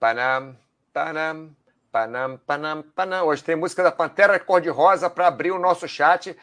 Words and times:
panam, 0.00 0.56
panam, 0.94 1.54
panam, 1.92 2.40
panam, 2.46 2.82
panam. 2.82 3.26
Hoje 3.26 3.44
tem 3.44 3.54
música 3.54 3.82
da 3.82 3.92
Pantera 3.92 4.40
Cor-de-Rosa 4.40 5.10
para 5.10 5.26
abrir 5.26 5.50
o 5.50 5.58
nosso 5.58 5.86
chat. 5.86 6.34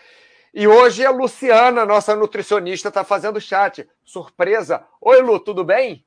E 0.53 0.67
hoje 0.67 1.03
a 1.03 1.09
Luciana, 1.09 1.83
nossa 1.83 2.15
nutricionista, 2.15 2.89
está 2.89 3.03
fazendo 3.03 3.41
chat. 3.41 3.89
Surpresa. 4.05 4.85
Oi, 5.01 5.21
Lu, 5.21 5.39
tudo 5.39 5.63
bem? 5.63 6.05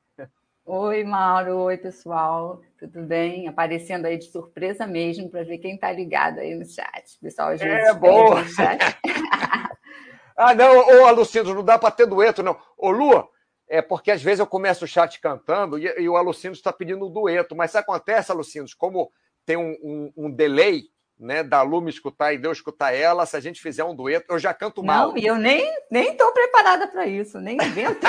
Oi, 0.65 1.03
Mauro. 1.03 1.57
Oi, 1.63 1.77
pessoal. 1.77 2.61
Tudo 2.79 3.01
bem? 3.01 3.49
Aparecendo 3.49 4.05
aí 4.05 4.17
de 4.17 4.31
surpresa 4.31 4.87
mesmo 4.87 5.29
para 5.29 5.43
ver 5.43 5.57
quem 5.57 5.75
está 5.75 5.91
ligado 5.91 6.39
aí 6.39 6.55
no 6.55 6.65
chat. 6.65 7.19
Pessoal, 7.21 7.49
às 7.49 7.59
vezes 7.59 7.89
é 7.89 7.93
bom. 7.93 8.35
ah, 10.37 10.55
não, 10.55 10.77
ô, 10.77 11.05
Alucindo, 11.05 11.53
não 11.53 11.65
dá 11.65 11.77
para 11.77 11.91
ter 11.91 12.05
dueto, 12.05 12.41
não. 12.41 12.57
Ô, 12.77 12.91
Lu, 12.91 13.29
é 13.71 13.81
porque 13.81 14.11
às 14.11 14.21
vezes 14.21 14.41
eu 14.41 14.45
começo 14.45 14.83
o 14.83 14.87
chat 14.87 15.17
cantando 15.21 15.79
e, 15.79 15.85
e 15.97 16.09
o 16.09 16.17
Alucindo 16.17 16.53
está 16.53 16.73
pedindo 16.73 17.07
um 17.07 17.09
dueto. 17.09 17.55
Mas 17.55 17.73
acontece, 17.73 18.29
Alucindo, 18.29 18.69
como 18.77 19.09
tem 19.45 19.55
um, 19.55 19.71
um, 19.81 20.13
um 20.17 20.29
delay 20.29 20.83
né, 21.17 21.41
da 21.41 21.61
Lu 21.61 21.79
me 21.79 21.89
escutar 21.89 22.33
e 22.33 22.37
Deus 22.37 22.57
escutar 22.57 22.93
ela, 22.93 23.25
se 23.25 23.37
a 23.37 23.39
gente 23.39 23.61
fizer 23.61 23.85
um 23.85 23.95
dueto, 23.95 24.25
eu 24.29 24.37
já 24.37 24.53
canto 24.53 24.83
mal. 24.83 25.09
Não, 25.09 25.17
e 25.17 25.25
eu 25.25 25.37
nem 25.37 25.73
nem 25.89 26.11
estou 26.11 26.33
preparada 26.33 26.85
para 26.87 27.07
isso, 27.07 27.39
nem 27.39 27.55
invento. 27.55 28.01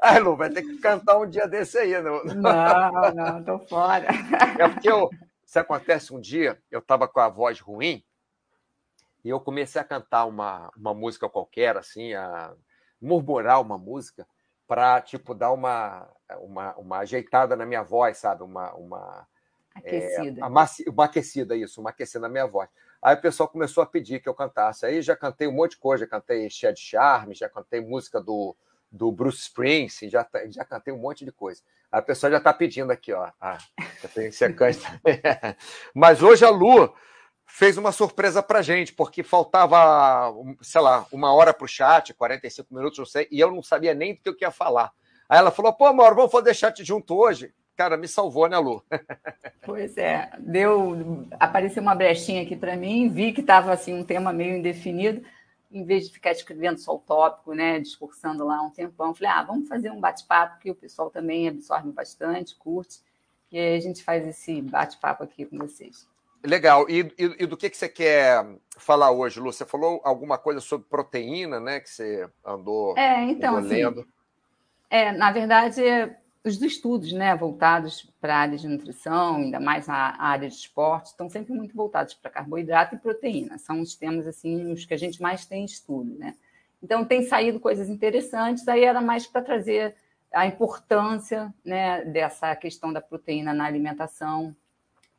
Ai, 0.00 0.18
Lu, 0.20 0.34
vai 0.34 0.48
ter 0.48 0.62
que 0.62 0.78
cantar 0.78 1.18
um 1.18 1.28
dia 1.28 1.46
desse 1.46 1.76
aí. 1.76 2.00
Não, 2.00 2.24
não, 2.24 3.14
não 3.14 3.40
estou 3.40 3.58
fora. 3.68 4.06
É 4.58 4.66
porque 4.66 4.90
eu, 4.90 5.10
se 5.44 5.58
acontece 5.58 6.14
um 6.14 6.20
dia, 6.20 6.58
eu 6.70 6.78
estava 6.78 7.06
com 7.06 7.20
a 7.20 7.28
voz 7.28 7.60
ruim 7.60 8.02
e 9.22 9.28
eu 9.28 9.40
comecei 9.40 9.78
a 9.78 9.84
cantar 9.84 10.24
uma, 10.24 10.70
uma 10.74 10.94
música 10.94 11.28
qualquer, 11.28 11.76
assim, 11.76 12.14
a 12.14 12.54
murmurar 13.00 13.60
uma 13.60 13.78
música 13.78 14.26
para, 14.66 15.00
tipo, 15.00 15.34
dar 15.34 15.52
uma, 15.52 16.08
uma, 16.40 16.74
uma 16.76 16.98
ajeitada 16.98 17.56
na 17.56 17.66
minha 17.66 17.82
voz, 17.82 18.18
sabe? 18.18 18.42
Uma... 18.42 18.72
uma 18.74 19.26
Aquecida. 19.72 20.40
É, 20.40 20.44
uma 20.44 21.04
aquecida, 21.04 21.56
isso, 21.56 21.80
uma 21.80 21.90
aquecida 21.90 22.20
na 22.20 22.28
minha 22.28 22.46
voz. 22.46 22.68
Aí 23.00 23.14
o 23.14 23.20
pessoal 23.20 23.48
começou 23.48 23.82
a 23.82 23.86
pedir 23.86 24.20
que 24.20 24.28
eu 24.28 24.34
cantasse. 24.34 24.84
Aí 24.84 25.00
já 25.00 25.16
cantei 25.16 25.46
um 25.46 25.52
monte 25.52 25.72
de 25.72 25.78
coisa, 25.78 26.04
já 26.04 26.10
cantei 26.10 26.46
de 26.48 26.76
Charme, 26.76 27.34
já 27.34 27.48
cantei 27.48 27.80
música 27.80 28.20
do, 28.20 28.54
do 28.90 29.10
Bruce 29.10 29.38
Springsteen, 29.38 30.10
já, 30.10 30.26
já 30.48 30.64
cantei 30.64 30.92
um 30.92 30.98
monte 30.98 31.24
de 31.24 31.32
coisa. 31.32 31.62
Aí 31.90 32.00
a 32.00 32.02
pessoa 32.02 32.30
já 32.30 32.38
está 32.38 32.52
pedindo 32.52 32.92
aqui, 32.92 33.12
ó. 33.12 33.30
Ah, 33.40 33.58
já 34.02 34.08
tem 34.08 34.30
sequência. 34.30 34.88
Mas 35.94 36.22
hoje 36.22 36.44
a 36.44 36.50
Lu 36.50 36.92
fez 37.52 37.76
uma 37.76 37.92
surpresa 37.92 38.42
pra 38.42 38.62
gente, 38.62 38.92
porque 38.92 39.22
faltava, 39.22 40.32
sei 40.62 40.80
lá, 40.80 41.06
uma 41.12 41.32
hora 41.32 41.52
para 41.52 41.64
o 41.64 41.68
chat, 41.68 42.14
45 42.14 42.74
minutos, 42.74 42.98
não 42.98 43.06
sei, 43.06 43.28
e 43.30 43.40
eu 43.40 43.50
não 43.50 43.62
sabia 43.62 43.94
nem 43.94 44.14
do 44.14 44.34
que 44.34 44.44
eu 44.44 44.48
ia 44.48 44.50
falar. 44.50 44.92
Aí 45.28 45.38
ela 45.38 45.50
falou, 45.50 45.72
pô, 45.72 45.92
Mauro, 45.92 46.16
vamos 46.16 46.32
fazer 46.32 46.54
chat 46.54 46.84
junto 46.84 47.16
hoje 47.16 47.52
cara, 47.80 47.96
me 47.96 48.06
salvou, 48.06 48.46
né, 48.46 48.58
Lu? 48.58 48.84
Pois 49.64 49.96
é, 49.96 50.30
deu, 50.38 51.26
apareceu 51.38 51.82
uma 51.82 51.94
brechinha 51.94 52.42
aqui 52.42 52.54
para 52.54 52.76
mim, 52.76 53.08
vi 53.08 53.32
que 53.32 53.40
estava 53.40 53.72
assim 53.72 53.94
um 53.94 54.04
tema 54.04 54.34
meio 54.34 54.56
indefinido, 54.56 55.24
em 55.70 55.84
vez 55.84 56.06
de 56.06 56.12
ficar 56.12 56.32
escrevendo 56.32 56.78
só 56.78 56.94
o 56.94 56.98
tópico, 56.98 57.54
né, 57.54 57.78
discursando 57.78 58.44
lá 58.44 58.60
um 58.60 58.68
tempão, 58.68 59.14
falei, 59.14 59.32
ah, 59.32 59.42
vamos 59.42 59.66
fazer 59.66 59.90
um 59.90 60.00
bate-papo 60.00 60.58
que 60.58 60.70
o 60.70 60.74
pessoal 60.74 61.08
também 61.08 61.48
absorve 61.48 61.90
bastante, 61.90 62.54
curte, 62.56 62.98
e 63.50 63.58
aí 63.58 63.76
a 63.76 63.80
gente 63.80 64.02
faz 64.02 64.26
esse 64.26 64.60
bate-papo 64.60 65.22
aqui 65.22 65.46
com 65.46 65.56
vocês. 65.56 66.06
Legal. 66.44 66.88
E, 66.88 67.00
e, 67.18 67.36
e, 67.40 67.46
do 67.46 67.56
que, 67.56 67.68
que 67.68 67.76
você 67.76 67.88
quer 67.88 68.46
falar 68.76 69.10
hoje, 69.10 69.38
Lu? 69.38 69.52
Você 69.52 69.66
falou 69.66 70.00
alguma 70.04 70.38
coisa 70.38 70.60
sobre 70.60 70.88
proteína, 70.88 71.60
né? 71.60 71.80
Que 71.80 71.90
você 71.90 72.28
andou, 72.44 72.96
é, 72.96 73.24
então, 73.24 73.56
andou 73.56 73.66
assim, 73.66 73.84
lendo. 73.84 74.08
É, 74.88 75.12
na 75.12 75.30
verdade, 75.30 75.82
os 76.42 76.60
estudos 76.62 77.12
né, 77.12 77.36
voltados 77.36 78.10
para 78.20 78.34
a 78.34 78.38
área 78.38 78.56
de 78.56 78.66
nutrição, 78.66 79.36
ainda 79.36 79.60
mais 79.60 79.88
a 79.88 80.16
área 80.18 80.48
de 80.48 80.54
esporte, 80.54 81.06
estão 81.06 81.28
sempre 81.28 81.52
muito 81.52 81.76
voltados 81.76 82.14
para 82.14 82.30
carboidrato 82.30 82.94
e 82.94 82.98
proteína. 82.98 83.58
São 83.58 83.80
os 83.80 83.94
temas 83.94 84.26
assim, 84.26 84.72
os 84.72 84.84
que 84.84 84.94
a 84.94 84.98
gente 84.98 85.20
mais 85.20 85.44
tem 85.44 85.64
estudo. 85.64 86.18
Né? 86.18 86.34
Então, 86.82 87.04
tem 87.04 87.22
saído 87.22 87.60
coisas 87.60 87.88
interessantes, 87.90 88.66
aí 88.66 88.84
era 88.84 89.02
mais 89.02 89.26
para 89.26 89.42
trazer 89.42 89.94
a 90.32 90.46
importância 90.46 91.52
né, 91.64 92.04
dessa 92.04 92.56
questão 92.56 92.92
da 92.92 93.00
proteína 93.00 93.52
na 93.52 93.66
alimentação, 93.66 94.56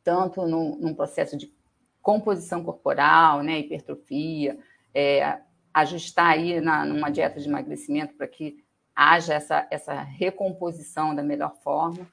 tanto 0.03 0.45
no, 0.47 0.75
num 0.77 0.93
processo 0.93 1.37
de 1.37 1.53
composição 2.01 2.63
corporal, 2.63 3.43
né, 3.43 3.59
hipertrofia, 3.59 4.57
é, 4.93 5.39
ajustar 5.73 6.27
aí 6.27 6.59
na, 6.59 6.85
numa 6.85 7.09
dieta 7.09 7.39
de 7.39 7.47
emagrecimento 7.47 8.13
para 8.15 8.27
que 8.27 8.63
haja 8.95 9.33
essa, 9.33 9.67
essa 9.69 9.93
recomposição 10.01 11.15
da 11.15 11.23
melhor 11.23 11.55
forma. 11.63 12.07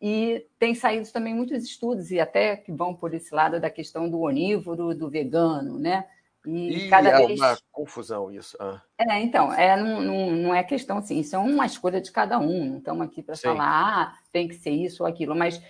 E 0.00 0.46
tem 0.58 0.74
saído 0.74 1.10
também 1.12 1.34
muitos 1.34 1.62
estudos, 1.62 2.10
e 2.10 2.18
até 2.18 2.56
que 2.56 2.72
vão 2.72 2.94
por 2.94 3.12
esse 3.12 3.34
lado 3.34 3.60
da 3.60 3.68
questão 3.68 4.08
do 4.08 4.20
onívoro, 4.20 4.94
do 4.94 5.10
vegano, 5.10 5.78
né? 5.78 6.06
E, 6.46 6.86
e 6.86 6.88
cada 6.88 7.10
é 7.10 7.26
vez... 7.26 7.38
uma 7.38 7.58
confusão 7.70 8.32
isso. 8.32 8.56
Ah. 8.58 8.80
É, 8.98 9.20
então, 9.20 9.52
é, 9.52 9.76
não, 9.76 10.00
não, 10.00 10.30
não, 10.30 10.54
é 10.54 10.62
questão 10.62 10.98
assim, 10.98 11.18
isso 11.18 11.36
é 11.36 11.38
uma 11.38 11.66
escolha 11.66 12.00
de 12.00 12.10
cada 12.10 12.38
um. 12.38 12.64
Não 12.64 12.78
estamos 12.78 13.06
aqui 13.06 13.22
para 13.22 13.36
falar, 13.36 13.68
ah, 13.68 14.18
tem 14.32 14.48
que 14.48 14.54
ser 14.54 14.70
isso 14.70 15.02
ou 15.02 15.08
aquilo, 15.08 15.36
mas 15.36 15.62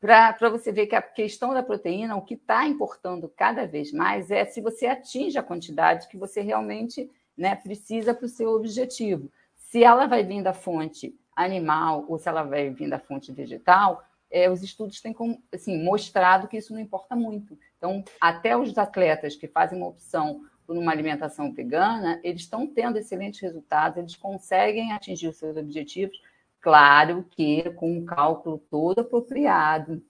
para 0.00 0.50
você 0.50 0.70
ver 0.70 0.86
que 0.86 0.94
a 0.94 1.02
questão 1.02 1.52
da 1.52 1.62
proteína, 1.62 2.16
o 2.16 2.22
que 2.22 2.34
está 2.34 2.66
importando 2.66 3.32
cada 3.36 3.66
vez 3.66 3.92
mais 3.92 4.30
é 4.30 4.44
se 4.44 4.60
você 4.60 4.86
atinge 4.86 5.38
a 5.38 5.42
quantidade 5.42 6.08
que 6.08 6.16
você 6.16 6.40
realmente 6.40 7.10
né, 7.36 7.54
precisa 7.56 8.14
para 8.14 8.26
o 8.26 8.28
seu 8.28 8.50
objetivo 8.50 9.30
se 9.70 9.84
ela 9.84 10.06
vai 10.06 10.24
vir 10.24 10.42
da 10.42 10.54
fonte 10.54 11.14
animal 11.36 12.04
ou 12.08 12.18
se 12.18 12.28
ela 12.28 12.42
vai 12.42 12.70
vir 12.70 12.88
da 12.88 12.98
fonte 12.98 13.30
vegetal, 13.32 14.02
é, 14.30 14.50
os 14.50 14.62
estudos 14.62 15.00
têm 15.00 15.14
assim, 15.52 15.82
mostrado 15.82 16.48
que 16.48 16.56
isso 16.56 16.72
não 16.72 16.80
importa 16.80 17.14
muito. 17.14 17.58
Então, 17.76 18.02
até 18.20 18.56
os 18.56 18.76
atletas 18.76 19.36
que 19.36 19.46
fazem 19.46 19.78
uma 19.78 19.88
opção 19.88 20.40
por 20.66 20.76
uma 20.76 20.90
alimentação 20.90 21.52
vegana, 21.52 22.18
eles 22.24 22.42
estão 22.42 22.66
tendo 22.66 22.98
excelentes 22.98 23.40
resultados, 23.40 23.98
eles 23.98 24.16
conseguem 24.16 24.92
atingir 24.92 25.28
os 25.28 25.36
seus 25.36 25.56
objetivos, 25.56 26.18
claro 26.60 27.24
que 27.30 27.70
com 27.70 27.98
um 27.98 28.04
cálculo 28.04 28.58
todo 28.70 29.00
apropriado, 29.00 30.02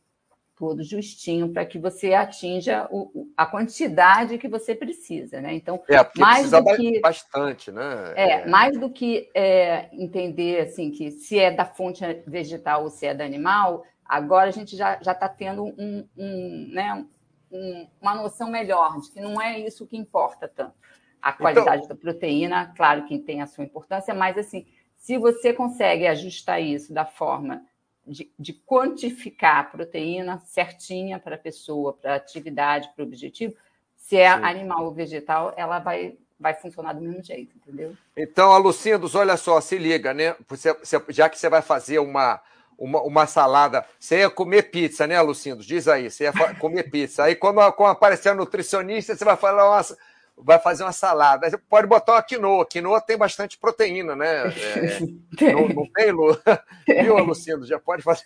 todo 0.58 0.82
justinho 0.82 1.52
para 1.52 1.64
que 1.64 1.78
você 1.78 2.12
atinja 2.12 2.88
o, 2.90 3.28
a 3.36 3.46
quantidade 3.46 4.38
que 4.38 4.48
você 4.48 4.74
precisa, 4.74 5.40
né? 5.40 5.54
Então, 5.54 5.80
é, 5.88 6.04
mais 6.18 6.50
do 6.50 6.64
que 6.74 7.00
bastante, 7.00 7.70
né? 7.70 8.12
É, 8.16 8.30
é. 8.30 8.46
mais 8.46 8.76
do 8.76 8.90
que 8.90 9.30
é, 9.34 9.88
entender 9.92 10.60
assim 10.62 10.90
que 10.90 11.12
se 11.12 11.38
é 11.38 11.52
da 11.52 11.64
fonte 11.64 12.04
vegetal 12.26 12.82
ou 12.82 12.90
se 12.90 13.06
é 13.06 13.14
da 13.14 13.24
animal, 13.24 13.84
agora 14.04 14.48
a 14.48 14.52
gente 14.52 14.76
já 14.76 14.98
já 15.00 15.12
está 15.12 15.28
tendo 15.28 15.64
um, 15.64 16.08
um 16.16 16.68
né, 16.72 17.06
um, 17.52 17.86
uma 18.00 18.16
noção 18.16 18.50
melhor 18.50 18.98
de 19.00 19.12
que 19.12 19.20
não 19.20 19.40
é 19.40 19.60
isso 19.60 19.86
que 19.86 19.96
importa 19.96 20.48
tanto. 20.48 20.74
A 21.22 21.30
então 21.30 21.40
qualidade 21.40 21.84
então... 21.84 21.88
da 21.88 21.94
proteína, 21.94 22.72
claro 22.76 23.04
que 23.04 23.18
tem 23.18 23.42
a 23.42 23.46
sua 23.46 23.64
importância, 23.64 24.12
mas 24.12 24.36
assim, 24.36 24.66
se 24.98 25.16
você 25.16 25.52
consegue 25.52 26.06
ajustar 26.06 26.60
isso 26.60 26.92
da 26.92 27.06
forma 27.06 27.64
de, 28.06 28.30
de 28.38 28.52
quantificar 28.52 29.58
a 29.58 29.64
proteína 29.64 30.38
certinha 30.40 31.18
para 31.18 31.36
a 31.36 31.38
pessoa, 31.38 31.92
para 31.92 32.12
a 32.12 32.16
atividade, 32.16 32.90
para 32.94 33.04
o 33.04 33.06
objetivo, 33.06 33.54
se 33.96 34.16
é 34.16 34.34
Sim. 34.34 34.44
animal 34.44 34.84
ou 34.84 34.92
vegetal, 34.92 35.52
ela 35.56 35.78
vai, 35.78 36.16
vai 36.38 36.54
funcionar 36.54 36.94
do 36.94 37.00
mesmo 37.00 37.22
jeito, 37.22 37.56
entendeu? 37.56 37.94
Então, 38.16 38.52
Alucindos, 38.52 39.14
olha 39.14 39.36
só, 39.36 39.60
se 39.60 39.76
liga, 39.76 40.14
né? 40.14 40.34
Você, 40.48 40.74
já 41.10 41.28
que 41.28 41.38
você 41.38 41.48
vai 41.48 41.62
fazer 41.62 41.98
uma, 41.98 42.40
uma, 42.78 43.02
uma, 43.02 43.26
salada, 43.26 43.84
você 43.98 44.20
ia 44.20 44.30
comer 44.30 44.70
pizza, 44.70 45.06
né, 45.06 45.20
Lucindos? 45.20 45.66
Diz 45.66 45.86
aí, 45.86 46.10
você 46.10 46.24
ia 46.24 46.32
comer 46.58 46.90
pizza. 46.90 47.24
Aí, 47.24 47.34
quando, 47.34 47.60
quando 47.72 47.90
aparecer 47.90 48.30
a 48.30 48.34
nutricionista, 48.34 49.14
você 49.14 49.24
vai 49.24 49.36
falar, 49.36 49.64
nossa, 49.64 49.98
vai 50.40 50.58
fazer 50.58 50.82
uma 50.82 50.92
salada. 50.92 51.48
Você 51.48 51.58
pode 51.58 51.86
botar 51.86 52.12
uma 52.12 52.22
quinoa. 52.22 52.66
Quinoa 52.66 53.00
tem 53.00 53.16
bastante 53.16 53.58
proteína, 53.58 54.14
né? 54.14 54.44
É, 55.40 55.52
não, 55.52 55.68
não, 55.68 55.86
tem, 55.92 56.10
Lu? 56.10 56.36
Viu, 56.86 57.16
Lucindo? 57.18 57.64
Já 57.64 57.78
pode 57.78 58.02
fazer 58.02 58.24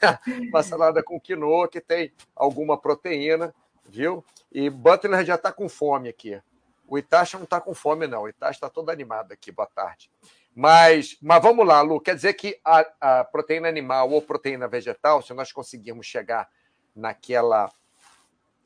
uma 0.49 0.63
salada 0.63 1.03
com 1.03 1.21
quinoa 1.21 1.69
que 1.69 1.79
tem 1.79 2.11
alguma 2.35 2.81
proteína, 2.81 3.55
viu? 3.85 4.25
E 4.51 4.71
Butler 4.71 5.23
já 5.23 5.35
está 5.35 5.53
com 5.53 5.69
fome 5.69 6.09
aqui. 6.09 6.41
O 6.89 6.97
Itacha 6.97 7.37
não 7.37 7.45
está 7.45 7.61
com 7.61 7.75
fome, 7.75 8.07
não. 8.07 8.23
O 8.23 8.29
Itacha 8.29 8.53
está 8.53 8.71
todo 8.71 8.91
animado 8.91 9.33
aqui. 9.33 9.53
Boa 9.53 9.69
tarde. 9.69 10.11
Mas, 10.55 11.19
mas 11.21 11.43
vamos 11.43 11.67
lá, 11.67 11.83
Lu. 11.83 12.01
Quer 12.01 12.15
dizer 12.15 12.33
que 12.35 12.59
a, 12.65 12.87
a 13.01 13.25
proteína 13.25 13.69
animal 13.69 14.11
ou 14.11 14.23
proteína 14.23 14.67
vegetal, 14.67 15.21
se 15.21 15.35
nós 15.35 15.53
conseguirmos 15.53 16.07
chegar 16.07 16.49
naquela, 16.95 17.71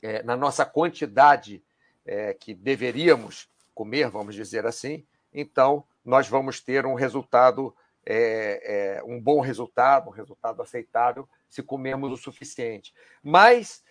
é, 0.01 0.23
na 0.23 0.37
nossa 0.37 0.65
quantidade 0.65 1.63
é, 2.07 2.33
que 2.33 2.53
deveríamos 2.53 3.49
comer, 3.75 4.09
vamos 4.09 4.33
dizer 4.33 4.65
assim, 4.65 5.05
então 5.33 5.83
nós 6.03 6.27
vamos 6.27 6.61
ter 6.61 6.85
um 6.85 6.95
resultado, 6.95 7.75
é, 8.05 8.97
é, 8.97 9.03
um 9.03 9.19
bom 9.21 9.41
resultado, 9.41 10.07
um 10.07 10.13
resultado 10.13 10.61
aceitável, 10.61 11.27
se 11.49 11.61
comermos 11.61 12.11
o 12.11 12.17
suficiente. 12.17 12.93
Mas 13.21 13.83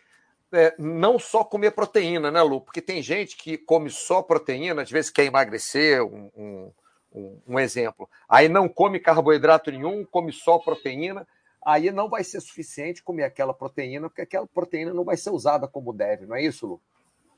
é, 0.52 0.74
não 0.78 1.18
só 1.18 1.44
comer 1.44 1.72
proteína, 1.72 2.30
né, 2.30 2.42
Lu? 2.42 2.60
Porque 2.60 2.80
tem 2.80 3.02
gente 3.02 3.36
que 3.36 3.58
come 3.58 3.90
só 3.90 4.22
proteína, 4.22 4.82
às 4.82 4.90
vezes 4.90 5.10
quer 5.10 5.24
emagrecer, 5.24 6.02
um, 6.02 6.30
um, 6.34 6.72
um, 7.46 7.58
exemplo. 7.58 8.08
Aí 8.28 8.48
não 8.48 8.68
come 8.68 8.98
carboidrato 8.98 9.70
nenhum, 9.70 10.04
come 10.04 10.32
só 10.32 10.58
proteína, 10.58 11.26
aí 11.64 11.90
não 11.90 12.08
vai 12.08 12.24
ser 12.24 12.40
suficiente 12.40 13.02
comer 13.02 13.24
aquela 13.24 13.52
proteína, 13.52 14.08
porque 14.08 14.22
aquela 14.22 14.46
proteína 14.46 14.94
não 14.94 15.04
vai 15.04 15.16
ser 15.16 15.30
usada 15.30 15.68
como 15.68 15.92
deve, 15.92 16.26
não 16.26 16.36
é 16.36 16.42
isso, 16.42 16.66
Lu? 16.66 16.82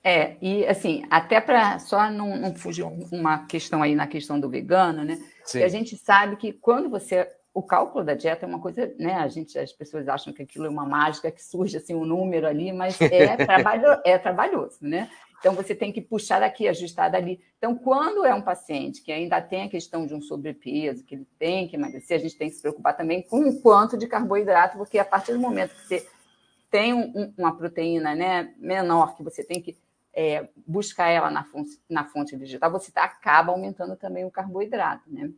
É, 0.08 0.38
e 0.40 0.66
assim, 0.66 1.04
até 1.10 1.38
para 1.38 1.78
só 1.78 2.10
não, 2.10 2.34
não, 2.34 2.54
fugir 2.54 2.82
uma 3.12 3.44
questão 3.44 3.82
aí 3.82 3.94
na 3.94 4.06
questão 4.06 4.40
do 4.40 4.48
vegano, 4.48 5.04
né? 5.04 5.18
Sim. 5.44 5.58
Que 5.58 5.64
a 5.64 5.68
gente 5.68 5.98
sabe 5.98 6.36
que 6.36 6.50
quando 6.50 6.88
você. 6.88 7.28
O 7.52 7.62
cálculo 7.62 8.04
da 8.04 8.14
dieta 8.14 8.46
é 8.46 8.48
uma 8.48 8.60
coisa, 8.60 8.90
né? 8.98 9.14
A 9.16 9.28
gente, 9.28 9.58
as 9.58 9.70
pessoas 9.70 10.08
acham 10.08 10.32
que 10.32 10.42
aquilo 10.42 10.64
é 10.64 10.68
uma 10.70 10.86
mágica 10.86 11.30
que 11.30 11.44
surge 11.44 11.76
assim 11.76 11.94
um 11.94 12.06
número 12.06 12.46
ali, 12.46 12.72
mas 12.72 12.98
é, 13.02 13.36
trabalho, 13.44 14.00
é 14.02 14.16
trabalhoso, 14.16 14.78
né? 14.80 15.10
Então, 15.40 15.52
você 15.52 15.74
tem 15.74 15.92
que 15.92 16.00
puxar 16.00 16.40
daqui, 16.40 16.66
ajustar 16.68 17.10
dali. 17.10 17.38
Então, 17.58 17.76
quando 17.76 18.24
é 18.24 18.32
um 18.32 18.42
paciente 18.42 19.02
que 19.02 19.12
ainda 19.12 19.42
tem 19.42 19.64
a 19.64 19.68
questão 19.68 20.06
de 20.06 20.14
um 20.14 20.22
sobrepeso, 20.22 21.04
que 21.04 21.16
ele 21.16 21.26
tem 21.38 21.68
que 21.68 21.76
emagrecer, 21.76 22.16
a 22.16 22.20
gente 22.20 22.36
tem 22.36 22.48
que 22.48 22.56
se 22.56 22.62
preocupar 22.62 22.96
também 22.96 23.22
com 23.22 23.40
o 23.40 23.60
quanto 23.60 23.98
de 23.98 24.06
carboidrato, 24.06 24.78
porque 24.78 24.98
a 24.98 25.04
partir 25.04 25.32
do 25.32 25.40
momento 25.40 25.74
que 25.74 25.86
você 25.86 26.06
tem 26.70 26.94
um, 26.94 27.32
uma 27.36 27.56
proteína 27.56 28.14
né, 28.14 28.54
menor, 28.58 29.14
que 29.14 29.22
você 29.22 29.44
tem 29.44 29.60
que 29.60 29.76
é, 30.20 30.48
buscar 30.66 31.10
ela 31.10 31.30
na 31.30 31.44
fonte, 31.44 31.80
na 31.88 32.04
fonte 32.04 32.36
vegetal, 32.36 32.72
você 32.72 32.90
tá, 32.90 33.04
acaba 33.04 33.52
aumentando 33.52 33.94
também 33.94 34.24
o 34.24 34.32
carboidrato. 34.32 35.04
Né? 35.06 35.30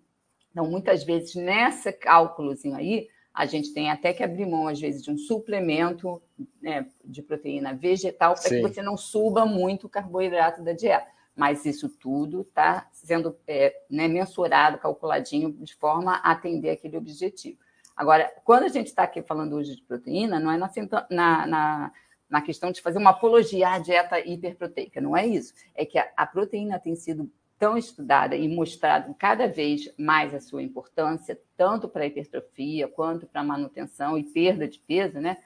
Então, 0.50 0.66
muitas 0.66 1.04
vezes, 1.04 1.34
nesse 1.34 1.92
cálculozinho 1.92 2.74
aí, 2.74 3.06
a 3.34 3.44
gente 3.44 3.74
tem 3.74 3.90
até 3.90 4.14
que 4.14 4.24
abrir 4.24 4.46
mão, 4.46 4.68
às 4.68 4.80
vezes, 4.80 5.04
de 5.04 5.10
um 5.10 5.18
suplemento 5.18 6.22
né, 6.62 6.86
de 7.04 7.20
proteína 7.20 7.74
vegetal 7.74 8.34
para 8.34 8.48
que 8.48 8.62
você 8.62 8.80
não 8.80 8.96
suba 8.96 9.44
muito 9.44 9.86
o 9.86 9.90
carboidrato 9.90 10.62
da 10.62 10.72
dieta. 10.72 11.08
Mas 11.36 11.66
isso 11.66 11.86
tudo 11.86 12.40
está 12.40 12.88
sendo 12.90 13.36
é, 13.46 13.82
né, 13.90 14.08
mensurado, 14.08 14.78
calculadinho, 14.78 15.52
de 15.52 15.74
forma 15.74 16.14
a 16.14 16.32
atender 16.32 16.70
aquele 16.70 16.96
objetivo. 16.96 17.58
Agora, 17.94 18.32
quando 18.46 18.62
a 18.62 18.68
gente 18.68 18.86
está 18.86 19.02
aqui 19.02 19.20
falando 19.20 19.56
hoje 19.56 19.76
de 19.76 19.82
proteína, 19.82 20.40
não 20.40 20.50
é 20.50 20.56
na, 20.56 20.70
na, 21.10 21.46
na, 21.46 21.92
na, 22.30 22.40
questão 22.40 22.70
de 22.70 22.80
fazer 22.80 22.98
uma 22.98 23.10
apologia 23.10 23.70
à 23.70 23.78
dieta 23.78 24.18
hiperproteica, 24.20 25.00
não 25.00 25.16
é 25.16 25.26
isso. 25.26 25.52
É 25.74 25.84
que 25.84 25.98
a, 25.98 26.08
a 26.16 26.26
proteína 26.26 26.78
tem 26.78 26.94
sido 26.94 27.30
tão 27.58 27.76
estudada 27.76 28.34
e 28.34 28.48
mostrado 28.48 29.14
cada 29.18 29.46
vez 29.46 29.92
mais 29.98 30.34
a 30.34 30.40
sua 30.40 30.62
importância, 30.62 31.38
tanto 31.58 31.88
para 31.88 32.04
a 32.04 32.06
hipertrofia 32.06 32.88
quanto 32.88 33.26
para 33.26 33.42
a 33.42 33.44
manutenção 33.44 34.16
e 34.16 34.24
perda 34.24 34.66
de 34.66 34.78
peso, 34.78 35.20
né? 35.20 35.36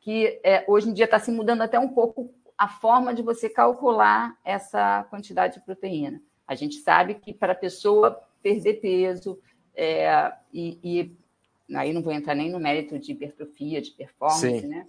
Que 0.00 0.40
é, 0.42 0.64
hoje 0.66 0.88
em 0.88 0.94
dia 0.94 1.04
está 1.04 1.18
se 1.18 1.30
mudando 1.30 1.60
até 1.60 1.78
um 1.78 1.88
pouco 1.88 2.32
a 2.56 2.68
forma 2.68 3.12
de 3.12 3.22
você 3.22 3.50
calcular 3.50 4.36
essa 4.42 5.04
quantidade 5.10 5.54
de 5.54 5.60
proteína. 5.60 6.20
A 6.46 6.54
gente 6.54 6.76
sabe 6.76 7.14
que 7.14 7.34
para 7.34 7.52
a 7.52 7.56
pessoa 7.56 8.18
perder 8.42 8.80
peso 8.80 9.38
é, 9.74 10.32
e, 10.52 10.78
e, 10.82 11.76
aí 11.76 11.92
não 11.92 12.02
vou 12.02 12.12
entrar 12.12 12.34
nem 12.34 12.50
no 12.50 12.58
mérito 12.58 12.98
de 12.98 13.12
hipertrofia, 13.12 13.82
de 13.82 13.90
performance, 13.90 14.60
Sim. 14.60 14.66
né? 14.66 14.86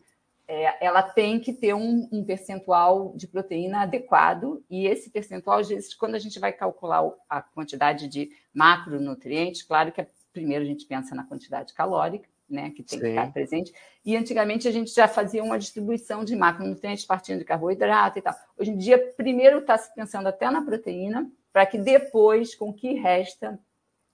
É, 0.52 0.84
ela 0.84 1.04
tem 1.04 1.40
que 1.40 1.54
ter 1.54 1.76
um, 1.76 2.10
um, 2.12 2.26
percentual 2.26 3.14
de 3.16 3.28
proteína 3.28 3.84
adequado, 3.84 4.64
e 4.68 4.88
esse 4.88 5.12
percentual, 5.12 5.60
às 5.60 5.70
vezes, 5.70 5.94
quando 5.94 6.16
a 6.16 6.20
gente 6.20 6.40
vai 6.40 6.52
calcular 6.52 7.08
a 7.30 7.40
quantidade 7.40 8.08
de 8.08 8.32
macronutrientes, 8.52 9.62
claro 9.62 9.92
que 9.92 10.04
primeiro 10.34 10.64
a 10.64 10.68
gente 10.68 10.88
pensa 10.88 11.14
na 11.14 11.24
quantidade 11.24 11.72
calórica, 11.76 12.28
né, 12.50 12.72
que 12.72 12.82
tem 12.82 12.98
Sim. 12.98 13.06
que 13.06 13.10
estar 13.12 13.32
presente, 13.32 13.72
e 14.04 14.18
antigamente 14.18 14.68
a 14.68 14.72
gente 14.72 14.92
já 14.92 15.08
fazia 15.08 15.44
uma 15.44 15.60
distribuição 15.60 16.26
de 16.26 16.36
macronutrientes 16.36 17.06
partindo 17.06 17.38
de 17.38 17.46
carboidrato 17.46 18.18
e 18.18 18.22
tal. 18.24 18.34
Hoje 18.58 18.72
em 18.72 18.78
dia, 18.78 18.98
primeiro 19.16 19.60
está 19.60 19.78
se 19.78 19.94
pensando 19.94 20.26
até 20.26 20.50
na 20.50 20.64
proteína, 20.64 21.30
para 21.54 21.68
que 21.68 21.78
depois, 21.78 22.56
com 22.56 22.70
o 22.70 22.74
que 22.74 22.94
resta 22.94 23.60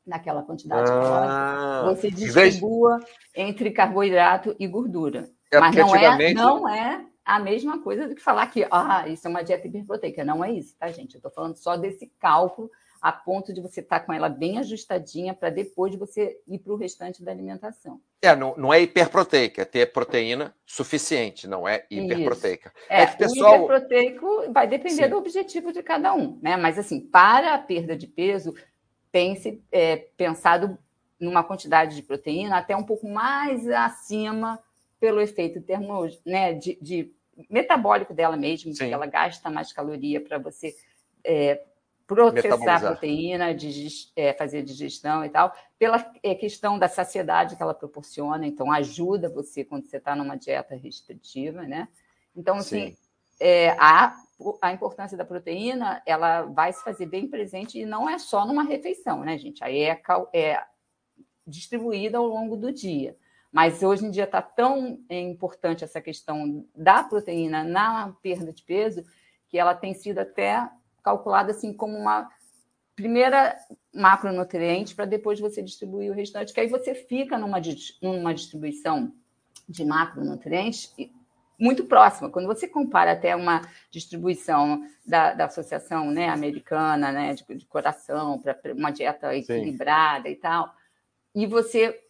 naquela 0.06 0.44
quantidade 0.44 0.92
ah, 0.92 1.82
calórica, 1.82 1.96
você 1.96 2.12
distribua 2.12 3.00
entre 3.34 3.72
carboidrato 3.72 4.54
e 4.60 4.68
gordura. 4.68 5.30
É 5.56 5.60
Mas 5.60 5.76
não, 5.76 5.96
é, 5.96 5.98
antigamente... 5.98 6.32
é, 6.32 6.44
não 6.44 6.70
é 6.70 7.06
a 7.24 7.40
mesma 7.40 7.82
coisa 7.82 8.08
do 8.08 8.16
que 8.16 8.22
falar 8.22 8.48
que 8.48 8.68
ah, 8.70 9.08
isso 9.08 9.26
é 9.28 9.30
uma 9.30 9.44
dieta 9.44 9.68
hiperproteica. 9.68 10.24
Não 10.24 10.44
é 10.44 10.52
isso, 10.52 10.76
tá, 10.78 10.88
gente? 10.92 11.16
Eu 11.16 11.20
estou 11.20 11.32
falando 11.32 11.56
só 11.56 11.76
desse 11.76 12.12
cálculo 12.20 12.70
a 13.02 13.12
ponto 13.12 13.54
de 13.54 13.62
você 13.62 13.82
estar 13.82 14.00
tá 14.00 14.06
com 14.06 14.12
ela 14.12 14.28
bem 14.28 14.58
ajustadinha 14.58 15.34
para 15.34 15.52
depois 15.52 15.94
você 15.96 16.40
ir 16.48 16.58
para 16.58 16.74
o 16.74 16.76
restante 16.76 17.24
da 17.24 17.32
alimentação. 17.32 18.02
É, 18.22 18.36
não, 18.36 18.56
não 18.58 18.74
é 18.74 18.82
hiperproteica, 18.82 19.62
é 19.62 19.66
ter 19.66 19.92
proteína 19.92 20.56
suficiente, 20.66 21.48
não 21.48 21.68
é 21.68 21.86
hiperproteica. 21.90 22.74
Isso. 22.76 22.86
É, 22.90 23.04
é 23.04 23.06
que 23.06 23.18
pessoal... 23.18 23.52
o 23.52 23.66
hiperproteico 23.66 24.52
vai 24.52 24.68
depender 24.68 25.04
Sim. 25.04 25.10
do 25.10 25.18
objetivo 25.18 25.72
de 25.72 25.84
cada 25.84 26.16
um, 26.16 26.40
né? 26.42 26.58
Mas 26.58 26.80
assim, 26.80 27.00
para 27.00 27.54
a 27.54 27.60
perda 27.60 27.96
de 27.96 28.08
peso, 28.08 28.56
pense 29.12 29.64
é, 29.72 29.98
pensado 30.18 30.76
numa 31.20 31.44
quantidade 31.44 31.96
de 31.96 32.02
proteína 32.02 32.58
até 32.58 32.76
um 32.76 32.84
pouco 32.84 33.08
mais 33.08 33.70
acima 33.70 34.60
pelo 35.06 35.22
efeito 35.22 35.62
termo, 35.62 36.10
né, 36.26 36.56
de, 36.56 36.80
de 36.82 37.14
metabólico 37.48 38.12
dela 38.12 38.36
mesmo, 38.36 38.74
Sim. 38.74 38.88
que 38.88 38.92
ela 38.92 39.06
gasta 39.06 39.52
mais 39.52 39.72
caloria 39.72 40.20
para 40.20 40.40
você 40.40 40.76
é, 41.24 41.64
processar 42.08 42.78
a 42.78 42.80
proteína, 42.80 43.54
digest, 43.54 44.12
é, 44.16 44.34
fazer 44.34 44.64
digestão 44.64 45.24
e 45.24 45.30
tal, 45.30 45.54
pela 45.78 46.12
é, 46.24 46.34
questão 46.34 46.80
da 46.80 46.88
saciedade 46.88 47.56
que 47.56 47.62
ela 47.62 47.76
proporciona, 47.76 48.48
então 48.48 48.72
ajuda 48.72 49.30
você 49.30 49.64
quando 49.64 49.86
você 49.86 49.98
está 49.98 50.16
numa 50.16 50.36
dieta 50.36 50.74
restritiva, 50.74 51.62
né? 51.62 51.88
Então, 52.36 52.56
assim, 52.56 52.98
é, 53.40 53.76
a, 53.78 54.12
a 54.60 54.74
importância 54.74 55.16
da 55.16 55.24
proteína, 55.24 56.02
ela 56.04 56.46
vai 56.46 56.74
se 56.74 56.84
fazer 56.84 57.06
bem 57.06 57.28
presente 57.28 57.78
e 57.78 57.86
não 57.86 58.10
é 58.10 58.18
só 58.18 58.44
numa 58.44 58.64
refeição, 58.64 59.24
né, 59.24 59.38
gente? 59.38 59.64
Aí 59.64 59.84
é, 59.84 60.02
é 60.34 60.64
distribuída 61.46 62.18
ao 62.18 62.26
longo 62.26 62.58
do 62.58 62.74
dia. 62.74 63.16
Mas 63.56 63.82
hoje 63.82 64.06
em 64.06 64.12
dia 64.12 64.26
está 64.26 64.42
tão 64.42 65.00
importante 65.10 65.82
essa 65.82 66.02
questão 66.02 66.68
da 66.76 67.02
proteína 67.02 67.64
na 67.64 68.14
perda 68.22 68.52
de 68.52 68.62
peso 68.62 69.02
que 69.48 69.58
ela 69.58 69.74
tem 69.74 69.94
sido 69.94 70.20
até 70.20 70.70
calculada 71.02 71.52
assim 71.52 71.72
como 71.72 71.98
uma 71.98 72.30
primeira 72.98 73.56
macronutriente 73.94 74.94
para 74.94 75.06
depois 75.06 75.40
você 75.40 75.62
distribuir 75.62 76.12
o 76.12 76.14
restante, 76.14 76.52
que 76.52 76.60
aí 76.60 76.68
você 76.68 76.94
fica 76.94 77.38
numa, 77.38 77.62
numa 78.02 78.34
distribuição 78.34 79.14
de 79.70 79.86
macronutrientes 79.86 80.94
muito 81.58 81.86
próxima. 81.86 82.30
Quando 82.30 82.48
você 82.48 82.68
compara 82.68 83.14
até 83.14 83.38
uma 83.38 83.62
distribuição 83.90 84.86
da, 85.08 85.34
da 85.34 85.46
Associação 85.46 86.12
né, 86.12 86.28
Americana 86.28 87.10
né, 87.10 87.34
de, 87.34 87.46
de 87.56 87.66
Coração 87.66 88.38
para 88.38 88.60
uma 88.74 88.92
dieta 88.92 89.34
equilibrada 89.34 90.28
Sim. 90.28 90.34
e 90.34 90.36
tal, 90.36 90.76
e 91.34 91.48
você 91.48 92.05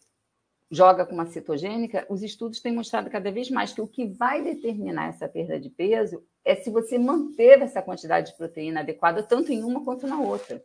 joga 0.70 1.06
com 1.06 1.14
uma 1.14 1.26
cetogênica, 1.26 2.06
os 2.08 2.22
estudos 2.22 2.60
têm 2.60 2.72
mostrado 2.72 3.08
cada 3.08 3.30
vez 3.30 3.50
mais 3.50 3.72
que 3.72 3.80
o 3.80 3.86
que 3.86 4.06
vai 4.06 4.42
determinar 4.42 5.08
essa 5.08 5.28
perda 5.28 5.60
de 5.60 5.70
peso 5.70 6.22
é 6.44 6.54
se 6.56 6.70
você 6.70 6.98
manter 6.98 7.62
essa 7.62 7.80
quantidade 7.80 8.30
de 8.30 8.36
proteína 8.36 8.80
adequada 8.80 9.22
tanto 9.22 9.52
em 9.52 9.62
uma 9.62 9.84
quanto 9.84 10.06
na 10.06 10.20
outra. 10.20 10.62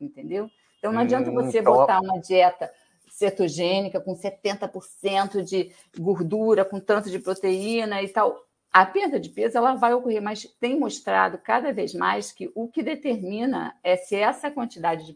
Entendeu? 0.00 0.50
Então 0.78 0.92
não 0.92 1.00
adianta 1.00 1.30
hum, 1.30 1.34
você 1.34 1.60
então... 1.60 1.72
botar 1.72 2.00
uma 2.00 2.20
dieta 2.20 2.70
cetogênica 3.08 4.00
com 4.00 4.14
70% 4.14 5.42
de 5.42 5.70
gordura, 5.98 6.64
com 6.64 6.80
tanto 6.80 7.10
de 7.10 7.18
proteína 7.18 8.02
e 8.02 8.08
tal. 8.08 8.46
A 8.72 8.86
perda 8.86 9.20
de 9.20 9.28
peso 9.28 9.58
ela 9.58 9.74
vai 9.74 9.92
ocorrer, 9.92 10.22
mas 10.22 10.44
tem 10.58 10.78
mostrado 10.78 11.36
cada 11.38 11.72
vez 11.72 11.94
mais 11.94 12.32
que 12.32 12.50
o 12.54 12.68
que 12.68 12.82
determina 12.82 13.76
é 13.84 13.96
se 13.96 14.16
essa 14.16 14.50
quantidade 14.50 15.06
de 15.06 15.14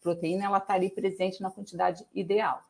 proteína 0.00 0.44
ela 0.44 0.58
está 0.58 0.74
ali 0.74 0.88
presente 0.88 1.42
na 1.42 1.50
quantidade 1.50 2.06
ideal. 2.14 2.62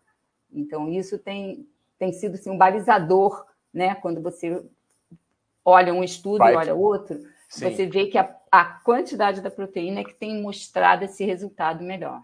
Então, 0.52 0.88
isso 0.88 1.18
tem, 1.18 1.66
tem 1.99 2.12
sido 2.12 2.35
assim, 2.35 2.50
um 2.50 2.59
balizador, 2.59 3.44
né? 3.73 3.94
Quando 3.94 4.21
você 4.21 4.62
olha 5.64 5.94
um 5.94 6.04
estudo 6.04 6.38
Vai. 6.38 6.54
e 6.54 6.56
olha 6.56 6.75
outro, 6.75 7.21
Sim. 7.49 7.71
você 7.71 7.87
vê 7.87 8.06
que 8.06 8.18
a, 8.18 8.37
a 8.50 8.64
quantidade 8.64 9.40
da 9.40 9.50
proteína 9.50 10.00
é 10.00 10.04
que 10.04 10.14
tem 10.14 10.40
mostrado 10.42 11.04
esse 11.04 11.25
resultado 11.25 11.82
melhor. 11.82 12.23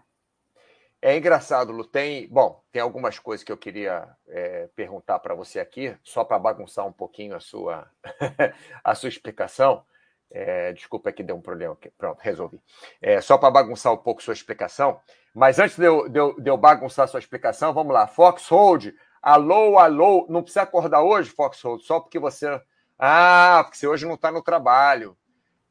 É 1.01 1.17
engraçado, 1.17 1.71
Lu. 1.71 1.85
Tem, 1.85 2.27
bom, 2.27 2.61
tem 2.71 2.81
algumas 2.81 3.17
coisas 3.17 3.43
que 3.43 3.51
eu 3.51 3.57
queria 3.57 4.07
é, 4.27 4.67
perguntar 4.75 5.19
para 5.19 5.33
você 5.33 5.59
aqui, 5.59 5.95
só 6.03 6.25
para 6.25 6.37
bagunçar 6.37 6.85
um 6.85 6.91
pouquinho 6.91 7.35
a 7.35 7.39
sua, 7.39 7.89
a 8.83 8.93
sua 8.95 9.07
explicação. 9.07 9.83
É, 10.31 10.71
desculpa 10.73 11.11
que 11.11 11.23
deu 11.23 11.35
um 11.35 11.41
problema. 11.41 11.73
Aqui. 11.73 11.89
Pronto, 11.97 12.19
resolvi. 12.21 12.61
É, 13.01 13.19
só 13.21 13.37
para 13.37 13.49
bagunçar 13.49 13.93
um 13.93 13.97
pouco 13.97 14.21
sua 14.21 14.33
explicação. 14.33 14.99
Mas 15.33 15.59
antes 15.59 15.77
de 15.77 15.85
eu, 15.85 16.07
de 16.07 16.19
eu, 16.19 16.39
de 16.39 16.49
eu 16.49 16.57
bagunçar 16.57 17.07
sua 17.07 17.19
explicação, 17.19 17.73
vamos 17.73 17.93
lá. 17.93 18.07
Foxhold, 18.07 18.93
alô, 19.21 19.77
alô. 19.77 20.25
Não 20.29 20.41
precisa 20.43 20.63
acordar 20.63 21.01
hoje, 21.01 21.29
Foxhold, 21.29 21.83
só 21.83 21.99
porque 21.99 22.19
você. 22.19 22.61
Ah, 22.97 23.61
porque 23.63 23.77
você 23.77 23.87
hoje 23.87 24.05
não 24.05 24.15
está 24.15 24.31
no 24.31 24.43
trabalho. 24.43 25.17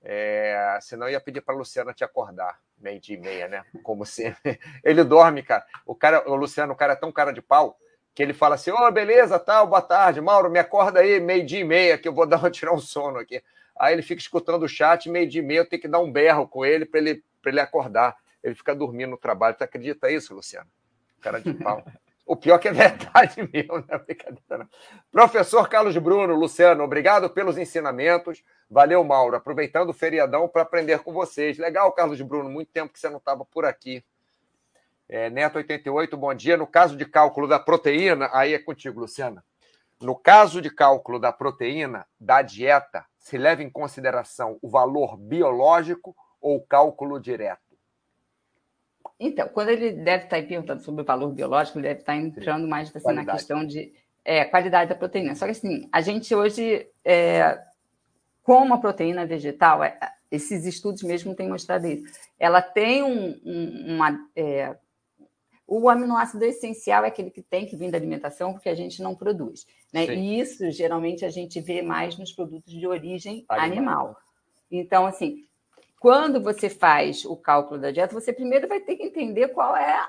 É, 0.02 0.78
senão 0.80 1.08
ia 1.08 1.20
pedir 1.20 1.40
para 1.40 1.54
Luciana 1.54 1.92
te 1.92 2.04
acordar, 2.04 2.58
meio 2.78 3.00
dia 3.00 3.16
e 3.16 3.20
meia, 3.20 3.48
né? 3.48 3.64
Como 3.82 4.06
sempre. 4.06 4.58
Ele 4.84 5.04
dorme, 5.04 5.42
cara. 5.42 5.64
O 5.84 5.94
cara, 5.94 6.28
o 6.30 6.34
Luciano, 6.34 6.72
o 6.72 6.76
cara 6.76 6.92
é 6.94 6.96
tão 6.96 7.12
cara 7.12 7.32
de 7.32 7.42
pau 7.42 7.76
que 8.14 8.22
ele 8.22 8.32
fala 8.32 8.54
assim: 8.56 8.70
Ô, 8.70 8.76
oh, 8.76 8.90
beleza, 8.90 9.38
tal, 9.38 9.66
boa 9.66 9.82
tarde, 9.82 10.20
Mauro, 10.20 10.50
me 10.50 10.58
acorda 10.58 11.00
aí, 11.00 11.20
meio 11.20 11.44
dia 11.44 11.60
e 11.60 11.64
meia, 11.64 11.98
que 11.98 12.08
eu 12.08 12.12
vou 12.12 12.26
dar, 12.26 12.50
tirar 12.50 12.72
um 12.72 12.78
sono 12.78 13.18
aqui. 13.18 13.42
Aí 13.78 13.94
ele 13.94 14.02
fica 14.02 14.20
escutando 14.20 14.64
o 14.64 14.68
chat, 14.68 15.08
meio 15.08 15.28
dia 15.28 15.40
e 15.40 15.44
meia, 15.44 15.61
eu 15.61 15.68
tenho 15.68 15.82
que 15.82 15.88
dar 15.88 16.00
um 16.00 16.11
berro 16.11 16.49
com 16.49 16.64
ele 16.64 16.85
para 16.85 17.00
ele, 17.00 17.23
ele 17.47 17.61
acordar 17.61 18.16
ele 18.42 18.54
fica 18.54 18.75
dormindo 18.75 19.11
no 19.11 19.16
trabalho. 19.16 19.56
Tu 19.56 19.64
acredita 19.64 20.11
isso, 20.11 20.35
Luciano? 20.35 20.70
Cara 21.20 21.40
de 21.40 21.52
pau. 21.54 21.85
O 22.25 22.37
pior 22.37 22.58
que 22.58 22.68
é 22.68 22.73
verdade 22.73 23.37
mesmo, 23.52 23.78
não 23.78 23.85
é 23.88 23.99
brincadeira. 23.99 24.58
Não. 24.58 24.68
Professor 25.11 25.68
Carlos 25.68 25.97
Bruno, 25.97 26.35
Luciano, 26.35 26.85
obrigado 26.85 27.30
pelos 27.30 27.56
ensinamentos. 27.56 28.44
Valeu, 28.70 29.02
Mauro. 29.02 29.37
Aproveitando 29.37 29.90
o 29.90 29.94
feriadão 29.94 30.47
para 30.47 30.62
aprender 30.62 30.99
com 31.00 31.12
vocês. 31.12 31.58
Legal, 31.58 31.90
Carlos 31.92 32.20
Bruno, 32.20 32.50
muito 32.50 32.70
tempo 32.70 32.92
que 32.92 33.00
você 33.00 33.08
não 33.08 33.16
estava 33.16 33.44
por 33.44 33.64
aqui. 33.64 34.04
É, 35.08 35.30
Neto 35.30 35.56
88, 35.56 36.16
bom 36.16 36.35
dia. 36.35 36.56
No 36.56 36.66
caso 36.66 36.97
de 36.97 37.06
cálculo 37.06 37.49
da 37.49 37.58
proteína, 37.58 38.28
aí 38.32 38.52
é 38.52 38.58
contigo, 38.58 39.00
Luciana. 39.00 39.42
No 40.00 40.14
caso 40.14 40.62
de 40.62 40.70
cálculo 40.70 41.18
da 41.18 41.32
proteína 41.32 42.06
da 42.20 42.40
dieta, 42.42 43.04
se 43.18 43.36
leva 43.36 43.62
em 43.62 43.70
consideração 43.70 44.58
o 44.62 44.68
valor 44.68 45.16
biológico 45.16 46.16
ou 46.40 46.60
cálculo 46.60 47.20
direto? 47.20 47.68
Então, 49.18 49.48
quando 49.48 49.70
ele 49.70 49.90
deve 49.90 50.24
estar 50.24 50.40
perguntando 50.46 50.82
sobre 50.82 51.02
o 51.02 51.04
valor 51.04 51.32
biológico, 51.32 51.78
ele 51.78 51.88
deve 51.88 52.00
estar 52.00 52.16
entrando 52.16 52.62
Sim. 52.62 52.68
mais 52.68 52.94
assim, 52.94 53.12
na 53.12 53.24
questão 53.24 53.66
de 53.66 53.92
é, 54.24 54.44
qualidade 54.44 54.90
da 54.90 54.94
proteína. 54.94 55.34
Só 55.34 55.44
que 55.46 55.52
assim, 55.52 55.88
a 55.90 56.00
gente 56.00 56.32
hoje, 56.34 56.88
é, 57.04 57.60
como 58.42 58.74
a 58.74 58.78
proteína 58.78 59.26
vegetal, 59.26 59.82
é, 59.82 59.98
esses 60.30 60.64
estudos 60.64 61.02
mesmo 61.02 61.34
têm 61.34 61.48
mostrado 61.48 61.86
isso, 61.86 62.04
ela 62.38 62.62
tem 62.62 63.02
um, 63.02 63.40
um, 63.44 63.94
uma. 63.96 64.18
O 65.70 65.90
aminoácido 65.90 66.42
essencial 66.46 67.04
é 67.04 67.08
aquele 67.08 67.30
que 67.30 67.42
tem 67.42 67.66
que 67.66 67.76
vir 67.76 67.90
da 67.90 67.98
alimentação, 67.98 68.54
porque 68.54 68.70
a 68.70 68.75
gente 68.75 69.02
não 69.02 69.14
produz. 69.14 69.66
Né? 69.92 70.06
E 70.06 70.40
isso, 70.40 70.70
geralmente, 70.70 71.26
a 71.26 71.28
gente 71.28 71.60
vê 71.60 71.82
mais 71.82 72.16
nos 72.16 72.32
produtos 72.32 72.72
de 72.72 72.87
origem 72.87 73.44
animal. 73.46 73.66
animal. 73.66 74.16
Então, 74.70 75.04
assim, 75.04 75.44
quando 76.00 76.42
você 76.42 76.70
faz 76.70 77.22
o 77.26 77.37
cálculo 77.37 77.78
da 77.78 77.90
dieta, 77.90 78.18
você 78.18 78.32
primeiro 78.32 78.66
vai 78.66 78.80
ter 78.80 78.96
que 78.96 79.02
entender 79.02 79.48
qual 79.48 79.76
é 79.76 80.08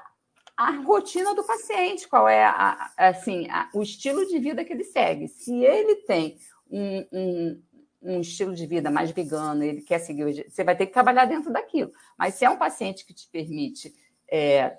a 0.55 0.71
rotina 0.71 1.35
do 1.35 1.43
paciente, 1.43 2.07
qual 2.07 2.29
é 2.29 2.45
a, 2.45 2.93
assim, 2.97 3.49
a, 3.49 3.69
o 3.73 3.81
estilo 3.81 4.25
de 4.27 4.39
vida 4.39 4.63
que 4.63 4.71
ele 4.71 4.85
segue. 4.85 5.27
Se 5.27 5.53
ele 5.61 5.95
tem 5.97 6.37
um, 6.71 7.05
um, 7.11 7.63
um, 8.01 8.21
estilo 8.21 8.55
de 8.55 8.65
vida 8.65 8.89
mais 8.89 9.11
vegano, 9.11 9.61
ele 9.61 9.81
quer 9.81 9.99
seguir, 9.99 10.45
você 10.49 10.63
vai 10.63 10.77
ter 10.77 10.85
que 10.85 10.93
trabalhar 10.93 11.25
dentro 11.25 11.51
daquilo. 11.51 11.91
Mas 12.17 12.35
se 12.35 12.45
é 12.45 12.49
um 12.49 12.57
paciente 12.57 13.05
que 13.05 13.13
te 13.13 13.27
permite 13.29 13.93
é, 14.31 14.77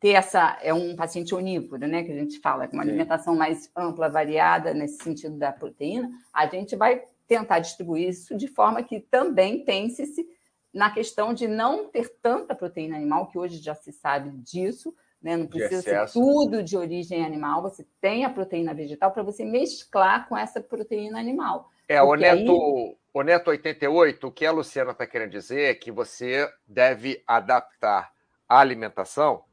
ter 0.00 0.10
essa, 0.10 0.58
é 0.62 0.72
um 0.72 0.96
paciente 0.96 1.34
onívoro, 1.34 1.86
né, 1.86 2.02
que 2.02 2.12
a 2.12 2.16
gente 2.16 2.38
fala, 2.40 2.66
com 2.66 2.74
uma 2.74 2.82
Sim. 2.82 2.90
alimentação 2.90 3.36
mais 3.36 3.70
ampla, 3.76 4.08
variada 4.08 4.72
nesse 4.72 5.02
sentido 5.02 5.36
da 5.36 5.52
proteína, 5.52 6.10
a 6.32 6.46
gente 6.46 6.76
vai 6.76 7.02
tentar 7.26 7.58
distribuir 7.58 8.08
isso 8.08 8.36
de 8.36 8.48
forma 8.48 8.82
que 8.82 9.00
também 9.00 9.64
pense-se 9.64 10.26
na 10.72 10.90
questão 10.90 11.32
de 11.32 11.46
não 11.46 11.88
ter 11.88 12.08
tanta 12.20 12.54
proteína 12.54 12.96
animal, 12.96 13.28
que 13.28 13.38
hoje 13.38 13.58
já 13.58 13.74
se 13.74 13.92
sabe 13.92 14.30
disso, 14.38 14.94
né? 15.22 15.36
não 15.36 15.46
precisa 15.46 15.80
ser 15.80 16.12
tudo 16.12 16.62
de 16.62 16.76
origem 16.76 17.24
animal, 17.24 17.62
você 17.62 17.86
tem 18.00 18.24
a 18.24 18.30
proteína 18.30 18.74
vegetal 18.74 19.12
para 19.12 19.22
você 19.22 19.44
mesclar 19.44 20.28
com 20.28 20.36
essa 20.36 20.60
proteína 20.60 21.18
animal. 21.18 21.70
É, 21.88 22.02
o 22.02 22.14
Neto, 22.14 22.52
aí... 22.52 22.96
o 23.12 23.22
Neto 23.22 23.50
88, 23.50 24.26
o 24.26 24.32
que 24.32 24.44
a 24.44 24.50
Luciana 24.50 24.90
está 24.90 25.06
querendo 25.06 25.30
dizer 25.30 25.70
é 25.70 25.74
que 25.74 25.92
você 25.92 26.48
deve 26.66 27.22
adaptar 27.26 28.12
a 28.48 28.58
alimentação 28.58 29.44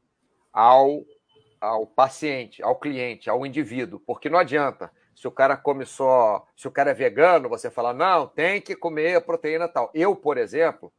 ao, 0.52 1.04
ao 1.60 1.86
paciente, 1.86 2.62
ao 2.62 2.76
cliente, 2.78 3.30
ao 3.30 3.46
indivíduo, 3.46 4.00
porque 4.06 4.28
não 4.28 4.38
adianta 4.38 4.90
se 5.14 5.28
o 5.28 5.30
cara 5.30 5.56
come 5.56 5.86
só, 5.86 6.46
se 6.56 6.66
o 6.66 6.70
cara 6.70 6.90
é 6.90 6.94
vegano, 6.94 7.48
você 7.48 7.70
fala, 7.70 7.92
não, 7.92 8.26
tem 8.26 8.60
que 8.60 8.74
comer 8.74 9.20
proteína 9.24 9.68
tal. 9.68 9.90
Eu, 9.94 10.16
por 10.16 10.36
exemplo, 10.36 10.92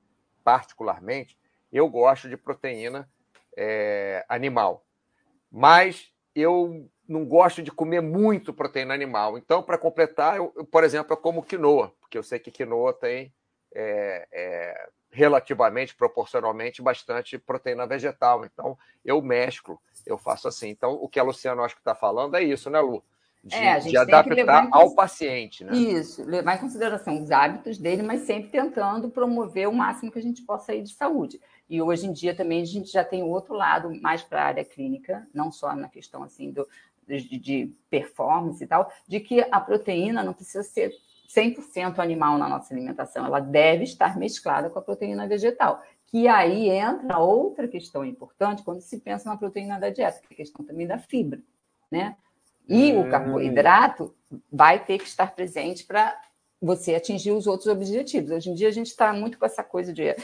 particularmente, 0.43 1.37
eu 1.71 1.89
gosto 1.89 2.29
de 2.29 2.37
proteína 2.37 3.09
é, 3.57 4.25
animal. 4.29 4.85
Mas 5.51 6.11
eu 6.35 6.89
não 7.07 7.25
gosto 7.25 7.61
de 7.61 7.71
comer 7.71 8.01
muito 8.01 8.53
proteína 8.53 8.93
animal. 8.93 9.37
Então, 9.37 9.61
para 9.61 9.77
completar, 9.77 10.37
eu, 10.37 10.49
por 10.71 10.83
exemplo, 10.83 11.13
eu 11.13 11.17
como 11.17 11.43
quinoa, 11.43 11.93
porque 11.99 12.17
eu 12.17 12.23
sei 12.23 12.39
que 12.39 12.51
quinoa 12.51 12.93
tem 12.93 13.33
é, 13.75 14.27
é, 14.31 14.89
relativamente, 15.13 15.95
proporcionalmente, 15.95 16.81
bastante 16.81 17.37
proteína 17.37 17.87
vegetal. 17.87 18.43
Então, 18.43 18.77
eu 19.05 19.21
mesclo, 19.21 19.79
eu 20.05 20.17
faço 20.17 20.47
assim. 20.47 20.69
Então, 20.69 20.93
o 20.93 21.07
que 21.07 21.19
a 21.19 21.23
Luciana 21.23 21.61
acho 21.61 21.75
que 21.75 21.81
está 21.81 21.95
falando 21.95 22.35
é 22.35 22.43
isso, 22.43 22.69
né, 22.69 22.81
Lu? 22.81 23.03
de, 23.43 23.55
é, 23.55 23.77
de 23.79 23.97
adaptar 23.97 24.69
ao 24.71 24.95
paciente, 24.95 25.65
né? 25.65 25.75
Isso, 25.75 26.23
levar 26.23 26.55
em 26.55 26.59
consideração 26.59 27.21
os 27.21 27.29
hábitos 27.29 27.77
dele, 27.77 28.01
mas 28.01 28.21
sempre 28.21 28.49
tentando 28.49 29.09
promover 29.09 29.67
o 29.67 29.73
máximo 29.73 30.11
que 30.11 30.19
a 30.19 30.21
gente 30.21 30.41
possa 30.43 30.71
aí 30.71 30.81
de 30.81 30.93
saúde. 30.93 31.41
E 31.69 31.81
hoje 31.81 32.07
em 32.07 32.13
dia 32.13 32.33
também 32.33 32.61
a 32.61 32.65
gente 32.65 32.89
já 32.89 33.03
tem 33.03 33.21
o 33.21 33.27
outro 33.27 33.53
lado, 33.53 33.93
mais 34.01 34.21
para 34.21 34.41
a 34.41 34.45
área 34.45 34.63
clínica, 34.63 35.27
não 35.33 35.51
só 35.51 35.75
na 35.75 35.89
questão 35.89 36.23
assim 36.23 36.51
do, 36.51 36.65
de, 37.05 37.37
de 37.37 37.75
performance 37.89 38.63
e 38.63 38.67
tal, 38.67 38.89
de 39.05 39.19
que 39.19 39.45
a 39.51 39.59
proteína 39.59 40.23
não 40.23 40.33
precisa 40.33 40.63
ser 40.63 40.93
100% 41.35 41.99
animal 41.99 42.37
na 42.37 42.47
nossa 42.47 42.73
alimentação, 42.73 43.25
ela 43.25 43.39
deve 43.39 43.83
estar 43.83 44.17
mesclada 44.17 44.69
com 44.69 44.79
a 44.79 44.81
proteína 44.81 45.27
vegetal. 45.27 45.81
Que 46.07 46.27
aí 46.27 46.69
entra 46.69 47.17
outra 47.17 47.67
questão 47.67 48.05
importante 48.05 48.63
quando 48.63 48.81
se 48.81 48.99
pensa 48.99 49.29
na 49.29 49.37
proteína 49.37 49.79
da 49.79 49.89
dieta, 49.89 50.19
que 50.19 50.27
é 50.29 50.33
a 50.33 50.37
questão 50.37 50.63
também 50.63 50.85
da 50.85 50.99
fibra, 50.99 51.41
né? 51.91 52.15
E 52.67 52.93
hum. 52.93 53.01
o 53.01 53.09
carboidrato 53.09 54.15
vai 54.51 54.83
ter 54.83 54.99
que 54.99 55.07
estar 55.07 55.33
presente 55.35 55.85
para 55.85 56.15
você 56.61 56.95
atingir 56.95 57.31
os 57.31 57.47
outros 57.47 57.67
objetivos. 57.67 58.31
Hoje 58.31 58.49
em 58.49 58.53
dia 58.53 58.69
a 58.69 58.71
gente 58.71 58.87
está 58.87 59.11
muito 59.11 59.37
com 59.37 59.45
essa 59.45 59.63
coisa 59.63 59.91
de 59.91 60.15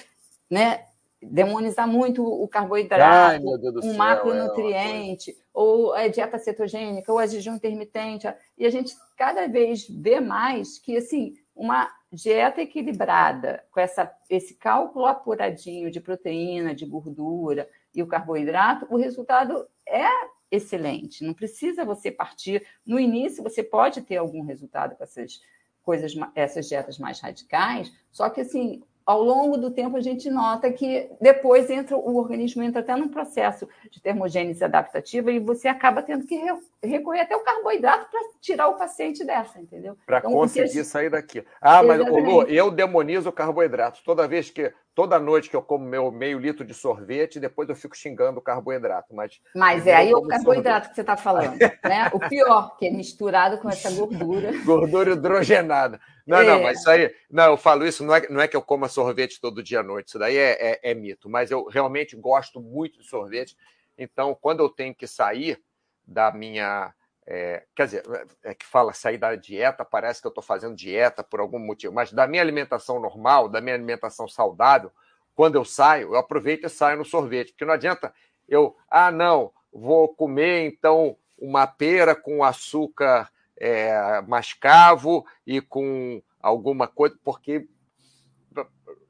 né, 0.49 0.85
demonizar 1.21 1.87
muito 1.87 2.23
o 2.23 2.47
carboidrato, 2.47 3.43
um 3.83 3.93
macronutriente, 3.95 5.31
é 5.31 5.35
ou 5.53 5.93
a 5.93 6.07
dieta 6.07 6.39
cetogênica, 6.39 7.11
ou 7.11 7.19
a 7.19 7.27
jejum 7.27 7.55
intermitente. 7.55 8.27
E 8.57 8.65
a 8.65 8.69
gente 8.69 8.95
cada 9.17 9.47
vez 9.47 9.87
vê 9.89 10.19
mais 10.19 10.79
que 10.79 10.95
assim 10.97 11.33
uma 11.55 11.91
dieta 12.11 12.61
equilibrada, 12.61 13.63
com 13.69 13.79
essa, 13.79 14.11
esse 14.29 14.55
cálculo 14.55 15.05
apuradinho 15.05 15.91
de 15.91 15.99
proteína, 15.99 16.73
de 16.73 16.85
gordura 16.85 17.69
e 17.93 18.01
o 18.01 18.07
carboidrato, 18.07 18.87
o 18.89 18.97
resultado 18.97 19.67
é 19.85 20.07
excelente. 20.49 21.23
Não 21.23 21.33
precisa 21.33 21.85
você 21.85 22.09
partir. 22.09 22.65
No 22.85 22.99
início, 22.99 23.43
você 23.43 23.61
pode 23.61 24.01
ter 24.01 24.17
algum 24.17 24.41
resultado 24.41 24.95
com 24.95 25.03
essas 25.03 25.41
coisas, 25.83 26.13
essas 26.33 26.67
dietas 26.67 26.97
mais 26.97 27.19
radicais, 27.19 27.91
só 28.11 28.29
que 28.29 28.41
assim, 28.41 28.83
ao 29.09 29.23
longo 29.23 29.57
do 29.57 29.71
tempo 29.71 29.97
a 29.97 30.01
gente 30.01 30.29
nota 30.29 30.71
que 30.71 31.09
depois 31.19 31.67
entra 31.67 31.97
o 31.97 32.15
organismo 32.15 32.61
entra 32.61 32.81
até 32.81 32.95
num 32.95 33.07
processo 33.07 33.67
de 33.89 33.99
termogênese 33.99 34.63
adaptativa 34.63 35.31
e 35.31 35.39
você 35.39 35.67
acaba 35.67 36.03
tendo 36.03 36.27
que 36.27 36.35
recorrer 36.83 37.21
até 37.21 37.35
o 37.35 37.43
carboidrato 37.43 38.09
para 38.09 38.21
tirar 38.39 38.67
o 38.67 38.77
paciente 38.77 39.25
dessa, 39.25 39.59
entendeu? 39.59 39.97
Para 40.05 40.19
então, 40.19 40.31
conseguir 40.31 40.69
gente... 40.69 40.85
sair 40.85 41.09
daqui. 41.09 41.45
Ah, 41.61 41.83
mas 41.83 41.99
Lu, 41.99 42.43
eu 42.43 42.71
demonizo 42.71 43.29
o 43.29 43.33
carboidrato. 43.33 44.01
Toda 44.03 44.27
vez 44.27 44.49
que 44.49 44.73
toda 44.95 45.19
noite 45.19 45.49
que 45.49 45.55
eu 45.55 45.61
como 45.61 45.85
meu 45.85 46.11
meio 46.11 46.39
litro 46.39 46.65
de 46.65 46.73
sorvete, 46.73 47.39
depois 47.39 47.69
eu 47.69 47.75
fico 47.75 47.95
xingando 47.95 48.39
o 48.39 48.41
carboidrato. 48.41 49.13
Mas, 49.13 49.39
mas 49.55 49.87
é 49.87 49.95
aí 49.95 50.13
o 50.13 50.21
carboidrato 50.27 50.87
sorvete. 50.87 50.89
que 50.89 50.95
você 50.95 51.01
está 51.01 51.17
falando, 51.17 51.57
né? 51.57 52.09
O 52.13 52.19
pior, 52.19 52.77
que 52.77 52.87
é 52.87 52.91
misturado 52.91 53.57
com 53.59 53.69
essa 53.69 53.91
gordura. 53.91 54.51
Gordura 54.63 55.11
hidrogenada. 55.11 55.99
Não, 56.25 56.39
é. 56.39 56.43
não, 56.43 56.63
mas 56.63 56.79
isso 56.79 56.89
aí. 56.89 57.13
Não, 57.29 57.51
eu 57.51 57.57
falo 57.57 57.85
isso, 57.85 58.03
não 58.03 58.15
é, 58.15 58.27
não 58.29 58.41
é 58.41 58.47
que 58.47 58.55
eu 58.55 58.61
coma 58.61 58.87
sorvete 58.87 59.39
todo 59.41 59.63
dia 59.63 59.81
à 59.81 59.83
noite, 59.83 60.09
isso 60.09 60.19
daí 60.19 60.37
é, 60.37 60.71
é, 60.71 60.91
é 60.91 60.93
mito, 60.93 61.29
mas 61.29 61.51
eu 61.51 61.65
realmente 61.65 62.15
gosto 62.15 62.61
muito 62.61 62.99
de 62.99 63.07
sorvete. 63.07 63.55
Então, 63.97 64.37
quando 64.39 64.61
eu 64.61 64.69
tenho 64.69 64.95
que 64.95 65.07
sair 65.07 65.61
da 66.09 66.31
minha. 66.31 66.93
É, 67.25 67.63
quer 67.75 67.85
dizer, 67.85 68.03
é 68.43 68.55
que 68.55 68.65
fala 68.65 68.91
sair 68.91 69.19
da 69.19 69.35
dieta, 69.35 69.85
parece 69.85 70.19
que 70.19 70.25
eu 70.25 70.29
estou 70.29 70.43
fazendo 70.43 70.75
dieta 70.75 71.23
por 71.23 71.39
algum 71.39 71.59
motivo, 71.59 71.93
mas 71.93 72.11
da 72.11 72.25
minha 72.25 72.41
alimentação 72.41 72.99
normal, 72.99 73.47
da 73.47 73.61
minha 73.61 73.75
alimentação 73.75 74.27
saudável, 74.27 74.91
quando 75.35 75.53
eu 75.53 75.63
saio, 75.63 76.13
eu 76.13 76.17
aproveito 76.17 76.65
e 76.65 76.69
saio 76.69 76.97
no 76.97 77.05
sorvete, 77.05 77.51
porque 77.51 77.65
não 77.65 77.73
adianta 77.73 78.11
eu, 78.47 78.75
ah, 78.89 79.11
não, 79.11 79.53
vou 79.71 80.07
comer 80.09 80.65
então 80.65 81.15
uma 81.37 81.67
pera 81.67 82.15
com 82.15 82.43
açúcar 82.43 83.31
é, 83.55 84.21
mascavo 84.21 85.23
e 85.45 85.61
com 85.61 86.21
alguma 86.41 86.87
coisa, 86.87 87.15
porque 87.23 87.67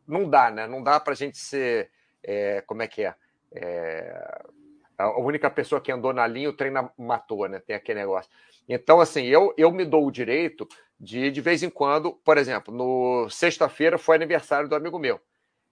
não 0.05 0.29
dá, 0.29 0.51
né? 0.51 0.67
Não 0.67 0.83
dá 0.83 0.99
para 0.99 1.13
a 1.13 1.15
gente 1.15 1.37
ser. 1.37 1.91
É, 2.21 2.61
como 2.61 2.81
é 2.81 2.87
que 2.87 3.03
é? 3.03 3.15
é? 3.53 4.43
A 4.99 5.19
única 5.19 5.49
pessoa 5.49 5.81
que 5.81 5.91
andou 5.91 6.13
na 6.13 6.27
linha, 6.27 6.49
o 6.49 6.53
treino 6.53 6.91
matou, 6.97 7.47
né? 7.47 7.59
Tem 7.59 7.75
aquele 7.75 7.99
negócio. 7.99 8.29
Então, 8.67 8.99
assim, 8.99 9.25
eu, 9.25 9.53
eu 9.57 9.71
me 9.71 9.85
dou 9.85 10.05
o 10.05 10.11
direito 10.11 10.67
de, 10.99 11.31
de 11.31 11.41
vez 11.41 11.63
em 11.63 11.69
quando, 11.69 12.13
por 12.13 12.37
exemplo, 12.37 12.73
no 12.73 13.29
sexta-feira 13.29 13.97
foi 13.97 14.17
aniversário 14.17 14.67
do 14.67 14.75
amigo 14.75 14.99
meu. 14.99 15.19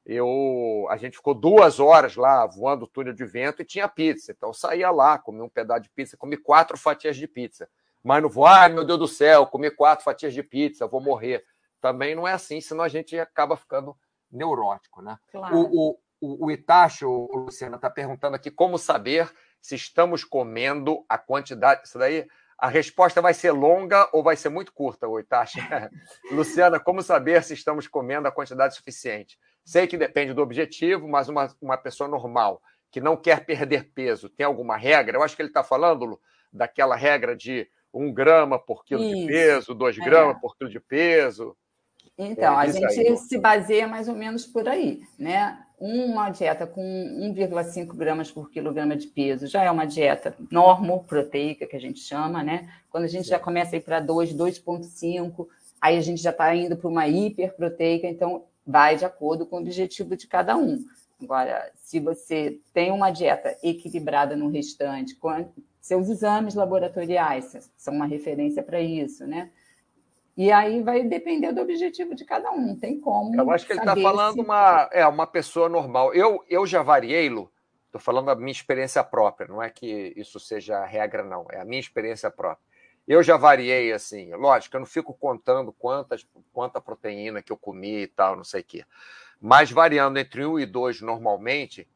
Eu, 0.05 0.88
a 0.89 0.96
gente 0.96 1.17
ficou 1.17 1.34
duas 1.34 1.79
horas 1.79 2.15
lá 2.15 2.46
voando 2.48 2.86
o 2.86 2.88
túnel 2.88 3.13
de 3.13 3.25
vento 3.25 3.62
e 3.62 3.65
tinha 3.65 3.88
pizza. 3.88 4.31
Então, 4.31 4.50
eu 4.50 4.53
saía 4.53 4.89
lá, 4.89 5.17
comi 5.17 5.41
um 5.41 5.50
pedaço 5.50 5.81
de 5.81 5.89
pizza, 5.89 6.15
comi 6.15 6.38
quatro 6.38 6.77
fatias 6.77 7.17
de 7.17 7.27
pizza 7.27 7.67
mas 8.07 8.24
não 8.24 8.29
vou, 8.29 8.46
ai 8.46 8.69
meu 8.69 8.86
Deus 8.86 9.00
do 9.00 9.07
céu, 9.07 9.46
comer 9.46 9.72
quatro 9.72 10.05
fatias 10.05 10.34
de 10.34 10.41
pizza, 10.41 10.88
vou 10.88 11.01
morrer. 11.01 11.43
Também 11.81 12.15
não 12.15 12.25
é 12.25 12.31
assim, 12.31 12.62
senão 12.62 12.86
a 12.86 12.88
gente 12.88 13.19
acaba 13.19 13.57
ficando 13.57 13.98
neurótico, 14.31 15.01
né? 15.01 15.17
Claro. 15.29 15.57
O, 15.57 15.89
o, 15.91 16.00
o, 16.19 16.47
o 16.47 16.51
Itacho, 16.51 17.07
o 17.07 17.38
Luciana, 17.38 17.75
está 17.75 17.89
perguntando 17.89 18.36
aqui 18.36 18.50
como 18.51 18.77
saber 18.77 19.31
se 19.62 19.75
estamos 19.75 20.24
comendo 20.24 21.03
a 21.09 21.17
quantidade. 21.17 21.81
Isso 21.86 21.97
daí, 21.97 22.27
a 22.57 22.67
resposta 22.67 23.21
vai 23.21 23.33
ser 23.33 23.51
longa 23.51 24.09
ou 24.12 24.24
vai 24.24 24.36
ser 24.36 24.50
muito 24.50 24.74
curta, 24.74 25.07
Oitachi? 25.07 25.59
Luciana, 26.31 26.79
como 26.79 27.01
saber 27.01 27.43
se 27.43 27.53
estamos 27.53 27.88
comendo 27.88 28.27
a 28.27 28.31
quantidade 28.31 28.75
suficiente? 28.75 29.38
Sei 29.63 29.86
que 29.86 29.97
depende 29.97 30.33
do 30.33 30.41
objetivo, 30.41 31.07
mas 31.07 31.29
uma, 31.29 31.53
uma 31.62 31.77
pessoa 31.77 32.07
normal 32.07 32.62
que 32.89 33.01
não 33.01 33.17
quer 33.17 33.45
perder 33.45 33.91
peso, 33.93 34.29
tem 34.29 34.45
alguma 34.45 34.77
regra? 34.77 35.17
Eu 35.17 35.24
acho 35.24 35.36
que 35.36 35.41
ele 35.41 35.50
está 35.50 35.63
falando, 35.63 36.05
Lu, 36.05 36.21
daquela 36.51 36.95
regra 36.95 37.36
de 37.36 37.69
um 37.93 38.13
grama 38.13 38.57
por 38.57 38.86
quilo 38.86 39.03
Isso. 39.03 39.15
de 39.15 39.27
peso, 39.27 39.75
dois 39.75 39.97
é. 39.97 40.03
gramas 40.03 40.39
por 40.39 40.55
quilo 40.55 40.69
de 40.69 40.79
peso. 40.79 41.55
Então, 42.17 42.59
é, 42.59 42.65
a 42.65 42.67
gente 42.67 43.17
se 43.17 43.38
baseia 43.38 43.88
mais 43.88 44.07
ou 44.07 44.15
menos 44.15 44.45
por 44.45 44.67
aí, 44.67 45.01
né? 45.19 45.59
Uma 45.79 46.31
dieta 46.31 46.65
com 46.65 46.81
1,5 46.81 47.95
gramas 47.95 48.31
por 48.31 48.50
quilograma 48.50 48.95
de 48.95 49.05
peso 49.05 49.45
já 49.45 49.63
é 49.63 49.69
uma 49.69 49.86
dieta 49.86 50.36
normoproteica, 50.50 51.67
que 51.67 51.75
a 51.75 51.79
gente 51.79 52.00
chama, 52.00 52.41
né? 52.41 52.67
Quando 52.89 53.03
a 53.03 53.07
gente 53.07 53.25
Sim. 53.25 53.31
já 53.31 53.39
começa 53.39 53.75
a 53.75 53.77
ir 53.77 53.81
para 53.81 54.00
2, 54.00 54.33
2,5, 54.33 55.47
aí 55.79 55.95
a 55.95 56.01
gente 56.01 56.19
já 56.19 56.31
está 56.31 56.55
indo 56.55 56.75
para 56.75 56.89
uma 56.89 57.07
hiperproteica, 57.07 58.07
então 58.07 58.45
vai 58.65 58.95
de 58.95 59.05
acordo 59.05 59.45
com 59.45 59.57
o 59.57 59.59
objetivo 59.59 60.17
de 60.17 60.25
cada 60.25 60.57
um. 60.57 60.83
Agora, 61.21 61.71
se 61.75 62.00
você 62.00 62.59
tem 62.74 62.91
uma 62.91 63.12
dieta 63.12 63.55
equilibrada 63.62 64.36
no 64.36 64.50
restante, 64.50 65.17
seus 65.79 66.09
exames 66.09 66.55
laboratoriais 66.55 67.69
são 67.77 67.93
uma 67.93 68.05
referência 68.05 68.63
para 68.63 68.81
isso, 68.81 69.25
né? 69.25 69.51
E 70.38 70.51
aí 70.51 70.84
vai 70.84 71.03
depender 71.03 71.51
do 71.51 71.62
objetivo 71.62 72.13
de 72.13 72.24
cada 72.24 72.51
um, 72.51 72.77
tem 72.77 73.00
como. 73.00 73.36
Eu 73.36 73.50
acho 73.50 73.65
que 73.65 73.74
ele 73.74 73.79
está 73.79 73.96
falando 73.96 74.36
se... 74.36 74.41
uma, 74.41 74.88
é, 74.91 75.08
uma 75.08 75.25
pessoa 75.25 75.67
normal. 75.67 76.13
Eu, 76.13 76.46
eu 76.48 76.67
já 76.67 76.84
variei, 76.84 77.27
Lu, 77.27 77.51
estou 77.88 78.00
falando 78.00 78.27
da 78.27 78.36
minha 78.36 78.51
experiência 78.51 79.03
própria, 79.03 79.48
não 79.48 79.63
é 79.63 79.70
que 79.72 80.13
isso 80.15 80.39
seja 80.39 80.77
a 80.77 80.86
regra, 80.86 81.24
não, 81.24 81.48
é 81.51 81.60
a 81.60 81.65
minha 81.65 81.79
experiência 81.79 82.29
própria. 82.29 82.63
Eu 83.08 83.24
já 83.24 83.36
variei 83.36 83.91
assim, 83.91 84.32
lógico, 84.36 84.75
eu 84.75 84.82
não 84.82 84.86
fico 84.86 85.12
contando 85.12 85.72
quantas, 85.72 86.27
quanta 86.53 86.79
proteína 86.79 87.41
que 87.41 87.51
eu 87.51 87.58
comi 87.58 88.03
e 88.03 88.08
tal, 88.08 88.36
não 88.36 88.44
sei 88.44 88.62
o 88.62 88.65
quê. 88.65 88.86
Mas 89.41 89.72
variando 89.72 90.20
entre 90.20 90.46
um 90.46 90.60
e 90.60 90.67
dois 90.67 91.01
normalmente, 91.01 91.88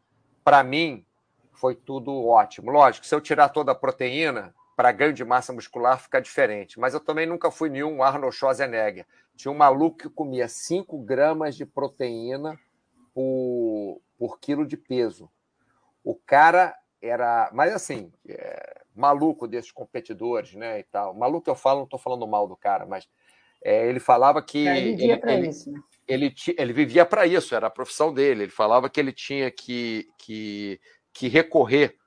para 0.43 0.63
mim, 0.63 1.05
foi 1.51 1.75
tudo 1.75 2.25
ótimo. 2.25 2.71
Lógico, 2.71 3.05
se 3.05 3.13
eu 3.13 3.21
tirar 3.21 3.49
toda 3.49 3.71
a 3.71 3.75
proteína, 3.75 4.55
para 4.81 4.91
ganho 4.91 5.13
de 5.13 5.23
massa 5.23 5.53
muscular 5.53 6.01
fica 6.01 6.19
diferente. 6.19 6.79
Mas 6.79 6.95
eu 6.95 6.99
também 6.99 7.27
nunca 7.27 7.51
fui 7.51 7.69
nenhum 7.69 8.01
Arnold 8.01 8.35
Schwarzenegger. 8.35 9.05
Tinha 9.35 9.51
um 9.51 9.55
maluco 9.55 9.99
que 9.99 10.09
comia 10.09 10.47
5 10.47 10.97
gramas 11.03 11.55
de 11.55 11.67
proteína 11.67 12.59
por, 13.13 14.01
por 14.17 14.39
quilo 14.39 14.65
de 14.65 14.75
peso. 14.75 15.29
O 16.03 16.15
cara 16.15 16.75
era. 16.99 17.51
Mas 17.53 17.75
assim, 17.75 18.11
é, 18.27 18.81
maluco 18.95 19.47
desses 19.47 19.71
competidores, 19.71 20.55
né? 20.55 20.79
E 20.79 20.83
tal. 20.83 21.13
Maluco 21.13 21.47
eu 21.47 21.53
falo, 21.55 21.81
não 21.81 21.85
estou 21.85 21.99
falando 21.99 22.25
mal 22.25 22.47
do 22.47 22.55
cara, 22.55 22.83
mas 22.87 23.07
é, 23.63 23.87
ele 23.87 23.99
falava 23.99 24.41
que. 24.41 24.65
Ele 24.65 24.95
vivia 24.95 25.19
para 25.19 25.39
isso. 25.41 25.71
Né? 25.71 25.79
Ele, 26.07 26.33
ele 26.57 26.73
vivia 26.73 27.05
para 27.05 27.27
isso, 27.27 27.53
era 27.53 27.67
a 27.67 27.71
profissão 27.71 28.11
dele. 28.11 28.45
Ele 28.45 28.51
falava 28.51 28.89
que 28.89 28.99
ele 28.99 29.13
tinha 29.13 29.51
que, 29.51 30.09
que, 30.17 30.81
que 31.13 31.27
recorrer 31.27 32.00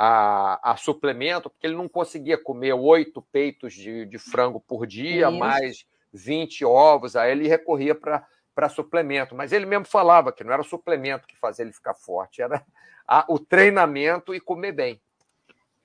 a, 0.00 0.70
a, 0.70 0.76
suplemento, 0.76 1.50
porque 1.50 1.66
ele 1.66 1.74
não 1.74 1.88
conseguia 1.88 2.38
comer 2.38 2.72
oito 2.72 3.20
peitos 3.32 3.74
de, 3.74 4.06
de, 4.06 4.16
frango 4.16 4.60
por 4.60 4.86
dia, 4.86 5.28
Isso. 5.28 5.38
mais 5.38 5.84
20 6.12 6.64
ovos, 6.64 7.16
aí 7.16 7.32
ele 7.32 7.48
recorria 7.48 7.96
para 7.96 8.68
suplemento. 8.68 9.34
Mas 9.34 9.50
ele 9.50 9.66
mesmo 9.66 9.86
falava 9.86 10.32
que 10.32 10.44
não 10.44 10.52
era 10.52 10.62
o 10.62 10.64
suplemento 10.64 11.26
que 11.26 11.36
fazia 11.36 11.64
ele 11.64 11.72
ficar 11.72 11.94
forte, 11.94 12.40
era 12.40 12.64
a, 13.08 13.24
o 13.28 13.40
treinamento 13.40 14.32
e 14.32 14.38
comer 14.38 14.70
bem. 14.70 15.00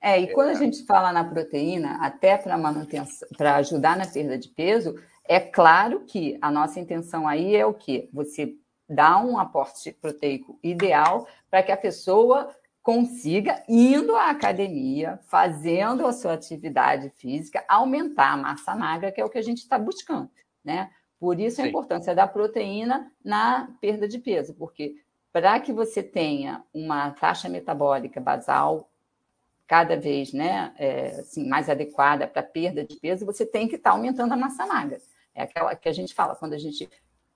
É, 0.00 0.20
e 0.20 0.32
quando 0.32 0.50
é. 0.50 0.52
a 0.52 0.58
gente 0.58 0.86
fala 0.86 1.12
na 1.12 1.24
proteína, 1.24 1.98
até 2.00 2.38
para 2.38 2.56
manutenção, 2.56 3.26
para 3.36 3.56
ajudar 3.56 3.96
na 3.96 4.06
perda 4.06 4.38
de 4.38 4.48
peso, 4.48 4.94
é 5.24 5.40
claro 5.40 6.04
que 6.06 6.38
a 6.40 6.52
nossa 6.52 6.78
intenção 6.78 7.26
aí 7.26 7.56
é 7.56 7.66
o 7.66 7.74
quê? 7.74 8.08
Você 8.12 8.54
dá 8.88 9.18
um 9.18 9.40
aporte 9.40 9.90
proteico 9.90 10.56
ideal 10.62 11.26
para 11.50 11.64
que 11.64 11.72
a 11.72 11.76
pessoa 11.76 12.54
consiga, 12.84 13.64
indo 13.66 14.14
à 14.14 14.28
academia, 14.28 15.18
fazendo 15.26 16.06
a 16.06 16.12
sua 16.12 16.34
atividade 16.34 17.08
física, 17.16 17.64
aumentar 17.66 18.32
a 18.32 18.36
massa 18.36 18.76
magra, 18.76 19.10
que 19.10 19.18
é 19.18 19.24
o 19.24 19.30
que 19.30 19.38
a 19.38 19.42
gente 19.42 19.60
está 19.60 19.78
buscando, 19.78 20.30
né? 20.62 20.90
Por 21.18 21.40
isso 21.40 21.62
a 21.62 21.64
Sim. 21.64 21.70
importância 21.70 22.14
da 22.14 22.26
proteína 22.26 23.10
na 23.24 23.70
perda 23.80 24.06
de 24.06 24.18
peso, 24.18 24.52
porque 24.52 24.96
para 25.32 25.58
que 25.60 25.72
você 25.72 26.02
tenha 26.02 26.62
uma 26.74 27.10
taxa 27.12 27.48
metabólica 27.48 28.20
basal 28.20 28.90
cada 29.66 29.96
vez 29.96 30.34
né, 30.34 30.74
é, 30.76 31.06
assim, 31.20 31.48
mais 31.48 31.70
adequada 31.70 32.28
para 32.28 32.42
perda 32.42 32.84
de 32.84 32.96
peso, 32.96 33.24
você 33.24 33.46
tem 33.46 33.66
que 33.66 33.76
estar 33.76 33.92
tá 33.92 33.96
aumentando 33.96 34.34
a 34.34 34.36
massa 34.36 34.66
magra. 34.66 34.98
É 35.34 35.44
aquela 35.44 35.74
que 35.74 35.88
a 35.88 35.92
gente 35.92 36.12
fala, 36.12 36.36
quando 36.36 36.52
a 36.52 36.58
gente, 36.58 36.86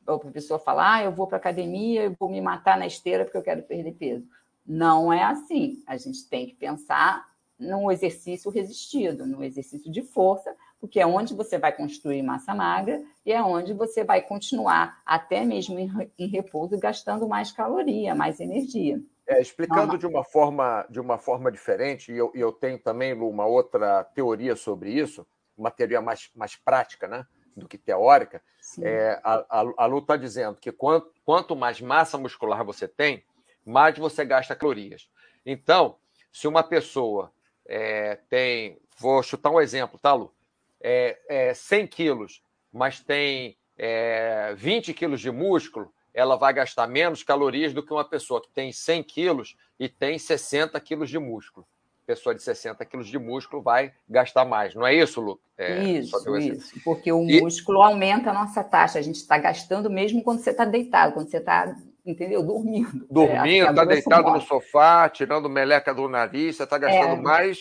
o 0.06 0.18
professor 0.18 0.58
fala, 0.58 0.96
ah, 0.96 1.04
eu 1.04 1.10
vou 1.10 1.26
para 1.26 1.38
academia, 1.38 2.02
eu 2.02 2.14
vou 2.20 2.28
me 2.28 2.40
matar 2.42 2.76
na 2.76 2.86
esteira 2.86 3.24
porque 3.24 3.38
eu 3.38 3.42
quero 3.42 3.62
perder 3.62 3.92
peso. 3.92 4.28
Não 4.68 5.10
é 5.10 5.24
assim. 5.24 5.82
A 5.86 5.96
gente 5.96 6.28
tem 6.28 6.46
que 6.46 6.54
pensar 6.54 7.26
no 7.58 7.90
exercício 7.90 8.50
resistido, 8.50 9.26
no 9.26 9.42
exercício 9.42 9.90
de 9.90 10.02
força, 10.02 10.54
porque 10.80 11.00
é 11.00 11.06
onde 11.06 11.34
você 11.34 11.58
vai 11.58 11.72
construir 11.72 12.22
massa 12.22 12.54
magra 12.54 13.02
e 13.26 13.32
é 13.32 13.42
onde 13.42 13.72
você 13.72 14.04
vai 14.04 14.22
continuar, 14.22 15.02
até 15.04 15.44
mesmo 15.44 15.76
em 15.78 16.28
repouso, 16.28 16.78
gastando 16.78 17.26
mais 17.26 17.50
caloria, 17.50 18.14
mais 18.14 18.38
energia. 18.38 19.00
É, 19.26 19.40
explicando 19.40 19.98
de 19.98 20.06
uma 20.06 20.24
forma 20.24 20.86
de 20.88 21.00
uma 21.00 21.18
forma 21.18 21.50
diferente, 21.50 22.12
e 22.12 22.16
eu, 22.16 22.30
eu 22.34 22.52
tenho 22.52 22.78
também 22.78 23.12
Lu, 23.12 23.28
uma 23.28 23.44
outra 23.44 24.04
teoria 24.04 24.54
sobre 24.54 24.90
isso, 24.92 25.26
uma 25.56 25.70
teoria 25.70 26.00
mais, 26.00 26.30
mais 26.34 26.54
prática 26.54 27.08
né, 27.08 27.26
do 27.56 27.68
que 27.68 27.76
teórica. 27.76 28.40
É, 28.80 29.20
a, 29.24 29.44
a, 29.50 29.72
a 29.78 29.86
Lu 29.86 29.98
está 29.98 30.16
dizendo 30.16 30.56
que 30.60 30.70
quanto, 30.70 31.12
quanto 31.24 31.56
mais 31.56 31.80
massa 31.80 32.16
muscular 32.16 32.64
você 32.64 32.86
tem, 32.86 33.24
mais 33.68 33.96
você 33.98 34.24
gasta 34.24 34.56
calorias. 34.56 35.08
Então, 35.44 35.96
se 36.32 36.48
uma 36.48 36.62
pessoa 36.62 37.32
é, 37.66 38.18
tem, 38.28 38.78
vou 38.98 39.22
chutar 39.22 39.50
um 39.50 39.60
exemplo, 39.60 39.98
tá, 39.98 40.14
Lu? 40.14 40.32
É, 40.80 41.18
é 41.28 41.54
100 41.54 41.86
quilos, 41.86 42.42
mas 42.72 43.00
tem 43.00 43.56
é, 43.76 44.54
20 44.56 44.94
quilos 44.94 45.20
de 45.20 45.30
músculo, 45.30 45.92
ela 46.14 46.36
vai 46.36 46.52
gastar 46.52 46.86
menos 46.86 47.22
calorias 47.22 47.72
do 47.72 47.82
que 47.82 47.92
uma 47.92 48.04
pessoa 48.04 48.40
que 48.40 48.50
tem 48.50 48.72
100 48.72 49.02
quilos 49.02 49.56
e 49.78 49.88
tem 49.88 50.18
60 50.18 50.80
quilos 50.80 51.10
de 51.10 51.18
músculo. 51.18 51.66
Pessoa 52.06 52.34
de 52.34 52.42
60 52.42 52.82
quilos 52.86 53.06
de 53.06 53.18
músculo 53.18 53.62
vai 53.62 53.92
gastar 54.08 54.44
mais, 54.44 54.74
não 54.74 54.86
é 54.86 54.94
isso, 54.94 55.20
Lu? 55.20 55.38
É, 55.58 55.82
isso, 55.82 56.36
isso, 56.38 56.80
porque 56.82 57.12
o 57.12 57.28
e... 57.28 57.40
músculo 57.40 57.82
aumenta 57.82 58.30
a 58.30 58.32
nossa 58.32 58.64
taxa, 58.64 58.98
a 58.98 59.02
gente 59.02 59.16
está 59.16 59.36
gastando 59.36 59.90
mesmo 59.90 60.22
quando 60.22 60.40
você 60.40 60.50
está 60.50 60.64
deitado, 60.64 61.12
quando 61.12 61.28
você 61.30 61.36
está 61.36 61.76
entendeu? 62.10 62.42
Dormindo. 62.42 63.06
Dormindo, 63.10 63.70
está 63.70 63.82
é, 63.82 63.86
deitado 63.86 64.30
no 64.30 64.40
sofá, 64.40 65.08
tirando 65.08 65.48
meleca 65.48 65.94
do 65.94 66.08
nariz, 66.08 66.56
você 66.56 66.64
está 66.64 66.78
gastando 66.78 67.20
é. 67.20 67.22
mais, 67.22 67.58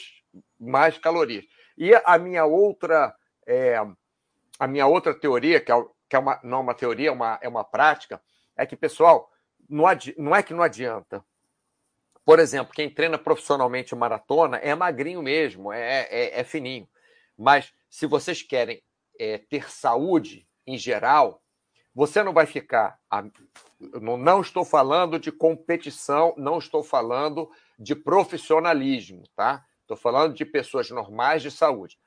mais 0.59 0.97
calorias. 0.97 1.45
E 1.77 1.93
a 1.93 2.17
minha 2.17 2.45
outra, 2.45 3.13
é, 3.45 3.79
a 4.59 4.67
minha 4.67 4.87
outra 4.87 5.13
teoria, 5.13 5.59
que 5.59 5.71
é, 5.71 5.75
que 6.09 6.15
é 6.15 6.19
uma, 6.19 6.39
não 6.43 6.59
é 6.59 6.61
uma 6.61 6.73
teoria, 6.73 7.09
é 7.09 7.11
uma, 7.11 7.39
é 7.41 7.47
uma 7.47 7.63
prática, 7.63 8.21
é 8.55 8.65
que, 8.65 8.75
pessoal, 8.75 9.29
não, 9.69 9.85
adi, 9.85 10.15
não 10.17 10.35
é 10.35 10.41
que 10.41 10.53
não 10.53 10.63
adianta. 10.63 11.23
Por 12.25 12.39
exemplo, 12.39 12.73
quem 12.73 12.89
treina 12.89 13.17
profissionalmente 13.17 13.95
maratona 13.95 14.57
é 14.57 14.73
magrinho 14.75 15.21
mesmo, 15.21 15.71
é, 15.71 16.07
é, 16.09 16.39
é 16.39 16.43
fininho. 16.43 16.87
Mas 17.37 17.71
se 17.89 18.05
vocês 18.05 18.41
querem 18.41 18.81
é, 19.19 19.37
ter 19.37 19.69
saúde 19.69 20.47
em 20.65 20.77
geral, 20.77 21.41
você 21.97 22.21
não 22.21 22.31
vai 22.31 22.45
ficar. 22.45 22.99
Não 23.99 24.39
estou 24.39 24.63
falando 24.63 25.17
de 25.17 25.31
competição, 25.31 26.31
não 26.37 26.59
estou 26.59 26.83
falando 26.83 27.49
de 27.79 27.95
profissionalismo, 27.95 29.23
tá? 29.35 29.65
Estou 29.81 29.97
falando 29.97 30.35
de 30.35 30.45
pessoas 30.45 30.91
normais 30.91 31.41
de 31.41 31.49
saúde. 31.49 31.97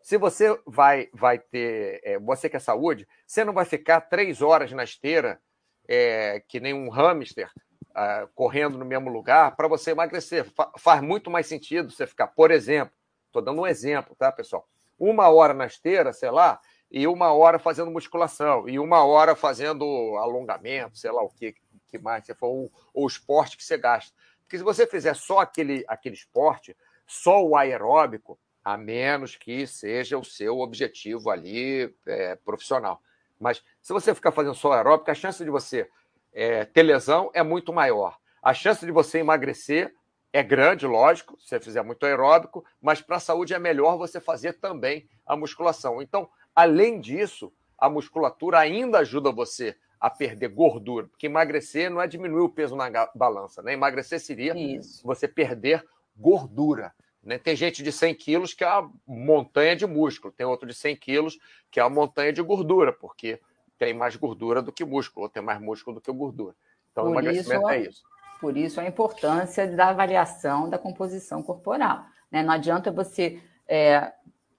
Se 0.00 0.16
você 0.16 0.58
vai, 0.66 1.10
vai 1.12 1.38
ter. 1.38 2.00
É, 2.02 2.18
você 2.18 2.48
quer 2.48 2.58
saúde, 2.58 3.06
você 3.26 3.44
não 3.44 3.52
vai 3.52 3.66
ficar 3.66 4.00
três 4.00 4.40
horas 4.40 4.72
na 4.72 4.82
esteira, 4.82 5.38
é, 5.86 6.42
que 6.48 6.58
nem 6.58 6.72
um 6.72 6.88
hamster, 6.88 7.50
uh, 7.90 8.26
correndo 8.34 8.78
no 8.78 8.84
mesmo 8.86 9.10
lugar, 9.10 9.54
para 9.56 9.68
você 9.68 9.90
emagrecer. 9.90 10.50
Fa 10.54 10.72
faz 10.78 11.02
muito 11.02 11.30
mais 11.30 11.46
sentido 11.46 11.90
você 11.90 12.06
ficar, 12.06 12.28
por 12.28 12.50
exemplo, 12.50 12.94
estou 13.26 13.42
dando 13.42 13.60
um 13.60 13.66
exemplo, 13.66 14.16
tá, 14.16 14.32
pessoal? 14.32 14.66
Uma 14.98 15.28
hora 15.28 15.52
na 15.52 15.66
esteira, 15.66 16.14
sei 16.14 16.30
lá, 16.30 16.58
e 16.96 17.08
uma 17.08 17.32
hora 17.32 17.58
fazendo 17.58 17.90
musculação, 17.90 18.68
e 18.68 18.78
uma 18.78 19.04
hora 19.04 19.34
fazendo 19.34 19.84
alongamento, 20.16 20.96
sei 20.96 21.10
lá 21.10 21.24
o 21.24 21.28
que, 21.28 21.56
que 21.88 21.98
mais, 21.98 22.24
se 22.24 22.32
for 22.36 22.46
o, 22.46 22.70
o 22.94 23.04
esporte 23.04 23.56
que 23.56 23.64
você 23.64 23.76
gasta. 23.76 24.14
Porque 24.42 24.56
se 24.56 24.62
você 24.62 24.86
fizer 24.86 25.16
só 25.16 25.40
aquele, 25.40 25.84
aquele 25.88 26.14
esporte, 26.14 26.76
só 27.04 27.44
o 27.44 27.56
aeróbico, 27.56 28.38
a 28.64 28.76
menos 28.76 29.34
que 29.34 29.66
seja 29.66 30.16
o 30.16 30.24
seu 30.24 30.60
objetivo 30.60 31.30
ali 31.30 31.92
é, 32.06 32.36
profissional. 32.36 33.02
Mas 33.40 33.60
se 33.82 33.92
você 33.92 34.14
ficar 34.14 34.30
fazendo 34.30 34.54
só 34.54 34.72
aeróbico, 34.74 35.10
a 35.10 35.14
chance 35.14 35.42
de 35.42 35.50
você 35.50 35.90
é, 36.32 36.64
ter 36.64 36.84
lesão 36.84 37.28
é 37.34 37.42
muito 37.42 37.72
maior. 37.72 38.16
A 38.40 38.54
chance 38.54 38.86
de 38.86 38.92
você 38.92 39.18
emagrecer 39.18 39.92
é 40.32 40.44
grande, 40.44 40.86
lógico, 40.86 41.36
se 41.40 41.48
você 41.48 41.60
fizer 41.60 41.82
muito 41.82 42.06
aeróbico, 42.06 42.64
mas 42.80 43.00
para 43.00 43.16
a 43.16 43.20
saúde 43.20 43.52
é 43.52 43.58
melhor 43.58 43.96
você 43.96 44.20
fazer 44.20 44.52
também 44.54 45.08
a 45.26 45.36
musculação. 45.36 46.00
Então, 46.00 46.28
além 46.54 47.00
disso, 47.00 47.52
a 47.78 47.88
musculatura 47.88 48.58
ainda 48.58 48.98
ajuda 48.98 49.32
você 49.32 49.76
a 50.00 50.10
perder 50.10 50.48
gordura, 50.48 51.06
porque 51.06 51.26
emagrecer 51.26 51.90
não 51.90 52.00
é 52.00 52.06
diminuir 52.06 52.42
o 52.42 52.48
peso 52.48 52.76
na 52.76 52.90
balança, 53.14 53.62
né? 53.62 53.72
Emagrecer 53.72 54.20
seria 54.20 54.54
Isso. 54.54 55.02
você 55.02 55.26
perder 55.26 55.82
gordura. 56.14 56.92
Né? 57.22 57.38
Tem 57.38 57.56
gente 57.56 57.82
de 57.82 57.90
100 57.90 58.14
quilos 58.14 58.52
que 58.52 58.62
é 58.62 58.68
uma 58.68 58.92
montanha 59.06 59.74
de 59.74 59.86
músculo, 59.86 60.32
tem 60.32 60.44
outro 60.44 60.68
de 60.68 60.74
100 60.74 60.96
quilos 60.96 61.38
que 61.70 61.80
é 61.80 61.84
uma 61.84 61.90
montanha 61.90 62.32
de 62.32 62.42
gordura, 62.42 62.92
porque 62.92 63.40
tem 63.78 63.94
mais 63.94 64.14
gordura 64.14 64.60
do 64.60 64.70
que 64.70 64.84
músculo, 64.84 65.24
ou 65.24 65.30
tem 65.30 65.42
mais 65.42 65.60
músculo 65.60 65.94
do 65.94 66.00
que 66.02 66.12
gordura. 66.12 66.54
Então, 66.92 67.04
Por 67.04 67.12
emagrecimento 67.12 67.62
isso, 67.62 67.70
é 67.70 67.80
isso. 67.80 68.02
Por 68.40 68.56
isso 68.56 68.80
a 68.80 68.86
importância 68.86 69.66
da 69.66 69.88
avaliação 69.88 70.68
da 70.68 70.78
composição 70.78 71.42
corporal. 71.42 72.04
Né? 72.30 72.42
Não 72.42 72.52
adianta 72.52 72.92
você 72.92 73.40
é, 73.66 74.12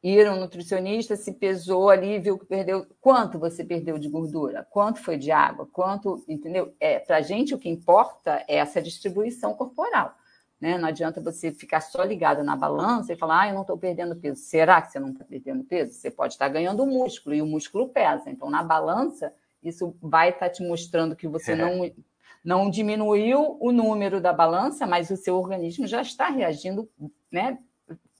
ir 0.06 0.30
um 0.30 0.40
nutricionista, 0.40 1.16
se 1.16 1.32
pesou 1.32 1.90
ali, 1.90 2.20
viu 2.20 2.38
que 2.38 2.46
perdeu. 2.46 2.86
Quanto 3.02 3.40
você 3.40 3.64
perdeu 3.64 3.98
de 3.98 4.08
gordura? 4.08 4.64
Quanto 4.70 5.00
foi 5.00 5.18
de 5.18 5.32
água? 5.32 5.68
Quanto, 5.72 6.24
entendeu? 6.28 6.76
É, 6.80 7.00
Para 7.00 7.18
a 7.18 7.22
gente, 7.22 7.56
o 7.56 7.58
que 7.58 7.68
importa 7.68 8.46
é 8.48 8.58
essa 8.58 8.80
distribuição 8.80 9.56
corporal. 9.56 10.16
Né? 10.62 10.78
Não 10.78 10.88
adianta 10.88 11.20
você 11.20 11.52
ficar 11.52 11.82
só 11.82 12.04
ligado 12.04 12.44
na 12.44 12.56
balança 12.56 13.14
e 13.14 13.18
falar, 13.18 13.42
ah, 13.42 13.48
eu 13.48 13.56
não 13.56 13.62
estou 13.62 13.80
perdendo 13.80 14.16
peso. 14.16 14.40
Será 14.42 14.80
que 14.80 14.92
você 14.92 15.00
não 15.00 15.10
está 15.10 15.26
perdendo 15.26 15.64
peso? 15.64 15.94
Você 15.94 16.12
pode 16.12 16.34
estar 16.34 16.50
ganhando 16.50 16.86
músculo 16.86 17.36
e 17.36 17.42
o 17.42 17.46
músculo 17.48 17.90
pesa. 17.90 18.30
Então, 18.30 18.48
na 18.48 18.62
balança, 18.62 19.34
isso 19.64 19.96
vai 20.00 20.30
estar 20.30 20.50
te 20.50 20.62
mostrando 20.62 21.16
que 21.16 21.28
você 21.28 21.54
é. 21.54 21.56
não 21.56 21.92
não 22.44 22.70
diminuiu 22.70 23.58
o 23.60 23.72
número 23.72 24.22
da 24.22 24.32
balança, 24.32 24.86
mas 24.86 25.10
o 25.10 25.18
seu 25.18 25.36
organismo 25.36 25.88
já 25.88 26.04
está 26.04 26.30
reagindo 26.30 26.88
né, 27.32 27.58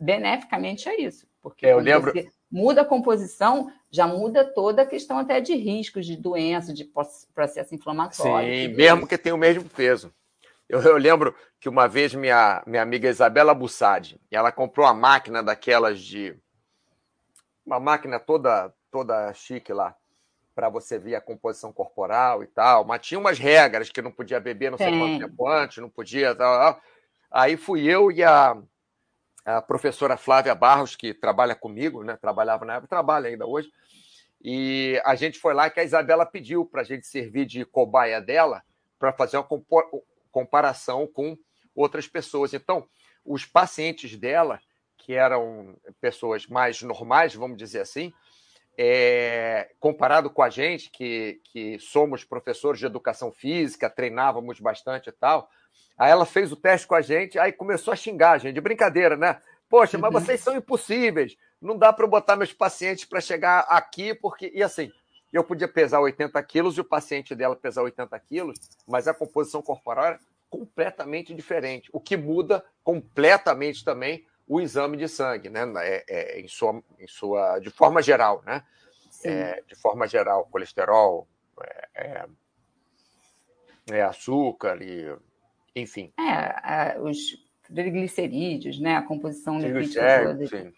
beneficamente 0.02 0.90
a 0.90 1.00
isso. 1.00 1.28
Porque 1.46 1.68
é, 1.68 1.74
eu 1.74 1.78
lembro... 1.78 2.12
você 2.12 2.28
muda 2.52 2.82
a 2.82 2.86
composição, 2.86 3.72
já 3.92 4.08
muda 4.08 4.44
toda 4.44 4.82
a 4.82 4.86
questão 4.86 5.20
até 5.20 5.40
de 5.40 5.54
riscos 5.54 6.04
de 6.04 6.18
doença, 6.18 6.74
de 6.74 6.90
processo 7.36 7.76
inflamatório. 7.76 8.52
Sim, 8.52 8.70
mesmo 8.70 9.02
isso. 9.02 9.08
que 9.08 9.16
tenha 9.16 9.36
o 9.36 9.38
mesmo 9.38 9.70
peso. 9.70 10.12
Eu, 10.68 10.82
eu, 10.82 10.98
lembro 10.98 11.36
que 11.60 11.70
uma 11.70 11.88
vez 11.88 12.16
minha, 12.16 12.64
minha 12.66 12.82
amiga 12.82 13.08
Isabela 13.08 13.54
Bussadi, 13.54 14.20
ela 14.32 14.52
comprou 14.52 14.88
uma 14.88 14.94
máquina 14.96 15.44
daquelas 15.44 16.00
de. 16.00 16.36
Uma 17.64 17.80
máquina 17.80 18.20
toda, 18.20 18.74
toda 18.90 19.32
chique 19.34 19.72
lá 19.72 19.96
para 20.56 20.68
você 20.68 20.98
ver 20.98 21.14
a 21.14 21.22
composição 21.22 21.72
corporal 21.72 22.42
e 22.42 22.48
tal, 22.48 22.86
mas 22.86 23.06
tinha 23.06 23.20
umas 23.20 23.38
regras 23.38 23.92
que 23.92 24.02
não 24.02 24.12
podia 24.12 24.40
beber 24.40 24.72
não 24.72 24.80
sei 24.80 24.92
Sim. 24.92 24.98
quanto 24.98 25.20
tempo 25.20 25.48
antes, 25.48 25.78
não 25.78 25.90
podia. 25.92 26.34
Tal, 26.34 26.58
tal. 26.58 26.82
Aí 27.30 27.56
fui 27.56 27.86
eu 27.86 28.12
e 28.12 28.24
a, 28.24 28.58
a, 29.46 29.62
professora 29.62 30.18
Flávia 30.18 30.56
Barros, 30.56 30.96
que 30.96 31.14
trabalha 31.14 31.56
comigo, 31.56 32.04
né? 32.04 32.18
Trabalhava 32.18 32.66
na 32.66 32.74
época, 32.74 32.88
trabalha 32.88 33.30
ainda 33.30 33.46
hoje. 33.46 33.70
E 34.42 35.02
a 35.06 35.16
gente 35.16 35.40
foi 35.40 35.54
lá 35.54 35.70
que 35.70 35.80
a 35.80 35.84
Isabela 35.84 36.26
pediu 36.26 36.66
para 36.66 36.82
a 36.82 36.84
gente 36.84 37.08
servir 37.08 37.46
de 37.46 37.64
cobaia 37.66 38.22
dela 38.22 38.64
para 39.00 39.14
fazer 39.14 39.38
uma 39.38 39.48
comparação 40.32 41.08
com 41.08 41.38
outras 41.76 42.08
pessoas. 42.08 42.54
Então, 42.54 42.88
os 43.24 43.46
pacientes 43.46 44.16
dela, 44.18 44.60
que 44.98 45.14
eram 45.14 45.76
pessoas 46.02 46.48
mais 46.48 46.82
normais, 46.82 47.34
vamos 47.34 47.58
dizer 47.58 47.82
assim, 47.82 48.14
é, 48.78 49.72
comparado 49.80 50.30
com 50.30 50.42
a 50.42 50.50
gente, 50.50 50.90
que, 50.90 51.42
que 51.46 51.80
somos 51.80 52.24
professores 52.24 52.80
de 52.80 52.86
educação 52.86 53.32
física, 53.32 53.90
treinávamos 53.90 54.60
bastante 54.60 55.10
e 55.10 55.12
tal. 55.12 55.50
Aí 55.98 56.12
ela 56.12 56.26
fez 56.26 56.52
o 56.52 56.56
teste 56.56 56.88
com 56.88 56.96
a 56.96 57.02
gente, 57.02 57.40
aí 57.40 57.52
começou 57.52 57.92
a 57.92 57.96
xingar 57.96 58.32
a 58.32 58.38
gente, 58.38 58.54
de 58.54 58.62
brincadeira, 58.62 59.16
né? 59.16 59.40
Poxa, 59.70 59.98
mas 59.98 60.12
vocês 60.12 60.42
são 60.42 60.56
impossíveis, 60.56 61.36
não 61.62 61.78
dá 61.78 61.92
para 61.92 62.06
botar 62.06 62.36
meus 62.36 62.54
pacientes 62.54 63.06
para 63.06 63.22
chegar 63.22 63.60
aqui, 63.62 64.14
porque. 64.14 64.52
E 64.54 64.62
assim, 64.62 64.92
eu 65.34 65.44
podia 65.44 65.68
pesar 65.68 66.00
80 66.00 66.42
quilos 66.44 66.78
e 66.78 66.82
o 66.82 66.86
paciente 66.86 67.34
dela 67.34 67.56
pesar 67.56 67.82
80 67.82 68.18
quilos, 68.20 68.60
mas 68.88 69.08
a 69.08 69.14
composição 69.14 69.62
corporal 69.62 70.06
era 70.06 70.20
completamente 70.50 71.34
diferente, 71.34 71.90
o 71.92 72.00
que 72.00 72.16
muda 72.16 72.64
completamente 72.84 73.84
também 73.84 74.26
o 74.48 74.62
exame 74.62 74.98
de 74.98 75.08
sangue, 75.08 75.50
né? 75.50 75.62
É, 75.78 76.06
é, 76.08 76.40
em, 76.40 76.48
sua, 76.48 76.82
em 77.00 77.08
sua, 77.08 77.60
de 77.60 77.70
forma 77.70 78.02
geral, 78.02 78.44
né? 78.46 78.64
É, 79.24 79.62
de 79.68 79.76
forma 79.76 80.08
geral, 80.08 80.48
colesterol, 80.52 81.28
é, 81.62 81.88
é, 81.96 82.26
é 83.92 84.02
açúcar 84.04 84.82
e, 84.82 85.16
enfim. 85.76 86.14
É, 86.20 87.00
os 87.00 87.44
triglicerídeos, 87.74 88.80
né? 88.80 88.96
A 88.96 89.02
composição 89.02 89.60
lipídica. 89.60 90.38
Sim. 90.48 90.74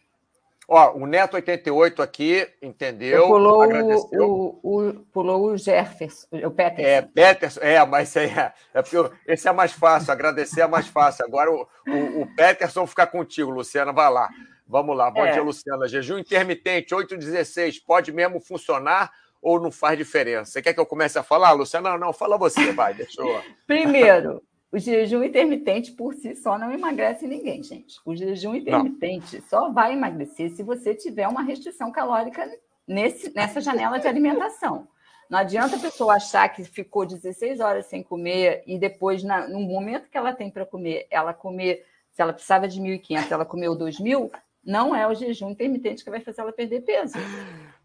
Ó, 0.69 0.97
o 0.97 1.08
Neto 1.08 1.36
88 1.36 2.01
aqui, 2.01 2.45
entendeu? 2.62 3.25
Pulou 3.25 3.62
agradeceu. 3.62 4.30
O, 4.30 4.60
o, 4.62 4.93
pulou 5.13 5.45
o 5.45 5.58
Jefferson, 5.58 6.27
o 6.32 6.51
Peterson. 6.51 6.89
É, 6.89 7.01
Peterson, 7.01 7.60
é, 7.62 7.86
mas 7.86 8.13
é, 8.17 8.53
é 8.73 8.82
porque 8.82 8.97
esse 9.25 9.47
é 9.47 9.51
mais 9.53 9.71
fácil, 9.71 10.12
agradecer 10.12 10.62
é 10.62 10.67
mais 10.67 10.88
fácil. 10.88 11.23
Agora 11.23 11.49
o, 11.49 11.65
o, 11.88 12.21
o 12.23 12.36
Peterson 12.36 12.86
ficar 12.86 13.08
contigo, 13.08 13.49
Luciana, 13.49 13.93
vai 13.93 14.12
lá. 14.12 14.30
Vamos 14.67 14.97
lá, 14.97 15.10
bom 15.10 15.25
é. 15.25 15.32
dia, 15.32 15.41
Luciana. 15.41 15.88
Jejum 15.88 16.17
intermitente, 16.17 16.93
8,16, 16.93 17.82
pode 17.86 18.12
mesmo 18.12 18.41
funcionar 18.41 19.10
ou 19.41 19.62
não 19.62 19.71
faz 19.71 19.97
diferença? 19.97 20.51
Você 20.51 20.62
quer 20.62 20.73
que 20.73 20.80
eu 20.82 20.86
comece 20.86 21.17
a 21.17 21.23
falar, 21.23 21.53
Luciana? 21.53 21.91
Não, 21.91 21.97
não, 21.97 22.13
fala 22.13 22.38
você, 22.38 22.73
vai, 22.73 22.93
deixa 22.93 23.21
eu... 23.21 23.41
Primeiro, 23.65 24.43
o 24.71 24.77
jejum 24.77 25.23
intermitente 25.23 25.91
por 25.91 26.13
si 26.13 26.36
só 26.36 26.58
não 26.58 26.71
emagrece 26.71 27.25
ninguém, 27.25 27.63
gente. 27.63 27.99
O 28.06 28.15
jejum 28.15 28.56
intermitente 28.56 29.38
não. 29.38 29.43
só 29.47 29.69
vai 29.71 29.93
emagrecer 29.93 30.51
se 30.51 30.62
você 30.62 30.93
tiver 30.93 31.27
uma 31.27 31.41
restrição 31.41 31.91
calórica 31.91 32.49
nesse, 32.86 33.34
nessa 33.34 33.62
janela 33.62 33.97
de 33.97 34.08
alimentação. 34.08 34.88
Não 35.30 35.39
adianta 35.39 35.75
a 35.75 35.80
pessoa 35.80 36.15
achar 36.15 36.47
que 36.49 36.63
ficou 36.63 37.06
16 37.06 37.60
horas 37.60 37.86
sem 37.86 38.01
comer 38.01 38.63
e 38.65 38.77
depois, 38.77 39.23
na, 39.23 39.47
no 39.47 39.60
momento 39.60 40.10
que 40.10 40.17
ela 40.17 40.34
tem 40.34 40.49
para 40.49 40.65
comer, 40.65 41.08
ela 41.10 41.34
comer, 41.34 41.86
se 42.12 42.21
ela 42.21 42.34
precisava 42.34 42.67
de 42.67 42.80
1.500, 42.80 43.32
ela 43.32 43.45
comeu 43.45 43.73
2.000, 43.75 44.32
não 44.63 44.95
é 44.95 45.08
o 45.08 45.13
jejum 45.13 45.49
intermitente 45.49 46.03
que 46.03 46.10
vai 46.10 46.19
fazer 46.19 46.41
ela 46.41 46.51
perder 46.51 46.82
peso. 46.82 47.15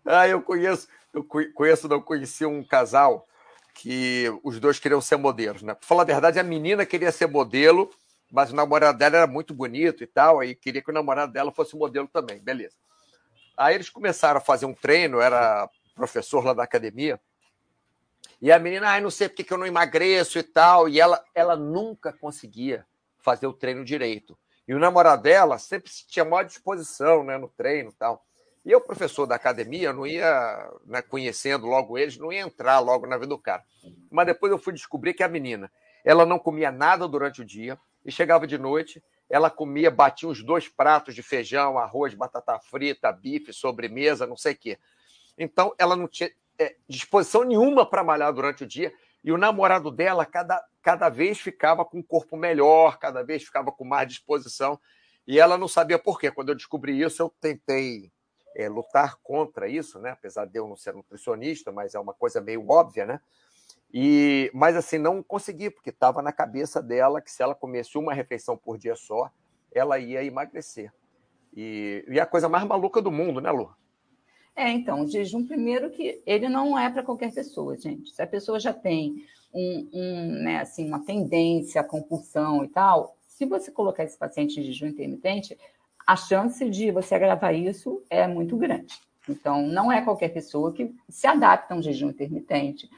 Ah, 0.04 0.26
eu 0.26 0.42
conheço, 0.42 0.88
eu 1.14 1.24
conheço, 1.24 1.86
não 1.86 2.00
conheci 2.00 2.44
um 2.44 2.64
casal 2.64 3.26
que 3.74 4.26
os 4.42 4.60
dois 4.60 4.78
queriam 4.78 5.00
ser 5.00 5.16
modelos, 5.16 5.62
né? 5.62 5.74
Para 5.74 5.86
falar 5.86 6.02
a 6.02 6.06
verdade, 6.06 6.38
a 6.38 6.42
menina 6.42 6.84
queria 6.84 7.10
ser 7.10 7.26
modelo, 7.26 7.90
mas 8.30 8.50
o 8.50 8.54
namorado 8.54 8.98
dela 8.98 9.18
era 9.18 9.26
muito 9.26 9.54
bonito 9.54 10.02
e 10.02 10.06
tal, 10.06 10.40
aí 10.40 10.54
queria 10.54 10.82
que 10.82 10.90
o 10.90 10.94
namorado 10.94 11.32
dela 11.32 11.52
fosse 11.52 11.76
modelo 11.76 12.08
também, 12.08 12.38
beleza. 12.40 12.76
Aí 13.56 13.74
eles 13.74 13.90
começaram 13.90 14.38
a 14.38 14.42
fazer 14.42 14.66
um 14.66 14.74
treino, 14.74 15.20
era 15.20 15.68
professor 15.94 16.44
lá 16.44 16.52
da 16.52 16.62
academia, 16.62 17.20
e 18.40 18.50
a 18.50 18.58
menina, 18.58 18.88
ai, 18.88 19.00
não 19.00 19.10
sei 19.10 19.28
porque 19.28 19.44
que 19.44 19.52
eu 19.52 19.58
não 19.58 19.66
emagreço 19.66 20.36
e 20.36 20.42
tal, 20.42 20.88
e 20.88 21.00
ela, 21.00 21.24
ela 21.32 21.54
nunca 21.54 22.12
conseguia 22.12 22.84
fazer 23.18 23.46
o 23.46 23.52
treino 23.52 23.84
direito. 23.84 24.36
E 24.66 24.74
o 24.74 24.80
namorado 24.80 25.22
dela 25.22 25.58
sempre 25.58 25.92
tinha 26.08 26.24
maior 26.24 26.42
disposição 26.42 27.22
né, 27.22 27.38
no 27.38 27.48
treino 27.48 27.90
e 27.90 27.92
tal. 27.92 28.26
E 28.64 28.70
eu, 28.70 28.80
professor 28.80 29.26
da 29.26 29.34
academia, 29.34 29.92
não 29.92 30.06
ia, 30.06 30.70
né, 30.86 31.02
conhecendo 31.02 31.66
logo 31.66 31.98
eles, 31.98 32.16
não 32.16 32.32
ia 32.32 32.42
entrar 32.42 32.78
logo 32.78 33.06
na 33.06 33.16
vida 33.16 33.28
do 33.28 33.38
cara. 33.38 33.64
Mas 34.10 34.26
depois 34.26 34.52
eu 34.52 34.58
fui 34.58 34.72
descobrir 34.72 35.14
que 35.14 35.22
a 35.22 35.28
menina, 35.28 35.70
ela 36.04 36.24
não 36.24 36.38
comia 36.38 36.70
nada 36.70 37.08
durante 37.08 37.42
o 37.42 37.44
dia 37.44 37.78
e 38.04 38.12
chegava 38.12 38.46
de 38.46 38.56
noite, 38.56 39.02
ela 39.28 39.50
comia, 39.50 39.90
batia 39.90 40.28
uns 40.28 40.42
dois 40.44 40.68
pratos 40.68 41.14
de 41.14 41.22
feijão, 41.22 41.78
arroz, 41.78 42.14
batata 42.14 42.58
frita, 42.60 43.10
bife, 43.10 43.52
sobremesa, 43.52 44.26
não 44.26 44.36
sei 44.36 44.52
o 44.52 44.58
quê. 44.58 44.78
Então, 45.36 45.74
ela 45.78 45.96
não 45.96 46.06
tinha 46.06 46.30
é, 46.58 46.76
disposição 46.88 47.42
nenhuma 47.42 47.84
para 47.84 48.04
malhar 48.04 48.32
durante 48.32 48.62
o 48.62 48.66
dia 48.66 48.92
e 49.24 49.32
o 49.32 49.38
namorado 49.38 49.90
dela 49.90 50.26
cada, 50.26 50.62
cada 50.82 51.08
vez 51.08 51.40
ficava 51.40 51.84
com 51.84 51.98
um 51.98 52.02
corpo 52.02 52.36
melhor, 52.36 52.98
cada 52.98 53.22
vez 53.22 53.42
ficava 53.42 53.72
com 53.72 53.84
mais 53.84 54.06
disposição 54.06 54.78
e 55.26 55.40
ela 55.40 55.56
não 55.56 55.66
sabia 55.66 55.98
por 55.98 56.20
quê. 56.20 56.30
Quando 56.30 56.50
eu 56.50 56.54
descobri 56.54 57.00
isso, 57.00 57.22
eu 57.22 57.34
tentei 57.40 58.11
é, 58.56 58.68
lutar 58.68 59.16
contra 59.22 59.68
isso, 59.68 59.98
né? 59.98 60.10
Apesar 60.10 60.46
de 60.46 60.58
eu 60.58 60.68
não 60.68 60.76
ser 60.76 60.94
nutricionista, 60.94 61.72
mas 61.72 61.94
é 61.94 61.98
uma 61.98 62.14
coisa 62.14 62.40
meio 62.40 62.68
óbvia, 62.68 63.06
né? 63.06 63.20
E, 63.92 64.50
mas 64.54 64.74
assim, 64.74 64.98
não 64.98 65.22
consegui, 65.22 65.70
porque 65.70 65.90
estava 65.90 66.22
na 66.22 66.32
cabeça 66.32 66.82
dela 66.82 67.20
que 67.20 67.30
se 67.30 67.42
ela 67.42 67.54
comesse 67.54 67.98
uma 67.98 68.14
refeição 68.14 68.56
por 68.56 68.78
dia 68.78 68.96
só, 68.96 69.30
ela 69.70 69.98
ia 69.98 70.24
emagrecer. 70.24 70.92
E, 71.54 72.04
e 72.08 72.18
a 72.18 72.24
coisa 72.24 72.48
mais 72.48 72.64
maluca 72.64 73.02
do 73.02 73.10
mundo, 73.10 73.40
né, 73.40 73.50
Lu? 73.50 73.70
É, 74.56 74.70
então, 74.70 75.02
o 75.02 75.08
jejum, 75.08 75.46
primeiro 75.46 75.90
que 75.90 76.22
ele 76.26 76.48
não 76.48 76.78
é 76.78 76.90
para 76.90 77.02
qualquer 77.02 77.32
pessoa, 77.32 77.76
gente. 77.76 78.10
Se 78.10 78.22
a 78.22 78.26
pessoa 78.26 78.60
já 78.60 78.72
tem 78.72 79.26
um, 79.52 79.88
um, 79.92 80.42
né, 80.42 80.60
assim, 80.60 80.86
uma 80.86 81.04
tendência 81.04 81.80
à 81.80 81.84
compulsão 81.84 82.64
e 82.64 82.68
tal, 82.68 83.16
se 83.26 83.46
você 83.46 83.70
colocar 83.70 84.04
esse 84.04 84.16
paciente 84.16 84.60
em 84.60 84.62
jejum 84.62 84.86
intermitente, 84.86 85.58
a 86.06 86.16
chance 86.16 86.68
de 86.68 86.90
você 86.90 87.14
agravar 87.14 87.54
isso 87.54 88.02
é 88.10 88.26
muito 88.26 88.56
grande. 88.56 89.00
Então, 89.28 89.62
não 89.62 89.90
é 89.90 90.02
qualquer 90.02 90.28
pessoa 90.30 90.72
que 90.72 90.94
se 91.08 91.26
adapta 91.26 91.74
a 91.74 91.76
um 91.76 91.82
jejum 91.82 92.10
intermitente. 92.10 92.90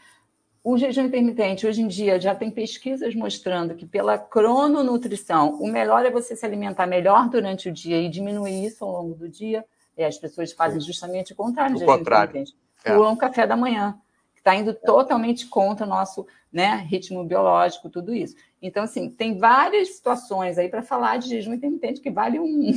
o 0.62 0.78
jejum 0.78 1.02
intermitente, 1.02 1.66
hoje 1.66 1.82
em 1.82 1.86
dia, 1.86 2.18
já 2.18 2.34
tem 2.34 2.50
pesquisas 2.50 3.14
mostrando 3.14 3.74
que 3.74 3.84
pela 3.84 4.16
crononutrição, 4.16 5.60
o 5.60 5.70
melhor 5.70 6.06
é 6.06 6.10
você 6.10 6.34
se 6.34 6.46
alimentar 6.46 6.86
melhor 6.86 7.28
durante 7.28 7.68
o 7.68 7.72
dia 7.72 8.00
e 8.00 8.08
diminuir 8.08 8.64
isso 8.64 8.82
ao 8.82 8.90
longo 8.90 9.14
do 9.14 9.28
dia. 9.28 9.62
E 9.96 10.02
as 10.02 10.16
pessoas 10.16 10.52
fazem 10.52 10.80
justamente 10.80 11.34
o 11.34 11.36
contrário. 11.36 11.76
O 11.76 11.84
contrário. 11.84 12.44
É. 12.82 12.94
Pulam 12.94 13.12
o 13.12 13.16
café 13.16 13.46
da 13.46 13.56
manhã, 13.56 13.98
que 14.34 14.40
está 14.40 14.54
indo 14.54 14.70
é. 14.70 14.74
totalmente 14.74 15.46
contra 15.46 15.84
o 15.84 15.88
nosso 15.88 16.26
né, 16.54 16.86
ritmo 16.88 17.24
biológico, 17.24 17.90
tudo 17.90 18.14
isso. 18.14 18.36
Então, 18.62 18.84
assim, 18.84 19.10
tem 19.10 19.36
várias 19.36 19.96
situações 19.96 20.56
aí 20.56 20.68
para 20.68 20.82
falar 20.82 21.16
de 21.16 21.28
jejum 21.28 21.52
intermitente 21.52 22.00
que 22.00 22.12
vale 22.12 22.38
um, 22.38 22.70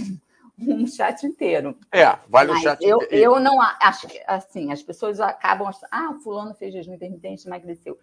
um 0.57 0.87
chat 0.87 1.23
inteiro. 1.27 1.77
É, 1.91 2.17
vale 2.27 2.53
Mas 2.53 2.59
um 2.59 2.63
chat 2.63 2.83
eu, 2.83 2.97
inteiro. 2.97 3.23
Eu 3.23 3.39
não 3.39 3.61
acho 3.61 4.07
que, 4.07 4.19
assim, 4.25 4.71
as 4.71 4.81
pessoas 4.81 5.19
acabam 5.19 5.67
achando, 5.67 5.89
ah, 5.91 6.17
fulano 6.23 6.55
fez 6.55 6.73
jejum 6.73 6.95
intermitente, 6.95 7.45
emagreceu. 7.45 7.99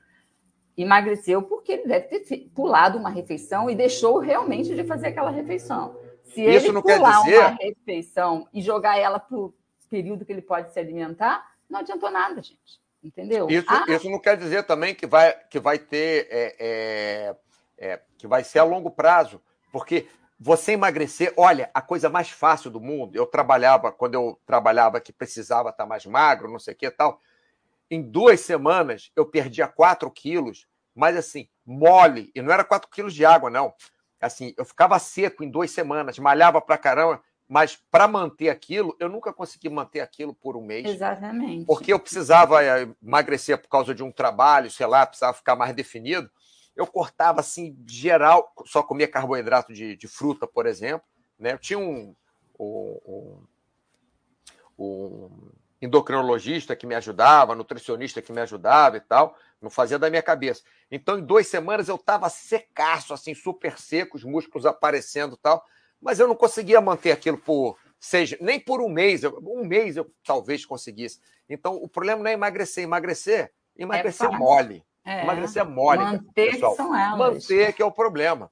Emagreceu 0.77 1.43
porque 1.43 1.73
ele 1.73 1.89
deve 1.89 2.21
ter 2.21 2.51
pulado 2.55 2.97
uma 2.97 3.11
refeição 3.11 3.69
e 3.69 3.75
deixou 3.75 4.19
realmente 4.19 4.77
de 4.77 4.85
fazer 4.85 5.09
aquela 5.09 5.31
refeição. 5.31 5.97
Se 6.23 6.41
Isso 6.41 6.67
ele 6.67 6.73
não 6.73 6.83
pular 6.83 7.21
dizer... 7.25 7.39
uma 7.41 7.49
refeição 7.49 8.49
e 8.53 8.63
jogar 8.63 8.97
ela 8.97 9.19
para 9.19 9.37
o 9.37 9.53
período 9.91 10.25
que 10.25 10.33
ele 10.33 10.43
pode 10.43 10.73
se 10.73 10.79
alimentar, 10.79 11.45
não 11.69 11.81
adiantou 11.81 12.11
nada, 12.11 12.41
gente. 12.41 12.84
Entendeu? 13.05 13.49
Isso, 13.51 13.67
ah, 13.69 13.85
isso 13.89 14.09
não 14.09 14.19
quer 14.19 14.37
dizer 14.37 14.63
também 14.65 14.95
que 14.95 15.07
vai, 15.07 15.35
que 15.51 15.61
vai 15.61 15.79
ter. 15.79 16.27
É, 16.31 16.57
é, 16.59 17.37
é, 17.77 18.01
que 18.17 18.27
vai 18.27 18.43
ser 18.43 18.61
a 18.61 18.65
longo 18.65 18.91
prazo. 18.91 19.43
Porque 19.71 20.07
você 20.41 20.73
emagrecer, 20.73 21.33
olha, 21.37 21.71
a 21.75 21.83
coisa 21.83 22.09
mais 22.09 22.31
fácil 22.31 22.71
do 22.71 22.81
mundo. 22.81 23.15
Eu 23.15 23.27
trabalhava, 23.27 23.93
quando 23.93 24.15
eu 24.15 24.41
trabalhava 24.47 25.01
que 25.01 25.13
precisava 25.13 25.69
estar 25.69 25.85
mais 25.85 26.07
magro, 26.07 26.51
não 26.51 26.59
sei 26.59 26.73
o 26.73 26.77
que 26.77 26.91
tal. 26.91 27.21
Em 27.91 28.01
duas 28.01 28.41
semanas 28.41 29.13
eu 29.15 29.27
perdia 29.27 29.69
4 29.69 30.11
quilos, 30.11 30.67
mas 30.95 31.17
assim, 31.17 31.49
mole. 31.67 32.33
E 32.35 32.41
não 32.41 32.53
era 32.53 32.65
4 32.65 32.89
quilos 32.89 33.13
de 33.13 33.25
água, 33.27 33.51
não 33.51 33.75
assim, 34.25 34.55
eu 34.57 34.65
ficava 34.65 34.99
seco 34.99 35.45
em 35.45 35.51
duas 35.51 35.71
semanas, 35.71 36.19
malhava 36.19 36.61
pra 36.61 36.79
caramba, 36.79 37.23
mas 37.55 37.77
para 37.89 38.09
manter 38.09 38.49
aquilo, 38.49 38.97
eu 38.99 39.09
nunca 39.09 39.33
consegui 39.33 39.69
manter 39.69 40.01
aquilo 40.01 40.35
por 40.35 40.57
um 40.57 40.61
mês. 40.61 40.87
Exatamente. 40.87 41.65
Porque 41.65 41.93
eu 41.93 42.01
precisava 42.01 42.61
eh, 42.65 42.89
emagrecer 43.01 43.57
por 43.63 43.69
causa 43.69 43.95
de 43.95 44.03
um 44.03 44.11
trabalho, 44.11 44.69
sei 44.73 44.89
lá, 44.89 45.07
precisava 45.07 45.37
ficar 45.37 45.55
mais 45.55 45.73
definido. 45.73 46.29
Eu 46.75 46.85
cortava 46.85 47.39
assim, 47.39 47.79
geral, 47.87 48.53
só 48.67 48.83
comia 48.83 49.07
carboidrato 49.07 49.73
de, 49.73 49.95
de 49.95 50.09
fruta, 50.09 50.49
por 50.49 50.67
exemplo. 50.67 51.07
Né? 51.39 51.53
Eu 51.53 51.59
tinha 51.59 51.79
um, 51.79 52.17
um, 52.59 53.01
um, 53.07 53.47
um 54.77 55.51
endocrinologista 55.81 56.75
que 56.75 56.89
me 56.89 56.97
ajudava, 56.97 57.55
nutricionista 57.55 58.21
que 58.21 58.33
me 58.33 58.41
ajudava 58.41 58.97
e 58.97 59.01
tal, 59.01 59.39
não 59.63 59.71
fazia 59.71 59.97
da 59.97 60.11
minha 60.11 60.25
cabeça. 60.25 60.65
Então, 60.91 61.21
em 61.21 61.25
duas 61.25 61.47
semanas 61.47 61.87
eu 61.87 61.95
estava 61.95 62.29
secaço, 62.29 63.15
assim, 63.15 63.33
super 63.33 63.79
seco, 63.79 64.17
os 64.17 64.25
músculos 64.25 64.67
aparecendo 64.67 65.37
e 65.37 65.39
tal, 65.39 65.65
mas 66.05 66.21
eu 66.21 66.29
não 66.29 66.37
conseguia 66.37 66.81
manter 66.81 67.13
aquilo 67.13 67.39
por 67.39 67.77
seja 67.99 68.37
nem 68.39 68.61
por 68.61 68.83
um 68.83 68.89
mês, 68.89 69.25
um 69.25 69.65
mês 69.65 69.97
eu 69.97 70.07
talvez 70.23 70.67
conseguisse. 70.67 71.19
Então, 71.49 71.77
o 71.77 71.89
problema 71.89 72.23
não 72.23 72.31
é 72.31 72.35
emagrecer, 72.35 72.85
emagrecer, 72.85 73.51
emagrecer 73.77 74.29
é 74.31 74.37
mole. 74.37 74.85
É. 75.05 75.23
Emagrecer 75.23 75.63
é 75.63 75.65
mole. 75.65 76.05
Manter 76.05 76.51
pessoal. 76.53 76.73
que 76.73 76.77
são 76.77 76.95
elas. 76.95 77.35
Manter 77.35 77.73
que 77.73 77.83
é 77.83 77.85
o 77.85 77.91
problema. 77.91 78.51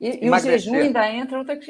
E, 0.00 0.26
e 0.26 0.30
o 0.30 0.38
jejum 0.38 0.74
ainda 0.74 1.08
entra 1.08 1.38
outras, 1.38 1.64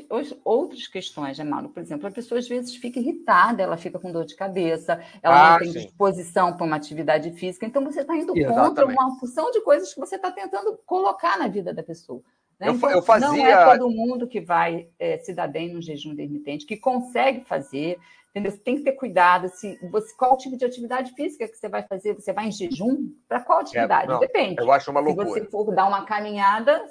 outras 0.44 0.86
questões, 0.88 1.38
né, 1.38 1.44
Mauro? 1.44 1.68
Por 1.68 1.80
exemplo, 1.80 2.08
a 2.08 2.10
pessoa 2.10 2.38
às 2.38 2.48
vezes 2.48 2.74
fica 2.74 2.98
irritada, 2.98 3.62
ela 3.62 3.76
fica 3.76 3.98
com 3.98 4.10
dor 4.10 4.24
de 4.24 4.34
cabeça, 4.34 5.00
ela 5.22 5.48
ah, 5.48 5.52
não 5.52 5.58
tem 5.60 5.72
sim. 5.72 5.78
disposição 5.80 6.56
para 6.56 6.66
uma 6.66 6.76
atividade 6.76 7.30
física, 7.32 7.66
então 7.66 7.84
você 7.84 8.00
está 8.00 8.16
indo 8.16 8.36
Exatamente. 8.36 8.66
contra 8.66 8.86
uma 8.86 9.20
função 9.20 9.50
de 9.50 9.60
coisas 9.60 9.92
que 9.92 10.00
você 10.00 10.16
está 10.16 10.32
tentando 10.32 10.78
colocar 10.86 11.38
na 11.38 11.48
vida 11.48 11.72
da 11.72 11.82
pessoa. 11.82 12.22
Né? 12.60 12.68
Eu, 12.68 12.74
então, 12.74 12.90
eu 12.90 13.02
fazia... 13.02 13.28
Não 13.28 13.46
é 13.46 13.76
todo 13.76 13.90
mundo 13.90 14.26
que 14.26 14.40
vai 14.40 14.88
é, 14.98 15.18
se 15.18 15.32
dar 15.32 15.48
bem 15.48 15.72
no 15.72 15.82
jejum 15.82 16.12
intermitente, 16.12 16.66
que 16.66 16.76
consegue 16.76 17.44
fazer, 17.44 17.98
entendeu? 18.30 18.52
Você 18.52 18.58
tem 18.58 18.76
que 18.76 18.84
ter 18.84 18.92
cuidado. 18.92 19.48
Se 19.48 19.78
você, 19.90 20.14
qual 20.16 20.36
tipo 20.36 20.56
de 20.56 20.64
atividade 20.64 21.12
física 21.12 21.48
que 21.48 21.56
você 21.56 21.68
vai 21.68 21.82
fazer? 21.82 22.14
Você 22.14 22.32
vai 22.32 22.46
em 22.46 22.52
jejum? 22.52 23.10
Para 23.28 23.40
qual 23.40 23.60
é, 23.60 23.62
atividade? 23.62 24.04
É, 24.04 24.12
não, 24.12 24.20
Depende. 24.20 24.60
Eu 24.60 24.72
acho 24.72 24.90
uma 24.90 25.00
loucura. 25.00 25.28
Se 25.28 25.40
você 25.40 25.50
for 25.50 25.74
dar 25.74 25.86
uma 25.86 26.04
caminhada, 26.04 26.84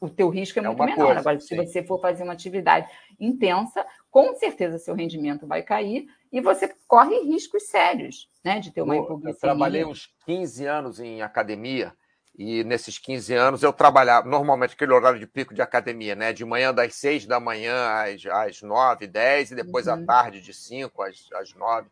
o 0.00 0.08
teu 0.08 0.28
risco 0.28 0.58
é, 0.58 0.62
é 0.62 0.66
muito 0.66 0.84
menor. 0.84 1.06
Coisa, 1.06 1.20
Agora, 1.20 1.40
sim. 1.40 1.46
se 1.46 1.56
você 1.56 1.82
for 1.82 2.00
fazer 2.00 2.22
uma 2.22 2.32
atividade 2.32 2.88
intensa, 3.18 3.86
com 4.10 4.34
certeza 4.34 4.78
seu 4.78 4.94
rendimento 4.94 5.46
vai 5.46 5.62
cair 5.62 6.06
e 6.30 6.40
você 6.40 6.72
corre 6.86 7.20
riscos 7.20 7.64
sérios 7.64 8.28
né, 8.44 8.60
de 8.60 8.70
ter 8.70 8.82
uma 8.82 8.96
hipoglicemia. 8.96 9.34
Eu 9.34 9.38
trabalhei 9.38 9.84
uns 9.84 10.14
15 10.26 10.66
anos 10.66 11.00
em 11.00 11.22
academia 11.22 11.92
e 12.38 12.62
nesses 12.62 12.98
15 12.98 13.34
anos 13.34 13.62
eu 13.64 13.72
trabalhava 13.72 14.28
normalmente 14.28 14.74
aquele 14.74 14.92
horário 14.92 15.18
de 15.18 15.26
pico 15.26 15.52
de 15.52 15.60
academia, 15.60 16.14
né? 16.14 16.32
De 16.32 16.44
manhã 16.44 16.72
das 16.72 16.94
6 16.94 17.26
da 17.26 17.40
manhã 17.40 17.74
às, 18.04 18.24
às 18.26 18.62
9, 18.62 19.08
10 19.08 19.50
e 19.50 19.54
depois 19.56 19.88
uhum. 19.88 19.94
à 19.94 20.06
tarde 20.06 20.40
de 20.40 20.54
5 20.54 21.02
às, 21.02 21.26
às 21.34 21.52
9 21.52 21.88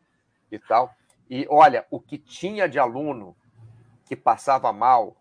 e 0.53 0.59
tal. 0.61 0.95
E 1.29 1.45
olha, 1.51 1.85
o 1.91 1.99
que 1.99 2.17
tinha 2.17 2.69
de 2.69 2.79
aluno 2.79 3.37
que 4.05 4.15
passava 4.15 4.73
mal 4.73 5.17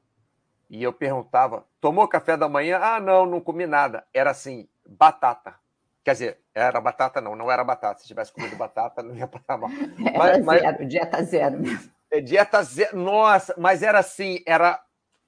e 0.70 0.84
eu 0.84 0.94
perguntava: 0.94 1.66
tomou 1.82 2.08
café 2.08 2.38
da 2.38 2.48
manhã? 2.48 2.80
Ah, 2.80 3.00
não, 3.00 3.26
não 3.26 3.42
comi 3.42 3.66
nada. 3.66 4.06
Era 4.14 4.30
assim, 4.30 4.68
batata. 4.88 5.56
Quer 6.04 6.12
dizer, 6.12 6.40
era 6.54 6.80
batata, 6.80 7.20
não, 7.20 7.36
não 7.36 7.52
era 7.52 7.64
batata. 7.64 8.00
Se 8.00 8.08
tivesse 8.08 8.32
comido 8.32 8.56
batata, 8.56 9.02
não 9.02 9.16
ia 9.16 9.26
passar 9.26 9.58
mal. 9.58 9.72
Era 10.14 10.38
mas, 10.44 10.62
zero, 10.62 10.78
mas... 10.80 10.88
dieta 10.88 11.24
zero 11.24 11.60
mesmo. 11.60 11.92
É, 12.12 12.22
dieta 12.22 12.62
zero. 12.62 12.96
Nossa, 12.96 13.56
mas 13.58 13.82
era 13.82 13.98
assim, 13.98 14.44
era, 14.46 14.80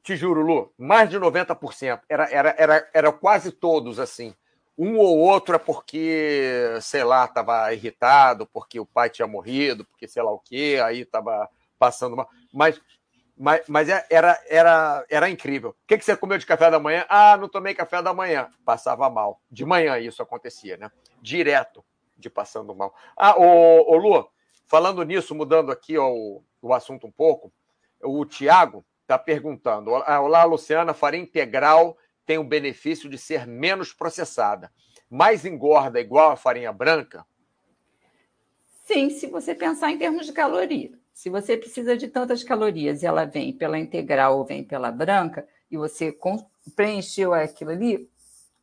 te 0.07 0.15
juro, 0.15 0.41
Lu, 0.41 0.73
mais 0.77 1.09
de 1.09 1.19
90%. 1.19 1.99
Era, 2.07 2.31
era, 2.31 2.55
era, 2.57 2.89
era 2.93 3.11
quase 3.11 3.51
todos 3.51 3.99
assim. 3.99 4.33
Um 4.77 4.97
ou 4.97 5.17
outro 5.17 5.55
é 5.55 5.59
porque, 5.59 6.77
sei 6.81 7.03
lá, 7.03 7.25
estava 7.25 7.73
irritado, 7.73 8.47
porque 8.47 8.79
o 8.79 8.85
pai 8.85 9.09
tinha 9.09 9.27
morrido, 9.27 9.83
porque 9.83 10.07
sei 10.07 10.23
lá 10.23 10.31
o 10.31 10.39
quê, 10.39 10.79
aí 10.81 11.01
estava 11.01 11.49
passando 11.77 12.15
mal. 12.15 12.29
Mas 12.53 12.79
mas, 13.39 13.61
mas 13.67 13.87
é, 13.87 14.03
era, 14.09 14.39
era, 14.49 15.05
era 15.07 15.29
incrível. 15.29 15.69
O 15.69 15.75
que, 15.85 15.95
que 15.95 16.03
você 16.03 16.17
comeu 16.17 16.39
de 16.39 16.45
café 16.45 16.71
da 16.71 16.79
manhã? 16.79 17.05
Ah, 17.07 17.37
não 17.37 17.47
tomei 17.47 17.75
café 17.75 18.01
da 18.01 18.11
manhã. 18.11 18.49
Passava 18.65 19.07
mal. 19.11 19.39
De 19.51 19.63
manhã 19.63 19.99
isso 19.99 20.23
acontecia, 20.23 20.75
né? 20.75 20.91
Direto 21.21 21.85
de 22.17 22.31
passando 22.31 22.73
mal. 22.73 22.95
Ah, 23.15 23.37
ô, 23.37 23.93
ô 23.93 23.95
Lu, 23.95 24.27
falando 24.65 25.03
nisso, 25.03 25.35
mudando 25.35 25.71
aqui 25.71 25.99
o, 25.99 26.41
o 26.59 26.73
assunto 26.73 27.05
um 27.05 27.11
pouco, 27.11 27.53
o 28.01 28.25
Tiago 28.25 28.83
está 29.07 29.17
perguntando: 29.17 29.91
Olá, 29.91 30.43
Luciana, 30.43 30.93
farinha 30.93 31.23
integral 31.23 31.97
tem 32.25 32.37
o 32.37 32.43
benefício 32.43 33.09
de 33.09 33.17
ser 33.17 33.47
menos 33.47 33.93
processada. 33.93 34.69
Mais 35.09 35.45
engorda 35.45 35.99
igual 35.99 36.31
a 36.31 36.35
farinha 36.35 36.73
branca? 36.73 37.25
Sim, 38.85 39.09
se 39.09 39.27
você 39.27 39.55
pensar 39.55 39.91
em 39.91 39.97
termos 39.97 40.25
de 40.25 40.33
caloria. 40.33 40.91
Se 41.13 41.29
você 41.29 41.57
precisa 41.57 41.97
de 41.97 42.09
tantas 42.09 42.43
calorias 42.43 43.01
e 43.01 43.05
ela 43.05 43.25
vem 43.25 43.51
pela 43.51 43.79
integral 43.79 44.37
ou 44.37 44.45
vem 44.45 44.63
pela 44.63 44.91
branca, 44.91 45.47
e 45.71 45.77
você 45.77 46.15
preencheu 46.75 47.33
aquilo 47.33 47.71
ali, 47.71 48.09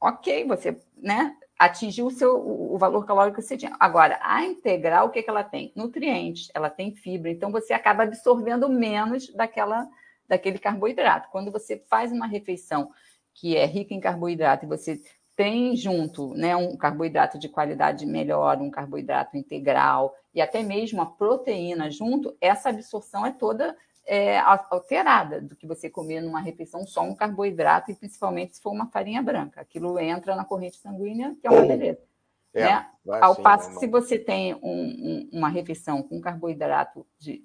ok, 0.00 0.46
você 0.46 0.78
né, 0.96 1.34
atingiu 1.58 2.06
o, 2.06 2.10
seu, 2.10 2.36
o 2.36 2.78
valor 2.78 3.04
calórico 3.04 3.36
que 3.36 3.42
você 3.42 3.56
tinha. 3.56 3.74
Agora, 3.80 4.18
a 4.22 4.44
integral, 4.44 5.06
o 5.06 5.10
que, 5.10 5.22
que 5.22 5.30
ela 5.30 5.42
tem? 5.42 5.72
Nutrientes, 5.74 6.48
ela 6.54 6.70
tem 6.70 6.94
fibra, 6.94 7.30
então 7.30 7.50
você 7.50 7.72
acaba 7.72 8.04
absorvendo 8.04 8.68
menos 8.68 9.28
daquela, 9.34 9.88
daquele 10.28 10.58
carboidrato. 10.58 11.28
Quando 11.30 11.50
você 11.50 11.76
faz 11.76 12.12
uma 12.12 12.26
refeição 12.26 12.90
que 13.32 13.56
é 13.56 13.66
rica 13.66 13.94
em 13.94 14.00
carboidrato 14.00 14.64
e 14.64 14.68
você 14.68 15.00
tem 15.36 15.74
junto 15.76 16.32
né, 16.34 16.54
um 16.54 16.76
carboidrato 16.76 17.38
de 17.38 17.48
qualidade 17.48 18.06
melhor, 18.06 18.58
um 18.58 18.70
carboidrato 18.70 19.36
integral 19.36 20.14
e 20.32 20.40
até 20.40 20.62
mesmo 20.62 21.02
a 21.02 21.06
proteína 21.06 21.90
junto, 21.90 22.36
essa 22.40 22.68
absorção 22.68 23.26
é 23.26 23.32
toda 23.32 23.76
é, 24.06 24.38
alterada 24.38 25.40
do 25.40 25.56
que 25.56 25.66
você 25.66 25.88
comer 25.88 26.20
numa 26.20 26.40
refeição 26.40 26.86
só 26.86 27.02
um 27.02 27.14
carboidrato 27.14 27.90
e 27.90 27.94
principalmente 27.94 28.56
se 28.56 28.62
for 28.62 28.70
uma 28.70 28.86
farinha 28.86 29.22
branca. 29.22 29.60
Aquilo 29.60 29.98
entra 29.98 30.36
na 30.36 30.44
corrente 30.44 30.76
sanguínea, 30.76 31.34
que 31.40 31.46
é 31.46 31.50
uma 31.50 31.66
beleza. 31.66 31.98
É, 32.52 32.64
né? 32.64 32.86
Ao 33.20 33.34
sim, 33.34 33.42
passo 33.42 33.70
que 33.70 33.78
se 33.80 33.86
você 33.88 34.16
tem 34.16 34.54
um, 34.54 34.60
um, 34.62 35.30
uma 35.32 35.48
refeição 35.48 36.02
com 36.02 36.20
carboidrato 36.20 37.04
de, 37.18 37.42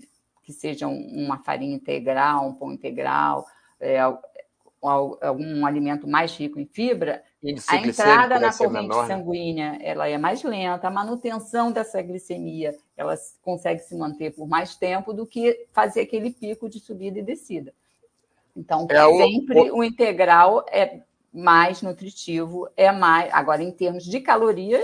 que 0.50 0.54
seja 0.54 0.88
uma 0.88 1.38
farinha 1.38 1.76
integral, 1.76 2.48
um 2.48 2.54
pão 2.56 2.74
integral, 2.74 3.46
é, 3.80 4.00
algum 4.82 5.64
alimento 5.64 6.08
mais 6.08 6.36
rico 6.36 6.60
em 6.60 6.66
fibra, 6.66 7.22
a 7.68 7.76
entrada 7.76 8.40
na 8.40 8.52
corrente 8.52 8.88
menor, 8.88 9.08
né? 9.08 9.16
sanguínea 9.16 9.78
ela 9.80 10.10
é 10.10 10.18
mais 10.18 10.42
lenta, 10.42 10.88
a 10.88 10.92
manutenção 10.92 11.72
dessa 11.72 12.02
glicemia 12.02 12.76
ela 12.98 13.14
consegue 13.44 13.82
se 13.82 13.96
manter 13.96 14.32
por 14.32 14.48
mais 14.48 14.76
tempo 14.76 15.14
do 15.14 15.24
que 15.24 15.68
fazer 15.72 16.02
aquele 16.02 16.32
pico 16.32 16.68
de 16.68 16.80
subida 16.80 17.20
e 17.20 17.24
descida. 17.24 17.72
Então, 18.56 18.88
é 18.90 19.18
sempre 19.18 19.70
o... 19.70 19.78
o 19.78 19.84
integral 19.84 20.66
é 20.72 21.02
mais 21.32 21.84
nutritivo, 21.84 22.68
é 22.76 22.92
mais. 22.92 23.32
Agora, 23.32 23.62
em 23.62 23.72
termos 23.72 24.04
de 24.04 24.20
caloria, 24.20 24.84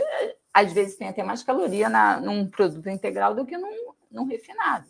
às 0.53 0.71
vezes 0.71 0.95
tem 0.95 1.07
até 1.07 1.23
mais 1.23 1.41
caloria 1.41 1.89
na, 1.89 2.21
num 2.21 2.45
produto 2.45 2.87
integral 2.87 3.33
do 3.33 3.47
que 3.47 3.57
num, 3.57 3.93
num 4.11 4.25
refinado. 4.25 4.85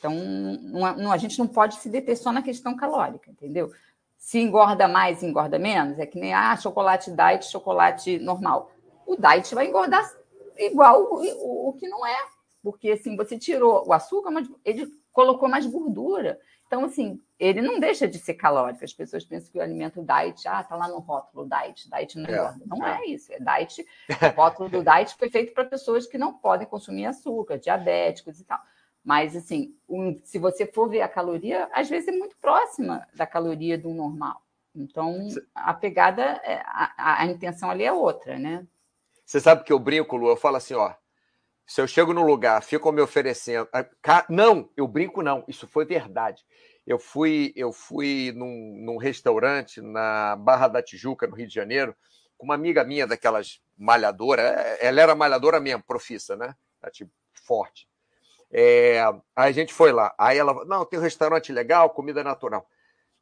Então, 0.00 0.14
não, 0.14 0.96
não, 0.96 1.12
a 1.12 1.18
gente 1.18 1.38
não 1.38 1.46
pode 1.46 1.76
se 1.76 1.90
deter 1.90 2.16
só 2.16 2.32
na 2.32 2.40
questão 2.40 2.74
calórica, 2.74 3.30
entendeu? 3.30 3.70
Se 4.16 4.38
engorda 4.38 4.88
mais, 4.88 5.22
engorda 5.22 5.58
menos, 5.58 5.98
é 5.98 6.06
que 6.06 6.18
nem 6.18 6.32
ah, 6.32 6.56
chocolate 6.56 7.10
diet, 7.10 7.44
chocolate 7.44 8.18
normal. 8.18 8.72
O 9.06 9.14
diet 9.14 9.54
vai 9.54 9.66
engordar 9.66 10.10
igual 10.56 11.02
o, 11.02 11.22
o, 11.22 11.68
o 11.68 11.72
que 11.74 11.86
não 11.86 12.06
é, 12.06 12.16
porque 12.62 12.92
assim, 12.92 13.14
você 13.14 13.38
tirou 13.38 13.86
o 13.86 13.92
açúcar, 13.92 14.30
mas 14.30 14.48
ele 14.64 14.90
colocou 15.12 15.48
mais 15.48 15.66
gordura. 15.66 16.40
Então, 16.66 16.84
assim, 16.84 17.20
ele 17.38 17.60
não 17.60 17.80
deixa 17.80 18.06
de 18.06 18.18
ser 18.18 18.34
calórico. 18.34 18.84
As 18.84 18.92
pessoas 18.92 19.24
pensam 19.24 19.50
que 19.50 19.58
o 19.58 19.62
alimento 19.62 20.02
diet, 20.02 20.46
ah, 20.46 20.62
tá 20.62 20.76
lá 20.76 20.88
no 20.88 21.00
rótulo 21.00 21.46
diet, 21.46 21.90
diet 21.90 22.16
não 22.16 22.26
é, 22.26 22.32
engorda. 22.32 22.64
Não 22.64 22.86
é. 22.86 23.00
é 23.00 23.06
isso, 23.06 23.32
é 23.32 23.38
diet. 23.38 23.86
O 24.08 24.40
rótulo 24.40 24.68
do 24.68 24.82
diet 24.82 25.14
foi 25.18 25.28
feito 25.28 25.52
para 25.52 25.64
pessoas 25.64 26.06
que 26.06 26.16
não 26.16 26.32
podem 26.32 26.66
consumir 26.66 27.06
açúcar, 27.06 27.58
diabéticos 27.58 28.40
e 28.40 28.44
tal. 28.44 28.60
Mas, 29.04 29.34
assim, 29.34 29.74
um, 29.88 30.18
se 30.24 30.38
você 30.38 30.66
for 30.66 30.88
ver 30.88 31.00
a 31.00 31.08
caloria, 31.08 31.68
às 31.72 31.88
vezes 31.88 32.08
é 32.08 32.12
muito 32.12 32.36
próxima 32.36 33.06
da 33.14 33.26
caloria 33.26 33.78
do 33.78 33.94
normal. 33.94 34.42
Então, 34.74 35.28
a 35.54 35.74
pegada, 35.74 36.22
é, 36.22 36.62
a, 36.64 37.22
a, 37.22 37.26
intenção 37.26 37.70
ali 37.70 37.84
é 37.84 37.92
outra, 37.92 38.38
né? 38.38 38.66
Você 39.24 39.40
sabe 39.40 39.64
que 39.64 39.72
eu 39.72 39.78
brinco, 39.78 40.16
Lu, 40.16 40.28
eu 40.28 40.36
falo 40.36 40.56
assim, 40.56 40.74
ó, 40.74 40.94
se 41.66 41.80
eu 41.80 41.86
chego 41.86 42.12
no 42.12 42.22
lugar, 42.22 42.62
ficam 42.62 42.92
me 42.92 43.00
oferecendo. 43.00 43.68
Não, 44.28 44.68
eu 44.76 44.86
brinco, 44.86 45.22
não. 45.22 45.44
Isso 45.46 45.66
foi 45.68 45.84
verdade. 45.84 46.44
Eu 46.86 46.98
fui, 46.98 47.52
eu 47.54 47.72
fui 47.72 48.32
num, 48.34 48.82
num 48.84 48.96
restaurante 48.96 49.80
na 49.80 50.36
Barra 50.36 50.68
da 50.68 50.82
Tijuca, 50.82 51.26
no 51.26 51.36
Rio 51.36 51.46
de 51.46 51.54
Janeiro, 51.54 51.94
com 52.36 52.44
uma 52.44 52.54
amiga 52.54 52.82
minha 52.84 53.06
daquelas 53.06 53.60
malhadora. 53.78 54.42
É, 54.42 54.86
ela 54.86 55.00
era 55.00 55.14
malhadora 55.14 55.60
mesmo, 55.60 55.82
profissa, 55.84 56.36
né? 56.36 56.54
Tá, 56.80 56.90
tipo, 56.90 57.12
forte. 57.34 57.89
É, 58.52 59.00
aí 59.36 59.50
a 59.50 59.52
gente 59.52 59.72
foi 59.72 59.92
lá. 59.92 60.14
Aí 60.18 60.38
ela, 60.38 60.64
não, 60.64 60.84
tem 60.84 60.98
um 60.98 61.02
restaurante 61.02 61.52
legal, 61.52 61.90
comida 61.90 62.24
natural. 62.24 62.66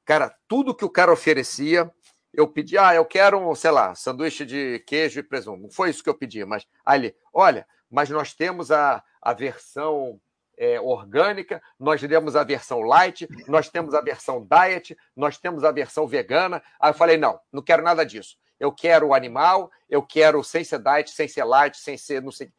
Cara, 0.04 0.34
tudo 0.48 0.74
que 0.74 0.84
o 0.84 0.90
cara 0.90 1.12
oferecia, 1.12 1.90
eu 2.32 2.48
pedi, 2.48 2.78
ah, 2.78 2.94
eu 2.94 3.04
quero, 3.04 3.38
um, 3.38 3.54
sei 3.54 3.70
lá, 3.70 3.94
sanduíche 3.94 4.46
de 4.46 4.78
queijo 4.86 5.20
e 5.20 5.22
presunto. 5.22 5.62
Não 5.62 5.70
foi 5.70 5.90
isso 5.90 6.02
que 6.02 6.08
eu 6.08 6.14
pedi, 6.14 6.44
mas 6.44 6.66
ali, 6.84 7.14
olha, 7.32 7.66
mas 7.90 8.08
nós 8.08 8.32
temos 8.34 8.70
a, 8.70 9.02
a 9.20 9.32
versão 9.32 10.20
é, 10.56 10.80
orgânica, 10.80 11.62
nós 11.78 12.00
temos 12.00 12.34
a 12.34 12.42
versão 12.42 12.80
light, 12.80 13.28
nós 13.46 13.68
temos 13.68 13.94
a 13.94 14.00
versão 14.00 14.44
diet, 14.44 14.96
nós 15.14 15.38
temos 15.38 15.62
a 15.62 15.70
versão 15.70 16.06
vegana. 16.06 16.62
Aí 16.80 16.90
eu 16.90 16.94
falei: 16.94 17.16
não, 17.16 17.38
não 17.52 17.62
quero 17.62 17.82
nada 17.82 18.04
disso. 18.04 18.36
Eu 18.58 18.72
quero 18.72 19.08
o 19.08 19.14
animal, 19.14 19.70
eu 19.88 20.02
quero 20.02 20.42
sem 20.42 20.64
ser 20.64 20.80
diet, 20.80 21.10
sem 21.10 21.28
ser 21.28 21.44
light, 21.44 21.76
sem 21.76 21.96
ser 21.96 22.20
não 22.20 22.32
sei. 22.32 22.50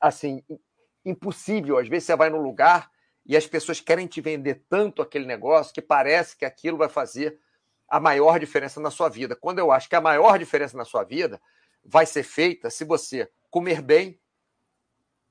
Assim, 0.00 0.42
impossível. 1.04 1.78
Às 1.78 1.88
vezes 1.88 2.06
você 2.06 2.16
vai 2.16 2.30
num 2.30 2.40
lugar 2.40 2.90
e 3.26 3.36
as 3.36 3.46
pessoas 3.46 3.80
querem 3.80 4.06
te 4.06 4.20
vender 4.20 4.64
tanto 4.68 5.02
aquele 5.02 5.26
negócio 5.26 5.72
que 5.72 5.82
parece 5.82 6.36
que 6.36 6.44
aquilo 6.44 6.76
vai 6.76 6.88
fazer 6.88 7.38
a 7.88 8.00
maior 8.00 8.38
diferença 8.38 8.80
na 8.80 8.90
sua 8.90 9.08
vida. 9.08 9.36
Quando 9.36 9.58
eu 9.58 9.70
acho 9.70 9.88
que 9.88 9.96
a 9.96 10.00
maior 10.00 10.38
diferença 10.38 10.76
na 10.76 10.84
sua 10.84 11.04
vida 11.04 11.40
vai 11.84 12.06
ser 12.06 12.22
feita 12.22 12.70
se 12.70 12.84
você 12.84 13.30
comer 13.50 13.82
bem, 13.82 14.20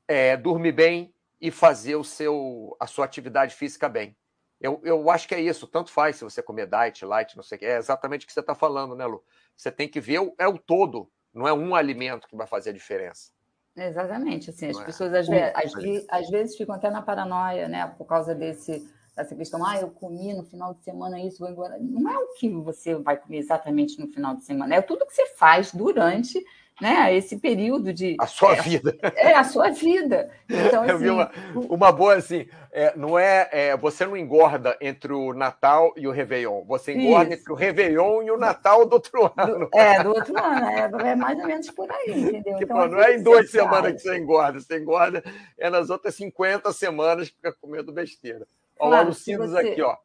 é, 0.07 0.38
dormir 0.38 0.71
bem 0.71 1.13
e 1.41 1.51
fazer 1.51 1.95
o 1.95 2.03
seu, 2.03 2.75
a 2.79 2.88
sua 2.88 3.05
atividade 3.05 3.55
física 3.55 3.89
bem. 3.89 4.15
Eu, 4.62 4.79
eu 4.83 5.09
acho 5.09 5.27
que 5.27 5.36
é 5.36 5.41
isso, 5.41 5.67
tanto 5.67 5.91
faz 5.91 6.15
se 6.15 6.23
você 6.23 6.41
comer 6.41 6.67
diet, 6.67 7.03
light, 7.03 7.36
não 7.36 7.43
sei 7.43 7.57
o 7.57 7.59
que. 7.59 7.65
É 7.65 7.77
exatamente 7.77 8.23
o 8.23 8.27
que 8.27 8.33
você 8.33 8.39
está 8.39 8.55
falando, 8.55 8.95
né, 8.95 9.05
Lu? 9.05 9.21
Você 9.57 9.69
tem 9.69 9.89
que 9.89 9.99
ver 9.99 10.19
o, 10.19 10.33
é 10.38 10.47
o 10.47 10.57
todo, 10.57 11.12
não 11.33 11.45
é 11.45 11.53
um 11.53 11.75
alimento 11.75 12.27
que 12.29 12.36
vai 12.36 12.47
fazer 12.47 12.69
a 12.69 12.73
diferença. 12.73 13.31
Exatamente, 13.75 14.51
assim, 14.51 14.67
as 14.67 14.79
é 14.79 14.86
pessoas 14.86 15.13
às, 15.13 15.27
vezes, 15.27 15.53
às, 15.55 16.21
às, 16.21 16.29
vezes 16.29 16.55
ficam 16.55 16.75
até 16.75 16.91
na 16.91 17.01
paranoia, 17.01 17.67
né, 17.67 17.88
por 17.97 18.05
causa 18.05 18.36
desse, 18.36 18.88
dessa 19.15 19.36
questão, 19.36 19.65
ah, 19.65 19.79
eu 19.79 19.89
comi 19.89 20.31
no 20.33 20.43
final 20.43 20.75
de 20.75 20.83
semana 20.83 21.19
isso, 21.19 21.39
vou 21.39 21.49
embora. 21.49 21.77
Não 21.79 22.12
é 22.12 22.17
o 22.17 22.33
que 22.33 22.49
você 22.49 22.93
vai 22.95 23.17
comer 23.17 23.38
exatamente 23.38 23.99
no 23.99 24.07
final 24.07 24.36
de 24.36 24.43
semana, 24.43 24.75
é 24.75 24.81
tudo 24.81 25.07
que 25.07 25.13
você 25.13 25.25
faz 25.36 25.73
durante 25.73 26.39
né, 26.84 27.15
esse 27.15 27.38
período 27.38 27.93
de. 27.93 28.17
A 28.19 28.28
sua 28.28 28.58
é, 28.58 28.62
vida. 28.62 28.98
É, 29.15 29.34
a 29.34 29.43
sua 29.46 29.69
vida. 29.69 30.30
Então, 30.50 30.84
Eu 30.86 30.98
vi 30.98 31.10
assim, 31.10 31.15
uma, 31.15 31.32
uma 31.69 31.91
boa 31.93 32.15
assim: 32.15 32.46
é, 32.74 32.93
não 32.98 33.17
é, 33.17 33.48
é, 33.54 33.78
Você 33.78 34.06
não 34.06 34.17
engorda 34.17 34.78
entre 34.82 35.13
o 35.13 35.34
Natal 35.34 35.93
e 35.96 36.06
o 36.06 36.12
Réveillon. 36.12 36.65
Você 36.65 36.91
engorda 36.91 37.34
Isso. 37.34 37.41
entre 37.41 37.54
o 37.54 37.56
Réveillon 37.56 38.24
e 38.24 38.32
o 38.32 38.38
Natal 38.38 38.86
do 38.86 38.96
outro 38.96 39.32
ano. 39.38 39.69
é, 39.74 40.04
do 40.04 40.10
outro 40.10 40.38
ano. 40.38 41.00
É, 41.02 41.12
é, 41.12 41.15
mais 41.15 41.39
ou 41.39 41.46
menos 41.46 41.72
por 41.72 41.89
aí, 41.89 42.12
entendeu? 42.12 42.58
Tipo, 42.58 42.74
então, 42.74 42.88
não 42.89 43.02
é 43.02 43.15
em 43.15 43.24
duas 43.24 43.50
semanas 43.50 43.93
que 43.93 44.00
você 44.00 44.17
engorda. 44.17 44.60
Você 44.60 44.78
engorda 44.78 45.24
é 45.58 45.69
nas 45.69 45.89
outras 45.89 46.13
50 46.15 46.74
semanas 46.74 47.30
que 47.30 47.36
fica 47.36 47.54
comendo 47.54 47.93
besteira. 47.93 48.46
Olha 48.78 48.89
claro, 48.89 49.06
o 49.06 49.10
Lucindos 49.10 49.52
você... 49.52 49.69
aqui, 49.69 49.82
ó. 49.82 49.96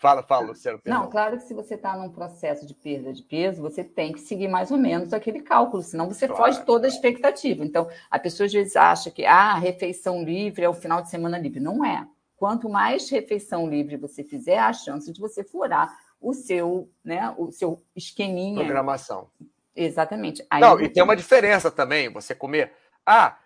Fala, 0.00 0.22
fala, 0.22 0.46
Luciano. 0.46 0.78
Perdão. 0.78 1.02
Não, 1.02 1.10
claro 1.10 1.36
que 1.36 1.42
se 1.42 1.52
você 1.52 1.74
está 1.74 1.94
num 1.94 2.08
processo 2.08 2.66
de 2.66 2.72
perda 2.72 3.12
de 3.12 3.22
peso, 3.22 3.60
você 3.60 3.84
tem 3.84 4.12
que 4.12 4.20
seguir 4.20 4.48
mais 4.48 4.70
ou 4.70 4.78
menos 4.78 5.12
aquele 5.12 5.42
cálculo, 5.42 5.82
senão 5.82 6.08
você 6.08 6.26
claro, 6.26 6.42
foge 6.42 6.64
toda 6.64 6.86
a 6.86 6.88
expectativa. 6.88 7.62
Então, 7.62 7.86
a 8.10 8.18
pessoa 8.18 8.46
às 8.46 8.52
vezes 8.52 8.76
acha 8.76 9.10
que 9.10 9.26
ah, 9.26 9.54
refeição 9.56 10.24
livre 10.24 10.64
é 10.64 10.68
o 10.68 10.72
final 10.72 11.02
de 11.02 11.10
semana 11.10 11.38
livre. 11.38 11.60
Não 11.60 11.84
é. 11.84 12.08
Quanto 12.34 12.66
mais 12.66 13.10
refeição 13.10 13.68
livre 13.68 13.98
você 13.98 14.24
fizer, 14.24 14.58
a 14.58 14.72
chance 14.72 15.12
de 15.12 15.20
você 15.20 15.44
furar 15.44 15.94
o 16.18 16.32
seu, 16.32 16.88
né, 17.04 17.34
o 17.36 17.52
seu 17.52 17.82
esqueminha. 17.94 18.64
Programação. 18.64 19.28
Exatamente. 19.76 20.42
Aí 20.48 20.62
Não, 20.62 20.80
e 20.80 20.88
tem 20.88 21.02
uma 21.02 21.14
diferença 21.14 21.70
também, 21.70 22.10
você 22.10 22.34
comer. 22.34 22.72
Ah, 23.04 23.36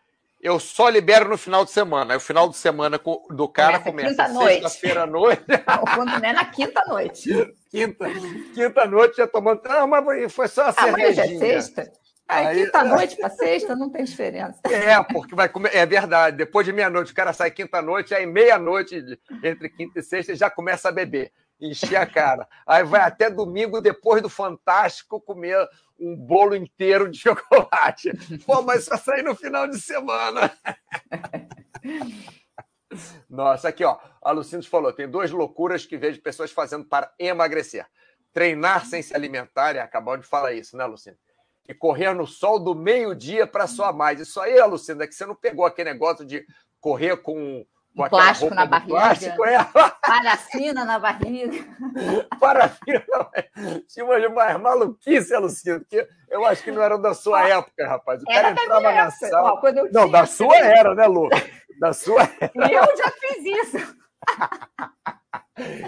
eu 0.44 0.60
só 0.60 0.90
libero 0.90 1.26
no 1.30 1.38
final 1.38 1.64
de 1.64 1.70
semana. 1.70 2.12
Aí 2.12 2.18
o 2.18 2.20
final 2.20 2.50
de 2.50 2.56
semana 2.56 3.00
do 3.30 3.48
cara 3.48 3.80
começa, 3.80 4.28
começa 4.28 4.44
sexta-feira 4.44 5.04
à 5.04 5.06
noite. 5.06 5.42
Quando 5.94 6.10
não 6.10 6.28
é 6.28 6.32
na 6.34 6.44
quinta 6.44 6.84
noite. 6.86 7.30
quinta, 7.70 8.06
quinta 8.54 8.84
noite 8.84 9.16
já 9.16 9.26
tomando. 9.26 9.62
Não, 9.64 9.86
mas 9.86 10.30
foi 10.30 10.46
só 10.46 10.66
a 10.66 10.72
cervejinha. 10.72 11.24
Amanhã 11.24 11.36
é 11.36 11.38
sexta. 11.38 11.92
Aí, 12.28 12.62
quinta-noite 12.62 13.16
para 13.16 13.30
sexta 13.30 13.74
não 13.74 13.88
tem 13.88 14.04
diferença. 14.04 14.60
É, 14.70 15.02
porque 15.02 15.34
vai 15.34 15.48
comer. 15.48 15.74
É 15.74 15.86
verdade. 15.86 16.36
Depois 16.36 16.66
de 16.66 16.74
meia-noite, 16.74 17.12
o 17.12 17.14
cara 17.14 17.32
sai 17.32 17.50
quinta-noite, 17.50 18.14
aí 18.14 18.26
meia-noite, 18.26 19.02
entre 19.42 19.70
quinta 19.70 20.00
e 20.00 20.02
sexta, 20.02 20.34
já 20.34 20.50
começa 20.50 20.90
a 20.90 20.92
beber 20.92 21.32
encher 21.58 21.96
a 21.96 22.06
cara. 22.06 22.46
Aí 22.66 22.84
vai 22.84 23.00
até 23.00 23.30
domingo, 23.30 23.80
depois 23.80 24.20
do 24.20 24.28
Fantástico, 24.28 25.20
comer 25.20 25.56
um 25.98 26.16
bolo 26.16 26.54
inteiro 26.54 27.10
de 27.10 27.18
chocolate. 27.20 28.10
Pô, 28.44 28.62
mas 28.62 28.84
só 28.84 28.96
sair 28.96 29.22
no 29.22 29.34
final 29.34 29.68
de 29.68 29.80
semana. 29.80 30.56
Nossa, 33.28 33.68
aqui, 33.68 33.84
ó. 33.84 33.98
A 34.22 34.30
Lucindos 34.30 34.66
falou: 34.66 34.92
tem 34.92 35.08
duas 35.08 35.30
loucuras 35.30 35.84
que 35.84 35.96
vejo 35.96 36.22
pessoas 36.22 36.50
fazendo 36.50 36.84
para 36.84 37.12
emagrecer. 37.18 37.86
Treinar 38.32 38.84
sem 38.86 39.02
se 39.02 39.14
alimentar, 39.14 39.76
e 39.76 39.78
acabou 39.78 40.16
de 40.16 40.26
falar 40.26 40.52
isso, 40.52 40.76
né, 40.76 40.84
Lucindo? 40.84 41.16
E 41.68 41.74
correr 41.74 42.12
no 42.12 42.26
sol 42.26 42.58
do 42.58 42.74
meio-dia 42.74 43.46
para 43.46 43.66
só 43.66 43.92
mais. 43.92 44.20
Isso 44.20 44.40
aí, 44.40 44.60
Lucinda, 44.64 45.04
é 45.04 45.06
que 45.06 45.14
você 45.14 45.24
não 45.24 45.34
pegou 45.34 45.64
aquele 45.64 45.92
negócio 45.92 46.24
de 46.24 46.44
correr 46.80 47.16
com 47.16 47.64
com 47.96 48.08
plástico 48.08 48.54
na 48.54 48.66
barriga. 48.66 48.90
Plástico, 48.92 49.44
é. 49.44 49.58
Parafina 50.04 50.84
na 50.84 50.98
barriga. 50.98 51.64
Parafina. 52.40 53.04
Tinha 53.88 54.04
umas 54.04 54.32
mais 54.32 54.60
maluquice, 54.60 55.36
Luciano, 55.36 55.80
porque 55.80 56.06
eu 56.28 56.44
acho 56.44 56.62
que 56.62 56.72
não 56.72 56.82
era 56.82 56.98
da 56.98 57.14
sua 57.14 57.48
época, 57.48 57.86
rapaz. 57.86 58.22
O 58.22 58.26
cara 58.26 58.50
entrava 58.50 58.92
na 58.92 59.10
sala. 59.10 59.52
Ó, 59.52 59.60
não, 59.92 60.10
da 60.10 60.26
sua 60.26 60.56
era, 60.56 60.94
né, 60.94 61.06
Lu? 61.06 61.28
Da 61.78 61.92
sua 61.92 62.22
era. 62.40 62.72
Eu 62.72 62.96
já 62.96 63.10
fiz 63.10 63.44
isso. 63.44 63.96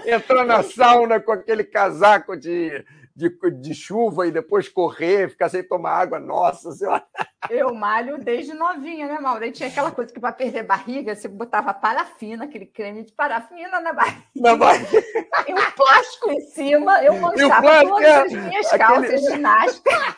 Entrou 0.06 0.44
na 0.44 0.62
sauna 0.62 1.18
com 1.18 1.32
aquele 1.32 1.64
casaco 1.64 2.36
de 2.36 2.84
de, 3.16 3.30
de 3.52 3.74
chuva 3.74 4.26
e 4.26 4.30
depois 4.30 4.68
correr, 4.68 5.30
ficar 5.30 5.48
sem 5.48 5.62
tomar 5.62 5.92
água. 5.92 6.20
Nossa 6.20 6.70
Senhora! 6.72 7.02
Eu 7.48 7.74
malho 7.74 8.18
desde 8.18 8.52
novinha, 8.52 9.06
né, 9.06 9.18
Mauro? 9.18 9.42
Aí 9.42 9.52
tinha 9.52 9.70
aquela 9.70 9.90
coisa 9.90 10.12
que 10.12 10.20
para 10.20 10.32
perder 10.32 10.64
barriga, 10.64 11.14
você 11.14 11.26
botava 11.26 11.72
parafina, 11.72 12.44
aquele 12.44 12.66
creme 12.66 13.04
de 13.04 13.12
parafina 13.12 13.80
na 13.80 13.94
barriga. 13.94 14.22
Na 14.36 14.56
barriga. 14.56 15.04
E 15.48 15.54
um 15.54 15.70
plástico 15.70 16.30
em 16.30 16.40
cima, 16.40 17.02
eu 17.02 17.14
manchava 17.14 17.84
todas 17.84 18.06
é 18.06 18.22
as 18.22 18.32
minhas 18.32 18.70
calças 18.70 19.04
aquele... 19.04 19.30
ginásticas. 19.30 20.16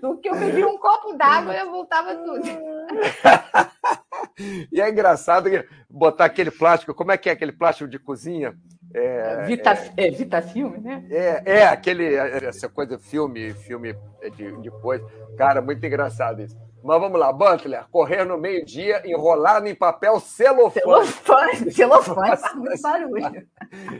Do 0.00 0.18
que 0.18 0.28
eu 0.28 0.36
bebia 0.36 0.68
um 0.68 0.76
copo 0.76 1.14
d'água, 1.14 1.54
eu 1.54 1.70
voltava 1.70 2.14
tudo. 2.16 2.42
e 4.70 4.80
é 4.80 4.90
engraçado 4.90 5.48
botar 5.88 6.26
aquele 6.26 6.50
plástico, 6.50 6.94
como 6.94 7.12
é 7.12 7.16
que 7.16 7.30
é 7.30 7.32
aquele 7.32 7.52
plástico 7.52 7.88
de 7.88 7.98
cozinha? 7.98 8.54
É, 8.94 9.42
Vita, 9.42 9.72
é, 9.96 10.06
é, 10.06 10.10
Vita 10.12 10.40
filme, 10.40 10.78
né? 10.78 11.04
É, 11.10 11.58
é 11.58 11.66
aquele, 11.66 12.14
essa 12.14 12.68
coisa, 12.68 12.96
filme, 12.96 13.52
filme 13.52 13.92
de, 14.36 14.56
de 14.62 14.70
coisa. 14.70 15.04
Cara, 15.36 15.60
muito 15.60 15.84
engraçado 15.84 16.40
isso. 16.40 16.56
Mas 16.80 17.00
vamos 17.00 17.18
lá, 17.18 17.32
Butler, 17.32 17.88
correr 17.90 18.24
no 18.24 18.38
meio-dia, 18.38 19.02
enrolado 19.04 19.66
em 19.66 19.74
papel 19.74 20.20
celofane. 20.20 20.82
Celofane, 20.82 21.72
celofane 21.72 22.36
faz 22.36 22.54
muito 22.54 22.82
barulho. 22.82 23.48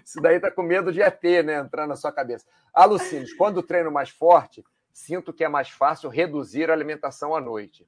Isso 0.04 0.20
daí 0.20 0.38
tá 0.38 0.50
com 0.50 0.62
medo 0.62 0.92
de 0.92 1.02
ET, 1.02 1.22
né? 1.44 1.58
Entrar 1.58 1.88
na 1.88 1.96
sua 1.96 2.12
cabeça. 2.12 2.46
Alucines, 2.72 3.34
quando 3.34 3.62
treino 3.62 3.90
mais 3.90 4.10
forte, 4.10 4.62
sinto 4.92 5.32
que 5.32 5.42
é 5.42 5.48
mais 5.48 5.70
fácil 5.70 6.08
reduzir 6.08 6.70
a 6.70 6.72
alimentação 6.72 7.34
à 7.34 7.40
noite. 7.40 7.84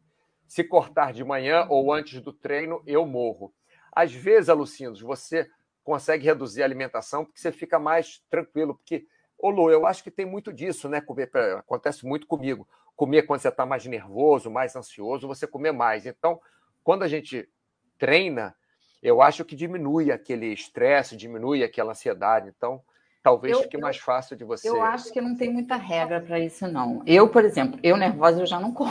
Se 0.48 0.64
cortar 0.64 1.12
de 1.12 1.22
manhã 1.22 1.66
ou 1.68 1.92
antes 1.92 2.20
do 2.20 2.32
treino, 2.32 2.82
eu 2.84 3.06
morro. 3.06 3.52
Às 3.92 4.12
vezes, 4.12 4.48
Alucindos, 4.48 5.00
você 5.00 5.46
consegue 5.86 6.26
reduzir 6.26 6.62
a 6.62 6.64
alimentação 6.64 7.24
porque 7.24 7.38
você 7.38 7.52
fica 7.52 7.78
mais 7.78 8.20
tranquilo. 8.28 8.74
Porque, 8.74 9.06
ô 9.38 9.48
Lu, 9.50 9.70
eu 9.70 9.86
acho 9.86 10.02
que 10.02 10.10
tem 10.10 10.26
muito 10.26 10.52
disso, 10.52 10.88
né? 10.88 11.00
Comer, 11.00 11.30
acontece 11.56 12.04
muito 12.04 12.26
comigo. 12.26 12.66
Comer 12.96 13.22
quando 13.22 13.38
você 13.38 13.48
está 13.48 13.64
mais 13.64 13.86
nervoso, 13.86 14.50
mais 14.50 14.74
ansioso, 14.74 15.28
você 15.28 15.46
comer 15.46 15.70
mais. 15.70 16.04
Então, 16.04 16.40
quando 16.82 17.04
a 17.04 17.08
gente 17.08 17.48
treina, 17.96 18.52
eu 19.00 19.22
acho 19.22 19.44
que 19.44 19.54
diminui 19.54 20.10
aquele 20.10 20.52
estresse, 20.52 21.16
diminui 21.16 21.62
aquela 21.62 21.92
ansiedade. 21.92 22.52
Então, 22.56 22.82
talvez 23.22 23.56
eu, 23.56 23.62
fique 23.62 23.78
mais 23.78 23.96
fácil 23.96 24.36
de 24.36 24.42
você. 24.42 24.68
Eu 24.68 24.82
acho 24.82 25.12
que 25.12 25.20
não 25.20 25.36
tem 25.36 25.52
muita 25.52 25.76
regra 25.76 26.20
para 26.20 26.40
isso, 26.40 26.66
não. 26.66 27.00
Eu, 27.06 27.28
por 27.28 27.44
exemplo, 27.44 27.78
eu 27.80 27.96
nervosa, 27.96 28.40
eu 28.40 28.46
já 28.46 28.58
não 28.58 28.72
como. 28.72 28.90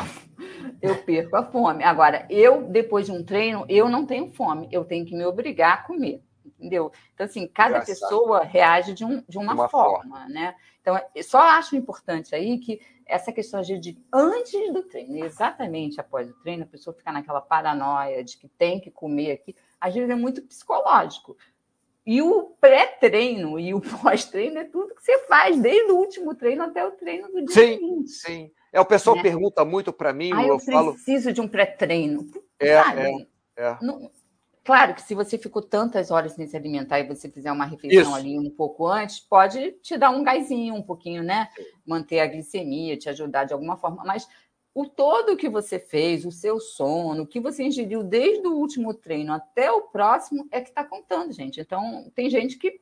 Eu 0.81 0.95
perco 1.03 1.35
a 1.35 1.43
fome. 1.43 1.83
Agora, 1.83 2.25
eu, 2.29 2.63
depois 2.63 3.07
de 3.07 3.11
um 3.11 3.23
treino, 3.23 3.65
eu 3.67 3.89
não 3.89 4.05
tenho 4.05 4.31
fome. 4.31 4.69
Eu 4.71 4.85
tenho 4.85 5.05
que 5.05 5.13
me 5.13 5.25
obrigar 5.25 5.73
a 5.73 5.77
comer 5.77 6.23
entendeu? 6.59 6.91
Então, 7.13 7.25
assim, 7.25 7.47
cada 7.47 7.77
Engraçado. 7.81 8.09
pessoa 8.09 8.43
reage 8.43 8.93
de, 8.93 9.03
um, 9.05 9.23
de 9.27 9.37
uma, 9.37 9.53
uma 9.53 9.69
forma, 9.69 9.99
forma, 9.99 10.29
né? 10.29 10.55
Então, 10.81 10.99
só 11.23 11.39
acho 11.39 11.75
importante 11.75 12.35
aí 12.35 12.59
que 12.59 12.79
essa 13.05 13.31
questão 13.31 13.61
de, 13.61 13.97
antes 14.11 14.73
do 14.73 14.83
treino, 14.83 15.23
exatamente 15.23 15.99
após 15.99 16.29
o 16.29 16.33
treino, 16.33 16.63
a 16.63 16.67
pessoa 16.67 16.95
ficar 16.95 17.11
naquela 17.11 17.41
paranoia 17.41 18.23
de 18.23 18.37
que 18.37 18.47
tem 18.47 18.79
que 18.79 18.89
comer 18.89 19.31
aqui, 19.31 19.55
às 19.79 19.93
vezes 19.93 20.09
é 20.09 20.15
muito 20.15 20.41
psicológico. 20.41 21.37
E 22.05 22.21
o 22.21 22.55
pré-treino 22.61 23.59
e 23.59 23.73
o 23.73 23.81
pós-treino 24.01 24.59
é 24.59 24.63
tudo 24.63 24.93
que 24.93 25.03
você 25.03 25.17
faz, 25.25 25.59
desde 25.59 25.91
o 25.91 25.97
último 25.97 26.35
treino 26.35 26.63
até 26.63 26.85
o 26.85 26.91
treino 26.91 27.27
do 27.29 27.45
dia 27.45 27.53
sim, 27.53 27.73
seguinte. 27.73 28.11
Sim, 28.11 28.51
É, 28.71 28.79
o 28.79 28.85
pessoal 28.85 29.15
né? 29.15 29.23
pergunta 29.23 29.65
muito 29.65 29.91
para 29.91 30.13
mim. 30.13 30.31
Ah, 30.33 30.43
eu, 30.43 30.49
eu 30.49 30.57
preciso 30.57 31.23
falo... 31.23 31.33
de 31.33 31.41
um 31.41 31.47
pré-treino. 31.47 32.29
É, 32.59 32.73
é, 32.73 33.27
é. 33.57 33.77
Não, 33.81 34.11
Claro 34.65 34.95
que 34.95 35.01
se 35.03 35.13
você 35.13 35.37
ficou 35.37 35.61
tantas 35.61 36.09
horas 36.09 36.31
sem 36.31 36.47
se 36.47 36.57
alimentar 36.57 36.99
e 36.99 37.07
você 37.07 37.29
fizer 37.29 37.51
uma 37.51 37.65
refeição 37.65 38.01
Isso. 38.01 38.15
ali 38.15 38.39
um 38.39 38.49
pouco 38.49 38.87
antes, 38.87 39.19
pode 39.19 39.73
te 39.73 39.95
dar 39.95 40.09
um 40.09 40.23
gásinho 40.23 40.73
um 40.73 40.81
pouquinho, 40.81 41.21
né? 41.21 41.47
Manter 41.85 42.19
a 42.19 42.25
glicemia, 42.25 42.97
te 42.97 43.07
ajudar 43.07 43.43
de 43.43 43.53
alguma 43.53 43.77
forma. 43.77 44.03
Mas 44.03 44.27
o 44.73 44.89
todo 44.89 45.37
que 45.37 45.47
você 45.47 45.77
fez, 45.77 46.25
o 46.25 46.31
seu 46.31 46.59
sono, 46.59 47.23
o 47.23 47.27
que 47.27 47.39
você 47.39 47.63
ingeriu 47.63 48.03
desde 48.03 48.47
o 48.47 48.55
último 48.55 48.91
treino 48.91 49.33
até 49.33 49.71
o 49.71 49.83
próximo 49.83 50.47
é 50.51 50.59
que 50.59 50.69
está 50.69 50.83
contando, 50.83 51.31
gente. 51.31 51.61
Então, 51.61 52.11
tem 52.15 52.27
gente 52.27 52.57
que 52.57 52.81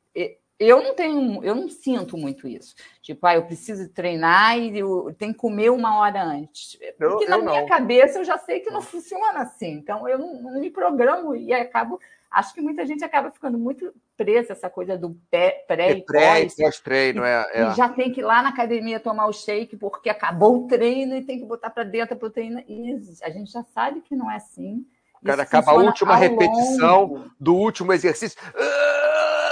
eu 0.67 0.83
não 0.83 0.93
tenho, 0.93 1.43
eu 1.43 1.55
não 1.55 1.69
sinto 1.69 2.17
muito 2.17 2.47
isso. 2.47 2.75
Tipo, 3.01 3.25
ah, 3.25 3.35
eu 3.35 3.43
preciso 3.43 3.89
treinar 3.89 4.57
e 4.57 4.77
eu 4.77 5.13
tenho 5.17 5.33
que 5.33 5.39
comer 5.39 5.69
uma 5.69 5.97
hora 5.99 6.23
antes. 6.23 6.77
Porque 6.97 7.25
eu, 7.25 7.29
na 7.29 7.37
eu 7.37 7.43
minha 7.43 7.61
não. 7.61 7.67
cabeça 7.67 8.19
eu 8.19 8.23
já 8.23 8.37
sei 8.37 8.59
que 8.59 8.69
não 8.69 8.81
funciona 8.81 9.39
assim. 9.39 9.71
Então 9.71 10.07
eu 10.07 10.17
não, 10.17 10.41
não, 10.41 10.59
me 10.59 10.69
programo 10.69 11.35
e 11.35 11.53
acabo. 11.53 11.99
Acho 12.29 12.53
que 12.53 12.61
muita 12.61 12.85
gente 12.85 13.03
acaba 13.03 13.29
ficando 13.29 13.57
muito 13.57 13.93
presa 14.17 14.53
essa 14.53 14.69
coisa 14.69 14.97
do 14.97 15.15
pré, 15.29 15.63
pré 15.67 15.91
e 15.91 16.01
pré 16.03 16.41
pós. 16.41 16.79
treino 16.79 17.23
é, 17.23 17.47
é. 17.53 17.63
E 17.67 17.75
já 17.75 17.89
tem 17.89 18.11
que 18.11 18.21
ir 18.21 18.23
lá 18.23 18.41
na 18.41 18.49
academia 18.49 18.99
tomar 18.99 19.27
o 19.27 19.33
shake 19.33 19.77
porque 19.77 20.09
acabou 20.09 20.63
o 20.63 20.67
treino 20.67 21.15
e 21.15 21.23
tem 21.23 21.39
que 21.39 21.45
botar 21.45 21.69
para 21.69 21.83
dentro 21.83 22.15
a 22.15 22.17
proteína. 22.17 22.63
E 22.67 22.99
a 23.21 23.29
gente 23.29 23.51
já 23.51 23.63
sabe 23.63 24.01
que 24.01 24.15
não 24.15 24.31
é 24.31 24.37
assim. 24.37 24.85
O 25.21 25.25
cara 25.25 25.43
acaba 25.43 25.71
a 25.71 25.75
última 25.75 26.15
repetição 26.15 27.01
longo. 27.01 27.31
do 27.39 27.55
último 27.55 27.93
exercício. 27.93 28.37
Uh! 28.49 29.02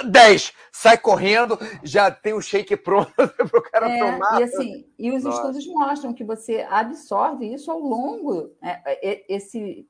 10, 0.03 0.53
sai 0.71 0.97
correndo, 0.97 1.57
já 1.83 2.09
tem 2.09 2.33
o 2.33 2.41
shake 2.41 2.75
pronto 2.77 3.11
para 3.15 3.59
o 3.59 3.61
cara 3.61 3.89
é, 3.89 3.99
tomar. 3.99 4.39
E, 4.39 4.43
assim, 4.43 4.85
e 4.97 5.11
os 5.11 5.23
Nossa. 5.23 5.37
estudos 5.37 5.67
mostram 5.67 6.13
que 6.13 6.23
você 6.23 6.65
absorve 6.69 7.51
isso 7.53 7.71
ao 7.71 7.79
longo, 7.79 8.51
né? 8.61 8.81
esse, 9.27 9.87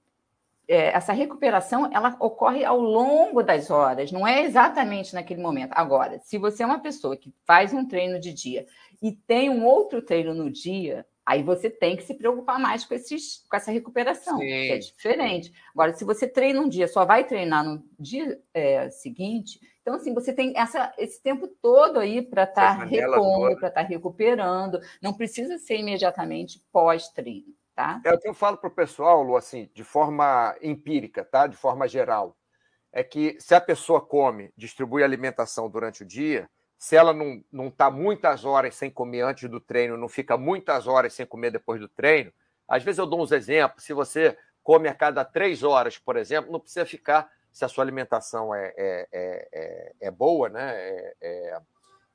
é, 0.68 0.96
essa 0.96 1.14
recuperação 1.14 1.90
ela 1.92 2.16
ocorre 2.20 2.64
ao 2.64 2.80
longo 2.80 3.44
das 3.44 3.70
horas, 3.70 4.12
não 4.12 4.26
é 4.28 4.44
exatamente 4.44 5.14
naquele 5.14 5.42
momento. 5.42 5.72
Agora, 5.74 6.20
se 6.20 6.38
você 6.38 6.64
é 6.64 6.66
uma 6.66 6.80
pessoa 6.80 7.18
que 7.18 7.34
faz 7.46 7.74
um 7.74 7.86
treino 7.86 8.20
de 8.20 8.34
dia 8.34 8.66
e 9.02 9.12
tem 9.12 9.50
um 9.50 9.66
outro 9.66 10.02
treino 10.02 10.34
no 10.34 10.50
dia, 10.50 11.06
Aí 11.26 11.44
você 11.44 11.70
tem 11.70 11.96
que 11.96 12.04
se 12.04 12.16
preocupar 12.16 12.60
mais 12.60 12.84
com, 12.84 12.96
esses, 12.96 13.46
com 13.48 13.56
essa 13.56 13.72
recuperação, 13.72 14.40
Sim. 14.40 14.46
que 14.46 14.72
é 14.72 14.78
diferente. 14.80 15.54
Agora, 15.74 15.94
se 15.94 16.04
você 16.04 16.28
treina 16.28 16.60
um 16.60 16.68
dia, 16.68 16.88
só 16.88 17.06
vai 17.06 17.24
treinar 17.24 17.64
no 17.64 17.84
dia 18.00 18.42
é, 18.54 18.90
seguinte, 18.90 19.60
então, 19.82 19.96
assim, 19.96 20.14
você 20.14 20.32
tem 20.32 20.54
essa, 20.56 20.94
esse 20.98 21.22
tempo 21.22 21.48
todo 21.48 22.00
aí 22.00 22.22
para 22.22 22.44
estar 22.44 22.78
tá 22.78 22.84
repondo, 22.86 23.58
para 23.58 23.70
estar 23.70 23.82
tá 23.82 23.88
recuperando. 23.88 24.80
Não 25.02 25.14
precisa 25.14 25.58
ser 25.58 25.78
imediatamente 25.78 26.64
pós-treino, 26.72 27.54
tá? 27.76 28.00
É 28.06 28.14
o 28.14 28.20
que 28.20 28.30
eu 28.30 28.34
falo 28.34 28.58
para 28.58 28.68
o 28.68 28.74
pessoal, 28.74 29.24
Lu, 29.24 29.36
assim, 29.36 29.70
de 29.74 29.84
forma 29.84 30.56
empírica, 30.62 31.26
tá? 31.26 31.48
De 31.48 31.58
forma 31.58 31.88
geral. 31.88 32.38
É 32.94 33.04
que 33.04 33.38
se 33.40 33.56
a 33.56 33.62
pessoa 33.62 34.02
come, 34.02 34.54
distribui 34.56 35.04
alimentação 35.04 35.70
durante 35.70 36.04
o 36.04 36.06
dia, 36.06 36.48
se 36.78 36.96
ela 36.96 37.14
não, 37.14 37.44
não 37.52 37.68
está 37.68 37.90
muitas 37.90 38.46
horas 38.46 38.76
sem 38.76 38.90
comer 38.90 39.22
antes 39.22 39.50
do 39.50 39.60
treino, 39.60 39.98
não 39.98 40.10
fica 40.10 40.38
muitas 40.38 40.88
horas 40.88 41.14
sem 41.14 41.26
comer 41.26 41.52
depois 41.52 41.80
do 41.80 41.88
treino, 41.88 42.32
às 42.68 42.84
vezes 42.84 43.00
eu 43.00 43.08
dou 43.08 43.22
uns 43.22 43.32
exemplos. 43.32 43.84
Se 43.84 43.94
você 43.94 44.38
come 44.62 44.88
a 44.88 44.94
cada 44.94 45.26
três 45.26 45.64
horas, 45.64 45.98
por 45.98 46.18
exemplo, 46.18 46.52
não 46.52 46.60
precisa 46.60 46.86
ficar 46.86 47.32
se 47.52 47.66
a 47.66 47.68
sua 47.68 47.84
alimentação 47.84 48.54
é, 48.56 48.74
é, 48.78 49.08
é, 49.12 49.94
é 50.00 50.12
boa, 50.12 50.50
né? 50.50 50.74
É, 50.74 51.16
é, 51.22 51.62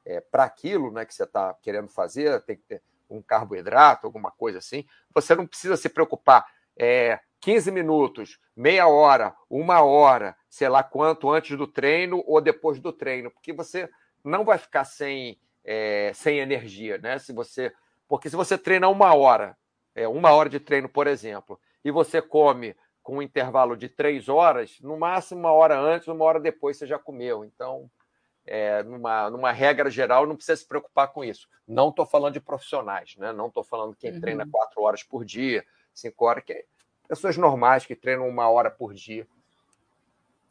é 0.07 0.21
para 0.21 0.45
aquilo 0.45 0.91
né, 0.91 1.05
que 1.05 1.15
você 1.15 1.25
está 1.25 1.55
querendo 1.61 1.89
fazer, 1.89 2.41
tem 2.43 2.57
que 2.57 2.63
ter 2.63 2.83
um 3.11 3.21
carboidrato, 3.21 4.07
alguma 4.07 4.31
coisa 4.31 4.59
assim, 4.59 4.85
você 5.13 5.35
não 5.35 5.47
precisa 5.47 5.77
se 5.77 5.89
preocupar. 5.89 6.47
É, 6.77 7.21
15 7.41 7.71
minutos, 7.71 8.39
meia 8.57 8.89
hora, 8.89 9.35
uma 9.49 9.83
hora, 9.83 10.37
sei 10.49 10.69
lá 10.69 10.83
quanto, 10.83 11.31
antes 11.31 11.57
do 11.57 11.67
treino 11.67 12.23
ou 12.27 12.41
depois 12.41 12.81
do 12.81 12.93
treino, 12.93 13.31
porque 13.31 13.53
você 13.53 13.89
não 14.25 14.45
vai 14.45 14.59
ficar 14.59 14.85
sem, 14.85 15.39
é, 15.65 16.13
sem 16.15 16.39
energia, 16.39 16.99
né? 16.99 17.19
Se 17.19 17.33
você, 17.33 17.73
porque 18.09 18.29
se 18.29 18.37
você 18.37 18.59
treina 18.59 18.89
uma 18.89 19.15
hora, 19.15 19.57
é, 19.95 20.09
uma 20.09 20.33
hora 20.33 20.49
de 20.49 20.59
treino, 20.59 20.89
por 20.89 21.07
exemplo, 21.07 21.61
e 21.85 21.91
você 21.91 22.21
come 22.21 22.75
com 23.07 23.19
um 23.19 23.23
intervalo 23.23 23.77
de 23.77 23.89
três 23.89 24.29
horas, 24.29 24.81
no 24.81 24.99
máximo 24.99 25.39
uma 25.39 25.53
hora 25.53 25.79
antes, 25.79 26.09
uma 26.09 26.25
hora 26.25 26.41
depois 26.41 26.77
você 26.77 26.89
já 26.89 26.99
comeu. 26.99 27.45
Então, 27.45 27.89
é, 28.45 28.83
numa, 28.83 29.31
numa 29.31 29.53
regra 29.53 29.89
geral, 29.89 30.27
não 30.27 30.35
precisa 30.35 30.57
se 30.57 30.67
preocupar 30.67 31.13
com 31.13 31.23
isso. 31.23 31.49
Não 31.69 31.91
estou 31.91 32.05
falando 32.05 32.33
de 32.33 32.41
profissionais, 32.41 33.15
né? 33.17 33.33
não 33.33 33.47
estou 33.47 33.63
falando 33.63 33.95
quem 33.95 34.11
uhum. 34.11 34.21
treina 34.21 34.45
quatro 34.51 34.83
horas 34.83 35.05
por 35.05 35.25
dia, 35.25 35.65
cinco 35.95 36.25
horas, 36.25 36.43
que 36.43 36.53
é 36.53 36.65
pessoas 37.07 37.37
normais 37.37 37.87
que 37.87 37.95
treinam 37.95 38.29
uma 38.29 38.49
hora 38.49 38.73
por 38.73 38.93
dia. 38.93 39.25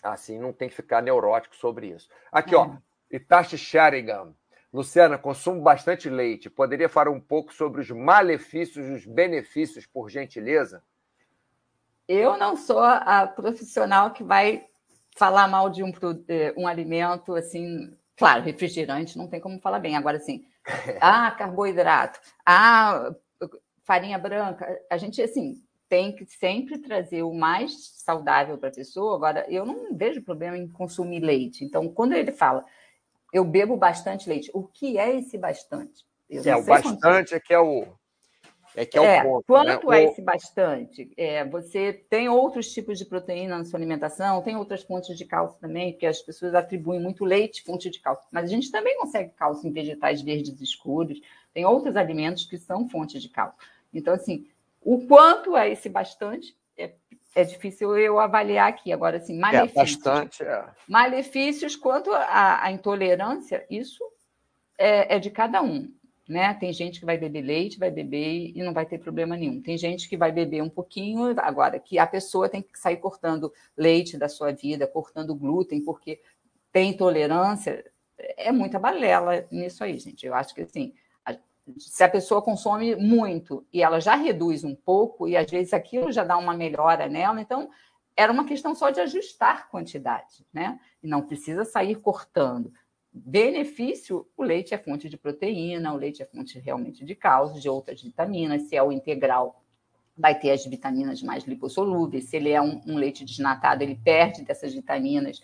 Assim, 0.02 0.40
não 0.40 0.54
tem 0.54 0.70
que 0.70 0.76
ficar 0.76 1.02
neurótico 1.02 1.58
sobre 1.58 1.88
isso. 1.88 2.08
Aqui, 2.32 2.56
ó, 2.56 2.70
Itachi 3.12 3.58
Sharingan. 3.58 4.34
Luciana, 4.72 5.18
consumo 5.18 5.62
bastante 5.62 6.10
leite. 6.10 6.50
Poderia 6.50 6.88
falar 6.88 7.12
um 7.12 7.20
pouco 7.20 7.54
sobre 7.54 7.82
os 7.82 7.92
malefícios 7.92 8.88
e 8.88 8.92
os 8.94 9.06
benefícios, 9.06 9.86
por 9.86 10.10
gentileza? 10.10 10.82
Eu 12.08 12.38
não 12.38 12.56
sou 12.56 12.80
a 12.80 13.28
profissional 13.28 14.12
que 14.12 14.24
vai 14.24 14.66
falar 15.16 15.48
mal 15.48 15.70
de 15.70 15.84
um, 15.84 15.92
eh, 16.28 16.54
um 16.58 16.68
alimento 16.68 17.34
assim. 17.36 17.94
Claro, 18.18 18.44
refrigerante 18.44 19.18
não 19.18 19.28
tem 19.28 19.40
como 19.40 19.60
falar 19.60 19.80
bem. 19.80 19.96
Agora, 19.96 20.18
assim, 20.18 20.46
ah, 21.02 21.32
carboidrato, 21.32 22.20
ah, 22.46 23.14
farinha 23.84 24.18
branca. 24.18 24.80
A 24.90 24.98
gente, 24.98 25.22
assim, 25.22 25.62
tem 25.88 26.16
que 26.16 26.26
sempre 26.26 26.78
trazer 26.78 27.24
o 27.24 27.34
mais 27.34 27.92
saudável 27.98 28.58
para 28.58 28.70
a 28.70 28.74
pessoa. 28.74 29.16
Agora, 29.16 29.46
eu 29.50 29.66
não 29.66 29.96
vejo 29.96 30.22
problema 30.22 30.58
em 30.58 30.68
consumir 30.68 31.20
leite. 31.20 31.64
Então, 31.64 31.88
quando 31.90 32.14
ele 32.14 32.32
fala, 32.32 32.66
eu 33.34 33.44
bebo 33.44 33.78
bastante 33.78 34.30
leite, 34.30 34.50
o 34.54 34.64
que 34.64 34.98
é 34.98 35.16
esse 35.16 35.38
bastante? 35.38 36.06
É, 36.30 36.56
o 36.56 36.64
bastante 36.64 37.36
é 37.36 37.40
que 37.40 37.54
é 37.54 37.60
o 37.60 37.86
é 38.76 38.86
que 38.86 39.00
é, 39.00 39.18
é 39.18 39.22
o 39.22 39.24
ponto. 39.24 39.46
Quanto 39.48 39.90
né? 39.90 40.02
é 40.02 40.04
esse 40.06 40.22
bastante? 40.22 41.12
É, 41.16 41.46
você 41.46 41.94
tem 42.10 42.28
outros 42.28 42.72
tipos 42.72 42.98
de 42.98 43.06
proteína 43.06 43.58
na 43.58 43.66
sua 43.66 43.80
alimentação, 43.80 44.42
tem 44.42 44.56
outras 44.56 44.84
fontes 44.84 45.18
de 45.18 45.26
cálcio 45.26 45.58
também, 45.60 45.94
porque 45.94 46.06
as 46.06 46.22
pessoas 46.22 46.54
atribuem 46.54 47.00
muito 47.00 47.24
leite 47.24 47.64
fonte 47.64 47.90
de 47.90 48.00
cálcio. 48.00 48.28
Mas 48.32 48.46
a 48.46 48.48
gente 48.48 48.70
também 48.72 48.98
consegue 48.98 49.32
cálcio 49.32 49.68
em 49.68 49.72
vegetais 49.72 50.22
verdes 50.22 50.60
escuros, 50.60 51.22
tem 51.54 51.66
outros 51.66 51.96
alimentos 51.96 52.46
que 52.46 52.58
são 52.58 52.90
fontes 52.90 53.22
de 53.22 53.30
cálcio. 53.30 53.58
Então, 53.94 54.14
assim, 54.14 54.46
o 54.82 55.08
quanto 55.08 55.56
é 55.56 55.72
esse 55.72 55.88
bastante 55.88 56.56
é, 56.78 56.92
é 57.34 57.44
difícil 57.46 57.98
eu 57.98 58.20
avaliar 58.20 58.68
aqui. 58.68 58.92
Agora, 58.92 59.18
assim, 59.18 59.40
malefícios. 59.40 59.76
É, 59.76 59.80
bastante, 59.80 60.44
é. 60.44 60.66
Malefícios 60.88 61.76
quanto 61.78 62.12
à 62.14 62.70
intolerância, 62.72 63.66
isso 63.70 64.04
é, 64.78 65.16
é 65.16 65.20
de 65.20 65.30
cada 65.30 65.62
um 65.62 65.90
né? 66.28 66.54
Tem 66.56 66.74
gente 66.74 67.00
que 67.00 67.06
vai 67.06 67.18
beber 67.18 67.42
leite, 67.42 67.80
vai 67.80 67.92
beber 67.92 68.52
e 68.56 68.64
não 68.64 68.74
vai 68.74 68.86
ter 68.86 68.98
problema 68.98 69.38
nenhum. 69.38 69.62
Tem 69.62 69.78
gente 69.78 70.10
que 70.10 70.18
vai 70.18 70.32
beber 70.32 70.62
um 70.62 70.70
pouquinho, 70.70 71.34
agora 71.40 71.80
que 71.80 72.00
a 72.00 72.08
pessoa 72.08 72.50
tem 72.50 72.62
que 72.62 72.80
sair 72.80 72.98
cortando 72.98 73.54
leite 73.78 74.18
da 74.18 74.28
sua 74.28 74.52
vida, 74.52 74.88
cortando 74.88 75.36
glúten, 75.36 75.82
porque 75.82 76.22
tem 76.72 76.90
intolerância, 76.90 77.86
é 78.18 78.52
muita 78.52 78.80
balela 78.80 79.46
nisso 79.52 79.84
aí, 79.84 79.98
gente. 80.00 80.26
Eu 80.26 80.34
acho 80.34 80.54
que 80.54 80.62
assim, 80.62 80.94
se 81.78 82.04
a 82.04 82.10
pessoa 82.10 82.42
consome 82.42 82.96
muito 82.96 83.66
e 83.72 83.82
ela 83.82 84.00
já 84.00 84.16
reduz 84.16 84.64
um 84.64 84.76
pouco, 84.76 85.28
e 85.28 85.36
às 85.36 85.50
vezes 85.50 85.74
aquilo 85.74 86.12
já 86.12 86.24
dá 86.24 86.38
uma 86.38 86.54
melhora 86.54 87.08
nela, 87.08 87.42
então 87.42 87.70
era 88.16 88.32
uma 88.32 88.46
questão 88.46 88.74
só 88.74 88.90
de 88.90 89.02
ajustar 89.02 89.70
quantidade, 89.70 90.46
né? 90.54 90.80
E 91.04 91.08
não 91.08 91.22
precisa 91.22 91.66
sair 91.66 91.96
cortando. 91.96 92.72
Benefício, 93.18 94.28
o 94.36 94.44
leite 94.44 94.74
é 94.74 94.78
fonte 94.78 95.08
de 95.08 95.16
proteína, 95.16 95.94
o 95.94 95.98
leite 95.98 96.22
é 96.22 96.26
fonte 96.26 96.60
realmente 96.60 97.06
de 97.06 97.16
cálcio, 97.16 97.62
de 97.62 97.70
outras 97.70 98.02
vitaminas. 98.02 98.64
Se 98.64 98.76
é 98.76 98.84
o 98.84 98.92
integral, 98.92 99.64
vai 100.18 100.38
ter 100.38 100.52
as 100.52 100.66
vitaminas 100.66 101.24
mais 101.24 101.46
lipossolúveis. 101.46 102.26
Se 102.26 102.36
ele 102.36 102.50
é 102.50 102.62
um, 102.62 102.82
um 102.86 102.98
leite 102.98 103.24
desnatado, 103.24 103.84
ele 103.84 103.96
perde 103.96 104.44
dessas 104.44 104.74
vitaminas 104.74 105.42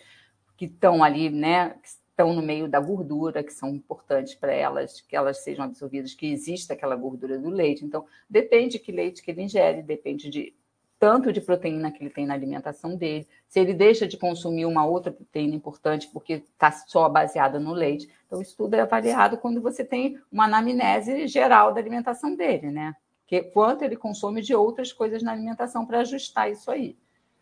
que 0.54 0.66
estão 0.66 1.02
ali, 1.02 1.30
né? 1.30 1.70
Que 1.70 1.88
estão 1.88 2.34
no 2.34 2.42
meio 2.42 2.68
da 2.68 2.78
gordura, 2.78 3.42
que 3.42 3.54
são 3.54 3.70
importantes 3.70 4.34
para 4.34 4.52
elas, 4.52 5.00
que 5.00 5.16
elas 5.16 5.42
sejam 5.42 5.64
absorvidas, 5.64 6.12
que 6.12 6.26
exista 6.26 6.74
aquela 6.74 6.94
gordura 6.94 7.38
do 7.38 7.48
leite. 7.48 7.86
Então, 7.86 8.04
depende 8.28 8.72
de 8.72 8.80
que 8.80 8.92
leite 8.92 9.22
que 9.22 9.30
ele 9.30 9.44
ingere, 9.44 9.82
depende 9.82 10.28
de 10.28 10.54
tanto 11.02 11.32
de 11.32 11.40
proteína 11.40 11.90
que 11.90 12.00
ele 12.00 12.10
tem 12.10 12.24
na 12.24 12.34
alimentação 12.34 12.94
dele, 12.94 13.26
se 13.48 13.58
ele 13.58 13.74
deixa 13.74 14.06
de 14.06 14.16
consumir 14.16 14.66
uma 14.66 14.86
outra 14.86 15.10
proteína 15.10 15.56
importante 15.56 16.06
porque 16.12 16.34
está 16.34 16.70
só 16.70 17.08
baseada 17.08 17.58
no 17.58 17.72
leite. 17.72 18.08
Então, 18.24 18.40
isso 18.40 18.56
tudo 18.56 18.74
é 18.74 18.80
avaliado 18.82 19.36
quando 19.36 19.60
você 19.60 19.84
tem 19.84 20.16
uma 20.30 20.44
anamnese 20.44 21.26
geral 21.26 21.74
da 21.74 21.80
alimentação 21.80 22.36
dele, 22.36 22.70
né? 22.70 22.94
Que 23.26 23.42
quanto 23.42 23.82
ele 23.82 23.96
consome 23.96 24.40
de 24.42 24.54
outras 24.54 24.92
coisas 24.92 25.24
na 25.24 25.32
alimentação 25.32 25.84
para 25.84 26.02
ajustar 26.02 26.52
isso 26.52 26.70
aí. 26.70 26.96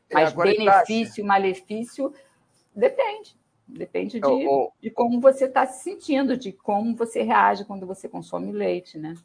É, 0.09 0.15
Mas 0.15 0.33
benefício, 0.33 1.23
malefício, 1.23 2.15
depende. 2.75 3.37
Depende 3.69 4.21
de, 4.21 4.27
oh, 4.27 4.49
oh. 4.49 4.73
de 4.81 4.91
como 4.91 5.21
você 5.21 5.45
está 5.45 5.67
se 5.67 5.85
sentindo, 5.85 6.35
de 6.35 6.51
como 6.51 6.97
você 6.97 7.21
reage 7.21 7.67
quando 7.67 7.87
você 7.87 8.09
consome 8.09 8.53
leite, 8.53 8.97
né? 8.97 9.17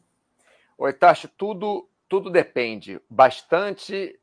Oi, 0.76 0.92
Tasha, 0.92 1.26
tudo, 1.38 1.88
tudo 2.06 2.28
depende. 2.28 3.00
Bastante 3.08 4.20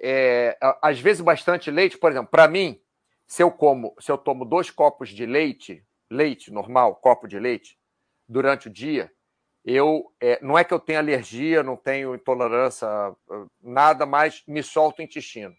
é, 0.00 0.56
às 0.82 0.98
vezes 1.00 1.22
bastante 1.22 1.70
leite, 1.70 1.98
por 1.98 2.10
exemplo, 2.10 2.30
para 2.30 2.48
mim, 2.48 2.80
se 3.26 3.42
eu 3.42 3.50
como, 3.50 3.94
se 3.98 4.10
eu 4.10 4.18
tomo 4.18 4.44
dois 4.44 4.70
copos 4.70 5.08
de 5.08 5.26
leite, 5.26 5.84
leite 6.10 6.52
normal, 6.52 6.96
copo 6.96 7.26
de 7.26 7.38
leite, 7.38 7.78
durante 8.28 8.68
o 8.68 8.70
dia, 8.70 9.10
eu 9.64 10.12
é, 10.20 10.38
não 10.42 10.58
é 10.58 10.64
que 10.64 10.74
eu 10.74 10.78
tenha 10.78 10.98
alergia, 10.98 11.62
não 11.62 11.76
tenho 11.76 12.14
intolerância, 12.14 12.86
nada, 13.62 14.04
mas 14.04 14.42
me 14.46 14.62
solta 14.62 15.00
o 15.00 15.04
intestino. 15.04 15.54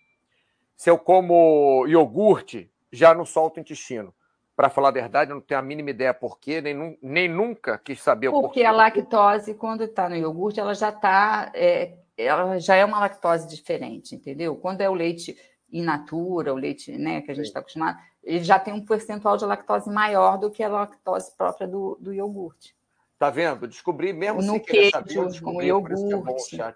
Se 0.76 0.90
eu 0.90 0.98
como 0.98 1.86
iogurte, 1.88 2.72
já 2.92 3.14
não 3.14 3.26
solta 3.26 3.60
o 3.60 3.62
intestino. 3.62 4.14
Para 4.56 4.70
falar 4.70 4.90
a 4.90 4.92
verdade, 4.92 5.32
eu 5.32 5.36
não 5.36 5.42
tenho 5.42 5.60
a 5.60 5.64
mínima 5.64 5.90
ideia 5.90 6.14
por 6.14 6.40
quê, 6.40 6.62
nem, 6.62 6.98
nem 7.02 7.28
nunca 7.28 7.78
quis 7.78 8.02
saber 8.02 8.30
Porque 8.30 8.38
o 8.38 8.42
porquê. 8.42 8.60
Porque 8.60 8.66
a 8.66 8.72
lactose, 8.72 9.54
quando 9.56 9.84
está 9.84 10.08
no 10.08 10.16
iogurte, 10.16 10.60
ela 10.60 10.74
já 10.74 10.90
está 10.90 11.52
é, 11.54 11.98
ela 12.18 12.59
já 12.59 12.76
é 12.76 12.86
uma 12.86 12.99
lactose 12.99 13.47
diferente, 13.47 14.16
entendeu? 14.16 14.55
Quando 14.55 14.82
é 14.82 14.89
o 14.89 14.93
leite 14.93 15.38
in 15.72 15.84
natura, 15.84 16.53
o 16.53 16.57
leite 16.57 16.91
né, 16.97 17.22
que 17.22 17.32
a 17.32 17.34
gente 17.34 17.45
está 17.45 17.59
acostumado, 17.59 17.97
ele 18.24 18.43
já 18.43 18.57
tem 18.57 18.74
um 18.74 18.86
percentual 18.86 19.38
de 19.38 19.45
lactose 19.45 19.89
maior 19.89 20.38
do 20.38 20.49
que 20.49 20.63
a 20.63 20.70
lactose 20.70 21.36
própria 21.36 21.68
do, 21.68 21.97
do 21.99 22.13
iogurte. 22.13 22.76
Tá 23.18 23.30
vendo? 23.30 23.66
Descobri 23.66 24.11
mesmo 24.11 24.41
no 24.41 24.59
queijo, 24.59 24.91
saber, 24.91 25.16
no 25.41 25.61
é 25.61 25.66
iogurte. 25.66 26.57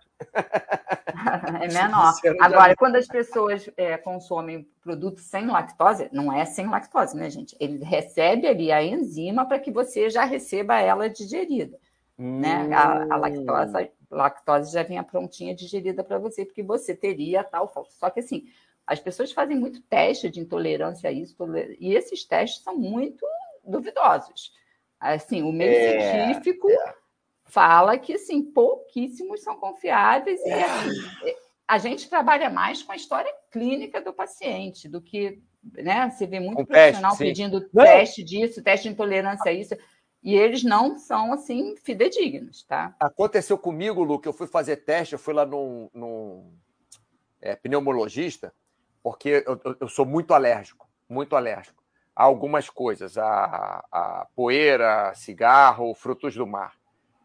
É, 1.61 1.65
é 1.65 1.73
menor. 1.73 2.13
Agora, 2.39 2.75
quando 2.75 2.95
as 2.95 3.07
pessoas 3.07 3.69
é, 3.75 3.97
consomem 3.97 4.65
produtos 4.81 5.25
sem 5.25 5.47
lactose, 5.47 6.07
não 6.13 6.31
é 6.31 6.45
sem 6.45 6.67
lactose, 6.69 7.17
né, 7.17 7.29
gente? 7.29 7.57
Ele 7.59 7.83
recebe 7.83 8.47
ali 8.47 8.71
a 8.71 8.81
enzima 8.81 9.45
para 9.45 9.59
que 9.59 9.71
você 9.71 10.09
já 10.09 10.23
receba 10.23 10.79
ela 10.79 11.09
digerida. 11.09 11.77
Hum. 12.17 12.39
Né? 12.39 12.69
A, 12.73 13.13
a 13.13 13.17
lactose 13.17 13.91
lactose 14.09 14.73
já 14.73 14.83
vinha 14.83 15.03
prontinha 15.03 15.53
digerida 15.53 16.03
para 16.03 16.17
você, 16.17 16.45
porque 16.45 16.63
você 16.63 16.95
teria 16.95 17.43
tal 17.43 17.67
falta. 17.67 17.91
Só 17.91 18.09
que 18.09 18.19
assim, 18.19 18.47
as 18.85 18.99
pessoas 18.99 19.31
fazem 19.31 19.57
muito 19.57 19.81
teste 19.83 20.29
de 20.29 20.39
intolerância 20.39 21.09
a 21.09 21.13
isso, 21.13 21.35
e 21.79 21.93
esses 21.93 22.25
testes 22.25 22.63
são 22.63 22.75
muito 22.75 23.25
duvidosos. 23.63 24.51
Assim, 24.99 25.43
o 25.43 25.51
meio 25.51 25.71
é, 25.71 26.11
científico 26.11 26.69
é. 26.69 26.95
fala 27.45 27.97
que 27.97 28.13
assim, 28.13 28.41
pouquíssimos 28.41 29.41
são 29.41 29.55
confiáveis 29.57 30.41
e 30.43 30.51
assim, 30.51 31.35
a 31.67 31.77
gente 31.77 32.09
trabalha 32.09 32.49
mais 32.49 32.81
com 32.81 32.91
a 32.91 32.95
história 32.95 33.31
clínica 33.51 34.01
do 34.01 34.11
paciente 34.11 34.89
do 34.89 34.99
que, 34.99 35.39
né? 35.71 36.09
Você 36.09 36.25
vê 36.25 36.39
muito 36.39 36.65
profissional 36.65 37.11
teste, 37.11 37.23
pedindo 37.23 37.61
teste 37.69 38.23
disso, 38.23 38.63
teste 38.63 38.87
de 38.87 38.93
intolerância 38.93 39.51
a 39.51 39.53
isso. 39.53 39.75
E 40.21 40.35
eles 40.35 40.63
não 40.63 40.97
são, 40.97 41.31
assim, 41.31 41.75
fidedignos, 41.77 42.63
tá? 42.63 42.93
Aconteceu 42.99 43.57
comigo, 43.57 44.03
Lu, 44.03 44.19
que 44.19 44.27
eu 44.27 44.33
fui 44.33 44.47
fazer 44.47 44.77
teste, 44.77 45.13
eu 45.13 45.19
fui 45.19 45.33
lá 45.33 45.45
num, 45.45 45.89
num 45.93 46.51
é, 47.41 47.55
pneumologista, 47.55 48.53
porque 49.01 49.43
eu, 49.47 49.59
eu, 49.79 49.87
sou 49.87 50.05
muito 50.05 50.33
alérgico, 50.33 50.89
muito 51.07 51.35
alérgico 51.35 51.81
a 52.13 52.23
algumas 52.23 52.69
coisas, 52.69 53.17
a, 53.17 53.85
a 53.89 54.27
poeira, 54.35 55.13
cigarro, 55.15 55.95
frutos 55.95 56.35
do 56.35 56.45
mar, 56.45 56.75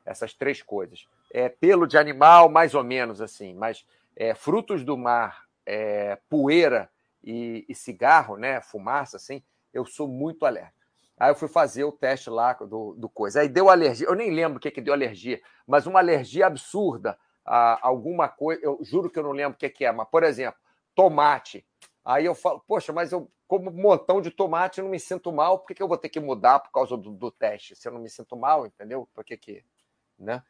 essas 0.05 0.33
três 0.33 0.63
coisas. 0.63 1.09
É, 1.33 1.49
pelo 1.49 1.85
de 1.85 1.99
animal, 1.99 2.49
mais 2.49 2.77
ou 2.77 2.85
menos 2.85 3.21
assim, 3.21 3.55
mas 3.55 3.85
é, 4.15 4.35
frutos 4.35 4.85
do 4.85 4.97
mar, 4.97 5.47
é, 5.67 6.17
poeira 6.29 6.89
e, 7.25 7.65
e 7.69 7.75
cigarro, 7.75 8.37
né, 8.37 8.61
fumaça, 8.61 9.17
assim, 9.17 9.43
eu 9.73 9.85
sou 9.85 10.07
muito 10.07 10.47
alérgico. 10.47 10.84
Aí 11.17 11.31
eu 11.31 11.35
fui 11.35 11.49
fazer 11.49 11.85
o 11.85 11.93
teste 11.93 12.29
lá 12.29 12.53
do, 12.55 12.95
do 12.95 13.09
coisa. 13.09 13.41
Aí 13.41 13.49
deu 13.49 13.71
alergia. 13.71 14.07
Eu 14.07 14.15
nem 14.15 14.31
lembro 14.31 14.59
o 14.59 14.61
que, 14.61 14.71
que 14.71 14.81
deu 14.81 14.93
alergia, 14.93 15.41
mas 15.67 15.87
uma 15.87 16.01
alergia 16.01 16.47
absurda 16.47 17.19
a 17.45 17.79
alguma 17.87 18.29
coisa. 18.29 18.61
Eu 18.63 18.79
juro 18.83 19.11
que 19.11 19.19
eu 19.19 19.23
não 19.23 19.33
lembro 19.33 19.55
o 19.55 19.59
que, 19.59 19.69
que 19.69 19.85
é, 19.85 19.93
mas, 19.93 20.09
por 20.09 20.25
exemplo, 20.25 20.59
tomate. 20.95 21.65
Aí 22.05 22.25
eu 22.25 22.35
falo, 22.35 22.63
poxa, 22.67 22.93
mas 22.93 23.13
eu 23.13 23.31
como 23.47 23.71
um 23.71 23.83
montão 23.83 24.21
de 24.21 24.31
tomate 24.31 24.81
e 24.81 24.83
não 24.83 24.91
me 24.91 24.99
sinto 24.99 25.31
mal, 25.31 25.59
por 25.59 25.69
que, 25.69 25.75
que 25.75 25.83
eu 25.83 25.89
vou 25.89 25.99
ter 25.99 26.09
que 26.09 26.19
mudar 26.19 26.59
por 26.61 26.73
causa 26.73 26.97
do, 26.97 27.13
do 27.13 27.31
teste? 27.31 27.77
Se 27.77 27.87
eu 27.87 27.93
não 27.93 28.01
me 28.01 28.09
sinto 28.09 28.37
mal, 28.37 28.67
entendeu? 28.67 29.09
Por 29.15 29.25
que 29.25 29.37
que. 29.37 29.65
Né? 30.19 30.43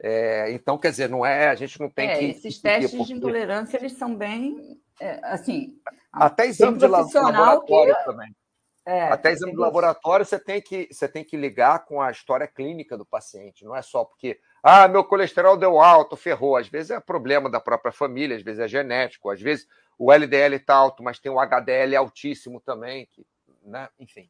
É, 0.00 0.50
então, 0.52 0.78
quer 0.78 0.90
dizer, 0.90 1.08
não 1.08 1.24
é, 1.24 1.48
a 1.48 1.54
gente 1.54 1.80
não 1.80 1.88
tem 1.88 2.08
é, 2.08 2.18
que. 2.18 2.24
Esses 2.26 2.60
testes 2.60 2.90
porque... 2.90 3.12
de 3.12 3.18
intolerância, 3.18 3.76
eles 3.76 3.92
são 3.92 4.14
bem. 4.14 4.80
É, 5.00 5.20
assim. 5.24 5.76
Até 6.12 6.46
exame 6.46 6.78
de 6.78 6.86
laboratório 6.86 7.96
que... 7.96 8.04
também. 8.04 8.36
É, 8.84 9.02
Até 9.04 9.30
exame 9.30 9.52
de 9.52 9.58
laboratório 9.58 10.26
você 10.26 10.38
tem, 10.38 10.60
que, 10.60 10.88
você 10.90 11.08
tem 11.08 11.22
que 11.22 11.36
ligar 11.36 11.84
com 11.84 12.00
a 12.00 12.10
história 12.10 12.48
clínica 12.48 12.96
do 12.96 13.06
paciente, 13.06 13.64
não 13.64 13.76
é 13.76 13.82
só 13.82 14.04
porque, 14.04 14.40
ah, 14.60 14.88
meu 14.88 15.04
colesterol 15.04 15.56
deu 15.56 15.80
alto, 15.80 16.16
ferrou. 16.16 16.56
Às 16.56 16.66
vezes 16.66 16.90
é 16.90 16.98
problema 16.98 17.48
da 17.48 17.60
própria 17.60 17.92
família, 17.92 18.36
às 18.36 18.42
vezes 18.42 18.58
é 18.58 18.66
genético, 18.66 19.30
às 19.30 19.40
vezes 19.40 19.68
o 19.96 20.12
LDL 20.12 20.56
está 20.56 20.74
alto, 20.74 21.02
mas 21.02 21.20
tem 21.20 21.30
o 21.30 21.38
HDL 21.38 21.94
altíssimo 21.94 22.60
também, 22.60 23.06
que, 23.12 23.24
né? 23.62 23.88
enfim, 24.00 24.28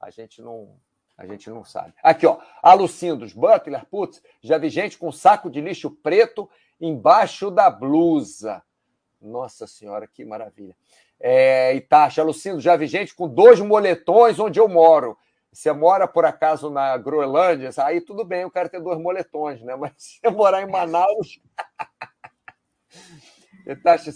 a 0.00 0.10
gente 0.10 0.42
não. 0.42 0.76
A 1.16 1.26
gente 1.26 1.48
não 1.48 1.62
sabe. 1.62 1.94
Aqui, 2.02 2.26
ó. 2.26 2.40
Alucindos, 2.60 3.32
Butler, 3.32 3.86
putz, 3.86 4.20
já 4.42 4.58
vi 4.58 4.68
gente 4.68 4.98
com 4.98 5.12
saco 5.12 5.48
de 5.48 5.60
lixo 5.60 5.88
preto 5.88 6.50
embaixo 6.80 7.52
da 7.52 7.70
blusa. 7.70 8.60
Nossa 9.22 9.64
Senhora, 9.64 10.08
que 10.08 10.24
maravilha 10.24 10.76
é, 11.20 11.74
Itacha, 11.74 12.22
Lucindo, 12.22 12.60
já 12.60 12.76
vi 12.76 12.86
gente 12.86 13.14
com 13.14 13.28
dois 13.28 13.60
moletões 13.60 14.38
onde 14.38 14.60
eu 14.60 14.68
moro. 14.68 15.16
Você 15.52 15.72
mora, 15.72 16.08
por 16.08 16.24
acaso, 16.24 16.68
na 16.68 16.96
Groenlândia, 16.96 17.70
aí 17.78 18.00
tudo 18.00 18.24
bem, 18.24 18.42
eu 18.42 18.50
quero 18.50 18.68
ter 18.68 18.80
dois 18.80 18.98
moletões, 18.98 19.62
né? 19.62 19.76
Mas 19.76 19.92
se 19.96 20.18
eu 20.22 20.32
morar 20.32 20.62
em 20.62 20.70
Manaus. 20.70 21.40
Itacha, 23.66 24.10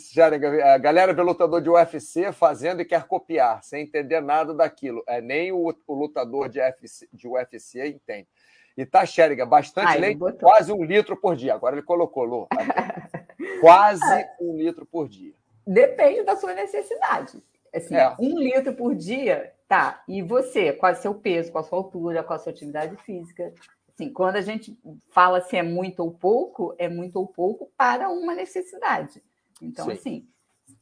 a 0.64 0.78
galera 0.78 1.14
vê 1.14 1.22
lutador 1.22 1.62
de 1.62 1.70
UFC 1.70 2.32
fazendo 2.32 2.82
e 2.82 2.84
quer 2.84 3.04
copiar, 3.04 3.62
sem 3.62 3.84
entender 3.84 4.20
nada 4.20 4.52
daquilo. 4.52 5.02
É, 5.06 5.22
nem 5.22 5.52
o, 5.52 5.74
o 5.86 5.94
lutador 5.94 6.50
de 6.50 6.60
UFC, 6.60 7.08
de 7.10 7.26
UFC 7.26 7.86
entende. 7.86 8.28
E 8.76 8.84
tá, 8.84 9.06
Xériga, 9.06 9.46
bastante 9.46 9.88
Ai, 9.88 9.98
leite, 9.98 10.20
quase 10.38 10.70
um 10.70 10.84
litro 10.84 11.16
por 11.16 11.34
dia. 11.34 11.54
Agora 11.54 11.76
ele 11.76 11.82
colocou, 11.82 12.24
Lu. 12.24 12.48
quase 13.60 14.26
um 14.40 14.56
litro 14.56 14.84
por 14.84 15.08
dia. 15.08 15.32
Depende 15.68 16.22
da 16.22 16.34
sua 16.34 16.54
necessidade. 16.54 17.42
Assim, 17.74 17.94
é. 17.94 18.16
Um 18.18 18.38
litro 18.38 18.72
por 18.72 18.94
dia, 18.94 19.52
tá. 19.68 20.02
E 20.08 20.22
você, 20.22 20.72
qual 20.72 20.92
é 20.92 20.94
o 20.94 20.98
seu 20.98 21.14
peso, 21.14 21.52
qual 21.52 21.62
a 21.62 21.66
sua 21.66 21.78
altura, 21.78 22.22
qual 22.22 22.38
a 22.38 22.42
sua 22.42 22.52
atividade 22.52 22.96
física? 23.04 23.52
Assim, 23.92 24.10
quando 24.10 24.36
a 24.36 24.40
gente 24.40 24.78
fala 25.10 25.42
se 25.42 25.58
é 25.58 25.62
muito 25.62 26.00
ou 26.00 26.10
pouco, 26.10 26.74
é 26.78 26.88
muito 26.88 27.16
ou 27.16 27.26
pouco 27.26 27.70
para 27.76 28.08
uma 28.08 28.34
necessidade. 28.34 29.22
Então, 29.60 29.84
Sim. 29.86 29.92
assim, 29.92 30.28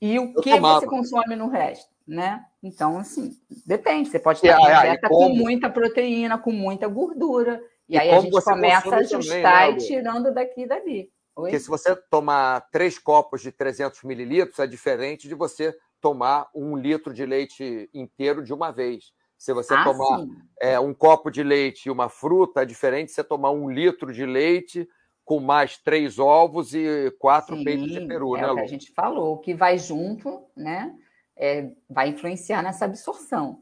e 0.01 0.21
o 0.21 0.33
Eu 0.37 0.41
que 0.41 0.51
tomava. 0.51 0.79
você 0.79 0.87
consome 0.87 1.35
no 1.35 1.49
resto, 1.49 1.91
né? 2.07 2.45
Então, 2.63 2.99
assim, 2.99 3.37
depende. 3.67 4.09
Você 4.09 4.21
pode 4.21 4.41
ter 4.41 4.55
uma 4.55 4.83
dieta 4.83 5.09
com 5.09 5.31
muita 5.31 5.69
proteína, 5.69 6.39
com 6.39 6.53
muita 6.53 6.87
gordura. 6.87 7.61
E, 7.89 7.95
e 7.95 7.99
aí 7.99 8.11
a 8.11 8.21
gente 8.21 8.41
começa 8.41 8.95
a 8.95 8.99
ajustar 8.99 9.43
também, 9.43 9.43
né, 9.43 9.71
e 9.71 9.77
tirando 9.79 10.33
daqui 10.33 10.63
e 10.63 10.67
dali. 10.67 11.11
Oi? 11.37 11.51
Porque 11.51 11.61
se 11.61 11.69
você 11.69 11.95
tomar 11.95 12.63
três 12.71 12.99
copos 12.99 13.43
de 13.43 13.53
300 13.53 14.03
mililitros, 14.05 14.59
é 14.59 14.67
diferente 14.67 15.29
de 15.29 15.35
você 15.35 15.77
tomar 16.01 16.49
um 16.55 16.77
litro 16.77 17.13
de 17.13 17.27
leite 17.27 17.91
inteiro 17.93 18.43
de 18.43 18.55
uma 18.55 18.71
vez. 18.71 19.13
Se 19.37 19.53
você 19.53 19.75
ah, 19.75 19.85
tomar 19.85 20.25
é, 20.61 20.81
um 20.81 20.95
copo 20.95 21.31
de 21.31 21.43
leite 21.43 21.87
e 21.87 21.91
uma 21.91 22.09
fruta, 22.09 22.63
é 22.63 22.65
diferente 22.65 23.09
de 23.09 23.15
você 23.15 23.25
tomar 23.25 23.51
um 23.51 23.71
litro 23.71 24.13
de 24.13 24.25
leite 24.25 24.89
com 25.27 25.41
mais 25.41 25.77
três 25.77 26.19
ovos 26.19 26.73
e 26.73 27.11
quatro 27.19 27.57
Sim, 27.57 27.65
peitos 27.65 27.91
de 27.91 28.07
peru, 28.07 28.37
é 28.37 28.41
né, 28.41 28.47
Lu? 28.47 28.53
o 28.53 28.57
que 28.57 28.63
a 28.63 28.69
gente 28.69 28.93
falou. 28.93 29.35
O 29.35 29.39
que 29.39 29.55
vai 29.55 29.77
junto, 29.77 30.43
né, 30.57 30.95
é, 31.37 31.71
vai 31.91 32.09
influenciar 32.09 32.63
nessa 32.63 32.87
absorção. 32.87 33.61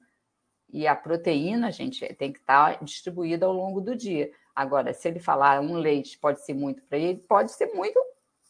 E 0.70 0.86
a 0.86 0.94
proteína, 0.94 1.72
gente, 1.72 2.06
tem 2.14 2.32
que 2.32 2.38
estar 2.38 2.78
tá 2.78 2.84
distribuída 2.84 3.46
ao 3.46 3.52
longo 3.52 3.80
do 3.80 3.96
dia. 3.96 4.30
Agora, 4.54 4.92
se 4.92 5.08
ele 5.08 5.18
falar 5.18 5.60
um 5.60 5.76
leite 5.76 6.18
pode 6.18 6.44
ser 6.44 6.54
muito 6.54 6.82
para 6.84 6.98
ele, 6.98 7.18
pode 7.28 7.52
ser 7.52 7.72
muito, 7.74 8.00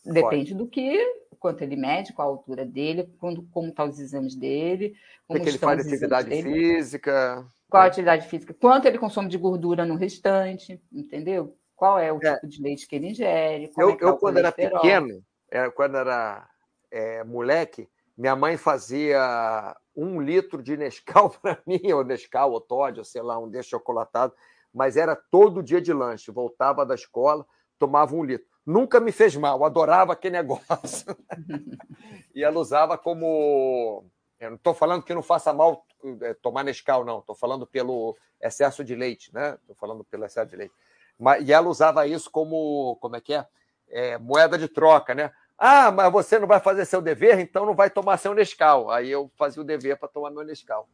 depende 0.04 0.52
pode. 0.52 0.54
do 0.54 0.66
que, 0.66 1.02
quanto 1.38 1.62
ele 1.62 1.76
mede, 1.76 2.12
qual 2.12 2.28
a 2.28 2.30
altura 2.32 2.64
dele, 2.64 3.08
quando, 3.18 3.42
como 3.50 3.68
estão 3.68 3.86
tá 3.86 3.90
os 3.90 3.98
exames 3.98 4.34
dele, 4.34 4.94
como 5.26 5.42
que 5.42 5.48
ele 5.48 5.58
faz 5.58 5.80
atividade 5.80 6.42
física. 6.42 7.46
Qual 7.70 7.82
a 7.82 7.86
atividade 7.86 8.28
física, 8.28 8.54
quanto 8.54 8.86
ele 8.86 8.98
consome 8.98 9.28
de 9.28 9.38
gordura 9.38 9.84
no 9.84 9.96
restante, 9.96 10.80
entendeu? 10.92 11.56
Qual 11.74 11.98
é 11.98 12.12
o 12.12 12.18
é. 12.22 12.34
tipo 12.34 12.46
de 12.46 12.62
leite 12.62 12.86
que 12.86 12.96
ele 12.96 13.08
ingere? 13.08 13.70
eu, 13.76 13.90
é 13.90 13.96
eu 14.00 14.16
quando 14.16 14.38
era 14.38 14.52
pequeno, 14.52 15.22
era, 15.50 15.70
quando 15.70 15.96
era 15.96 16.48
é, 16.90 17.24
moleque, 17.24 17.88
minha 18.16 18.36
mãe 18.36 18.56
fazia 18.56 19.74
um 19.96 20.20
litro 20.20 20.62
de 20.62 20.76
Nescau 20.76 21.30
para 21.42 21.58
mim, 21.66 21.92
ou 21.92 22.04
Nescau, 22.04 22.52
ou 22.52 22.60
Todd, 22.60 22.98
ou 22.98 23.04
sei 23.04 23.22
lá, 23.22 23.38
um 23.38 23.48
desse 23.48 23.70
chocolatado, 23.70 24.32
mas 24.74 24.96
era 24.96 25.14
todo 25.14 25.62
dia 25.62 25.80
de 25.80 25.92
lanche. 25.92 26.32
Voltava 26.32 26.84
da 26.84 26.94
escola, 26.94 27.46
tomava 27.78 28.16
um 28.16 28.24
litro. 28.24 28.46
Nunca 28.66 28.98
me 28.98 29.12
fez 29.12 29.36
mal, 29.36 29.64
adorava 29.64 30.12
aquele 30.14 30.36
negócio. 30.36 31.16
e 32.34 32.42
ela 32.42 32.58
usava 32.58 32.98
como. 32.98 34.04
Eu 34.40 34.50
não 34.50 34.56
estou 34.56 34.74
falando 34.74 35.04
que 35.04 35.14
não 35.14 35.22
faça 35.22 35.52
mal 35.52 35.86
é, 36.22 36.34
tomar 36.34 36.64
Nescau, 36.64 37.04
não. 37.04 37.20
Estou 37.20 37.36
falando 37.36 37.66
pelo 37.66 38.16
excesso 38.40 38.82
de 38.82 38.94
leite, 38.94 39.32
né? 39.32 39.56
Estou 39.60 39.76
falando 39.76 40.02
pelo 40.02 40.24
excesso 40.24 40.50
de 40.50 40.56
leite. 40.56 40.74
Mas, 41.18 41.46
e 41.46 41.52
ela 41.52 41.68
usava 41.68 42.06
isso 42.06 42.30
como. 42.30 42.96
Como 43.00 43.14
é 43.14 43.20
que 43.20 43.34
é? 43.34 43.46
é 43.88 44.18
moeda 44.18 44.58
de 44.58 44.66
troca, 44.66 45.14
né? 45.14 45.30
Ah, 45.56 45.92
mas 45.92 46.10
você 46.12 46.36
não 46.38 46.48
vai 46.48 46.58
fazer 46.58 46.84
seu 46.84 47.00
dever, 47.00 47.38
então 47.38 47.64
não 47.64 47.74
vai 47.74 47.88
tomar 47.88 48.16
seu 48.16 48.34
Nescau. 48.34 48.90
Aí 48.90 49.08
eu 49.08 49.30
fazia 49.36 49.62
o 49.62 49.64
dever 49.64 49.96
para 49.96 50.08
tomar 50.08 50.30
meu 50.30 50.42
Nescau. 50.42 50.88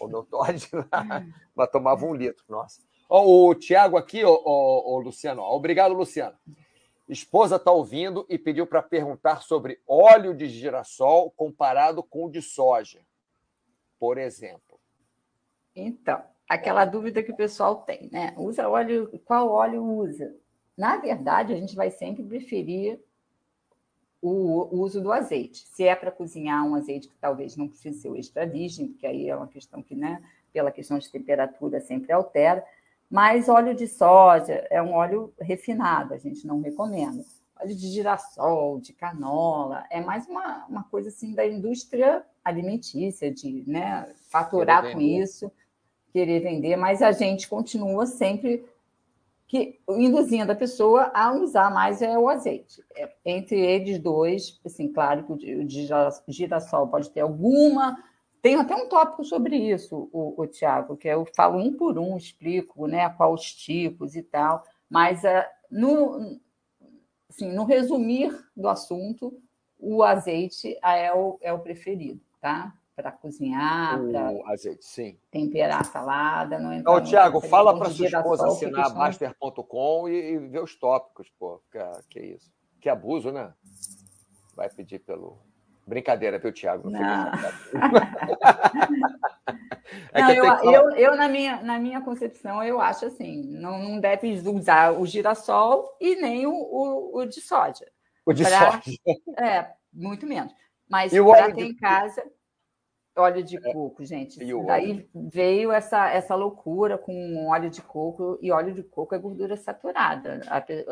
O 0.00 0.08
meu 0.08 0.22
Todd 0.24 0.68
lá, 0.72 1.26
mas 1.54 1.70
tomava 1.70 2.06
um 2.06 2.14
litro. 2.14 2.42
Nossa. 2.48 2.80
O 3.08 3.54
Tiago 3.54 3.96
aqui, 3.96 4.24
o 4.24 4.98
Luciano. 4.98 5.42
obrigado, 5.42 5.94
Luciano. 5.94 6.36
Esposa 7.08 7.56
está 7.56 7.70
ouvindo 7.70 8.26
e 8.28 8.36
pediu 8.36 8.66
para 8.66 8.82
perguntar 8.82 9.42
sobre 9.42 9.80
óleo 9.86 10.34
de 10.34 10.48
girassol 10.48 11.30
comparado 11.30 12.02
com 12.02 12.24
o 12.24 12.30
de 12.30 12.42
soja, 12.42 13.00
por 13.98 14.18
exemplo. 14.18 14.80
Então, 15.74 16.20
aquela 16.48 16.84
dúvida 16.84 17.22
que 17.22 17.30
o 17.30 17.36
pessoal 17.36 17.76
tem, 17.76 18.08
né? 18.10 18.34
Usa 18.36 18.68
óleo, 18.68 19.08
qual 19.24 19.48
óleo 19.50 19.84
usa? 19.84 20.34
Na 20.76 20.96
verdade, 20.96 21.52
a 21.52 21.56
gente 21.56 21.76
vai 21.76 21.90
sempre 21.90 22.24
preferir 22.24 22.98
o, 24.20 24.80
uso 24.80 25.00
do 25.00 25.12
azeite. 25.12 25.64
Se 25.68 25.84
é 25.84 25.94
para 25.94 26.10
cozinhar 26.10 26.66
um 26.66 26.74
azeite 26.74 27.08
que 27.08 27.16
talvez 27.16 27.56
não 27.56 27.68
precise 27.68 28.00
ser 28.00 28.08
o 28.08 28.16
extra 28.16 28.46
virgem, 28.46 28.88
porque 28.88 29.06
aí 29.06 29.28
é 29.28 29.36
uma 29.36 29.46
questão 29.46 29.80
que, 29.82 29.94
né, 29.94 30.22
pela 30.52 30.72
questão 30.72 30.98
de 30.98 31.10
temperatura, 31.10 31.80
sempre 31.80 32.12
altera. 32.12 32.64
Mas 33.10 33.48
óleo 33.48 33.74
de 33.74 33.86
soja 33.86 34.66
é 34.70 34.82
um 34.82 34.92
óleo 34.92 35.32
refinado, 35.40 36.14
a 36.14 36.18
gente 36.18 36.46
não 36.46 36.60
recomenda. 36.60 37.24
Óleo 37.60 37.74
de 37.74 37.88
girassol, 37.88 38.80
de 38.80 38.92
canola, 38.92 39.84
é 39.90 40.00
mais 40.00 40.26
uma, 40.26 40.66
uma 40.68 40.84
coisa 40.84 41.08
assim 41.08 41.34
da 41.34 41.46
indústria 41.46 42.24
alimentícia, 42.44 43.32
de 43.32 43.64
né, 43.66 44.12
faturar 44.30 44.92
com 44.92 45.00
isso, 45.00 45.50
querer 46.12 46.40
vender, 46.40 46.76
mas 46.76 47.02
a 47.02 47.12
gente 47.12 47.48
continua 47.48 48.06
sempre 48.06 48.64
que 49.48 49.78
induzindo 49.88 50.50
a 50.50 50.56
pessoa 50.56 51.10
a 51.14 51.32
usar 51.32 51.70
mais 51.70 52.02
é 52.02 52.18
o 52.18 52.28
azeite. 52.28 52.82
É, 52.96 53.12
entre 53.24 53.58
eles 53.58 53.98
dois, 53.98 54.60
assim, 54.64 54.92
claro 54.92 55.24
que 55.24 55.32
o 55.32 55.64
de 55.64 55.88
girassol 56.28 56.88
pode 56.88 57.10
ter 57.10 57.20
alguma. 57.20 57.96
Tem 58.46 58.54
até 58.54 58.76
um 58.76 58.88
tópico 58.88 59.24
sobre 59.24 59.56
isso, 59.56 60.08
o, 60.12 60.40
o 60.40 60.46
Tiago, 60.46 60.96
que 60.96 61.08
eu 61.08 61.26
falo 61.34 61.58
um 61.58 61.76
por 61.76 61.98
um, 61.98 62.16
explico 62.16 62.86
né, 62.86 63.08
quais 63.08 63.34
os 63.34 63.52
tipos 63.52 64.14
e 64.14 64.22
tal, 64.22 64.62
mas 64.88 65.24
uh, 65.24 65.44
no, 65.68 66.38
assim, 67.28 67.52
no 67.52 67.64
resumir 67.64 68.32
do 68.56 68.68
assunto, 68.68 69.36
o 69.76 70.00
azeite 70.04 70.78
é 70.80 71.12
o, 71.12 71.36
é 71.42 71.52
o 71.52 71.58
preferido, 71.58 72.20
tá? 72.40 72.72
para 72.94 73.10
cozinhar, 73.10 74.00
para 74.10 74.30
azeite, 74.52 74.84
sim. 74.84 75.18
temperar 75.28 75.80
a 75.80 75.84
salada. 75.84 76.56
Não 76.60 76.72
então, 76.72 77.02
Tiago, 77.02 77.40
fala 77.40 77.76
para 77.76 77.90
sua 77.90 78.06
esposa 78.06 78.46
assinar 78.46 78.94
Baster.com 78.94 80.08
e, 80.08 80.34
e 80.34 80.38
ver 80.38 80.62
os 80.62 80.76
tópicos, 80.76 81.28
pô. 81.36 81.60
Que, 81.72 81.78
que 82.08 82.20
isso. 82.20 82.54
Que 82.80 82.88
abuso, 82.88 83.32
né? 83.32 83.52
Vai 84.54 84.70
pedir 84.70 85.00
pelo. 85.00 85.36
Brincadeira, 85.86 86.38
viu, 86.38 86.52
Tiago? 86.52 86.90
Não, 86.90 87.00
não. 87.00 87.30
é 90.12 90.20
não 90.20 90.30
eu, 90.32 90.44
eu, 90.44 90.64
eu, 90.64 90.90
eu, 90.96 91.16
na, 91.16 91.28
minha, 91.28 91.62
na 91.62 91.78
minha 91.78 92.00
concepção, 92.00 92.60
eu 92.64 92.80
acho 92.80 93.06
assim: 93.06 93.44
não, 93.52 93.78
não 93.78 94.00
deve 94.00 94.32
usar 94.48 94.92
o 94.92 95.06
girassol 95.06 95.96
e 96.00 96.16
nem 96.16 96.44
o, 96.44 96.52
o, 96.52 97.18
o 97.18 97.26
de 97.26 97.40
soja. 97.40 97.86
O 98.24 98.32
de 98.32 98.42
pra. 98.42 98.80
É, 99.38 99.70
muito 99.92 100.26
menos. 100.26 100.52
Mas 100.88 101.12
para 101.12 101.52
ter 101.52 101.54
de... 101.54 101.62
em 101.62 101.76
casa 101.76 102.24
óleo 103.16 103.42
de 103.42 103.56
é, 103.56 103.72
coco, 103.72 104.04
gente. 104.04 104.38
Daí 104.66 105.08
veio 105.14 105.72
essa, 105.72 106.10
essa 106.10 106.34
loucura 106.34 106.98
com 106.98 107.48
óleo 107.48 107.70
de 107.70 107.80
coco, 107.82 108.38
e 108.40 108.50
óleo 108.50 108.74
de 108.74 108.82
coco 108.82 109.14
é 109.14 109.18
gordura 109.18 109.56
saturada. 109.56 110.40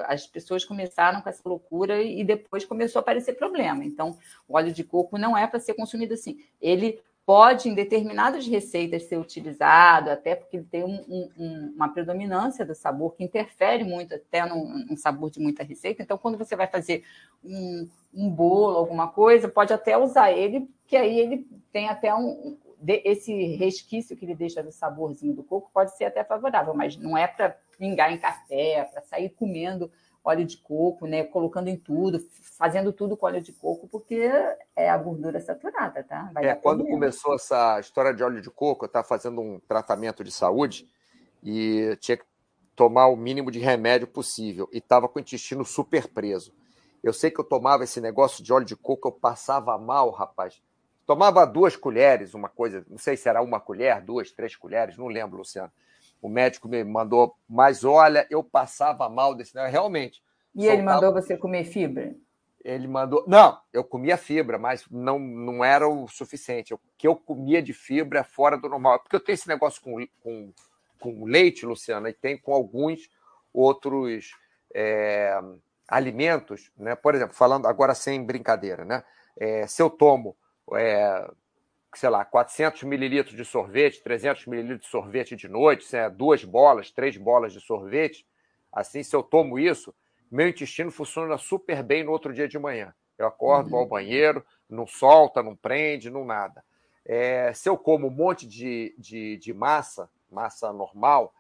As 0.06 0.26
pessoas 0.26 0.64
começaram 0.64 1.20
com 1.20 1.28
essa 1.28 1.46
loucura 1.46 2.02
e 2.02 2.24
depois 2.24 2.64
começou 2.64 3.00
a 3.00 3.02
aparecer 3.02 3.34
problema. 3.34 3.84
Então, 3.84 4.16
o 4.48 4.56
óleo 4.56 4.72
de 4.72 4.84
coco 4.84 5.18
não 5.18 5.36
é 5.36 5.46
para 5.46 5.60
ser 5.60 5.74
consumido 5.74 6.14
assim. 6.14 6.38
Ele 6.60 7.00
pode, 7.26 7.68
em 7.68 7.74
determinadas 7.74 8.46
receitas, 8.46 9.04
ser 9.04 9.16
utilizado, 9.16 10.10
até 10.10 10.34
porque 10.34 10.58
ele 10.58 10.66
tem 10.70 10.84
um, 10.84 11.30
um, 11.38 11.72
uma 11.74 11.88
predominância 11.88 12.64
do 12.64 12.74
sabor 12.74 13.14
que 13.14 13.24
interfere 13.24 13.82
muito 13.82 14.14
até 14.14 14.44
no, 14.44 14.66
no, 14.84 14.96
sabor 14.96 15.30
de 15.30 15.40
muita 15.40 15.62
receita. 15.62 16.02
Então, 16.02 16.18
quando 16.18 16.36
você 16.36 16.54
vai 16.54 16.66
fazer 16.66 17.02
um, 17.42 17.88
um 18.12 18.28
bolo, 18.28 18.76
alguma 18.76 19.08
coisa, 19.08 19.48
pode 19.48 19.72
até 19.72 19.96
usar 19.96 20.32
ele, 20.32 20.68
que 20.86 20.96
aí 20.96 21.18
ele 21.18 21.46
tem 21.72 21.88
até 21.88 22.14
um. 22.14 22.58
Esse 22.86 23.32
resquício 23.56 24.14
que 24.14 24.26
ele 24.26 24.34
deixa 24.34 24.62
do 24.62 24.70
saborzinho 24.70 25.34
do 25.34 25.42
coco 25.42 25.70
pode 25.72 25.96
ser 25.96 26.04
até 26.04 26.22
favorável, 26.22 26.74
mas 26.74 26.98
não 26.98 27.16
é 27.16 27.26
para 27.26 27.56
pingar 27.78 28.12
em 28.12 28.18
café, 28.18 28.86
para 28.92 29.00
sair 29.00 29.30
comendo 29.30 29.90
óleo 30.24 30.46
de 30.46 30.56
coco, 30.56 31.06
né? 31.06 31.22
Colocando 31.22 31.68
em 31.68 31.76
tudo, 31.76 32.18
fazendo 32.58 32.92
tudo 32.92 33.16
com 33.16 33.26
óleo 33.26 33.42
de 33.42 33.52
coco, 33.52 33.86
porque 33.86 34.30
é 34.74 34.88
a 34.88 34.96
gordura 34.96 35.38
saturada, 35.38 36.02
tá? 36.02 36.30
Vai 36.32 36.46
é, 36.46 36.54
quando 36.54 36.86
começou 36.86 37.34
essa 37.34 37.78
história 37.78 38.14
de 38.14 38.22
óleo 38.22 38.40
de 38.40 38.50
coco, 38.50 38.84
eu 38.84 38.86
estava 38.86 39.06
fazendo 39.06 39.40
um 39.40 39.60
tratamento 39.60 40.24
de 40.24 40.32
saúde 40.32 40.88
e 41.42 41.96
tinha 42.00 42.16
que 42.16 42.24
tomar 42.74 43.06
o 43.08 43.16
mínimo 43.16 43.50
de 43.50 43.58
remédio 43.58 44.06
possível 44.08 44.68
e 44.72 44.78
estava 44.78 45.08
com 45.08 45.18
o 45.18 45.22
intestino 45.22 45.64
super 45.64 46.08
preso. 46.08 46.52
Eu 47.02 47.12
sei 47.12 47.30
que 47.30 47.38
eu 47.38 47.44
tomava 47.44 47.84
esse 47.84 48.00
negócio 48.00 48.42
de 48.42 48.50
óleo 48.50 48.64
de 48.64 48.74
coco, 48.74 49.08
eu 49.08 49.12
passava 49.12 49.76
mal, 49.78 50.10
rapaz. 50.10 50.62
Tomava 51.06 51.44
duas 51.44 51.76
colheres, 51.76 52.32
uma 52.32 52.48
coisa, 52.48 52.82
não 52.88 52.96
sei 52.96 53.14
se 53.14 53.28
era 53.28 53.42
uma 53.42 53.60
colher, 53.60 54.00
duas, 54.00 54.32
três 54.32 54.56
colheres, 54.56 54.96
não 54.96 55.06
lembro, 55.06 55.36
Luciano 55.36 55.70
o 56.24 56.28
médico 56.30 56.66
me 56.66 56.82
mandou, 56.82 57.36
mas 57.46 57.84
olha, 57.84 58.26
eu 58.30 58.42
passava 58.42 59.10
mal 59.10 59.34
desse 59.34 59.54
negócio, 59.54 59.72
realmente. 59.72 60.22
E 60.54 60.60
soltava... 60.62 60.72
ele 60.72 60.82
mandou 60.82 61.12
você 61.12 61.36
comer 61.36 61.64
fibra? 61.64 62.14
Ele 62.64 62.88
mandou. 62.88 63.24
Não, 63.26 63.60
eu 63.70 63.84
comia 63.84 64.16
fibra, 64.16 64.58
mas 64.58 64.86
não, 64.90 65.18
não 65.18 65.62
era 65.62 65.86
o 65.86 66.08
suficiente. 66.08 66.72
O 66.72 66.80
que 66.96 67.06
eu 67.06 67.14
comia 67.14 67.60
de 67.60 67.74
fibra 67.74 68.20
é 68.20 68.24
fora 68.24 68.56
do 68.56 68.70
normal. 68.70 69.00
Porque 69.00 69.14
eu 69.14 69.20
tenho 69.20 69.34
esse 69.34 69.46
negócio 69.46 69.82
com, 69.82 70.02
com, 70.22 70.50
com 70.98 71.24
leite, 71.26 71.66
Luciana, 71.66 72.08
e 72.08 72.14
tem 72.14 72.38
com 72.38 72.54
alguns 72.54 73.10
outros 73.52 74.30
é, 74.74 75.38
alimentos, 75.86 76.72
né? 76.74 76.94
Por 76.94 77.14
exemplo, 77.14 77.36
falando 77.36 77.66
agora 77.66 77.94
sem 77.94 78.24
brincadeira, 78.24 78.82
né? 78.82 79.04
É, 79.36 79.66
se 79.66 79.82
eu 79.82 79.90
tomo 79.90 80.34
é, 80.72 81.30
sei 81.98 82.08
lá, 82.08 82.24
400 82.24 82.82
mililitros 82.84 83.36
de 83.36 83.44
sorvete, 83.44 84.02
300 84.02 84.46
mililitros 84.46 84.86
de 84.86 84.90
sorvete 84.90 85.36
de 85.36 85.48
noite, 85.48 85.86
duas 86.16 86.44
bolas, 86.44 86.90
três 86.90 87.16
bolas 87.16 87.52
de 87.52 87.60
sorvete, 87.60 88.26
assim, 88.72 89.02
se 89.02 89.14
eu 89.14 89.22
tomo 89.22 89.58
isso, 89.58 89.94
meu 90.30 90.48
intestino 90.48 90.90
funciona 90.90 91.38
super 91.38 91.82
bem 91.82 92.02
no 92.02 92.10
outro 92.10 92.32
dia 92.32 92.48
de 92.48 92.58
manhã. 92.58 92.94
Eu 93.16 93.26
acordo, 93.26 93.66
uhum. 93.66 93.70
vou 93.70 93.80
ao 93.80 93.86
banheiro, 93.86 94.44
não 94.68 94.86
solta, 94.86 95.42
não 95.42 95.54
prende, 95.54 96.10
não 96.10 96.24
nada. 96.24 96.64
É, 97.04 97.52
se 97.52 97.68
eu 97.68 97.76
como 97.76 98.08
um 98.08 98.10
monte 98.10 98.46
de, 98.46 98.94
de, 98.98 99.36
de 99.36 99.52
massa, 99.52 100.10
massa 100.30 100.72
normal, 100.72 101.32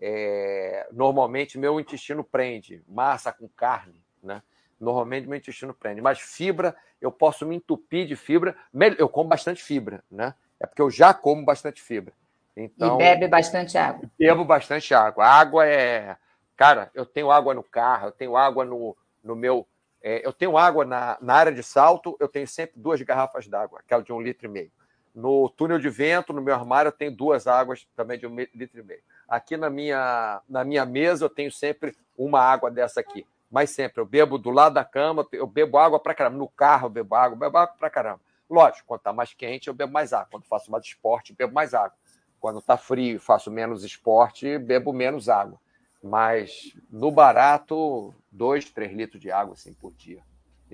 é, 0.00 0.88
normalmente 0.92 1.58
meu 1.58 1.78
intestino 1.78 2.24
prende, 2.24 2.82
massa 2.88 3.32
com 3.32 3.48
carne, 3.48 4.02
né? 4.22 4.42
Normalmente 4.82 5.28
meu 5.28 5.38
intestino 5.38 5.72
prende. 5.72 6.00
Mas 6.00 6.18
fibra, 6.18 6.74
eu 7.00 7.12
posso 7.12 7.46
me 7.46 7.56
entupir 7.56 8.06
de 8.06 8.16
fibra. 8.16 8.56
Eu 8.98 9.08
como 9.08 9.28
bastante 9.28 9.62
fibra, 9.62 10.02
né? 10.10 10.34
É 10.58 10.66
porque 10.66 10.82
eu 10.82 10.90
já 10.90 11.14
como 11.14 11.44
bastante 11.44 11.80
fibra. 11.80 12.12
Então, 12.56 12.96
e 12.96 12.98
bebe 12.98 13.28
bastante 13.28 13.78
água. 13.78 14.10
Bebo 14.18 14.44
bastante 14.44 14.92
água. 14.92 15.24
A 15.24 15.40
água 15.40 15.66
é 15.66 16.16
Cara, 16.62 16.92
eu 16.94 17.04
tenho 17.04 17.30
água 17.30 17.54
no 17.54 17.62
carro, 17.64 18.06
eu 18.06 18.12
tenho 18.12 18.36
água 18.36 18.64
no, 18.64 18.96
no 19.22 19.34
meu. 19.34 19.66
É, 20.00 20.24
eu 20.24 20.32
tenho 20.32 20.56
água 20.56 20.84
na, 20.84 21.18
na 21.20 21.34
área 21.34 21.52
de 21.52 21.60
salto, 21.60 22.16
eu 22.20 22.28
tenho 22.28 22.46
sempre 22.46 22.80
duas 22.80 23.02
garrafas 23.02 23.48
d'água, 23.48 23.80
aquela 23.80 24.00
de 24.00 24.12
um 24.12 24.20
litro 24.20 24.46
e 24.46 24.48
meio. 24.48 24.70
No 25.12 25.48
túnel 25.48 25.80
de 25.80 25.90
vento, 25.90 26.32
no 26.32 26.40
meu 26.40 26.54
armário, 26.54 26.88
eu 26.88 26.92
tenho 26.92 27.10
duas 27.10 27.48
águas 27.48 27.86
também 27.96 28.16
de 28.16 28.28
um 28.28 28.36
litro 28.54 28.80
e 28.80 28.82
meio. 28.82 29.02
Aqui 29.28 29.56
na 29.56 29.68
minha, 29.68 30.40
na 30.48 30.64
minha 30.64 30.86
mesa, 30.86 31.24
eu 31.24 31.28
tenho 31.28 31.50
sempre 31.50 31.96
uma 32.16 32.40
água 32.40 32.70
dessa 32.70 33.00
aqui. 33.00 33.26
Mas 33.52 33.70
sempre, 33.70 34.00
eu 34.00 34.06
bebo 34.06 34.38
do 34.38 34.50
lado 34.50 34.72
da 34.72 34.84
cama, 34.84 35.26
eu 35.30 35.46
bebo 35.46 35.76
água 35.76 36.00
para 36.00 36.14
caramba. 36.14 36.38
No 36.38 36.48
carro, 36.48 36.86
eu 36.86 36.90
bebo 36.90 37.14
água, 37.14 37.34
eu 37.34 37.38
bebo 37.38 37.58
água 37.58 37.74
para 37.78 37.90
caramba. 37.90 38.20
Lógico, 38.48 38.86
quando 38.86 39.00
está 39.00 39.12
mais 39.12 39.34
quente, 39.34 39.68
eu 39.68 39.74
bebo 39.74 39.92
mais 39.92 40.14
água. 40.14 40.28
Quando 40.30 40.44
faço 40.44 40.70
mais 40.70 40.84
esporte, 40.84 41.34
bebo 41.34 41.52
mais 41.52 41.74
água. 41.74 41.96
Quando 42.40 42.60
está 42.60 42.78
frio, 42.78 43.20
faço 43.20 43.50
menos 43.50 43.84
esporte, 43.84 44.58
bebo 44.58 44.90
menos 44.92 45.28
água. 45.28 45.60
Mas 46.02 46.74
no 46.90 47.10
barato, 47.10 48.14
dois, 48.30 48.70
três 48.70 48.90
litros 48.90 49.20
de 49.20 49.30
água 49.30 49.52
assim, 49.52 49.74
por 49.74 49.92
dia 49.92 50.22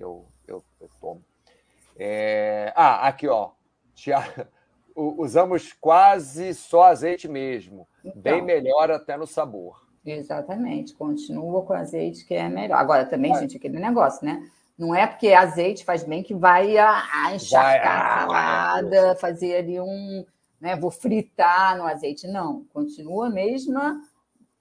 eu, 0.01 0.27
eu, 0.47 0.65
eu 0.81 0.89
tomo. 1.01 1.25
É... 1.97 2.73
Ah, 2.77 3.09
aqui, 3.09 3.27
ó. 3.27 3.51
Usamos 4.95 5.73
quase 5.73 6.55
só 6.55 6.85
azeite 6.85 7.29
mesmo. 7.29 7.89
Então, 8.05 8.23
Bem 8.23 8.43
melhor 8.43 8.91
até 8.91 9.17
no 9.17 9.27
sabor. 9.27 9.88
Exatamente. 10.13 10.95
Continua 10.95 11.63
com 11.63 11.73
azeite 11.73 12.25
que 12.25 12.35
é 12.35 12.49
melhor. 12.49 12.77
Agora, 12.77 13.05
também, 13.05 13.33
é. 13.33 13.41
gente, 13.41 13.57
aquele 13.57 13.79
negócio, 13.79 14.25
né? 14.25 14.49
Não 14.79 14.95
é 14.95 15.07
porque 15.07 15.33
azeite 15.33 15.85
faz 15.85 16.05
bem 16.05 16.23
que 16.23 16.35
vai 16.35 16.79
a, 16.79 17.03
a 17.13 17.35
encharcar 17.35 18.17
a 18.17 18.21
salada, 18.21 19.17
fazer 19.17 19.57
ali 19.57 19.81
um. 19.81 20.25
Né, 20.61 20.75
vou 20.77 20.91
fritar 20.91 21.77
no 21.77 21.85
azeite. 21.85 22.27
Não, 22.27 22.65
continua 22.73 23.27
a 23.27 23.31
mesma 23.31 24.01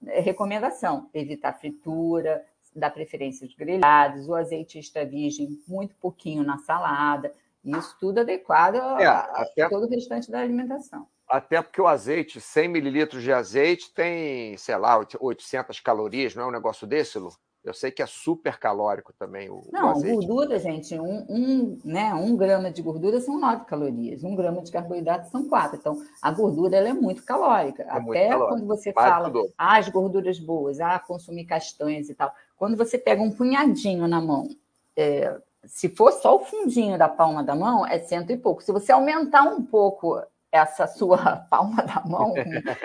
é, 0.06 0.20
recomendação: 0.20 1.08
evitar 1.14 1.52
fritura, 1.52 2.44
dar 2.74 2.90
preferência 2.90 3.44
aos 3.44 3.54
grelhados, 3.54 4.28
o 4.28 4.34
azeite 4.34 4.78
extra 4.78 5.04
virgem, 5.04 5.58
muito 5.68 5.94
pouquinho 5.96 6.42
na 6.42 6.58
salada. 6.58 7.32
Isso 7.64 7.96
tudo 8.00 8.20
adequado 8.20 8.76
é, 8.76 9.06
a, 9.06 9.20
até, 9.20 9.68
todo 9.68 9.86
o 9.86 9.90
restante 9.90 10.30
da 10.30 10.40
alimentação. 10.40 11.06
Até 11.28 11.60
porque 11.60 11.80
o 11.80 11.86
azeite, 11.86 12.40
100 12.40 12.68
mililitros 12.68 13.22
de 13.22 13.32
azeite, 13.32 13.92
tem, 13.92 14.56
sei 14.56 14.76
lá, 14.76 14.98
800 15.20 15.78
calorias, 15.80 16.34
não 16.34 16.44
é 16.44 16.46
um 16.46 16.52
negócio 16.52 16.86
desse, 16.86 17.18
Lu? 17.18 17.30
Eu 17.64 17.74
sei 17.74 17.90
que 17.90 18.00
é 18.00 18.06
super 18.06 18.58
calórico 18.58 19.12
também 19.12 19.50
o, 19.50 19.62
Não, 19.70 19.88
o 19.88 19.90
azeite. 19.90 20.26
gordura, 20.26 20.58
gente, 20.58 20.98
um, 20.98 21.26
um, 21.28 21.78
né, 21.84 22.14
um 22.14 22.34
grama 22.34 22.70
de 22.70 22.80
gordura 22.80 23.20
são 23.20 23.38
9 23.38 23.66
calorias, 23.66 24.24
um 24.24 24.34
grama 24.34 24.62
de 24.62 24.72
carboidrato 24.72 25.28
são 25.28 25.46
4. 25.46 25.76
Então, 25.76 25.96
a 26.22 26.30
gordura 26.30 26.76
ela 26.76 26.88
é 26.88 26.92
muito 26.94 27.22
calórica. 27.24 27.82
É 27.82 27.90
Até 27.90 28.00
muito 28.34 28.48
quando 28.48 28.66
você 28.66 28.92
Mais 28.94 29.10
fala 29.10 29.32
ah, 29.58 29.76
as 29.76 29.88
gorduras 29.88 30.38
boas, 30.38 30.80
ah, 30.80 30.98
consumir 30.98 31.44
castanhas 31.44 32.08
e 32.08 32.14
tal. 32.14 32.32
Quando 32.56 32.76
você 32.76 32.96
pega 32.96 33.20
um 33.20 33.30
punhadinho 33.30 34.08
na 34.08 34.20
mão, 34.20 34.48
é, 34.96 35.36
se 35.66 35.90
for 35.90 36.12
só 36.12 36.36
o 36.36 36.44
fundinho 36.44 36.96
da 36.96 37.08
palma 37.08 37.44
da 37.44 37.54
mão, 37.54 37.84
é 37.86 37.98
cento 37.98 38.30
e 38.30 38.36
pouco. 38.36 38.62
Se 38.62 38.72
você 38.72 38.92
aumentar 38.92 39.42
um 39.42 39.62
pouco 39.62 40.22
essa 40.50 40.86
sua 40.86 41.36
palma 41.50 41.82
da 41.82 42.02
mão, 42.04 42.34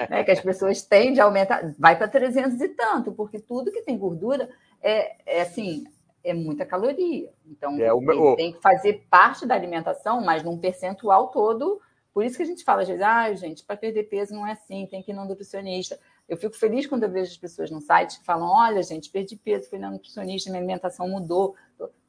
né, 0.09 0.24
que 0.24 0.32
as 0.32 0.39
pessoas 0.39 0.82
tendem 0.82 1.20
a 1.20 1.26
aumentar, 1.26 1.74
vai 1.78 1.97
para 1.97 2.07
300 2.07 2.59
e 2.59 2.70
tanto, 2.70 3.11
porque 3.11 3.39
tudo 3.39 3.72
que 3.72 3.82
tem 3.82 3.97
gordura 3.97 4.49
é, 4.82 5.38
é 5.38 5.41
assim, 5.41 5.86
é 6.24 6.34
muita 6.34 6.66
caloria. 6.66 7.30
Então, 7.45 7.74
é, 7.80 7.93
meu... 7.93 8.36
tem 8.36 8.53
que 8.53 8.61
fazer 8.61 9.05
parte 9.09 9.45
da 9.45 9.55
alimentação, 9.55 10.22
mas 10.22 10.43
num 10.43 10.57
percentual 10.57 11.28
todo. 11.28 11.82
Por 12.14 12.24
isso 12.24 12.38
que 12.38 12.43
a 12.43 12.45
gente 12.45 12.64
fala, 12.64 12.84
às 12.84 12.88
vezes, 12.88 13.01
ah, 13.01 13.34
gente, 13.34 13.64
para 13.64 13.76
perder 13.76 14.03
peso 14.03 14.34
não 14.34 14.45
é 14.45 14.51
assim, 14.51 14.86
tem 14.86 15.01
que 15.01 15.11
ir 15.11 15.16
no 15.16 15.26
nutricionista. 15.26 15.99
Eu 16.30 16.38
fico 16.38 16.55
feliz 16.55 16.86
quando 16.86 17.03
eu 17.03 17.09
vejo 17.09 17.32
as 17.32 17.38
pessoas 17.38 17.70
no 17.72 17.82
site 17.82 18.20
que 18.20 18.26
falam: 18.26 18.47
olha, 18.47 18.82
gente, 18.84 19.09
perdi 19.09 19.36
peso, 19.36 19.70
fui 19.70 19.80
na 19.80 19.91
nutricionista, 19.91 20.49
minha 20.49 20.61
alimentação 20.61 21.09
mudou. 21.09 21.55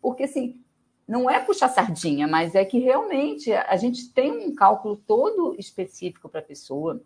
Porque, 0.00 0.24
assim, 0.24 0.62
não 1.06 1.28
é 1.28 1.38
puxar 1.38 1.68
sardinha, 1.68 2.26
mas 2.26 2.54
é 2.54 2.64
que 2.64 2.78
realmente 2.78 3.52
a 3.52 3.76
gente 3.76 4.12
tem 4.12 4.30
um 4.30 4.54
cálculo 4.54 4.96
todo 4.96 5.54
específico 5.58 6.28
para 6.28 6.40
a 6.40 6.44
pessoa, 6.44 7.00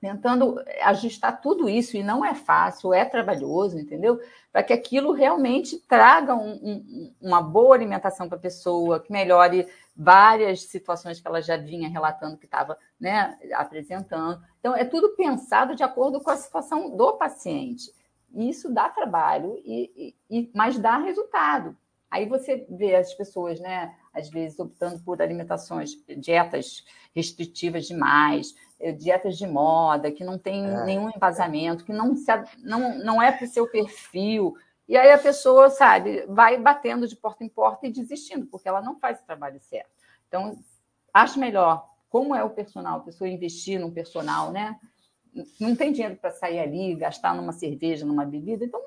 tentando 0.00 0.62
ajustar 0.82 1.40
tudo 1.40 1.68
isso, 1.68 1.96
e 1.96 2.02
não 2.02 2.24
é 2.24 2.34
fácil, 2.34 2.94
é 2.94 3.04
trabalhoso, 3.04 3.78
entendeu? 3.78 4.18
Para 4.50 4.62
que 4.62 4.72
aquilo 4.72 5.12
realmente 5.12 5.78
traga 5.78 6.34
um, 6.34 6.52
um, 6.52 7.14
uma 7.20 7.42
boa 7.42 7.74
alimentação 7.74 8.28
para 8.28 8.38
a 8.38 8.40
pessoa, 8.40 9.00
que 9.00 9.12
melhore 9.12 9.68
várias 9.94 10.62
situações 10.62 11.20
que 11.20 11.28
ela 11.28 11.42
já 11.42 11.58
vinha 11.58 11.88
relatando 11.88 12.38
que 12.38 12.46
estava 12.46 12.78
né, 12.98 13.38
apresentando. 13.52 14.42
Então, 14.58 14.74
é 14.74 14.84
tudo 14.84 15.10
pensado 15.10 15.74
de 15.74 15.82
acordo 15.82 16.20
com 16.20 16.30
a 16.30 16.36
situação 16.36 16.96
do 16.96 17.12
paciente. 17.14 17.92
Isso 18.34 18.72
dá 18.72 18.88
trabalho, 18.88 19.60
e, 19.64 20.14
e, 20.30 20.50
mas 20.54 20.78
dá 20.78 20.96
resultado. 20.96 21.76
Aí 22.10 22.26
você 22.26 22.66
vê 22.68 22.96
as 22.96 23.14
pessoas, 23.14 23.60
né, 23.60 23.94
às 24.12 24.28
vezes 24.28 24.58
optando 24.58 25.00
por 25.04 25.22
alimentações, 25.22 25.92
dietas 26.18 26.84
restritivas 27.14 27.86
demais, 27.86 28.54
eh, 28.80 28.90
dietas 28.90 29.38
de 29.38 29.46
moda, 29.46 30.10
que 30.10 30.24
não 30.24 30.36
tem 30.36 30.66
é. 30.66 30.84
nenhum 30.84 31.08
embasamento, 31.08 31.84
que 31.84 31.92
não, 31.92 32.16
se, 32.16 32.32
não, 32.58 32.98
não 32.98 33.22
é 33.22 33.30
para 33.30 33.44
o 33.44 33.48
seu 33.48 33.70
perfil. 33.70 34.56
E 34.88 34.96
aí 34.96 35.12
a 35.12 35.18
pessoa, 35.18 35.70
sabe, 35.70 36.26
vai 36.26 36.58
batendo 36.58 37.06
de 37.06 37.14
porta 37.14 37.44
em 37.44 37.48
porta 37.48 37.86
e 37.86 37.92
desistindo, 37.92 38.44
porque 38.46 38.68
ela 38.68 38.82
não 38.82 38.98
faz 38.98 39.20
o 39.20 39.24
trabalho 39.24 39.60
certo. 39.60 39.90
Então, 40.26 40.58
acho 41.14 41.38
melhor, 41.38 41.88
como 42.08 42.34
é 42.34 42.42
o 42.42 42.50
personal, 42.50 42.98
a 42.98 43.04
pessoa 43.04 43.28
investir 43.28 43.78
num 43.78 43.92
personal, 43.92 44.50
né? 44.50 44.76
Não 45.60 45.76
tem 45.76 45.92
dinheiro 45.92 46.16
para 46.16 46.32
sair 46.32 46.58
ali, 46.58 46.96
gastar 46.96 47.36
numa 47.36 47.52
cerveja, 47.52 48.04
numa 48.04 48.24
bebida, 48.24 48.64
então 48.64 48.80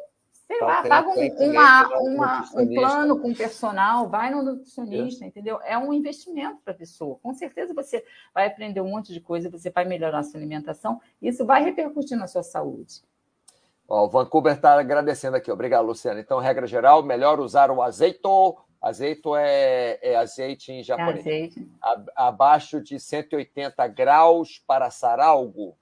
sei 0.46 0.58
então, 0.58 0.68
lá, 0.68 0.84
paga 0.84 1.10
um, 1.10 1.50
uma, 1.50 1.88
uma, 2.00 2.50
um 2.56 2.74
plano 2.74 3.20
com 3.20 3.34
personal, 3.34 4.10
vai 4.10 4.30
no 4.30 4.44
nutricionista, 4.44 5.24
é. 5.24 5.28
entendeu? 5.28 5.60
É 5.64 5.78
um 5.78 5.94
investimento 5.94 6.58
para 6.64 6.74
a 6.74 6.78
pessoa. 6.78 7.18
Com 7.24 7.34
certeza 7.34 7.74
você 7.74 8.04
vai 8.34 8.48
aprender 8.48 8.82
um 8.82 8.90
monte 8.90 9.14
de 9.14 9.22
coisa, 9.22 9.50
você 9.50 9.70
vai 9.70 9.86
melhorar 9.86 10.20
a 10.20 10.24
sua 10.24 10.40
alimentação, 10.40 11.00
e 11.22 11.30
isso 11.30 11.46
vai 11.46 11.64
repercutir 11.64 12.18
na 12.18 12.28
sua 12.28 12.44
saúde. 12.44 13.02
Ó, 13.88 14.06
o 14.06 14.10
Vancouver 14.10 14.54
está 14.54 14.80
agradecendo 14.80 15.38
aqui. 15.38 15.52
Obrigado, 15.52 15.86
Luciana. 15.86 16.20
Então, 16.20 16.40
regra 16.40 16.68
geral, 16.68 17.04
melhor 17.04 17.40
usar 17.40 17.72
o 17.72 17.82
azeite. 17.82 18.20
Azeite 18.82 19.22
é, 19.38 20.00
é 20.02 20.16
azeite 20.18 20.72
em 20.72 20.84
japonês. 20.84 21.18
É 21.18 21.20
azeite. 21.20 21.72
A, 21.82 22.28
abaixo 22.28 22.82
de 22.82 23.00
180 23.00 23.88
graus 23.88 24.62
para 24.68 24.88
assar 24.88 25.22
algo. 25.22 25.78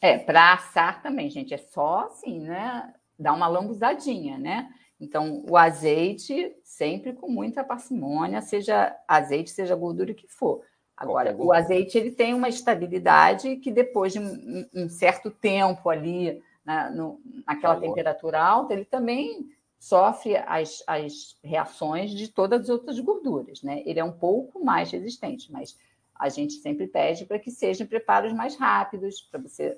É, 0.00 0.18
para 0.18 0.52
assar 0.52 1.00
também, 1.00 1.30
gente. 1.30 1.54
É 1.54 1.58
só 1.58 2.06
assim, 2.06 2.40
né? 2.40 2.92
Dá 3.18 3.32
uma 3.32 3.46
lambuzadinha, 3.46 4.38
né? 4.38 4.68
Então, 5.00 5.44
o 5.48 5.56
azeite, 5.56 6.54
sempre 6.62 7.12
com 7.12 7.28
muita 7.28 7.64
parcimônia, 7.64 8.40
seja 8.40 8.96
azeite, 9.08 9.50
seja 9.50 9.74
gordura 9.74 10.14
que 10.14 10.28
for. 10.28 10.62
Agora, 10.96 11.34
o 11.36 11.52
azeite 11.52 11.98
ele 11.98 12.12
tem 12.12 12.32
uma 12.32 12.48
estabilidade 12.48 13.56
que 13.56 13.72
depois 13.72 14.12
de 14.12 14.20
um, 14.20 14.64
um 14.72 14.88
certo 14.88 15.30
tempo 15.30 15.90
ali, 15.90 16.40
na, 16.64 16.90
no, 16.90 17.20
naquela 17.44 17.74
Calor. 17.74 17.88
temperatura 17.88 18.40
alta, 18.40 18.72
ele 18.72 18.84
também 18.84 19.48
sofre 19.76 20.36
as, 20.36 20.84
as 20.86 21.36
reações 21.42 22.12
de 22.12 22.28
todas 22.28 22.60
as 22.62 22.68
outras 22.68 23.00
gorduras, 23.00 23.62
né? 23.62 23.82
Ele 23.84 23.98
é 23.98 24.04
um 24.04 24.12
pouco 24.12 24.64
mais 24.64 24.92
resistente, 24.92 25.50
mas 25.50 25.76
a 26.14 26.28
gente 26.28 26.54
sempre 26.54 26.86
pede 26.86 27.26
para 27.26 27.40
que 27.40 27.50
sejam 27.50 27.84
preparos 27.84 28.32
mais 28.32 28.54
rápidos, 28.54 29.20
para 29.22 29.40
você 29.40 29.76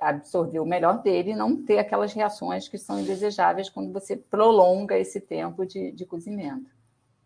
absorver 0.00 0.60
o 0.60 0.66
melhor 0.66 1.02
dele 1.02 1.30
e 1.30 1.36
não 1.36 1.64
ter 1.64 1.78
aquelas 1.78 2.12
reações 2.12 2.68
que 2.68 2.78
são 2.78 3.00
indesejáveis 3.00 3.68
quando 3.68 3.92
você 3.92 4.16
prolonga 4.16 4.98
esse 4.98 5.20
tempo 5.20 5.64
de, 5.66 5.92
de 5.92 6.06
cozimento. 6.06 6.70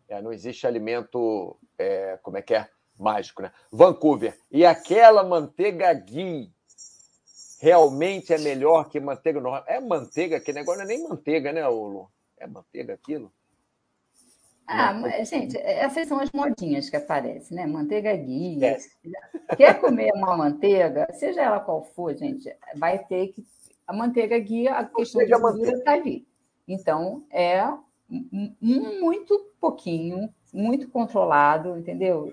É, 0.09 0.21
não 0.21 0.33
existe 0.33 0.67
alimento, 0.67 1.57
é, 1.79 2.19
como 2.23 2.37
é 2.37 2.43
que 2.43 2.55
é? 2.55 2.69
Mágico, 2.99 3.43
né? 3.43 3.51
Vancouver. 3.71 4.39
E 4.51 4.65
aquela 4.67 5.25
manteiga 5.25 5.93
ghee 5.95 6.53
realmente 7.61 8.33
é 8.35 8.39
melhor 8.39 8.89
que 8.89 9.01
manteiga 9.01 9.41
normal? 9.41 9.65
É 9.67 9.81
manteiga, 9.81 10.41
que 10.41 10.53
negócio 10.53 10.79
não 10.79 10.85
é 10.85 10.89
nem 10.89 11.09
manteiga, 11.09 11.53
né, 11.53 11.67
Olo? 11.67 12.11
É 12.37 12.47
manteiga 12.47 12.93
aquilo? 12.93 13.33
Ah, 14.73 14.95
mas, 14.95 15.29
gente, 15.29 15.57
essas 15.59 16.09
são 16.09 16.19
as 16.19 16.33
modinhas 16.33 16.89
que 16.89 16.97
aparecem, 16.97 17.57
né? 17.57 17.67
Manteiga 17.67 18.15
guia. 18.17 18.79
É. 19.49 19.57
Quer 19.57 19.81
comer 19.81 20.13
uma 20.15 20.37
manteiga, 20.37 21.07
seja 21.13 21.43
ela 21.43 21.61
qual 21.61 21.83
for, 21.83 22.17
gente, 22.17 22.55
vai 22.77 22.99
ter 22.99 23.29
que. 23.29 23.45
A 23.87 23.93
manteiga 23.93 24.39
guia, 24.39 24.75
a 24.75 24.85
questão 24.85 25.25
de 25.25 25.31
gordura 25.39 25.73
está 25.73 25.93
ali. 25.93 26.27
Então, 26.67 27.25
é 27.31 27.63
muito 28.61 29.53
pouquinho, 29.61 30.33
muito 30.53 30.89
controlado, 30.89 31.77
entendeu? 31.77 32.33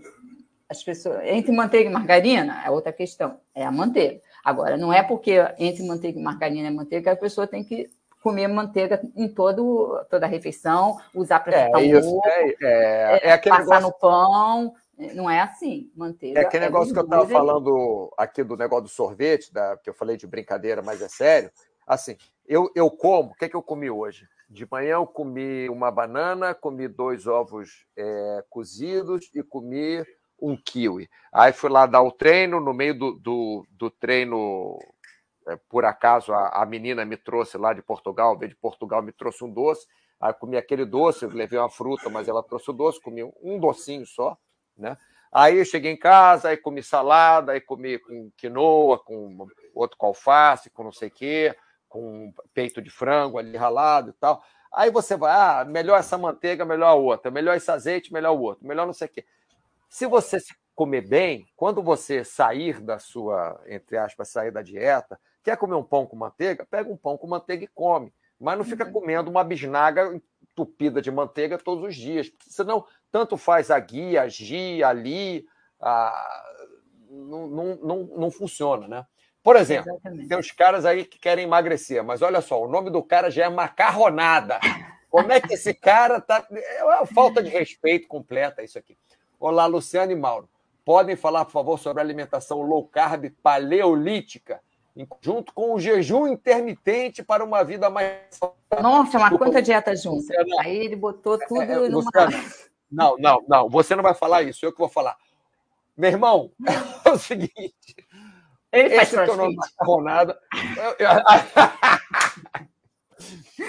As 0.69 0.83
pessoas. 0.83 1.21
Entre 1.25 1.51
manteiga 1.51 1.89
e 1.89 1.93
margarina 1.93 2.63
é 2.65 2.69
outra 2.69 2.93
questão, 2.93 3.39
é 3.53 3.65
a 3.65 3.71
manteiga. 3.71 4.21
Agora, 4.43 4.77
não 4.77 4.93
é 4.93 5.03
porque 5.03 5.33
entre 5.57 5.85
manteiga 5.85 6.19
e 6.19 6.23
margarina 6.23 6.67
é 6.67 6.71
manteiga 6.71 7.03
que 7.03 7.09
a 7.09 7.21
pessoa 7.21 7.47
tem 7.47 7.63
que 7.63 7.89
comer 8.21 8.47
manteiga 8.47 9.01
em 9.15 9.27
todo, 9.27 10.05
toda 10.09 10.25
a 10.25 10.29
refeição, 10.29 10.97
usar 11.13 11.39
para 11.39 11.63
fritar 11.63 11.83
é, 11.83 11.97
ovo, 11.97 12.21
é, 12.25 12.55
é, 12.61 13.29
é 13.29 13.37
passar 13.37 13.81
negócio... 13.81 13.81
no 13.81 13.93
pão. 13.93 14.75
Não 15.15 15.29
é 15.29 15.39
assim, 15.39 15.89
manteiga. 15.95 16.41
É 16.41 16.43
aquele 16.43 16.65
negócio 16.65 16.93
que 16.93 16.99
eu 16.99 17.05
estava 17.05 17.25
falando 17.25 18.13
aqui 18.17 18.43
do 18.43 18.57
negócio 18.57 18.83
do 18.83 18.89
sorvete, 18.89 19.53
da, 19.53 19.77
que 19.77 19.89
eu 19.89 19.93
falei 19.93 20.17
de 20.17 20.27
brincadeira, 20.27 20.81
mas 20.81 21.01
é 21.01 21.07
sério. 21.07 21.49
assim, 21.87 22.17
eu, 22.45 22.69
eu 22.75 22.91
como, 22.91 23.29
o 23.29 23.33
que, 23.35 23.45
é 23.45 23.49
que 23.49 23.55
eu 23.55 23.63
comi 23.63 23.89
hoje? 23.89 24.27
De 24.49 24.67
manhã 24.69 24.95
eu 24.95 25.07
comi 25.07 25.69
uma 25.69 25.89
banana, 25.89 26.53
comi 26.53 26.87
dois 26.87 27.27
ovos 27.27 27.85
é, 27.95 28.43
cozidos 28.49 29.29
e 29.33 29.41
comi 29.41 30.03
um 30.41 30.57
kiwi. 30.57 31.09
Aí 31.31 31.53
fui 31.53 31.69
lá 31.69 31.85
dar 31.85 32.01
o 32.01 32.11
treino, 32.11 32.59
no 32.59 32.73
meio 32.73 32.97
do, 32.97 33.13
do, 33.13 33.65
do 33.69 33.89
treino, 33.89 34.77
é, 34.77 34.98
por 35.69 35.85
acaso, 35.85 36.33
a, 36.33 36.61
a, 36.61 36.65
menina 36.65 37.03
me 37.05 37.17
trouxe 37.17 37.57
lá 37.57 37.73
de 37.73 37.81
Portugal, 37.81 38.37
veio 38.37 38.49
de 38.49 38.55
Portugal, 38.55 39.01
me 39.01 39.11
trouxe 39.11 39.43
um 39.43 39.51
doce. 39.51 39.87
Aí 40.19 40.33
comi 40.33 40.57
aquele 40.57 40.85
doce, 40.85 41.25
levei 41.25 41.57
uma 41.57 41.69
fruta, 41.69 42.09
mas 42.09 42.27
ela 42.27 42.43
trouxe 42.43 42.69
o 42.69 42.73
doce, 42.73 43.01
comi 43.01 43.23
um 43.41 43.59
docinho 43.59 44.05
só, 44.05 44.37
né? 44.77 44.97
Aí 45.31 45.63
cheguei 45.63 45.91
em 45.91 45.97
casa, 45.97 46.49
aí 46.49 46.57
comi 46.57 46.81
salada, 46.83 47.51
aí 47.51 47.61
comi 47.61 47.99
com 47.99 48.31
quinoa, 48.35 48.97
com 48.99 49.47
outro 49.73 49.97
com 49.97 50.07
alface, 50.07 50.69
com 50.71 50.83
não 50.83 50.91
sei 50.91 51.07
o 51.09 51.11
quê 51.11 51.55
com 51.89 52.31
peito 52.53 52.81
de 52.81 52.89
frango 52.89 53.37
ali 53.37 53.57
ralado 53.57 54.11
e 54.11 54.13
tal. 54.13 54.41
Aí 54.71 54.91
você 54.91 55.17
vai, 55.17 55.31
ah, 55.31 55.65
melhor 55.65 55.99
essa 55.99 56.17
manteiga, 56.17 56.63
melhor 56.63 56.89
a 56.89 56.93
outra, 56.93 57.31
melhor 57.31 57.57
esse 57.57 57.69
azeite, 57.69 58.13
melhor 58.13 58.33
o 58.33 58.41
outro, 58.41 58.65
melhor 58.65 58.85
não 58.85 58.93
sei 58.93 59.07
o 59.07 59.09
quê. 59.09 59.25
Se 59.89 60.05
você 60.05 60.39
se 60.39 60.53
comer 60.75 61.01
bem, 61.01 61.47
quando 61.57 61.81
você 61.81 62.23
sair 62.23 62.79
da 62.79 62.99
sua, 62.99 63.59
entre 63.67 63.97
aspas, 63.97 64.29
sair 64.29 64.51
da 64.51 64.61
dieta, 64.61 65.19
quer 65.43 65.57
comer 65.57 65.75
um 65.75 65.83
pão 65.83 66.05
com 66.05 66.15
manteiga, 66.15 66.65
pega 66.69 66.91
um 66.91 66.97
pão 66.97 67.17
com 67.17 67.27
manteiga 67.27 67.63
e 67.63 67.67
come. 67.67 68.13
Mas 68.39 68.57
não 68.57 68.63
fica 68.63 68.85
uhum. 68.85 68.91
comendo 68.91 69.29
uma 69.29 69.43
bisnaga 69.43 70.13
entupida 70.41 71.01
de 71.01 71.11
manteiga 71.11 71.57
todos 71.57 71.83
os 71.83 71.95
dias. 71.95 72.31
Senão, 72.47 72.85
tanto 73.11 73.37
faz 73.37 73.69
a 73.69 73.79
guia, 73.79 74.23
a 74.23 74.27
gia, 74.27 74.87
ali, 74.87 75.45
a... 75.79 76.55
Não, 77.09 77.47
não, 77.47 77.75
não, 77.75 77.97
não 78.17 78.31
funciona, 78.31 78.87
né? 78.87 79.05
Por 79.41 79.55
exemplo, 79.55 79.91
Exatamente. 79.91 80.27
tem 80.27 80.37
os 80.37 80.51
caras 80.51 80.85
aí 80.85 81.05
que 81.05 81.17
querem 81.17 81.45
emagrecer, 81.45 82.03
mas 82.03 82.21
olha 82.21 82.41
só, 82.41 82.61
o 82.63 82.67
nome 82.67 82.89
do 82.89 83.01
cara 83.01 83.31
já 83.31 83.45
é 83.45 83.49
macarronada. 83.49 84.59
Como 85.09 85.31
é 85.31 85.41
que 85.41 85.53
esse 85.55 85.73
cara 85.73 86.21
tá. 86.21 86.45
É 86.51 86.83
uma 86.83 87.05
falta 87.05 87.41
de 87.41 87.49
respeito 87.49 88.07
completa 88.07 88.61
isso 88.61 88.77
aqui. 88.77 88.95
Olá, 89.39 89.65
Luciano 89.65 90.11
e 90.11 90.15
Mauro. 90.15 90.47
Podem 90.85 91.15
falar, 91.15 91.45
por 91.45 91.51
favor, 91.51 91.79
sobre 91.79 92.01
alimentação 92.01 92.61
low 92.61 92.87
carb 92.87 93.31
paleolítica, 93.41 94.61
junto 95.21 95.53
com 95.53 95.73
o 95.73 95.79
jejum 95.79 96.27
intermitente 96.27 97.23
para 97.23 97.43
uma 97.43 97.63
vida 97.63 97.89
mais. 97.89 98.19
Nossa, 98.81 99.17
uma 99.17 99.37
quanta 99.37 99.61
dieta 99.61 99.95
junto. 99.95 100.25
Aí 100.59 100.77
ele 100.77 100.95
botou 100.95 101.37
tudo 101.37 101.61
é, 101.61 101.85
é, 101.85 101.89
numa. 101.89 102.11
Não, 102.91 103.15
não, 103.17 103.43
não. 103.47 103.69
Você 103.69 103.95
não 103.95 104.03
vai 104.03 104.13
falar 104.13 104.43
isso, 104.43 104.65
eu 104.65 104.71
que 104.71 104.79
vou 104.79 104.89
falar. 104.89 105.15
Meu 105.95 106.09
irmão, 106.09 106.51
é 107.05 107.09
o 107.09 107.17
seguinte. 107.17 107.95
Ele 108.71 108.95
faz 108.95 109.13
Esse 109.13 109.35
nome 109.35 109.55
macarronada. 109.55 110.39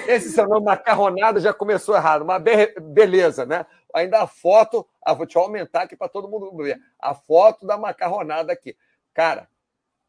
Esse 0.07 0.31
seu 0.31 0.49
nome 0.49 0.64
macarronada 0.64 1.41
já 1.41 1.53
começou 1.53 1.97
errado, 1.97 2.24
mas 2.24 2.43
beleza, 2.81 3.45
né? 3.45 3.66
Ainda 3.93 4.22
a 4.22 4.26
foto, 4.26 4.87
ah, 5.03 5.12
vou 5.12 5.26
te 5.26 5.37
aumentar 5.37 5.83
aqui 5.83 5.97
para 5.97 6.09
todo 6.09 6.28
mundo 6.28 6.57
ver. 6.57 6.81
A 7.01 7.14
foto 7.14 7.66
da 7.66 7.76
macarronada 7.76 8.53
aqui. 8.53 8.76
Cara, 9.12 9.49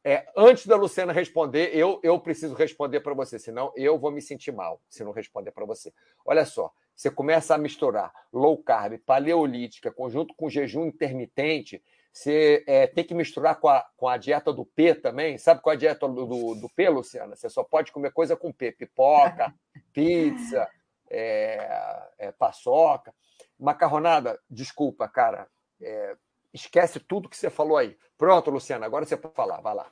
é, 0.03 0.25
antes 0.35 0.65
da 0.65 0.75
Luciana 0.75 1.13
responder, 1.13 1.75
eu, 1.75 1.99
eu 2.03 2.19
preciso 2.19 2.55
responder 2.55 3.01
para 3.01 3.13
você, 3.13 3.37
senão 3.37 3.71
eu 3.75 3.99
vou 3.99 4.11
me 4.11 4.21
sentir 4.21 4.51
mal 4.51 4.81
se 4.89 5.03
não 5.03 5.11
responder 5.11 5.51
para 5.51 5.65
você. 5.65 5.93
Olha 6.25 6.45
só, 6.45 6.71
você 6.95 7.11
começa 7.11 7.53
a 7.53 7.57
misturar 7.57 8.11
low 8.33 8.57
carb, 8.57 8.97
paleolítica, 9.05 9.91
conjunto 9.91 10.33
com 10.35 10.49
jejum 10.49 10.85
intermitente, 10.85 11.81
você 12.11 12.63
é, 12.67 12.87
tem 12.87 13.03
que 13.05 13.13
misturar 13.13 13.59
com 13.59 13.69
a, 13.69 13.85
com 13.95 14.07
a 14.07 14.17
dieta 14.17 14.51
do 14.51 14.65
P 14.65 14.93
também. 14.93 15.37
Sabe 15.37 15.61
qual 15.61 15.73
é 15.73 15.75
a 15.75 15.79
dieta 15.79 16.07
do, 16.07 16.25
do, 16.25 16.55
do 16.55 16.69
P, 16.69 16.89
Luciana? 16.89 17.35
Você 17.35 17.49
só 17.49 17.63
pode 17.63 17.91
comer 17.91 18.11
coisa 18.11 18.35
com 18.35 18.51
P: 18.51 18.71
pipoca, 18.73 19.53
pizza, 19.93 20.67
é, 21.09 22.09
é, 22.17 22.31
paçoca. 22.33 23.13
Macarronada, 23.57 24.37
desculpa, 24.49 25.07
cara. 25.07 25.47
É, 25.81 26.15
esquece 26.53 26.99
tudo 26.99 27.29
que 27.29 27.37
você 27.37 27.49
falou 27.49 27.77
aí. 27.77 27.97
Pronto, 28.17 28.51
Luciana, 28.51 28.85
agora 28.85 29.05
você 29.05 29.17
pode 29.17 29.33
falar, 29.33 29.61
vai 29.61 29.73
lá. 29.73 29.87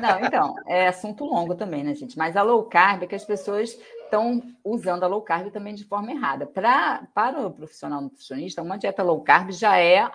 Não, 0.00 0.20
então, 0.20 0.54
é 0.66 0.88
assunto 0.88 1.24
longo 1.24 1.54
também, 1.54 1.82
né, 1.82 1.94
gente? 1.94 2.18
Mas 2.18 2.36
a 2.36 2.42
low 2.42 2.64
carb 2.64 3.02
é 3.02 3.06
que 3.06 3.14
as 3.14 3.24
pessoas 3.24 3.78
estão 4.04 4.42
usando 4.62 5.04
a 5.04 5.06
low 5.06 5.22
carb 5.22 5.50
também 5.50 5.74
de 5.74 5.84
forma 5.84 6.12
errada. 6.12 6.44
Pra, 6.44 7.06
para 7.14 7.46
o 7.46 7.50
profissional 7.50 8.02
nutricionista, 8.02 8.60
uma 8.60 8.76
dieta 8.76 9.02
low 9.02 9.22
carb 9.22 9.52
já 9.52 9.78
é 9.78 10.10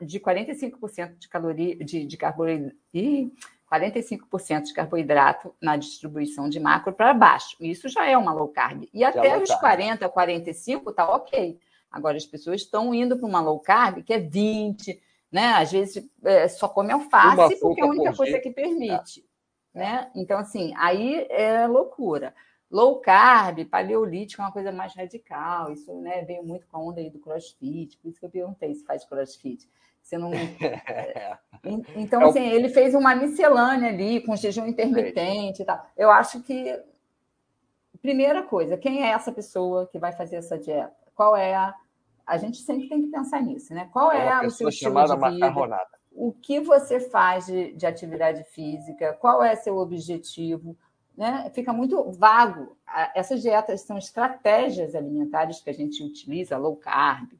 de 0.00 0.18
45% 0.20 1.18
de 1.18 1.28
caloria 1.28 1.76
de, 1.84 2.06
de 2.06 2.16
carboidrato 2.16 2.74
e 2.94 3.30
45% 3.70 4.62
de 4.64 4.74
carboidrato 4.74 5.54
na 5.60 5.76
distribuição 5.76 6.48
de 6.48 6.60
macro 6.60 6.92
para 6.92 7.12
baixo. 7.14 7.56
Isso 7.60 7.88
já 7.88 8.06
é 8.06 8.16
uma 8.16 8.32
low 8.32 8.48
carb. 8.48 8.84
E 8.92 9.02
até 9.02 9.36
os 9.36 9.50
40, 9.54 10.08
45 10.08 10.90
está 10.90 11.08
ok. 11.08 11.58
Agora 11.90 12.16
as 12.16 12.26
pessoas 12.26 12.62
estão 12.62 12.94
indo 12.94 13.18
para 13.18 13.26
uma 13.26 13.40
low 13.40 13.60
carb 13.60 14.02
que 14.02 14.12
é 14.12 14.18
20, 14.18 15.00
né? 15.32 15.54
Às 15.54 15.72
vezes 15.72 16.08
é, 16.22 16.46
só 16.46 16.68
come 16.68 16.92
alface 16.92 17.58
porque 17.58 17.80
é 17.80 17.84
a 17.84 17.88
única 17.88 18.14
coisa 18.14 18.38
que 18.38 18.50
permite. 18.50 19.24
É. 19.74 19.78
Né? 19.78 20.10
Então, 20.14 20.38
assim, 20.38 20.74
aí 20.76 21.26
é 21.30 21.66
loucura. 21.66 22.34
Low 22.70 23.00
carb, 23.00 23.64
paleolítico 23.64 24.42
é 24.42 24.44
uma 24.44 24.52
coisa 24.52 24.70
mais 24.70 24.94
radical. 24.94 25.72
Isso 25.72 25.92
né, 26.00 26.22
veio 26.22 26.44
muito 26.44 26.66
com 26.66 26.76
a 26.76 26.80
onda 26.80 27.00
aí 27.00 27.10
do 27.10 27.18
crossfit, 27.18 27.98
por 27.98 28.08
isso 28.08 28.20
que 28.20 28.26
eu 28.26 28.30
perguntei 28.30 28.74
se 28.74 28.84
faz 28.84 29.04
crossfit. 29.04 29.66
Você 30.02 30.18
não. 30.18 30.30
então, 31.96 32.26
assim, 32.26 32.48
ele 32.48 32.68
fez 32.68 32.94
uma 32.94 33.14
miscelânea 33.14 33.88
ali, 33.88 34.20
com 34.20 34.34
jejum 34.34 34.66
intermitente 34.66 35.62
e 35.62 35.64
tal. 35.64 35.84
Eu 35.96 36.10
acho 36.10 36.42
que. 36.42 36.78
Primeira 38.00 38.42
coisa, 38.42 38.76
quem 38.76 39.04
é 39.04 39.10
essa 39.10 39.30
pessoa 39.30 39.86
que 39.86 39.96
vai 39.96 40.10
fazer 40.10 40.36
essa 40.36 40.58
dieta? 40.58 40.92
Qual 41.14 41.36
é 41.36 41.54
a. 41.54 41.72
A 42.26 42.38
gente 42.38 42.58
sempre 42.58 42.88
tem 42.88 43.02
que 43.02 43.08
pensar 43.08 43.42
nisso, 43.42 43.74
né? 43.74 43.88
Qual 43.92 44.12
é, 44.12 44.26
é 44.26 44.46
o 44.46 44.50
seu 44.50 44.68
estilo 44.68 44.94
de 44.94 45.02
vida? 45.02 45.16
Macarronada. 45.16 46.02
O 46.10 46.32
que 46.32 46.60
você 46.60 47.00
faz 47.00 47.46
de, 47.46 47.72
de 47.72 47.86
atividade 47.86 48.44
física? 48.44 49.14
Qual 49.14 49.42
é 49.42 49.56
seu 49.56 49.78
objetivo? 49.78 50.76
né, 51.16 51.50
fica 51.54 51.72
muito 51.72 52.10
vago. 52.12 52.76
Essas 53.14 53.42
dietas 53.42 53.82
são 53.82 53.96
estratégias 53.96 54.94
alimentares 54.94 55.60
que 55.60 55.70
a 55.70 55.74
gente 55.74 56.02
utiliza, 56.02 56.56
low 56.56 56.76
carb, 56.76 57.30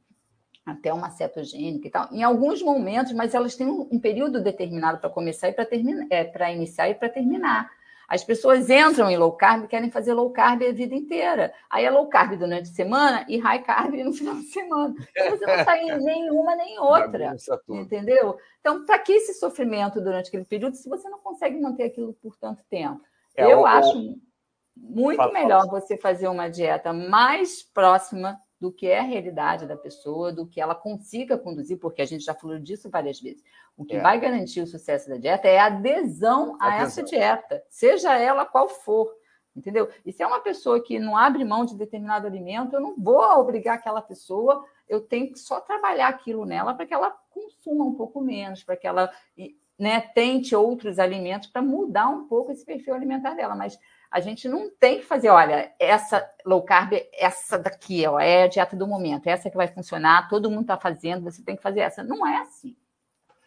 até 0.65 0.93
uma 0.93 1.09
cetogênica 1.09 1.87
e 1.87 1.91
tal, 1.91 2.07
em 2.11 2.23
alguns 2.23 2.61
momentos, 2.61 3.11
mas 3.11 3.33
elas 3.33 3.55
têm 3.55 3.67
um, 3.67 3.99
período 3.99 4.41
determinado 4.41 4.99
para 4.99 5.09
começar 5.09 5.49
e 5.49 5.53
para 5.53 5.65
terminar, 5.65 6.07
é, 6.09 6.23
para 6.23 6.51
iniciar 6.51 6.89
e 6.89 6.95
para 6.95 7.09
terminar. 7.09 7.69
As 8.13 8.23
pessoas 8.23 8.69
entram 8.69 9.09
em 9.09 9.17
low 9.17 9.31
carb 9.31 9.63
e 9.63 9.67
querem 9.67 9.89
fazer 9.89 10.13
low 10.13 10.29
carb 10.29 10.61
a 10.61 10.71
vida 10.71 10.93
inteira. 10.93 11.51
Aí 11.67 11.83
é 11.83 11.89
low 11.89 12.07
carb 12.07 12.37
durante 12.37 12.69
a 12.69 12.73
semana 12.73 13.25
e 13.27 13.39
high 13.39 13.63
carb 13.63 13.95
no 13.95 14.13
final 14.13 14.35
de 14.35 14.43
semana. 14.43 14.93
Então 15.17 15.31
você 15.31 15.45
não 15.47 15.55
está 15.55 15.75
em 15.79 15.97
nenhuma 15.97 16.55
nem 16.55 16.77
outra. 16.77 17.35
Entendeu? 17.67 18.37
Então, 18.59 18.85
para 18.85 18.99
que 18.99 19.13
esse 19.13 19.33
sofrimento 19.33 19.99
durante 19.99 20.27
aquele 20.27 20.45
período 20.45 20.75
se 20.75 20.87
você 20.87 21.09
não 21.09 21.17
consegue 21.17 21.59
manter 21.59 21.85
aquilo 21.85 22.13
por 22.13 22.35
tanto 22.37 22.63
tempo? 22.69 23.01
É, 23.35 23.51
eu 23.51 23.61
o, 23.61 23.65
acho 23.65 24.15
muito 24.77 25.17
fala, 25.17 25.33
melhor 25.33 25.65
fala. 25.65 25.81
você 25.81 25.97
fazer 25.97 26.27
uma 26.27 26.49
dieta 26.49 26.93
mais 26.93 27.63
próxima 27.63 28.39
do 28.63 28.71
que 28.71 28.87
é 28.87 28.99
a 28.99 29.03
realidade 29.03 29.67
da 29.67 29.75
pessoa, 29.75 30.31
do 30.31 30.47
que 30.47 30.61
ela 30.61 30.73
consiga 30.73 31.37
conduzir, 31.37 31.77
porque 31.77 32.01
a 32.01 32.05
gente 32.05 32.23
já 32.23 32.33
falou 32.33 32.57
disso 32.57 32.89
várias 32.89 33.19
vezes. 33.19 33.43
O 33.75 33.83
que 33.83 33.97
é. 33.97 34.01
vai 34.01 34.17
garantir 34.17 34.61
o 34.61 34.65
sucesso 34.65 35.09
da 35.09 35.17
dieta 35.17 35.49
é 35.49 35.59
a 35.59 35.65
adesão 35.65 36.55
a 36.61 36.67
adesão. 36.67 36.85
essa 36.85 37.03
dieta, 37.03 37.61
seja 37.69 38.17
ela 38.17 38.45
qual 38.45 38.69
for. 38.69 39.13
Entendeu? 39.53 39.89
E 40.05 40.13
se 40.13 40.23
é 40.23 40.25
uma 40.25 40.39
pessoa 40.39 40.81
que 40.81 40.97
não 40.97 41.17
abre 41.17 41.43
mão 41.43 41.65
de 41.65 41.75
determinado 41.75 42.25
alimento, 42.25 42.73
eu 42.73 42.79
não 42.79 42.95
vou 42.97 43.21
obrigar 43.37 43.75
aquela 43.75 44.01
pessoa, 44.01 44.63
eu 44.87 45.01
tenho 45.01 45.33
que 45.33 45.39
só 45.39 45.59
trabalhar 45.59 46.07
aquilo 46.07 46.45
nela 46.45 46.73
para 46.73 46.85
que 46.85 46.93
ela 46.93 47.11
consuma 47.31 47.83
um 47.83 47.95
pouco 47.95 48.21
menos, 48.21 48.63
para 48.63 48.77
que 48.77 48.87
ela 48.87 49.11
né, 49.77 49.99
tente 49.99 50.55
outros 50.55 50.99
alimentos 50.99 51.49
para 51.49 51.61
mudar 51.61 52.07
um 52.07 52.29
pouco 52.29 52.53
esse 52.53 52.65
perfil 52.65 52.93
alimentar 52.93 53.33
dela. 53.33 53.57
Mas 53.57 53.77
a 54.13 54.19
gente 54.19 54.47
não 54.47 54.69
tem 54.69 54.99
que 54.99 55.05
fazer, 55.05 55.29
olha, 55.29 55.73
essa 55.79 56.23
low 56.45 56.61
carb, 56.61 56.93
essa 57.13 57.57
daqui, 57.57 58.05
ó, 58.05 58.19
é 58.19 58.43
a 58.43 58.47
dieta 58.47 58.75
do 58.75 58.85
momento, 58.85 59.25
essa 59.25 59.49
que 59.49 59.57
vai 59.57 59.67
funcionar, 59.67 60.29
todo 60.29 60.51
mundo 60.51 60.61
está 60.61 60.77
fazendo, 60.77 61.23
você 61.23 61.43
tem 61.43 61.55
que 61.55 61.63
fazer 61.63 61.79
essa. 61.79 62.03
Não 62.03 62.25
é 62.27 62.37
assim. 62.37 62.75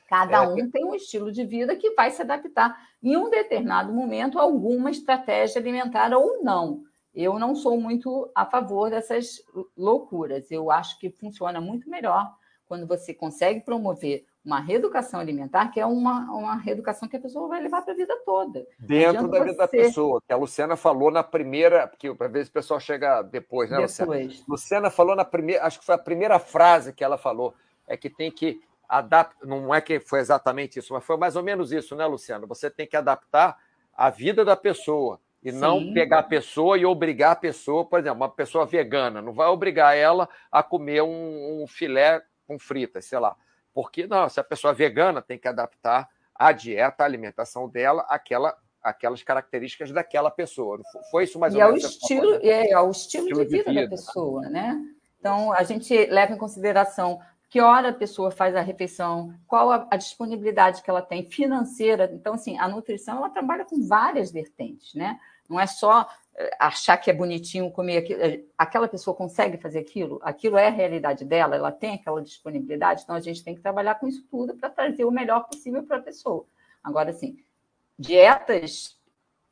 Cada 0.09 0.39
é, 0.39 0.41
um 0.41 0.69
tem 0.69 0.85
um 0.85 0.97
estilo 0.97 1.31
de 1.31 1.45
vida 1.45 1.77
que 1.77 1.93
vai 1.93 2.11
se 2.11 2.21
adaptar 2.21 2.77
em 3.01 3.17
um 3.17 3.31
determinado 3.31 3.93
momento 3.93 4.41
a 4.41 4.43
alguma 4.43 4.91
estratégia 4.91 5.61
alimentar 5.61 6.13
ou 6.13 6.43
não. 6.43 6.83
Eu 7.15 7.39
não 7.39 7.55
sou 7.55 7.81
muito 7.81 8.29
a 8.35 8.45
favor 8.45 8.91
dessas 8.91 9.41
loucuras. 9.77 10.51
Eu 10.51 10.73
acho 10.73 10.99
que 10.99 11.11
funciona 11.11 11.61
muito 11.61 11.89
melhor 11.89 12.29
quando 12.67 12.89
você 12.89 13.15
consegue 13.15 13.61
promover 13.61 14.27
uma 14.47 14.61
reeducação 14.61 15.19
alimentar, 15.19 15.73
que 15.73 15.81
é 15.81 15.85
uma, 15.85 16.31
uma 16.33 16.55
reeducação 16.55 17.09
que 17.09 17.17
a 17.17 17.21
pessoa 17.21 17.49
vai 17.49 17.61
levar 17.61 17.83
para 17.83 17.93
a 17.93 17.97
vida 17.97 18.17
toda. 18.25 18.65
Dentro 18.79 19.27
da 19.27 19.41
vida 19.41 19.57
da 19.57 19.67
pessoa, 19.67 20.23
que 20.25 20.33
a 20.33 20.37
Luciana 20.37 20.77
falou 20.77 21.11
na 21.11 21.25
primeira, 21.25 21.89
porque 21.89 22.09
às 22.09 22.33
vezes 22.33 22.49
o 22.49 22.53
pessoal 22.53 22.79
chega 22.79 23.23
depois, 23.23 23.69
né, 23.69 23.79
depois. 23.79 23.99
Luciana? 23.99 24.45
Luciana 24.49 24.91
falou 24.91 25.17
na 25.17 25.25
primeira, 25.25 25.67
acho 25.67 25.81
que 25.81 25.85
foi 25.85 25.97
a 25.97 25.99
primeira 25.99 26.39
frase 26.39 26.93
que 26.93 27.03
ela 27.03 27.19
falou, 27.19 27.55
é 27.89 27.97
que 27.97 28.09
tem 28.09 28.31
que 28.31 28.61
adaptar, 28.89 29.45
não 29.45 29.75
é 29.75 29.81
que 29.81 29.99
foi 29.99 30.21
exatamente 30.21 30.79
isso, 30.79 30.95
mas 30.95 31.05
foi 31.05 31.17
mais 31.17 31.35
ou 31.35 31.43
menos 31.43 31.73
isso, 31.73 31.97
né, 31.97 32.07
Luciana? 32.07 32.47
Você 32.47 32.71
tem 32.71 32.87
que 32.87 32.97
adaptar 32.97 33.59
a 33.93 34.11
vida 34.11 34.45
da 34.45 34.57
pessoa 34.57 35.19
E 35.43 35.51
Sim. 35.51 35.59
não 35.59 35.93
pegar 35.93 36.21
a 36.21 36.23
pessoa 36.23 36.79
e 36.79 36.87
obrigar 36.87 37.33
a 37.33 37.37
pessoa, 37.37 37.85
por 37.85 37.99
exemplo, 37.99 38.19
uma 38.19 38.29
pessoa 38.29 38.65
vegana, 38.65 39.21
não 39.21 39.33
vai 39.33 39.49
obrigar 39.49 39.97
ela 39.97 40.29
a 40.53 40.63
comer 40.63 41.03
um, 41.03 41.63
um 41.63 41.67
filé 41.67 42.23
com 42.47 42.59
fritas, 42.59 43.07
sei 43.07 43.19
lá. 43.19 43.37
Porque 43.77 44.07
não, 44.07 44.27
se 44.27 44.41
a 44.41 44.43
pessoa 44.43 44.71
é 44.71 44.75
vegana 44.75 45.21
tem 45.21 45.39
que 45.39 45.47
adaptar 45.47 46.09
a 46.35 46.51
dieta, 46.51 47.03
a 47.03 47.07
alimentação 47.07 47.69
dela, 47.69 48.07
àquela, 48.09 48.57
aquelas 48.83 49.23
características 49.23 49.93
daquela 49.93 50.31
pessoa. 50.31 50.81
Foi 51.11 51.25
isso 51.25 51.39
mais 51.39 51.53
e 51.53 51.59
ou 51.59 51.63
é 51.63 51.67
menos? 51.67 51.85
O 51.85 51.87
estilo, 51.87 52.35
é, 52.37 52.71
é 52.71 52.81
o 52.81 52.91
estilo, 52.91 53.29
estilo 53.29 53.45
de, 53.45 53.51
vida 53.51 53.65
de, 53.65 53.71
vida 53.71 53.83
da 53.83 53.91
pessoa, 53.91 54.49
né? 54.49 54.83
Então, 55.21 55.53
a 55.53 55.63
gente 55.63 55.95
leva 56.07 56.33
em 56.33 56.39
consideração 56.39 57.21
que 57.51 57.61
hora 57.61 57.91
a 57.91 57.93
pessoa 57.93 58.31
faz 58.31 58.57
a 58.57 58.63
refeição, 58.63 59.35
qual 59.47 59.71
a, 59.71 59.87
a, 59.91 59.99
disponibilidade 59.99 60.81
que 60.83 60.89
ela 60.89 61.03
tem 61.03 61.29
financeira. 61.31 62.11
Então, 62.15 62.33
assim, 62.33 62.59
a 62.59 62.67
nutrição 62.67 63.19
ela 63.19 63.29
trabalha 63.29 63.67
com 63.67 63.87
várias 63.87 64.33
vertentes, 64.33 64.95
né? 64.95 65.21
Não 65.51 65.61
é 65.61 65.67
só 65.67 66.09
achar 66.59 66.97
que 66.99 67.11
é 67.11 67.15
bonitinho 67.15 67.71
comer 67.71 67.99
aquilo. 67.99 68.21
Eh, 68.21 68.45
aquela 68.59 68.87
pessoa 68.87 69.17
consegue 69.17 69.57
fazer 69.57 69.79
aquilo? 69.79 70.21
Aquilo 70.23 70.59
é 70.59 70.69
a 70.69 70.71
realidade 70.71 71.25
dela? 71.25 71.57
Ela 71.57 71.73
tem 71.73 71.95
aquela 71.95 72.23
disponibilidade? 72.23 73.03
Então, 73.03 73.17
a 73.17 73.21
gente 73.21 73.43
tem 73.43 73.55
que 73.55 73.63
trabalhar 73.63 73.95
com 73.97 74.07
isso 74.07 74.25
tudo 74.31 74.55
para 74.55 74.69
trazer 74.69 75.05
o 75.05 75.11
melhor 75.11 75.47
possível 75.49 75.83
para 75.83 75.97
a 75.97 76.03
pessoa. 76.03 76.45
Agora, 76.85 77.11
assim, 77.11 77.39
dietas 77.99 78.97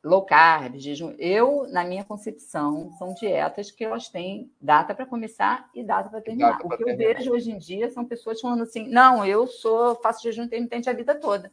low 0.04 0.22
carb, 0.22 0.76
jejum. 0.76 1.14
Eu, 1.18 1.66
na 1.68 1.82
minha 1.82 2.04
concepção, 2.04 2.92
são 2.98 3.14
dietas 3.14 3.70
que 3.70 3.82
elas 3.82 4.08
têm 4.08 4.52
data 4.60 4.94
para 4.94 5.06
começar 5.06 5.70
e 5.74 5.82
data 5.82 6.10
para 6.10 6.20
terminar. 6.20 6.52
Data 6.52 6.66
o 6.66 6.70
que 6.70 6.76
terminar. 6.76 7.02
eu 7.02 7.14
vejo 7.16 7.32
hoje 7.32 7.50
em 7.50 7.58
dia 7.58 7.90
são 7.90 8.04
pessoas 8.04 8.40
falando 8.40 8.62
assim: 8.62 8.86
não, 8.88 9.24
eu 9.24 9.46
sou 9.46 9.94
faço 9.96 10.22
jejum 10.22 10.42
intermitente 10.42 10.90
a 10.90 10.92
vida 10.92 11.14
toda. 11.14 11.50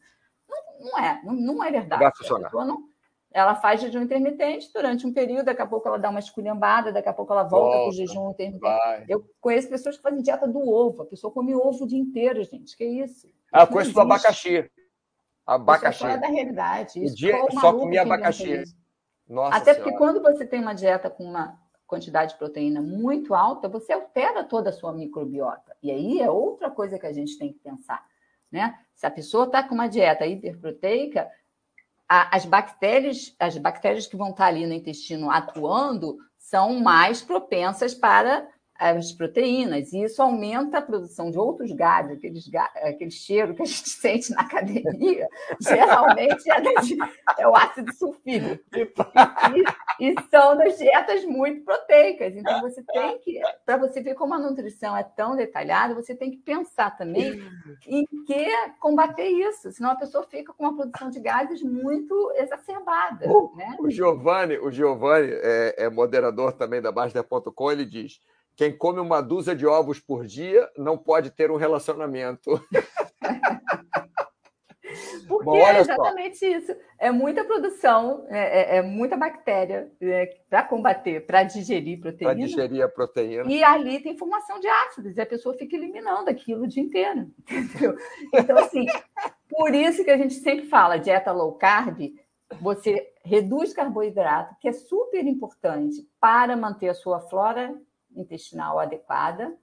Não, 0.49 0.91
não 0.91 0.99
é, 0.99 1.21
não, 1.23 1.33
não, 1.33 1.63
é 1.63 1.71
verdade. 1.71 2.03
Vai 2.03 2.13
funcionar. 2.13 2.51
Não, 2.53 2.90
ela 3.33 3.55
faz 3.55 3.79
jejum 3.81 4.01
intermitente 4.01 4.69
durante 4.73 5.07
um 5.07 5.13
período, 5.13 5.45
daqui 5.45 5.61
a 5.61 5.65
pouco 5.65 5.87
ela 5.87 5.97
dá 5.97 6.09
uma 6.09 6.19
esculhambada, 6.19 6.91
daqui 6.91 7.07
a 7.07 7.13
pouco 7.13 7.31
ela 7.31 7.43
volta, 7.43 7.77
para 7.77 7.87
o 7.87 7.91
jejum 7.91 8.31
intermitente. 8.31 8.59
Vai. 8.59 9.05
Eu 9.07 9.25
conheço 9.39 9.69
pessoas 9.69 9.95
que 9.95 10.03
fazem 10.03 10.21
dieta 10.21 10.47
do 10.47 10.59
ovo, 10.59 11.03
a 11.03 11.05
pessoa 11.05 11.31
come 11.31 11.55
ovo 11.55 11.85
o 11.85 11.87
dia 11.87 11.99
inteiro, 11.99 12.43
gente. 12.43 12.75
Que 12.75 12.83
isso? 12.83 13.27
Ah, 13.51 13.63
eu 13.63 13.67
conheço 13.67 13.93
do 13.93 14.01
abacaxi. 14.01 14.69
Abacaxi. 15.45 16.03
Isso 16.03 16.07
é 16.07 16.17
da 16.17 16.27
realidade. 16.27 17.03
Isso 17.03 17.13
o 17.13 17.17
dia 17.17 17.37
só 17.59 17.73
comia 17.73 18.01
abacaxi. 18.01 18.63
Nossa 19.27 19.55
Até 19.55 19.73
senhora. 19.73 19.83
porque 19.83 19.97
quando 19.97 20.21
você 20.21 20.45
tem 20.45 20.59
uma 20.59 20.73
dieta 20.73 21.09
com 21.09 21.23
uma 21.23 21.57
quantidade 21.87 22.33
de 22.33 22.37
proteína 22.37 22.81
muito 22.81 23.33
alta, 23.33 23.67
você 23.69 23.93
altera 23.93 24.43
toda 24.43 24.69
a 24.69 24.73
sua 24.73 24.93
microbiota. 24.93 25.75
E 25.81 25.89
aí 25.89 26.21
é 26.21 26.29
outra 26.29 26.69
coisa 26.69 26.99
que 26.99 27.05
a 27.05 27.13
gente 27.13 27.37
tem 27.37 27.51
que 27.51 27.59
pensar. 27.59 28.05
Né? 28.51 28.77
Se 28.93 29.05
a 29.05 29.11
pessoa 29.11 29.45
está 29.45 29.63
com 29.63 29.73
uma 29.73 29.87
dieta 29.87 30.25
hiperproteica, 30.25 31.29
a, 32.13 32.35
as 32.35 32.43
bactérias, 32.43 33.33
as 33.39 33.57
bactérias 33.57 34.05
que 34.05 34.17
vão 34.17 34.31
estar 34.31 34.47
ali 34.47 34.67
no 34.67 34.73
intestino 34.73 35.31
atuando 35.31 36.17
são 36.37 36.77
mais 36.81 37.21
propensas 37.21 37.93
para 37.93 38.45
as 38.81 39.11
proteínas, 39.11 39.93
e 39.93 40.01
isso 40.01 40.23
aumenta 40.23 40.79
a 40.79 40.81
produção 40.81 41.29
de 41.29 41.37
outros 41.37 41.71
gases, 41.71 42.17
aqueles, 42.17 42.49
aquele 42.77 43.11
cheiro 43.11 43.53
que 43.53 43.61
a 43.61 43.65
gente 43.65 43.89
sente 43.91 44.31
na 44.31 44.41
academia, 44.41 45.27
geralmente 45.61 46.49
é, 46.49 46.59
de, 46.81 46.97
é 47.37 47.47
o 47.47 47.55
ácido 47.55 47.93
sulfídrico. 47.93 48.63
E, 49.99 50.09
e, 50.09 50.15
são 50.31 50.57
das 50.57 50.79
dietas 50.79 51.23
muito 51.25 51.63
proteicas. 51.63 52.35
Então, 52.35 52.59
você 52.61 52.81
tem 52.81 53.19
que, 53.19 53.39
para 53.63 53.77
você 53.77 54.01
ver 54.01 54.15
como 54.15 54.33
a 54.33 54.39
nutrição 54.39 54.97
é 54.97 55.03
tão 55.03 55.35
detalhada, 55.35 55.93
você 55.93 56.15
tem 56.15 56.31
que 56.31 56.37
pensar 56.37 56.97
também 56.97 57.39
em 57.85 58.03
que 58.25 58.47
combater 58.79 59.27
isso, 59.27 59.71
senão 59.71 59.91
a 59.91 59.95
pessoa 59.95 60.23
fica 60.23 60.53
com 60.53 60.63
uma 60.63 60.75
produção 60.75 61.11
de 61.11 61.19
gases 61.19 61.61
muito 61.61 62.33
exacerbada. 62.35 63.29
O, 63.29 63.55
né? 63.55 63.77
o 63.79 63.91
Giovanni, 63.91 64.57
o 64.57 64.71
Giovanni 64.71 65.29
é, 65.31 65.85
é 65.85 65.89
moderador 65.89 66.53
também 66.53 66.81
da 66.81 66.91
Baster.com, 66.91 67.71
ele 67.71 67.85
diz 67.85 68.19
quem 68.61 68.77
come 68.77 68.99
uma 68.99 69.21
dúzia 69.21 69.55
de 69.55 69.65
ovos 69.65 69.99
por 69.99 70.23
dia 70.23 70.69
não 70.77 70.95
pode 70.95 71.31
ter 71.31 71.49
um 71.49 71.55
relacionamento. 71.55 72.63
Porque 75.27 75.45
Bom, 75.45 75.57
é 75.57 75.79
exatamente 75.79 76.37
só. 76.37 76.45
isso. 76.45 76.75
É 76.99 77.09
muita 77.09 77.43
produção, 77.43 78.27
é, 78.29 78.75
é, 78.75 78.77
é 78.77 78.81
muita 78.83 79.17
bactéria 79.17 79.91
é, 79.99 80.37
para 80.47 80.61
combater, 80.61 81.25
para 81.25 81.41
digerir 81.41 81.99
proteína. 81.99 82.35
Para 82.35 82.45
digerir 82.45 82.83
a 82.83 82.87
proteína. 82.87 83.51
E 83.51 83.63
ali 83.63 83.99
tem 83.99 84.15
formação 84.15 84.59
de 84.59 84.67
ácidos, 84.67 85.17
e 85.17 85.21
a 85.21 85.25
pessoa 85.25 85.57
fica 85.57 85.75
eliminando 85.75 86.29
aquilo 86.29 86.65
o 86.65 86.67
dia 86.67 86.83
inteiro. 86.83 87.31
Entendeu? 87.49 87.95
Então, 88.31 88.55
assim, 88.59 88.85
por 89.49 89.73
isso 89.73 90.03
que 90.03 90.11
a 90.11 90.17
gente 90.17 90.35
sempre 90.35 90.67
fala 90.67 90.97
dieta 90.97 91.31
low 91.31 91.53
carb, 91.53 92.13
você 92.61 93.11
reduz 93.23 93.73
carboidrato, 93.73 94.55
que 94.59 94.67
é 94.67 94.71
super 94.71 95.25
importante 95.25 96.07
para 96.19 96.55
manter 96.55 96.89
a 96.89 96.93
sua 96.93 97.21
flora 97.21 97.75
intestinal 98.15 98.79
adequada, 98.79 99.55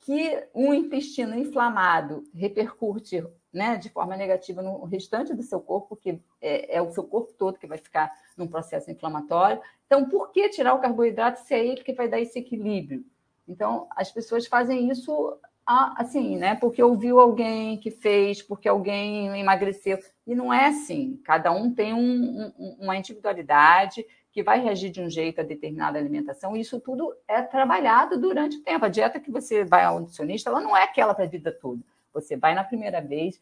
que 0.00 0.46
um 0.54 0.74
intestino 0.74 1.36
inflamado 1.38 2.24
repercute 2.34 3.24
né, 3.52 3.76
de 3.76 3.88
forma 3.88 4.16
negativa 4.16 4.60
no 4.60 4.84
restante 4.84 5.32
do 5.32 5.42
seu 5.42 5.60
corpo, 5.60 5.88
porque 5.90 6.18
é, 6.42 6.76
é, 6.76 6.82
o 6.82 6.90
seu 6.90 7.04
corpo 7.04 7.32
todo 7.32 7.58
que 7.58 7.66
vai 7.66 7.78
ficar 7.78 8.12
num 8.36 8.48
processo 8.48 8.90
inflamatório. 8.90 9.62
Então, 9.86 10.08
por 10.08 10.30
que 10.30 10.48
tirar 10.48 10.74
o 10.74 10.80
carboidrato 10.80 11.40
se 11.40 11.54
é 11.54 11.64
ele 11.64 11.82
que 11.82 11.92
vai 11.92 12.08
dar 12.08 12.20
esse 12.20 12.38
equilíbrio? 12.38 13.04
Então, 13.48 13.86
as 13.94 14.10
pessoas 14.10 14.46
fazem 14.46 14.90
isso 14.90 15.38
assim, 15.66 16.36
né? 16.36 16.54
Porque 16.56 16.82
ouviu 16.82 17.18
alguém 17.18 17.78
que 17.78 17.90
fez, 17.90 18.42
porque 18.42 18.68
alguém 18.68 19.38
emagreceu. 19.38 19.98
E 20.26 20.34
não 20.34 20.52
é 20.52 20.66
assim. 20.66 21.20
Cada 21.24 21.50
um 21.50 21.72
tem 21.72 21.94
um, 21.94 22.52
um, 22.58 22.76
uma 22.80 22.96
individualidade 22.96 24.04
que 24.34 24.42
vai 24.42 24.60
reagir 24.60 24.90
de 24.90 25.00
um 25.00 25.08
jeito 25.08 25.40
a 25.40 25.44
determinada 25.44 25.96
alimentação, 25.96 26.56
isso 26.56 26.80
tudo 26.80 27.14
é 27.28 27.40
trabalhado 27.40 28.20
durante 28.20 28.56
o 28.56 28.62
tempo. 28.64 28.84
A 28.84 28.88
dieta 28.88 29.20
que 29.20 29.30
você 29.30 29.64
vai 29.64 29.84
ao 29.84 30.00
nutricionista, 30.00 30.50
ela 30.50 30.60
não 30.60 30.76
é 30.76 30.82
aquela 30.82 31.14
para 31.14 31.24
a 31.24 31.28
vida 31.28 31.52
toda. 31.52 31.80
Você 32.12 32.36
vai 32.36 32.52
na 32.52 32.64
primeira 32.64 33.00
vez, 33.00 33.36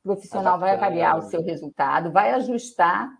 o 0.00 0.04
profissional 0.04 0.58
vai 0.58 0.74
avaliar 0.74 1.18
o 1.18 1.22
seu 1.22 1.42
resultado, 1.42 2.10
vai 2.10 2.32
ajustar, 2.32 3.12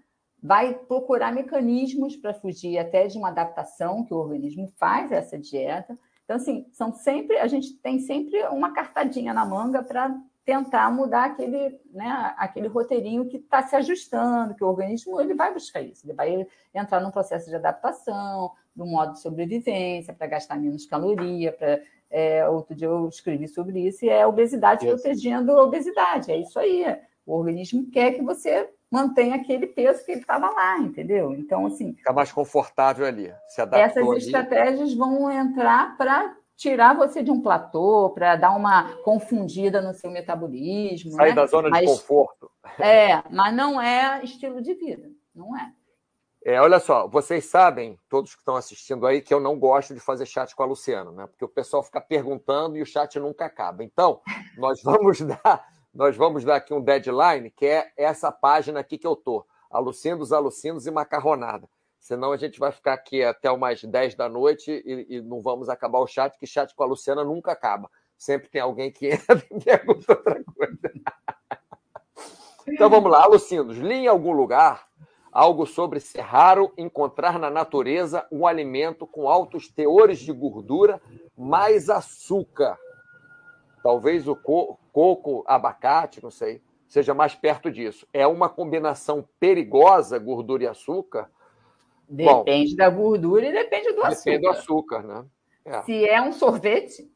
vai 0.43 0.72
procurar 0.72 1.30
mecanismos 1.30 2.16
para 2.16 2.32
fugir 2.32 2.78
até 2.78 3.07
de 3.07 3.18
uma 3.18 3.28
adaptação 3.28 4.03
que 4.03 4.14
o 4.14 4.16
organismo 4.16 4.72
faz 4.78 5.12
a 5.12 5.16
essa 5.16 5.39
dieta. 5.39 5.99
Então, 6.24 6.36
assim, 6.36 6.66
são 6.72 6.95
sempre, 6.95 7.36
a 7.36 7.47
gente 7.47 7.74
tem 7.74 8.01
sempre 8.01 8.43
uma 8.45 8.72
cartadinha 8.72 9.34
na 9.34 9.45
manga 9.45 9.82
para 9.82 10.18
tentar 10.49 10.91
mudar 10.91 11.27
aquele, 11.27 11.79
né, 11.93 12.35
aquele 12.39 12.69
roteirinho 12.69 13.29
que 13.29 13.37
está 13.37 13.61
se 13.61 13.77
ajustando, 13.77 14.55
que 14.55 14.65
o 14.65 14.67
organismo 14.67 15.21
ele 15.21 15.35
vai 15.35 15.53
buscar 15.53 15.83
isso, 15.83 16.07
ele 16.07 16.15
vai 16.15 16.47
entrar 16.75 17.01
num 17.01 17.11
processo 17.11 17.51
de 17.51 17.57
adaptação, 17.57 18.53
no 18.75 18.87
modo 18.87 19.13
de 19.13 19.21
sobrevivência, 19.21 20.15
para 20.15 20.27
gastar 20.27 20.57
menos 20.57 20.87
caloria, 20.87 21.53
para 21.53 21.83
é, 22.11 22.49
outro 22.49 22.75
dia 22.75 22.87
eu 22.87 23.07
escrevi 23.11 23.47
sobre 23.47 23.87
isso, 23.87 24.07
e 24.07 24.09
é 24.09 24.23
a 24.23 24.29
obesidade 24.29 24.87
isso. 24.87 24.95
protegendo 24.95 25.53
a 25.53 25.63
obesidade, 25.63 26.33
é 26.33 26.39
isso 26.39 26.59
aí. 26.59 26.97
O 27.27 27.35
organismo 27.35 27.91
quer 27.91 28.13
que 28.13 28.23
você 28.23 28.71
mantenha 28.91 29.35
aquele 29.35 29.67
peso 29.67 30.03
que 30.03 30.13
ele 30.13 30.23
estava 30.23 30.49
lá, 30.49 30.79
entendeu? 30.79 31.35
Então, 31.35 31.67
assim. 31.67 31.93
Fica 31.93 32.15
mais 32.15 32.33
confortável 32.33 33.05
ali. 33.05 33.31
Se 33.49 33.61
essas 33.61 33.99
ali. 33.99 34.17
estratégias 34.17 34.95
vão 34.95 35.31
entrar 35.31 35.95
para 35.99 36.38
tirar 36.59 36.97
você 36.97 37.23
de 37.23 37.31
um 37.31 37.41
platô, 37.41 38.11
para 38.11 38.35
dar 38.35 38.51
uma 38.51 38.97
confundida 39.05 39.81
no 39.81 39.95
seu 39.95 40.11
metabolismo. 40.11 41.13
Sair 41.13 41.29
né? 41.29 41.35
da 41.37 41.47
zona 41.47 41.71
mas, 41.71 41.83
de 41.83 41.87
conforto. 41.87 42.51
É, 42.81 43.23
mas 43.31 43.55
não 43.55 43.81
é 43.81 44.23
estilo 44.25 44.61
de 44.61 44.75
vida, 44.75 45.09
não 45.33 45.57
é. 45.57 45.73
É, 46.45 46.61
olha 46.61 46.81
só, 46.81 47.07
vocês 47.07 47.45
sabem, 47.45 47.97
todos 48.09 48.35
que 48.35 48.41
estão 48.41 48.57
assistindo 48.57 49.07
aí, 49.07 49.23
que 49.23 49.33
eu 49.33 49.39
não 49.39 49.59
gosto 49.59 49.95
de 49.95 50.01
fazer 50.01 50.27
chat 50.27 50.55
com 50.55 50.63
a 50.63 50.67
Luciana, 50.67 51.13
né? 51.13 51.27
Porque 51.29 51.45
o 51.45 51.49
pessoal 51.49 51.83
fica 51.83 52.01
perguntando 52.01 52.77
e 52.77 52.83
o 52.83 52.87
chat 52.87 53.19
nunca 53.21 53.45
acaba. 53.45 53.85
Então, 53.85 54.21
nós 54.59 54.83
vamos 54.83 55.21
dar, 55.21 55.65
nós 55.95 56.17
vamos 56.17 56.45
dar 56.45 56.57
aqui 56.57 56.75
um 56.75 56.83
deadline, 56.83 57.51
que 57.51 57.67
é 57.67 57.93
essa 57.97 58.33
página 58.33 58.81
aqui 58.81 58.99
que 58.99 59.07
eu 59.07 59.15
tô, 59.15 59.47
Alucindos, 59.71 60.33
Alucindos 60.33 60.87
e 60.87 60.91
Macarronada. 60.91 61.69
Senão 62.01 62.33
a 62.33 62.37
gente 62.37 62.59
vai 62.59 62.73
ficar 62.73 62.95
aqui 62.95 63.23
até 63.23 63.51
umas 63.51 63.83
10 63.83 64.15
da 64.15 64.29
noite 64.29 64.71
e, 64.85 65.17
e 65.17 65.21
não 65.21 65.43
vamos 65.43 65.69
acabar 65.69 65.99
o 65.99 66.07
chat, 66.07 66.39
que 66.39 66.47
chat 66.47 66.75
com 66.75 66.83
a 66.83 66.87
Luciana 66.87 67.25
nunca 67.25 67.53
acaba. 67.53 67.91
Sempre 68.17 68.49
tem 68.49 68.61
alguém 68.61 68.91
que 68.91 69.09
entra 69.09 69.43
e 69.51 69.65
pergunta 69.65 70.13
outra 70.13 70.43
coisa. 70.45 70.93
Então 72.67 72.91
vamos 72.91 73.11
lá, 73.11 73.27
Lucindos, 73.27 73.79
li 73.79 73.95
em 73.95 74.07
algum 74.07 74.33
lugar 74.33 74.89
algo 75.33 75.67
sobre 75.67 76.01
ser 76.01 76.21
raro 76.21 76.73
encontrar 76.77 77.39
na 77.39 77.51
natureza 77.51 78.27
um 78.31 78.47
alimento 78.47 79.07
com 79.07 79.29
altos 79.29 79.69
teores 79.69 80.19
de 80.19 80.33
gordura 80.33 81.01
mais 81.37 81.89
açúcar. 81.89 82.79
Talvez 83.83 84.27
o 84.27 84.35
co 84.35 84.79
coco, 84.93 85.45
abacate, 85.47 86.23
não 86.23 86.31
sei, 86.31 86.61
seja 86.89 87.15
mais 87.15 87.35
perto 87.35 87.71
disso. 87.71 88.07
É 88.13 88.27
uma 88.27 88.49
combinação 88.49 89.27
perigosa, 89.39 90.19
gordura 90.19 90.65
e 90.65 90.67
açúcar? 90.67 91.31
Depende 92.09 92.71
Bom, 92.71 92.77
da 92.77 92.89
gordura 92.89 93.47
e 93.47 93.53
depende 93.53 93.93
do 93.93 94.03
açúcar. 94.03 94.25
Depende 94.25 94.41
do 94.41 94.49
açúcar, 94.49 95.03
né? 95.03 95.25
É. 95.65 95.83
Se 95.83 96.09
é 96.09 96.23
um 96.23 96.33
sorvete. 96.33 97.11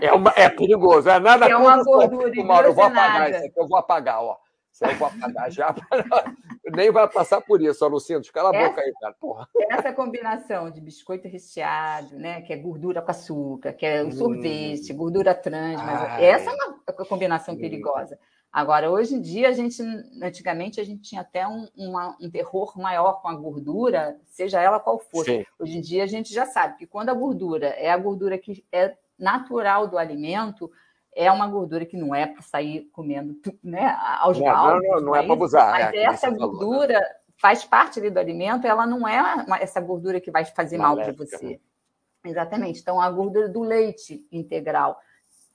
É, 0.00 0.12
uma, 0.12 0.32
é 0.36 0.48
perigoso, 0.50 1.08
é 1.08 1.18
nada 1.18 1.46
é 1.48 1.56
uma 1.56 1.82
gordura 1.82 2.44
Mauro, 2.44 2.68
eu 2.68 2.74
vou 2.74 2.84
apagar 2.84 3.30
isso 3.30 3.44
aqui, 3.46 3.58
eu 3.58 3.68
vou 3.68 3.78
apagar, 3.78 4.22
ó. 4.22 4.36
eu 4.82 4.94
vou 4.96 5.08
apagar 5.08 5.50
já. 5.50 5.74
Nem 6.74 6.90
vai 6.90 7.08
passar 7.08 7.40
por 7.40 7.60
isso, 7.60 7.86
Lucindo. 7.88 8.20
Cala 8.32 8.50
a 8.50 8.56
essa, 8.56 8.68
boca 8.68 8.80
aí, 8.80 8.92
cara. 9.00 9.14
Porra. 9.18 9.48
Essa 9.70 9.92
combinação 9.92 10.70
de 10.70 10.80
biscoito 10.80 11.26
recheado, 11.26 12.16
né? 12.16 12.42
Que 12.42 12.52
é 12.52 12.56
gordura 12.56 13.02
com 13.02 13.10
açúcar, 13.10 13.72
que 13.72 13.84
é 13.84 14.02
o 14.02 14.08
hum. 14.08 14.12
sorvete, 14.12 14.92
gordura 14.92 15.34
trans, 15.34 15.82
mas 15.82 16.20
essa 16.20 16.50
é 16.50 16.52
uma 16.52 17.06
combinação 17.06 17.54
hum. 17.54 17.58
perigosa. 17.58 18.18
Agora, 18.52 18.90
hoje 18.90 19.14
em 19.14 19.20
dia, 19.20 19.48
a 19.48 19.52
gente, 19.52 19.80
antigamente, 20.20 20.80
a 20.80 20.84
gente 20.84 21.02
tinha 21.02 21.20
até 21.20 21.46
um, 21.46 21.68
uma, 21.76 22.16
um 22.20 22.28
terror 22.28 22.76
maior 22.76 23.22
com 23.22 23.28
a 23.28 23.34
gordura, 23.34 24.18
seja 24.26 24.60
ela 24.60 24.80
qual 24.80 24.98
for. 24.98 25.24
Sim. 25.24 25.44
Hoje 25.58 25.78
em 25.78 25.80
dia, 25.80 26.02
a 26.02 26.06
gente 26.06 26.34
já 26.34 26.46
sabe 26.46 26.76
que 26.76 26.86
quando 26.86 27.10
a 27.10 27.14
gordura 27.14 27.68
é 27.68 27.90
a 27.90 27.96
gordura 27.96 28.36
que 28.36 28.64
é 28.72 28.96
natural 29.16 29.86
do 29.86 29.96
alimento, 29.96 30.70
é 31.14 31.30
uma 31.30 31.46
gordura 31.46 31.86
que 31.86 31.96
não 31.96 32.12
é 32.12 32.26
para 32.26 32.42
sair 32.42 32.88
comendo 32.92 33.36
né, 33.62 33.96
aos 34.18 34.38
não, 34.38 34.44
baldes. 34.44 34.88
Não, 34.88 34.96
não, 34.96 35.06
não 35.06 35.16
é, 35.16 35.20
é 35.20 35.22
para 35.22 35.32
abusar. 35.32 35.70
Mas 35.70 35.94
é, 35.94 36.02
essa 36.02 36.30
gordura 36.30 36.60
falou, 36.60 36.88
né? 36.88 37.14
faz 37.40 37.64
parte 37.64 38.00
do 38.10 38.18
alimento, 38.18 38.66
ela 38.66 38.84
não 38.84 39.06
é 39.06 39.44
uma, 39.44 39.58
essa 39.58 39.80
gordura 39.80 40.20
que 40.20 40.30
vai 40.30 40.44
fazer 40.44 40.76
mal 40.76 40.96
para 40.96 41.12
você. 41.12 41.60
Exatamente. 42.24 42.80
Então, 42.80 43.00
a 43.00 43.10
gordura 43.10 43.48
do 43.48 43.62
leite 43.62 44.26
integral. 44.30 44.98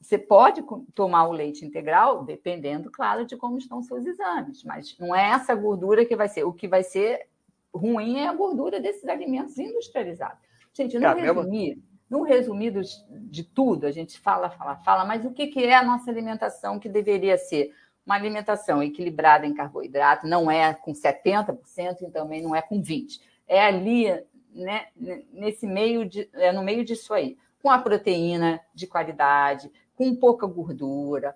Você 0.02 0.18
pode 0.18 0.64
tomar 0.94 1.28
o 1.28 1.32
leite 1.32 1.66
integral, 1.66 2.24
dependendo, 2.24 2.92
claro, 2.92 3.26
de 3.26 3.36
como 3.36 3.58
estão 3.58 3.80
os 3.80 3.88
seus 3.88 4.06
exames, 4.06 4.64
mas 4.64 4.96
não 5.00 5.16
é 5.16 5.32
essa 5.32 5.56
gordura 5.56 6.06
que 6.06 6.16
vai 6.16 6.28
ser. 6.28 6.44
O 6.44 6.54
que 6.54 6.68
vai 6.68 6.84
ser 6.84 7.28
ruim 7.74 8.20
é 8.20 8.28
a 8.28 8.34
gordura 8.34 8.80
desses 8.80 9.08
alimentos 9.08 9.58
industrializados. 9.58 10.40
Gente, 10.74 11.00
não 11.00 11.16
resumir, 11.16 11.82
no 12.10 12.22
resumido 12.22 12.82
de 13.10 13.44
tudo, 13.44 13.86
a 13.86 13.92
gente 13.92 14.20
fala, 14.20 14.50
fala, 14.50 14.76
fala, 14.78 15.06
mas 15.06 15.26
o 15.26 15.32
que, 15.32 15.48
que 15.48 15.64
é 15.64 15.76
a 15.76 15.84
nossa 15.84 16.10
alimentação 16.12 16.80
que 16.80 16.88
deveria 16.88 17.38
ser? 17.38 17.74
Uma 18.06 18.16
alimentação 18.16 18.84
equilibrada 18.84 19.48
em 19.48 19.54
carboidrato, 19.54 20.28
não 20.28 20.50
é 20.52 20.74
com 20.74 20.94
70% 20.94 21.58
e 22.02 22.12
também 22.12 22.42
não 22.42 22.56
é 22.56 22.62
com 22.62 22.82
20%. 22.82 23.20
É 23.48 23.66
ali, 23.66 24.06
né, 24.54 24.88
nesse 25.34 25.66
meio, 25.66 26.06
de, 26.06 26.30
é 26.34 26.52
no 26.52 26.62
meio 26.62 26.86
disso 26.86 27.14
aí, 27.14 27.36
com 27.66 27.72
a 27.72 27.80
proteína 27.80 28.62
de 28.76 28.86
qualidade, 28.86 29.72
com 29.96 30.16
pouca 30.16 30.46
gordura, 30.46 31.36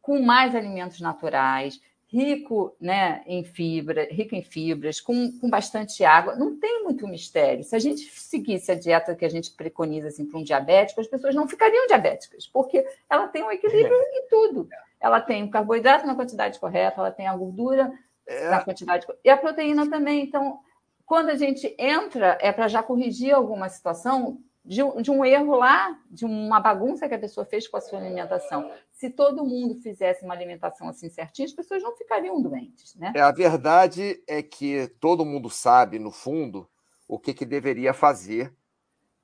com 0.00 0.22
mais 0.22 0.54
alimentos 0.54 1.00
naturais, 1.00 1.80
rico 2.06 2.76
né, 2.80 3.24
em 3.26 3.42
fibra, 3.42 4.06
rico 4.08 4.36
em 4.36 4.42
fibras, 4.42 5.00
com, 5.00 5.32
com 5.40 5.50
bastante 5.50 6.04
água. 6.04 6.36
Não 6.36 6.56
tem 6.56 6.84
muito 6.84 7.08
mistério. 7.08 7.64
Se 7.64 7.74
a 7.74 7.80
gente 7.80 8.02
seguisse 8.12 8.70
a 8.70 8.76
dieta 8.76 9.16
que 9.16 9.24
a 9.24 9.28
gente 9.28 9.50
preconiza 9.56 10.06
assim, 10.06 10.24
para 10.24 10.38
um 10.38 10.44
diabético, 10.44 11.00
as 11.00 11.08
pessoas 11.08 11.34
não 11.34 11.48
ficariam 11.48 11.88
diabéticas, 11.88 12.46
porque 12.46 12.86
ela 13.10 13.26
tem 13.26 13.42
um 13.42 13.50
equilíbrio 13.50 13.92
é. 13.92 14.18
em 14.20 14.28
tudo. 14.28 14.68
Ela 15.00 15.20
tem 15.20 15.42
o 15.42 15.50
carboidrato 15.50 16.06
na 16.06 16.14
quantidade 16.14 16.60
correta, 16.60 17.00
ela 17.00 17.10
tem 17.10 17.26
a 17.26 17.36
gordura 17.36 17.92
é. 18.24 18.50
na 18.50 18.62
quantidade 18.62 19.04
e 19.24 19.28
a 19.28 19.36
proteína 19.36 19.90
também. 19.90 20.22
Então, 20.22 20.60
quando 21.04 21.30
a 21.30 21.34
gente 21.34 21.74
entra, 21.76 22.38
é 22.40 22.52
para 22.52 22.68
já 22.68 22.84
corrigir 22.84 23.34
alguma 23.34 23.68
situação 23.68 24.38
de, 24.66 24.82
de, 25.00 25.10
um 25.10 25.24
erro 25.24 25.54
lá, 25.56 25.96
de 26.10 26.24
uma 26.24 26.58
bagunça 26.58 27.08
que 27.08 27.14
a 27.14 27.18
pessoa 27.18 27.46
fez 27.46 27.68
com 27.68 27.76
a 27.76 27.80
sua 27.80 28.00
alimentação. 28.00 28.70
Se 28.90 29.08
todo 29.08 29.44
mundo 29.44 29.80
fizesse 29.80 30.24
uma 30.24 30.34
alimentação 30.34 30.88
assim 30.88 31.08
certinha, 31.08 31.46
as 31.46 31.52
pessoas 31.52 31.82
não 31.82 31.96
ficariam 31.96 32.42
doentes, 32.42 32.94
né? 32.96 33.12
É, 33.14 33.20
a 33.20 33.30
verdade 33.30 34.22
é 34.26 34.42
que 34.42 34.88
todo 35.00 35.24
mundo 35.24 35.48
sabe, 35.48 35.98
no 35.98 36.10
fundo, 36.10 36.68
o 37.06 37.18
que, 37.18 37.32
que 37.32 37.46
deveria 37.46 37.94
fazer 37.94 38.52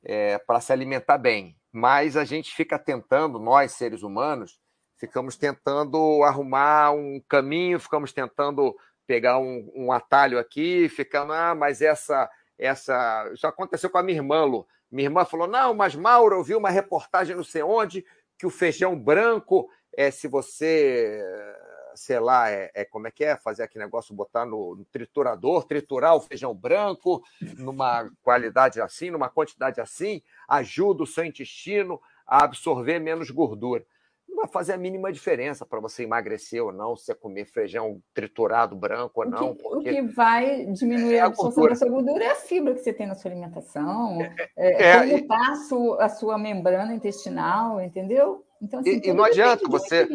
é, 0.05 0.39
para 0.39 0.61
se 0.61 0.73
alimentar 0.73 1.19
bem. 1.19 1.57
Mas 1.73 2.17
a 2.17 2.25
gente 2.25 2.55
fica 2.55 2.79
tentando, 2.79 3.39
nós, 3.39 3.73
seres 3.73 4.03
humanos, 4.03 4.61
ficamos 4.97 5.37
tentando 5.37 6.23
arrumar 6.23 6.93
um 6.93 7.21
caminho, 7.29 7.81
ficamos 7.81 8.13
tentando 8.13 8.77
pegar 9.07 9.39
um, 9.39 9.71
um 9.75 9.91
atalho 9.91 10.39
aqui, 10.39 10.89
ficando, 10.89 11.33
ah, 11.33 11.55
mas 11.55 11.83
essa, 11.83 12.31
essa. 12.65 13.31
Isso 13.33 13.47
aconteceu 13.47 13.91
com 13.91 13.99
a 13.99 14.03
minha 14.03 14.19
irmã, 14.19 14.45
Lu 14.45 14.67
minha 14.93 15.07
irmã 15.07 15.25
falou: 15.25 15.49
não, 15.49 15.73
mas 15.73 15.95
Mauro, 15.95 16.37
eu 16.37 16.45
vi 16.45 16.55
uma 16.55 16.71
reportagem 16.71 17.35
não 17.35 17.43
sei 17.43 17.63
onde 17.63 18.05
que 18.39 18.47
o 18.47 18.51
feijão 18.51 18.99
branco, 18.99 19.71
é, 19.97 20.11
se 20.11 20.29
você, 20.29 21.25
sei 21.95 22.21
lá, 22.21 22.51
é, 22.51 22.71
é 22.75 22.85
como 22.85 23.07
é 23.07 23.11
que 23.11 23.25
é 23.25 23.37
fazer 23.37 23.63
aquele 23.63 23.85
negócio, 23.85 24.15
botar 24.15 24.45
no, 24.45 24.77
no, 24.77 24.85
triturador, 24.85 25.65
triturar 25.65 26.15
o 26.15 26.21
feijão 26.21 26.55
branco 26.55 27.23
numa 27.57 28.11
qualidade 28.23 28.81
assim, 28.81 29.11
numa 29.11 29.29
quantidade 29.29 29.81
assim, 29.81 30.23
ajuda 30.47 31.05
o 31.05 31.07
seu 31.07 31.25
intestino 31.25 32.01
a 32.27 32.45
absorver 32.45 32.99
menos 32.99 33.31
gordura 33.31 33.85
não 34.33 34.37
vai 34.37 34.49
fazer 34.49 34.73
a 34.73 34.79
mínima 34.79 35.13
diferença 35.13 35.65
para 35.67 35.79
você 35.79 36.03
emagrecer 36.03 36.63
ou 36.63 36.73
não, 36.73 36.97
se 36.97 37.05
você 37.05 37.15
comer 37.15 37.45
feijão 37.45 38.03
triturado 38.15 38.75
branco 38.75 39.23
ou 39.23 39.31
não. 39.31 39.51
O 39.51 39.55
que, 39.55 39.67
o 39.67 39.83
que 39.83 40.03
vai 40.03 40.65
diminuir 40.67 41.17
é 41.17 41.21
a 41.21 41.27
absorção 41.27 41.69
da 41.69 41.75
sua 41.75 41.89
gordura 41.89 42.25
é 42.25 42.31
a 42.31 42.35
fibra 42.35 42.75
que 42.75 42.81
você 42.81 42.93
tem 42.93 43.07
na 43.07 43.15
sua 43.15 43.31
alimentação, 43.31 44.21
é, 44.23 44.49
é, 44.57 44.89
é 44.89 45.01
como 45.01 45.17
está 45.19 45.51
a 45.51 45.57
sua, 45.57 46.05
a 46.05 46.09
sua 46.09 46.39
membrana 46.39 46.95
intestinal, 46.95 47.81
entendeu? 47.81 48.45
Então, 48.61 48.81
assim, 48.81 49.01
e, 49.05 49.11
e 49.11 49.13
não 49.13 49.25
adianta 49.25 49.69
você, 49.69 50.09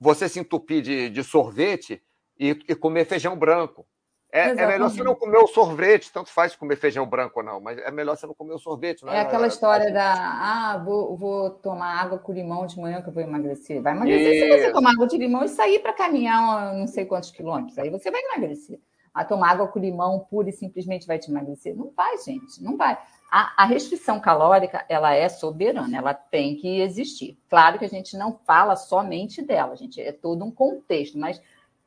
você 0.00 0.28
se 0.28 0.40
entupir 0.40 0.82
de, 0.82 1.08
de 1.10 1.22
sorvete 1.22 2.02
e, 2.38 2.50
e 2.68 2.74
comer 2.74 3.04
feijão 3.04 3.36
branco. 3.36 3.86
É, 4.34 4.48
é, 4.48 4.66
melhor 4.66 4.90
você 4.90 5.04
não 5.04 5.14
comer 5.14 5.38
o 5.38 5.46
sorvete, 5.46 6.10
tanto 6.12 6.28
faz 6.28 6.56
comer 6.56 6.74
feijão 6.74 7.06
branco 7.06 7.38
ou 7.38 7.46
não, 7.46 7.60
mas 7.60 7.78
é 7.78 7.90
melhor 7.92 8.16
você 8.16 8.26
não 8.26 8.34
comer 8.34 8.54
o 8.54 8.58
sorvete. 8.58 9.06
é, 9.06 9.18
é 9.18 9.20
aquela 9.20 9.46
história 9.46 9.92
da, 9.92 10.12
ah, 10.12 10.82
vou, 10.84 11.16
vou, 11.16 11.50
tomar 11.50 12.00
água 12.00 12.18
com 12.18 12.32
limão 12.32 12.66
de 12.66 12.76
manhã 12.80 13.00
que 13.00 13.08
eu 13.08 13.12
vou 13.12 13.22
emagrecer. 13.22 13.80
Vai 13.80 13.92
emagrecer 13.92 14.34
Isso. 14.34 14.44
se 14.44 14.60
você 14.60 14.72
tomar 14.72 14.90
água 14.90 15.06
de 15.06 15.16
limão 15.16 15.44
e 15.44 15.48
sair 15.48 15.78
para 15.78 15.92
caminhar 15.92 16.74
não 16.74 16.88
sei 16.88 17.04
quantos 17.04 17.30
quilômetros. 17.30 17.78
Aí 17.78 17.90
você 17.90 18.10
vai 18.10 18.20
emagrecer. 18.22 18.80
A 19.14 19.24
tomar 19.24 19.52
água 19.52 19.68
com 19.68 19.78
limão 19.78 20.26
pura 20.28 20.48
e 20.48 20.52
simplesmente 20.52 21.06
vai 21.06 21.20
te 21.20 21.30
emagrecer? 21.30 21.76
Não 21.76 21.92
vai, 21.96 22.18
gente, 22.18 22.60
não 22.60 22.76
vai. 22.76 22.98
A, 23.30 23.62
a 23.62 23.64
restrição 23.64 24.18
calórica, 24.18 24.84
ela 24.88 25.14
é 25.14 25.28
soberana, 25.28 25.96
ela 25.96 26.12
tem 26.12 26.56
que 26.56 26.80
existir. 26.80 27.38
Claro 27.48 27.78
que 27.78 27.84
a 27.84 27.88
gente 27.88 28.16
não 28.16 28.36
fala 28.44 28.74
somente 28.74 29.40
dela, 29.40 29.76
gente, 29.76 30.00
é 30.00 30.10
todo 30.10 30.44
um 30.44 30.50
contexto, 30.50 31.16
mas 31.16 31.40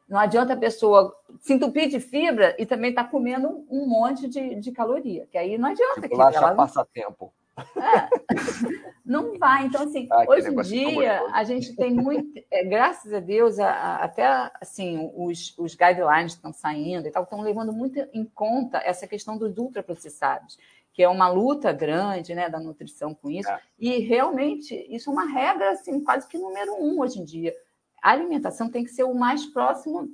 não 0.08 0.20
adianta 0.20 0.54
a 0.54 0.58
pessoa 0.58 1.14
se 1.40 1.54
entupir 1.54 1.90
de 1.90 2.00
fibra 2.00 2.56
e 2.58 2.66
também 2.66 2.92
estar 2.92 3.04
tá 3.04 3.10
comendo 3.10 3.66
um 3.70 3.88
monte 3.88 4.28
de, 4.28 4.56
de 4.56 4.72
caloria, 4.72 5.28
que 5.30 5.38
aí 5.38 5.58
não 5.58 5.70
adianta. 5.70 6.02
Tipo, 6.02 6.16
que 6.16 6.38
ela 6.38 6.56
passa 6.56 6.88
tempo. 6.94 7.34
É, 7.76 8.08
não 9.04 9.38
vai. 9.38 9.66
Então, 9.66 9.84
assim, 9.84 10.08
ah, 10.12 10.26
hoje 10.28 10.48
em 10.48 10.62
dia, 10.62 11.24
a 11.34 11.44
gente 11.44 11.76
tem 11.76 11.92
muito, 11.92 12.40
é, 12.52 12.64
graças 12.64 13.12
a 13.12 13.20
Deus, 13.20 13.60
a, 13.60 13.70
a, 13.70 14.04
até 14.04 14.52
assim, 14.62 15.12
os, 15.16 15.58
os 15.58 15.76
guidelines 15.76 16.34
estão 16.34 16.54
saindo 16.54 17.08
e 17.08 17.12
tal, 17.12 17.24
estão 17.24 17.42
levando 17.42 17.74
muito 17.74 18.00
em 18.14 18.24
conta 18.24 18.78
essa 18.78 19.08
questão 19.08 19.38
dos 19.38 19.58
ultraprocessados, 19.58 20.58
que 20.94 21.04
é 21.04 21.10
uma 21.10 21.28
luta 21.30 21.74
grande 21.74 22.34
né, 22.36 22.48
da 22.48 22.60
nutrição 22.60 23.14
com 23.14 23.30
isso. 23.30 23.50
É. 23.50 23.60
E 23.80 24.00
realmente, 24.00 24.76
isso 24.90 25.10
é 25.10 25.14
uma 25.14 25.26
regra 25.26 25.72
assim, 25.72 26.00
quase 26.00 26.28
que 26.28 26.38
número 26.38 26.76
um 26.76 27.00
hoje 27.00 27.20
em 27.20 27.26
dia 27.26 27.56
a 28.02 28.12
alimentação 28.12 28.70
tem 28.70 28.84
que 28.84 28.92
ser 28.92 29.04
o 29.04 29.14
mais 29.14 29.46
próximo 29.46 30.10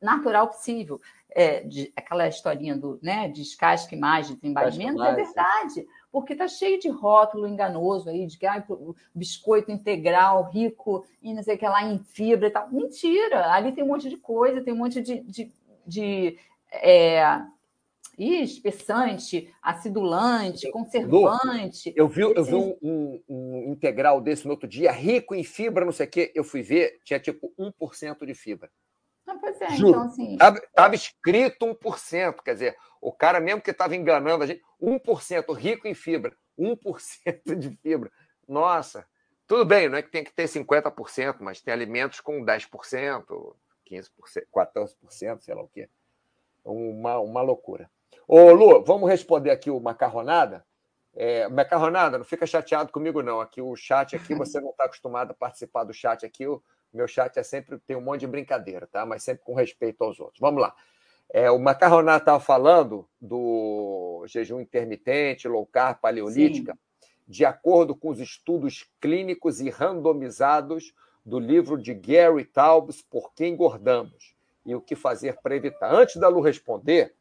natural 0.00 0.48
possível. 0.48 1.00
É, 1.38 1.60
de, 1.64 1.92
aquela 1.94 2.26
historinha 2.26 2.74
do 2.74 2.98
né, 3.02 3.28
descasque 3.28 3.94
mais, 3.94 4.30
desembalimento, 4.30 5.02
é 5.02 5.14
verdade, 5.14 5.86
porque 6.10 6.32
está 6.32 6.48
cheio 6.48 6.80
de 6.80 6.88
rótulo 6.88 7.46
enganoso 7.46 8.08
aí, 8.08 8.26
de 8.26 8.38
que 8.38 8.46
ah, 8.46 8.64
biscoito 9.14 9.70
integral, 9.70 10.48
rico 10.50 11.04
e 11.20 11.34
não 11.34 11.42
sei 11.42 11.56
o 11.56 11.58
que 11.58 11.68
lá 11.68 11.82
em 11.84 11.98
fibra 11.98 12.46
e 12.46 12.50
tal. 12.50 12.70
Mentira! 12.70 13.52
Ali 13.52 13.72
tem 13.72 13.84
um 13.84 13.88
monte 13.88 14.08
de 14.08 14.16
coisa, 14.16 14.62
tem 14.62 14.72
um 14.72 14.78
monte 14.78 15.02
de, 15.02 15.20
de, 15.24 15.52
de 15.86 16.38
é, 16.72 17.22
Ih, 18.18 18.42
espessante, 18.42 19.54
acidulante, 19.60 20.70
conservante. 20.70 21.92
Eu 21.94 22.08
vi, 22.08 22.22
eu 22.22 22.44
vi 22.44 22.54
um, 22.54 22.76
um, 22.82 23.22
um, 23.28 23.72
integral 23.72 24.22
desse 24.22 24.46
no 24.46 24.52
outro 24.52 24.66
dia, 24.66 24.90
rico 24.90 25.34
em 25.34 25.44
fibra, 25.44 25.84
não 25.84 25.92
sei 25.92 26.06
o 26.06 26.10
quê. 26.10 26.32
Eu 26.34 26.42
fui 26.42 26.62
ver, 26.62 26.98
tinha 27.04 27.20
tipo 27.20 27.52
1% 27.58 28.24
de 28.24 28.34
fibra. 28.34 28.70
Ah, 29.26 29.36
pois 29.38 29.60
é, 29.60 29.70
Juro. 29.70 29.90
então 29.90 30.02
assim. 30.02 30.32
Estava 30.34 30.94
escrito 30.94 31.66
1%, 31.66 32.42
quer 32.42 32.52
dizer, 32.54 32.76
o 33.00 33.12
cara 33.12 33.38
mesmo 33.38 33.60
que 33.60 33.70
estava 33.70 33.94
enganando 33.94 34.44
a 34.44 34.46
gente, 34.46 34.62
1% 34.80 35.54
rico 35.54 35.86
em 35.86 35.94
fibra, 35.94 36.34
1% 36.58 37.54
de 37.54 37.70
fibra. 37.82 38.10
Nossa, 38.48 39.06
tudo 39.46 39.64
bem, 39.64 39.88
não 39.88 39.98
é 39.98 40.02
que 40.02 40.10
tem 40.10 40.24
que 40.24 40.32
ter 40.32 40.44
50%, 40.48 41.36
mas 41.40 41.60
tem 41.60 41.74
alimentos 41.74 42.20
com 42.20 42.44
10%, 42.44 43.56
15%, 43.90 44.10
14%, 44.54 45.40
sei 45.40 45.54
lá 45.54 45.62
o 45.62 45.68
quê. 45.68 45.88
Uma, 46.64 47.18
uma 47.18 47.42
loucura. 47.42 47.90
Ô, 48.26 48.50
Lu, 48.52 48.84
vamos 48.84 49.08
responder 49.08 49.50
aqui 49.50 49.70
o 49.70 49.80
Macarronada? 49.80 50.64
É, 51.18 51.48
macarronada, 51.48 52.18
não 52.18 52.26
fica 52.26 52.46
chateado 52.46 52.92
comigo, 52.92 53.22
não. 53.22 53.40
Aqui 53.40 53.62
o 53.62 53.74
chat 53.74 54.14
aqui, 54.14 54.34
você 54.36 54.60
não 54.60 54.70
está 54.70 54.84
acostumado 54.84 55.30
a 55.30 55.34
participar 55.34 55.84
do 55.84 55.94
chat 55.94 56.26
aqui. 56.26 56.46
O 56.46 56.62
meu 56.92 57.08
chat 57.08 57.38
é 57.38 57.42
sempre 57.42 57.78
tem 57.86 57.96
um 57.96 58.02
monte 58.02 58.20
de 58.20 58.26
brincadeira, 58.26 58.86
tá? 58.86 59.06
Mas 59.06 59.22
sempre 59.22 59.42
com 59.42 59.54
respeito 59.54 60.04
aos 60.04 60.20
outros. 60.20 60.38
Vamos 60.40 60.60
lá. 60.60 60.74
É, 61.32 61.50
o 61.50 61.58
Macarronada 61.58 62.18
estava 62.18 62.38
falando 62.38 63.08
do 63.20 64.24
jejum 64.26 64.60
intermitente, 64.60 65.48
low 65.48 65.66
carb, 65.66 65.98
paleolítica. 66.00 66.72
Sim. 66.72 67.08
De 67.26 67.44
acordo 67.44 67.96
com 67.96 68.10
os 68.10 68.20
estudos 68.20 68.88
clínicos 69.00 69.60
e 69.60 69.70
randomizados, 69.70 70.94
do 71.24 71.40
livro 71.40 71.76
de 71.76 71.92
Gary 71.92 72.44
Taubes, 72.44 73.02
Por 73.02 73.34
que 73.34 73.44
Engordamos? 73.44 74.36
E 74.64 74.74
o 74.74 74.80
que 74.80 74.94
fazer 74.94 75.36
para 75.42 75.56
evitar. 75.56 75.92
Antes 75.92 76.16
da 76.16 76.28
Lu 76.28 76.40
responder. 76.40 77.14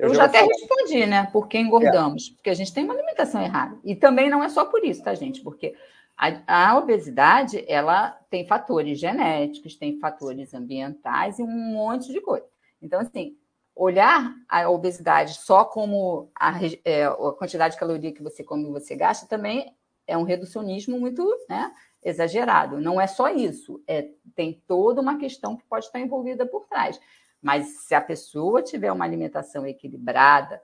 Eu, 0.00 0.08
eu 0.08 0.14
já, 0.14 0.22
já 0.22 0.24
até 0.24 0.42
respondi, 0.42 1.06
né? 1.06 1.28
Por 1.32 1.46
que 1.46 1.58
engordamos? 1.58 2.30
É. 2.30 2.34
Porque 2.34 2.50
a 2.50 2.54
gente 2.54 2.72
tem 2.72 2.84
uma 2.84 2.94
alimentação 2.94 3.42
errada. 3.42 3.78
E 3.84 3.94
também 3.94 4.30
não 4.30 4.42
é 4.42 4.48
só 4.48 4.64
por 4.64 4.84
isso, 4.84 5.02
tá, 5.02 5.14
gente? 5.14 5.42
Porque 5.42 5.74
a, 6.16 6.70
a, 6.70 6.78
obesidade 6.78 7.64
ela 7.68 8.10
tem 8.30 8.46
fatores 8.46 8.98
genéticos, 8.98 9.76
tem 9.76 9.98
fatores 9.98 10.54
ambientais 10.54 11.38
e 11.38 11.42
um 11.42 11.72
monte 11.72 12.12
de 12.12 12.20
coisa. 12.20 12.46
Então, 12.82 13.00
assim, 13.00 13.36
olhar 13.74 14.34
a 14.48 14.68
obesidade 14.68 15.34
só 15.34 15.64
como 15.64 16.30
a, 16.38 16.52
é, 16.84 17.04
a 17.04 17.32
quantidade 17.38 17.74
de 17.74 17.80
caloria 17.80 18.12
que 18.12 18.22
você 18.22 18.44
come 18.44 18.68
e 18.68 18.72
você 18.72 18.94
gasta 18.94 19.26
também 19.26 19.74
é 20.06 20.16
um 20.18 20.24
reducionismo 20.24 20.98
muito 20.98 21.24
né, 21.48 21.72
exagerado. 22.02 22.80
Não 22.80 23.00
é 23.00 23.06
só 23.06 23.28
isso, 23.28 23.82
é, 23.86 24.10
tem 24.34 24.62
toda 24.66 25.00
uma 25.00 25.18
questão 25.18 25.56
que 25.56 25.64
pode 25.64 25.86
estar 25.86 26.00
envolvida 26.00 26.44
por 26.44 26.66
trás. 26.66 27.00
Mas 27.40 27.86
se 27.86 27.94
a 27.94 28.00
pessoa 28.00 28.62
tiver 28.62 28.92
uma 28.92 29.04
alimentação 29.04 29.66
equilibrada, 29.66 30.60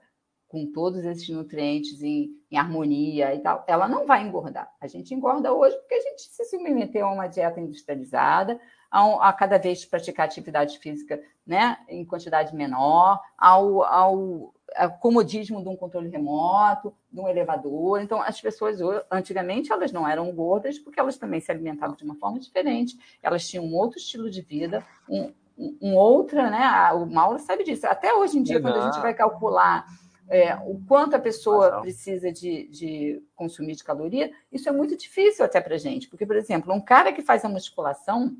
com 0.47 0.65
todos 0.71 1.03
esses 1.03 1.27
nutrientes 1.29 2.01
em, 2.01 2.31
em, 2.49 2.57
harmonia 2.57 3.35
e 3.35 3.39
tal, 3.39 3.63
ela 3.67 3.87
não 3.87 4.05
vai 4.05 4.25
engordar. 4.25 4.71
A 4.79 4.87
gente 4.87 5.13
engorda 5.13 5.53
hoje 5.53 5.75
porque 5.77 5.95
a 5.95 6.01
gente 6.01 6.21
se 6.21 6.45
submeteu 6.45 7.05
a 7.05 7.11
uma 7.11 7.27
dieta 7.27 7.59
industrializada, 7.59 8.59
a, 8.89 9.29
a 9.29 9.33
cada 9.33 9.57
vez 9.57 9.83
praticar 9.83 10.25
atividade 10.25 10.79
física 10.79 11.21
né, 11.45 11.77
em 11.89 12.05
quantidade 12.05 12.55
menor, 12.55 13.21
ao, 13.37 13.83
ao, 13.83 14.53
ao, 14.75 14.97
comodismo 14.99 15.61
de 15.61 15.67
um 15.67 15.75
controle 15.75 16.07
remoto, 16.07 16.93
de 17.11 17.19
um 17.19 17.27
elevador. 17.27 18.01
Então, 18.01 18.21
as 18.21 18.39
pessoas, 18.39 18.79
antigamente, 19.11 19.71
elas 19.71 19.91
não 19.91 20.07
eram 20.07 20.31
gordas 20.33 20.79
porque 20.79 20.99
elas 20.99 21.17
também 21.17 21.41
se 21.41 21.51
alimentavam 21.51 21.95
de 21.95 22.05
uma 22.05 22.15
forma 22.15 22.39
diferente, 22.39 22.97
elas 23.21 23.45
tinham 23.45 23.65
um 23.65 23.75
outro 23.75 23.97
estilo 23.97 24.29
de 24.29 24.41
vida, 24.41 24.85
um, 25.09 25.33
um 25.57 25.95
outra, 25.95 26.49
né? 26.49 26.91
O 26.93 27.05
Mauro 27.05 27.39
sabe 27.39 27.63
disso. 27.63 27.87
Até 27.87 28.13
hoje 28.13 28.37
em 28.37 28.43
dia, 28.43 28.61
quando 28.61 28.77
a 28.77 28.85
gente 28.85 29.01
vai 29.01 29.13
calcular 29.13 29.85
é, 30.29 30.55
o 30.55 30.81
quanto 30.87 31.15
a 31.15 31.19
pessoa 31.19 31.81
precisa 31.81 32.31
de, 32.31 32.67
de, 32.67 33.23
consumir 33.35 33.75
de 33.75 33.83
caloria, 33.83 34.31
isso 34.51 34.67
é 34.67 34.71
muito 34.71 34.95
difícil 34.95 35.43
até 35.43 35.61
para 35.61 35.77
gente. 35.77 36.09
Porque, 36.09 36.25
por 36.25 36.35
exemplo, 36.35 36.73
um 36.73 36.81
cara 36.81 37.13
que 37.13 37.21
faz 37.21 37.45
a 37.45 37.49
musculação, 37.49 38.35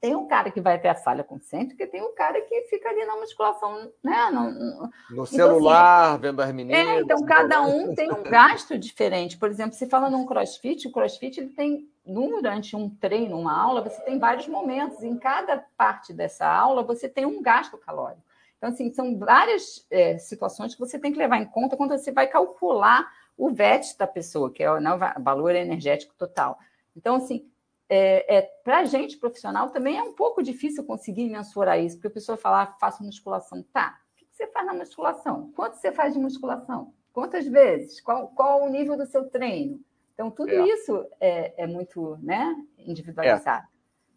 tem 0.00 0.16
um 0.16 0.26
cara 0.26 0.50
que 0.50 0.60
vai 0.60 0.76
até 0.76 0.88
a 0.88 0.94
sala 0.94 1.24
consciente, 1.24 1.74
e 1.78 1.86
tem 1.86 2.02
um 2.02 2.14
cara 2.14 2.40
que 2.40 2.62
fica 2.62 2.88
ali 2.88 3.04
na 3.04 3.16
musculação, 3.16 3.90
né? 4.02 4.30
No, 4.30 4.50
no 4.50 4.90
então, 5.10 5.26
celular, 5.26 6.12
assim, 6.12 6.22
vendo 6.22 6.40
as 6.40 6.52
meninas. 6.52 6.78
É, 6.78 7.00
então 7.00 7.24
cada 7.24 7.62
um 7.62 7.94
tem 7.94 8.10
um 8.10 8.22
gasto 8.22 8.78
diferente. 8.78 9.36
Por 9.36 9.50
exemplo, 9.50 9.76
se 9.76 9.86
fala 9.86 10.08
num 10.08 10.24
crossfit, 10.24 10.86
o 10.86 10.92
crossfit 10.92 11.38
ele 11.38 11.50
tem, 11.50 11.88
durante 12.08 12.74
um 12.74 12.88
treino, 12.88 13.38
uma 13.38 13.56
aula, 13.56 13.82
você 13.82 14.00
tem 14.02 14.18
vários 14.18 14.48
momentos. 14.48 15.02
Em 15.02 15.16
cada 15.16 15.64
parte 15.76 16.12
dessa 16.12 16.46
aula, 16.46 16.82
você 16.82 17.08
tem 17.08 17.26
um 17.26 17.42
gasto 17.42 17.76
calórico. 17.76 18.22
Então, 18.56 18.70
assim, 18.70 18.92
são 18.92 19.16
várias 19.18 19.86
é, 19.90 20.18
situações 20.18 20.74
que 20.74 20.80
você 20.80 20.98
tem 20.98 21.12
que 21.12 21.18
levar 21.18 21.38
em 21.38 21.46
conta 21.46 21.76
quando 21.76 21.96
você 21.96 22.10
vai 22.10 22.26
calcular 22.26 23.08
o 23.36 23.50
VET 23.50 23.96
da 23.96 24.06
pessoa, 24.06 24.50
que 24.50 24.62
é 24.62 24.70
o, 24.70 24.80
não, 24.80 24.98
valor 25.20 25.54
energético 25.54 26.14
total. 26.18 26.58
Então, 26.96 27.14
assim, 27.16 27.48
é, 27.88 28.38
é 28.38 28.42
para 28.42 28.80
a 28.80 28.84
gente 28.84 29.16
profissional 29.16 29.70
também 29.70 29.96
é 29.96 30.02
um 30.02 30.12
pouco 30.12 30.42
difícil 30.42 30.84
conseguir 30.84 31.30
mensurar 31.30 31.78
isso, 31.78 31.96
porque 31.96 32.08
a 32.08 32.12
pessoa 32.12 32.36
fala, 32.36 32.62
ah, 32.62 32.76
faço 32.80 33.04
musculação. 33.04 33.62
Tá, 33.72 33.98
o 34.12 34.16
que 34.16 34.26
você 34.30 34.46
faz 34.48 34.66
na 34.66 34.74
musculação? 34.74 35.52
Quanto 35.54 35.74
você 35.74 35.92
faz 35.92 36.12
de 36.12 36.18
musculação? 36.18 36.92
Quantas 37.12 37.46
vezes? 37.46 38.00
Qual, 38.00 38.28
qual 38.28 38.64
o 38.64 38.68
nível 38.68 38.96
do 38.96 39.06
seu 39.06 39.28
treino? 39.28 39.80
Então, 40.18 40.32
tudo 40.32 40.50
é. 40.50 40.66
isso 40.66 41.06
é, 41.20 41.62
é, 41.62 41.66
muito 41.68 42.18
né, 42.20 42.52
individualizado. 42.76 43.64
É. 43.64 43.68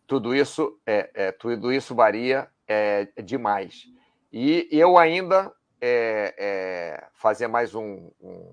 Tudo 0.07 0.34
isso, 0.34 0.80
é, 0.84 1.11
é, 1.14 1.32
tudo 1.32 1.72
isso 1.72 1.94
varia 1.94 2.49
é, 2.68 3.06
demais. 3.22 3.86
E 4.34 4.68
eu 4.72 4.98
ainda 4.98 5.53
é, 5.80 7.07
fazer 7.14 7.45
mais 7.45 7.76
um, 7.76 8.10
um, 8.19 8.52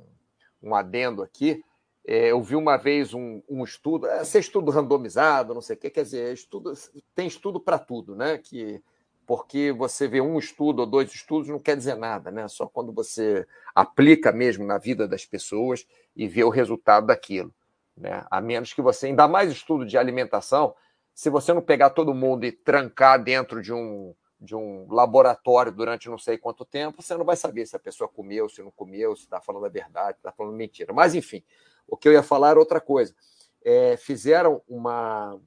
um 0.63 0.75
adendo 0.75 1.23
aqui. 1.23 1.65
Eu 2.05 2.43
vi 2.43 2.55
uma 2.55 2.77
vez 2.77 3.15
um, 3.15 3.43
um 3.49 3.65
estudo, 3.65 4.07
esse 4.07 4.39
estudo 4.39 4.71
randomizado, 4.71 5.55
não 5.55 5.63
sei 5.63 5.75
o 5.75 5.79
que, 5.79 5.89
quer 5.89 6.03
dizer, 6.03 6.35
estudo, 6.35 6.75
tem 7.15 7.27
estudo 7.27 7.59
para 7.59 7.79
tudo, 7.79 8.15
né? 8.15 8.37
Que, 8.37 8.83
porque 9.29 9.73
você 9.73 10.09
vê 10.09 10.23
um 10.23 10.39
estudo 10.39 10.81
ou 10.81 10.87
dois 10.87 11.13
estudos 11.13 11.51
não 11.51 11.59
quer 11.59 11.77
dizer 11.77 11.97
nada, 11.97 12.31
né? 12.31 12.49
Só 12.49 12.67
quando 12.67 12.95
você 12.95 13.47
aplica 13.75 14.33
mesmo 14.33 14.65
na 14.65 14.79
vida 14.79 15.07
das 15.07 15.27
pessoas 15.27 15.87
e 16.17 16.27
vê 16.27 16.43
o 16.43 16.49
resultado 16.49 17.09
daquilo. 17.09 17.55
Né? 17.95 18.25
A 18.31 18.41
menos 18.41 18.73
que 18.73 18.81
você, 18.81 19.09
ainda 19.09 19.29
mais 19.29 19.53
estudo 19.53 19.85
de 19.85 19.99
alimentação, 19.99 20.75
se 21.15 21.29
você 21.29 21.53
não 21.53 21.61
pegar 21.61 21.91
todo 21.91 22.15
mundo 22.15 22.47
e 22.47 22.53
trancar 22.53 23.23
dentro 23.23 23.61
de 23.61 23.71
um, 23.71 24.15
de 24.41 24.57
um 24.57 24.91
laboratório 24.91 25.73
durante 25.73 26.09
não 26.09 26.17
sei 26.17 26.39
quanto 26.39 26.65
tempo, 26.65 27.03
você 27.03 27.15
não 27.15 27.27
vai 27.27 27.37
saber 27.37 27.67
se 27.67 27.77
a 27.77 27.79
pessoa 27.79 28.09
comeu, 28.09 28.49
se 28.49 28.63
não 28.63 28.71
comeu, 28.71 29.15
se 29.15 29.25
está 29.25 29.43
falando 29.43 29.67
a 29.67 29.69
verdade, 29.69 30.17
está 30.17 30.33
falando 30.33 30.57
mentira. 30.57 30.95
Mas, 30.95 31.15
enfim, 31.15 31.45
o 31.87 31.99
que 31.99 32.09
eu 32.09 32.15
ia 32.15 32.23
falar 32.23 32.53
era 32.53 32.59
outra 32.59 32.81
coisa. 32.81 33.15
É, 33.63 33.95
fizeram 33.99 34.63
uma, 34.67 35.39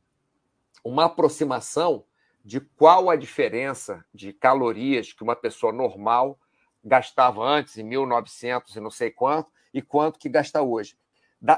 uma 0.84 1.06
aproximação 1.06 2.06
de 2.44 2.60
qual 2.60 3.10
a 3.10 3.16
diferença 3.16 4.04
de 4.14 4.34
calorias 4.34 5.14
que 5.14 5.24
uma 5.24 5.36
pessoa 5.36 5.72
normal 5.72 6.40
gastava 6.84 7.44
antes, 7.44 7.78
em 7.78 7.84
1900 7.84 8.76
e 8.76 8.80
não 8.80 8.90
sei 8.90 9.12
quanto, 9.12 9.52
e 9.74 9.82
quanto 9.82 10.20
que 10.20 10.30
gasta 10.30 10.62
hoje. 10.62 10.96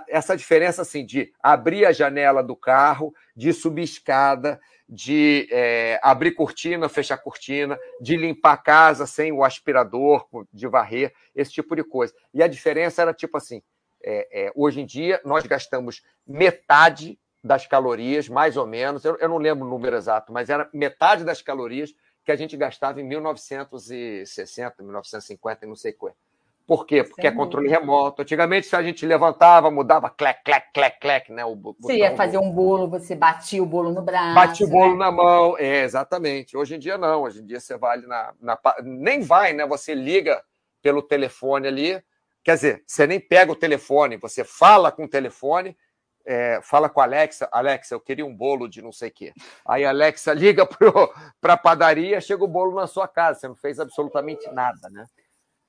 Essa 0.08 0.36
diferença 0.36 0.82
assim, 0.82 1.06
de 1.06 1.34
abrir 1.42 1.86
a 1.86 1.92
janela 1.92 2.42
do 2.42 2.56
carro, 2.56 3.14
de 3.36 3.52
subir 3.52 3.84
escada, 3.84 4.60
de 4.88 5.48
é, 5.52 6.00
abrir 6.02 6.32
cortina, 6.32 6.88
fechar 6.88 7.18
cortina, 7.18 7.78
de 8.00 8.16
limpar 8.16 8.54
a 8.54 8.58
casa 8.58 9.06
sem 9.06 9.32
o 9.32 9.44
aspirador, 9.44 10.26
de 10.54 10.68
varrer, 10.68 11.14
esse 11.36 11.52
tipo 11.52 11.76
de 11.76 11.84
coisa. 11.84 12.14
E 12.34 12.42
a 12.42 12.48
diferença 12.48 13.02
era 13.02 13.14
tipo 13.14 13.36
assim: 13.36 13.62
é, 14.02 14.46
é, 14.46 14.52
hoje 14.56 14.82
em 14.82 14.86
dia 14.86 15.20
nós 15.26 15.46
gastamos 15.46 16.02
metade 16.26 17.20
das 17.44 17.68
calorias, 17.68 18.30
mais 18.30 18.56
ou 18.56 18.66
menos, 18.66 19.04
eu, 19.04 19.18
eu, 19.18 19.28
não 19.28 19.38
lembro 19.38 19.68
o 19.68 19.70
número 19.70 19.98
exato, 19.98 20.32
mas 20.32 20.50
era 20.50 20.70
metade 20.74 21.26
das 21.26 21.42
calorias 21.42 21.94
que 22.24 22.32
a 22.32 22.36
gente 22.36 22.56
gastava 22.56 23.02
em 23.02 23.04
1960, 23.04 24.82
1950, 24.82 25.66
não 25.68 25.76
sei 25.76 25.92
qual. 25.92 26.16
Por 26.66 26.86
quê? 26.86 27.04
Porque 27.04 27.28
é 27.28 27.32
controle 27.32 27.68
remoto. 27.68 28.22
Antigamente, 28.22 28.68
se 28.68 28.76
a 28.76 28.82
gente 28.82 29.06
levantava, 29.06 29.70
mudava 29.70 30.10
clec, 30.10 30.44
clec, 30.46 30.68
clec, 30.74 30.98
clec, 30.98 31.30
né? 31.30 31.44
O 31.44 31.58
você 31.78 31.98
ia 31.98 32.16
fazer 32.16 32.38
um 32.38 32.50
bolo, 32.50 32.90
você 32.90 33.16
batia 33.16 33.62
o 33.62 33.66
bolo 33.66 33.92
no 33.92 34.02
braço. 34.02 34.36
Batia 34.36 34.66
o 34.66 34.70
bolo 34.70 34.94
né? 34.94 35.00
na 35.00 35.12
mão, 35.12 35.58
é, 35.58 35.84
exatamente. 35.84 36.56
Hoje 36.56 36.76
em 36.76 36.80
dia, 36.80 36.98
não. 36.98 37.24
Hoje 37.24 37.42
em 37.42 37.46
dia, 37.46 37.60
você 37.60 37.78
vai 37.78 37.98
ali 37.98 38.08
na, 38.08 38.34
na. 38.40 38.58
Nem 38.82 39.20
vai, 39.20 39.52
né? 39.52 39.68
Você 39.68 39.94
liga 39.94 40.42
pelo 40.82 41.02
telefone 41.02 41.68
ali. 41.68 42.02
Quer 42.42 42.56
dizer, 42.56 42.84
você 42.88 43.06
nem 43.06 43.20
pega 43.20 43.52
o 43.52 43.58
telefone, 43.58 44.16
você 44.16 44.46
fala 44.46 44.90
com 44.90 45.04
o 45.04 45.10
telefone, 45.10 45.76
é, 46.26 46.60
fala 46.64 46.90
com 46.90 47.02
a 47.02 47.04
Alexa, 47.04 47.48
Alexa, 47.52 47.96
eu 47.96 48.00
queria 48.00 48.26
um 48.26 48.36
bolo 48.36 48.68
de 48.68 48.82
não 48.82 48.92
sei 48.92 49.10
o 49.10 49.14
quê. 49.14 49.34
Aí 49.68 49.84
a 49.86 49.90
Alexa 49.90 50.34
liga 50.34 50.68
para 51.42 51.54
a 51.54 51.58
padaria, 51.58 52.22
chega 52.22 52.44
o 52.44 52.48
bolo 52.48 52.76
na 52.76 52.88
sua 52.88 53.08
casa, 53.08 53.40
você 53.40 53.48
não 53.48 53.56
fez 53.56 53.80
absolutamente 53.80 54.50
nada, 54.52 54.90
né? 54.90 55.06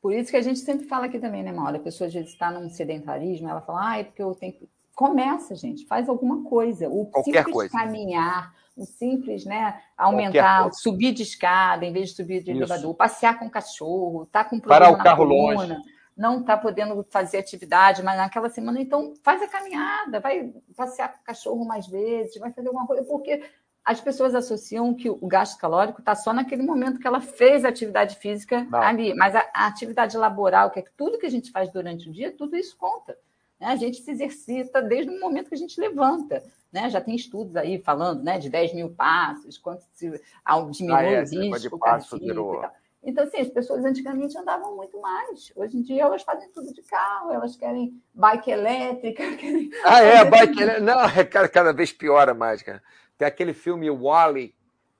Por 0.00 0.12
isso 0.12 0.30
que 0.30 0.36
a 0.36 0.42
gente 0.42 0.58
sempre 0.60 0.86
fala 0.86 1.06
aqui 1.06 1.18
também, 1.18 1.42
né, 1.42 1.50
Maura? 1.50 1.78
A 1.78 1.80
pessoa 1.80 2.06
às 2.06 2.12
vezes 2.12 2.30
está 2.30 2.50
num 2.50 2.68
sedentarismo, 2.68 3.48
ela 3.48 3.62
fala, 3.62 3.90
ah, 3.90 3.98
é 3.98 4.04
porque 4.04 4.22
eu 4.22 4.34
tenho 4.34 4.52
que. 4.52 4.68
Começa, 4.94 5.56
gente, 5.56 5.86
faz 5.86 6.08
alguma 6.08 6.44
coisa. 6.44 6.88
O 6.88 7.06
Qualquer 7.06 7.38
simples 7.38 7.52
coisa. 7.52 7.72
caminhar, 7.72 8.54
o 8.76 8.84
simples, 8.84 9.44
né? 9.44 9.80
Aumentar, 9.96 10.70
subir 10.72 11.12
de 11.12 11.22
escada 11.22 11.84
em 11.84 11.92
vez 11.92 12.10
de 12.10 12.16
subir 12.16 12.44
de 12.44 12.52
elevador, 12.52 12.94
passear 12.94 13.38
com 13.38 13.46
o 13.46 13.50
cachorro, 13.50 14.26
tá 14.26 14.44
com 14.44 14.60
problema 14.60 14.86
Parar 14.86 14.92
o 14.92 15.02
carro 15.02 15.24
longe. 15.24 15.74
Não 16.16 16.40
está 16.40 16.56
podendo 16.56 17.04
fazer 17.10 17.38
atividade, 17.38 18.02
mas 18.02 18.16
naquela 18.16 18.48
semana, 18.48 18.80
então 18.80 19.14
faz 19.22 19.42
a 19.42 19.48
caminhada, 19.48 20.20
vai 20.20 20.52
passear 20.76 21.12
com 21.12 21.20
o 21.20 21.24
cachorro 21.24 21.64
mais 21.64 21.86
vezes, 21.86 22.38
vai 22.38 22.52
fazer 22.52 22.68
alguma 22.68 22.86
coisa, 22.86 23.02
porque 23.04 23.42
as 23.84 24.00
pessoas 24.00 24.34
associam 24.34 24.94
que 24.94 25.10
o 25.10 25.26
gasto 25.26 25.58
calórico 25.58 26.00
está 26.00 26.14
só 26.14 26.32
naquele 26.32 26.62
momento 26.62 26.98
que 26.98 27.06
ela 27.06 27.20
fez 27.20 27.64
a 27.64 27.68
atividade 27.68 28.16
física 28.16 28.66
Não. 28.70 28.80
ali, 28.80 29.12
mas 29.14 29.34
a, 29.34 29.46
a, 29.52 29.66
atividade 29.66 30.16
laboral, 30.16 30.70
que 30.70 30.80
é 30.80 30.84
tudo 30.96 31.18
que 31.18 31.26
a 31.26 31.30
gente 31.30 31.50
faz 31.50 31.70
durante 31.70 32.08
o 32.08 32.12
dia, 32.12 32.32
tudo 32.32 32.56
isso 32.56 32.76
conta. 32.78 33.18
Né? 33.60 33.66
A 33.66 33.76
gente 33.76 34.00
se 34.00 34.10
exercita 34.10 34.80
desde 34.80 35.10
o 35.10 35.20
momento 35.20 35.48
que 35.48 35.54
a 35.54 35.58
gente 35.58 35.78
levanta. 35.78 36.42
Né? 36.72 36.88
Já 36.88 37.00
tem 37.00 37.14
estudos 37.14 37.56
aí 37.56 37.78
falando 37.78 38.22
né, 38.22 38.38
de 38.38 38.48
10 38.48 38.74
mil 38.74 38.90
passos, 38.90 39.58
quanto 39.58 39.84
se 39.92 40.18
ao 40.42 40.70
diminuir 40.70 40.98
ah, 40.98 41.12
é, 41.12 41.22
o 41.22 41.52
risco 41.52 41.78
passo 41.78 42.18
virou... 42.18 42.64
Então, 43.04 43.24
assim, 43.24 43.38
as 43.40 43.48
pessoas 43.48 43.84
antigamente 43.84 44.36
andavam 44.36 44.74
muito 44.74 44.98
mais. 45.00 45.52
Hoje 45.54 45.76
em 45.76 45.82
dia 45.82 46.04
elas 46.04 46.22
fazem 46.22 46.50
tudo 46.50 46.72
de 46.72 46.82
carro, 46.82 47.32
elas 47.32 47.56
querem 47.56 48.00
bike 48.14 48.50
elétrica. 48.50 49.22
Querem... 49.36 49.70
Ah, 49.84 50.00
é, 50.00 50.24
bike 50.24 50.62
elétrica. 50.62 50.80
Não, 50.80 51.00
é 51.04 51.24
cada, 51.24 51.48
cada 51.48 51.72
vez 51.72 51.92
piora 51.92 52.32
mais, 52.32 52.62
cara. 52.62 52.82
Tem 53.18 53.28
aquele 53.28 53.52
filme 53.52 53.90
Wally, 53.90 54.54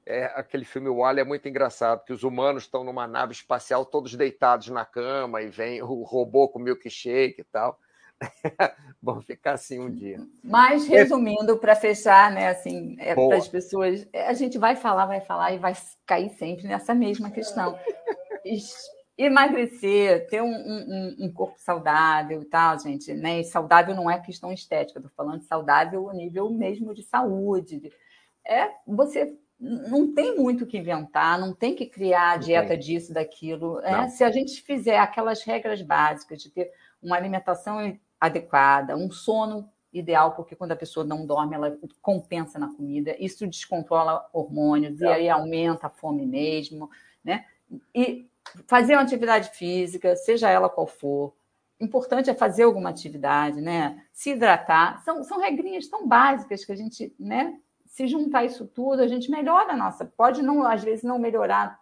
é, 0.07 0.27
aquele 0.37 0.65
filme 0.65 0.89
Wally 0.89 1.21
é 1.21 1.25
muito 1.25 1.49
engraçado, 1.49 2.05
que 2.05 2.13
os 2.13 2.23
humanos 2.23 2.65
estão 2.65 2.85
numa 2.85 3.07
nave 3.07 3.33
espacial 3.33 3.87
todos 3.87 4.15
deitados 4.15 4.69
na 4.69 4.85
cama 4.85 5.41
e 5.43 5.49
vem 5.49 5.83
o 5.83 6.03
robô 6.03 6.49
com 6.49 6.59
milkshake 6.59 7.41
e 7.41 7.45
tal. 7.45 7.81
Vamos 9.03 9.25
ficar 9.25 9.53
assim 9.53 9.79
um 9.79 9.91
dia. 9.91 10.21
Mas, 10.43 10.87
resumindo, 10.87 11.59
para 11.59 11.77
fechar, 11.77 12.31
né, 12.33 12.49
assim, 12.49 12.97
é, 12.99 13.15
para 13.15 13.37
as 13.37 13.49
pessoas, 13.49 14.07
a 14.15 14.33
gente 14.33 14.59
vai 14.59 14.77
falar, 14.77 15.07
vai 15.07 15.21
falar 15.21 15.53
e 15.53 15.59
vai 15.59 15.75
cair 16.07 16.31
sempre 16.31 16.67
nessa 16.67 16.95
mesma 16.95 17.31
questão. 17.31 17.79
Emagrecer, 19.17 20.27
ter 20.29 20.43
um, 20.43 20.53
um, 20.53 21.17
um 21.21 21.33
corpo 21.33 21.57
saudável 21.59 22.43
e 22.43 22.47
tal, 22.47 22.79
gente, 22.81 23.13
né? 23.15 23.41
E 23.41 23.45
saudável 23.45 23.95
não 23.95 24.11
é 24.11 24.19
questão 24.19 24.53
estética, 24.53 24.99
estou 24.99 25.13
falando 25.17 25.41
de 25.41 25.47
saudável 25.47 26.11
a 26.11 26.15
nível 26.15 26.51
mesmo 26.51 26.93
de 26.93 27.03
saúde. 27.03 27.93
É 28.45 28.71
você 28.87 29.37
não 29.61 30.13
tem 30.13 30.37
muito 30.37 30.65
o 30.65 30.67
que 30.67 30.79
inventar, 30.79 31.39
não 31.39 31.55
tem 31.55 31.75
que 31.75 31.87
criar 31.87 32.39
dieta 32.39 32.77
disso, 32.77 33.15
daquilo. 33.15 33.81
É, 33.81 34.09
se 34.09 34.25
a 34.25 34.31
gente 34.31 34.61
fizer 34.63 34.99
aquelas 34.99 35.43
regras 35.43 35.81
básicas 35.81 36.43
de 36.43 36.51
ter 36.51 36.71
uma 37.01 37.17
alimentação 37.17 37.99
adequada, 38.27 38.97
um 38.97 39.11
sono 39.11 39.69
ideal, 39.93 40.33
porque 40.33 40.57
quando 40.57 40.73
a 40.73 40.77
pessoa 40.77 41.05
não 41.05 41.25
dorme, 41.25 41.55
ela 41.55 41.79
compensa 42.03 42.59
na 42.59 42.69
comida, 42.75 43.15
isso 43.19 43.47
descontrola 43.47 44.29
hormônios 44.33 45.01
é. 45.01 45.05
e 45.05 45.09
aí 45.09 45.29
aumenta 45.29 45.87
a 45.87 45.91
fome 45.91 46.27
mesmo, 46.27 46.91
né? 47.23 47.45
E 47.95 48.29
fazer 48.67 48.95
uma 48.95 49.03
atividade 49.03 49.51
física, 49.51 50.17
seja 50.17 50.51
ela 50.51 50.69
qual 50.69 50.87
for, 50.87 51.33
importante 51.81 52.31
é 52.31 52.35
fazer 52.35 52.65
alguma 52.65 52.91
atividade, 52.91 53.61
né? 53.61 54.03
Se 54.13 54.31
hidratar, 54.31 55.03
são, 55.05 55.23
são 55.23 55.39
regrinhas 55.39 55.87
tão 55.87 56.07
básicas 56.07 56.65
que 56.65 56.73
a 56.73 56.77
gente, 56.77 57.15
né? 57.19 57.59
Se 57.87 58.09
juntar 58.09 58.45
isso 58.45 58.67
tudo, 58.67 59.03
a 59.03 59.07
gente 59.07 59.31
melhora 59.31 59.73
a 59.73 59.77
nossa. 59.77 60.05
Pode 60.05 60.43
não, 60.43 60.67
às 60.67 60.83
vezes, 60.83 61.05
não 61.05 61.19
melhorar 61.19 61.79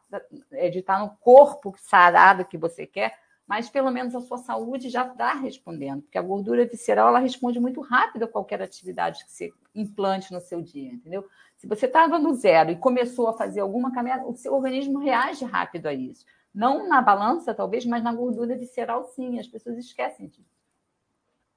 é, 0.50 0.68
de 0.68 0.80
estar 0.80 0.98
no 0.98 1.16
corpo 1.20 1.74
sarado 1.78 2.44
que 2.44 2.58
você 2.58 2.86
quer, 2.86 3.18
mas 3.52 3.68
pelo 3.68 3.90
menos 3.90 4.14
a 4.14 4.20
sua 4.22 4.38
saúde 4.38 4.88
já 4.88 5.06
está 5.06 5.34
respondendo, 5.34 6.00
porque 6.00 6.16
a 6.16 6.22
gordura 6.22 6.64
visceral 6.64 7.08
ela 7.08 7.18
responde 7.18 7.60
muito 7.60 7.82
rápido 7.82 8.22
a 8.22 8.26
qualquer 8.26 8.62
atividade 8.62 9.22
que 9.26 9.30
você 9.30 9.52
implante 9.74 10.32
no 10.32 10.40
seu 10.40 10.62
dia, 10.62 10.90
entendeu? 10.90 11.28
Se 11.58 11.66
você 11.66 11.84
estava 11.84 12.18
no 12.18 12.32
zero 12.32 12.70
e 12.70 12.76
começou 12.76 13.28
a 13.28 13.34
fazer 13.34 13.60
alguma 13.60 13.92
caminhada, 13.92 14.24
o 14.26 14.34
seu 14.34 14.54
organismo 14.54 15.00
reage 15.00 15.44
rápido 15.44 15.86
a 15.86 15.92
isso. 15.92 16.24
Não 16.54 16.88
na 16.88 17.02
balança, 17.02 17.52
talvez, 17.52 17.84
mas 17.84 18.02
na 18.02 18.14
gordura 18.14 18.56
visceral, 18.56 19.04
sim. 19.04 19.38
As 19.38 19.46
pessoas 19.46 19.76
esquecem 19.76 20.28
disso. 20.28 20.56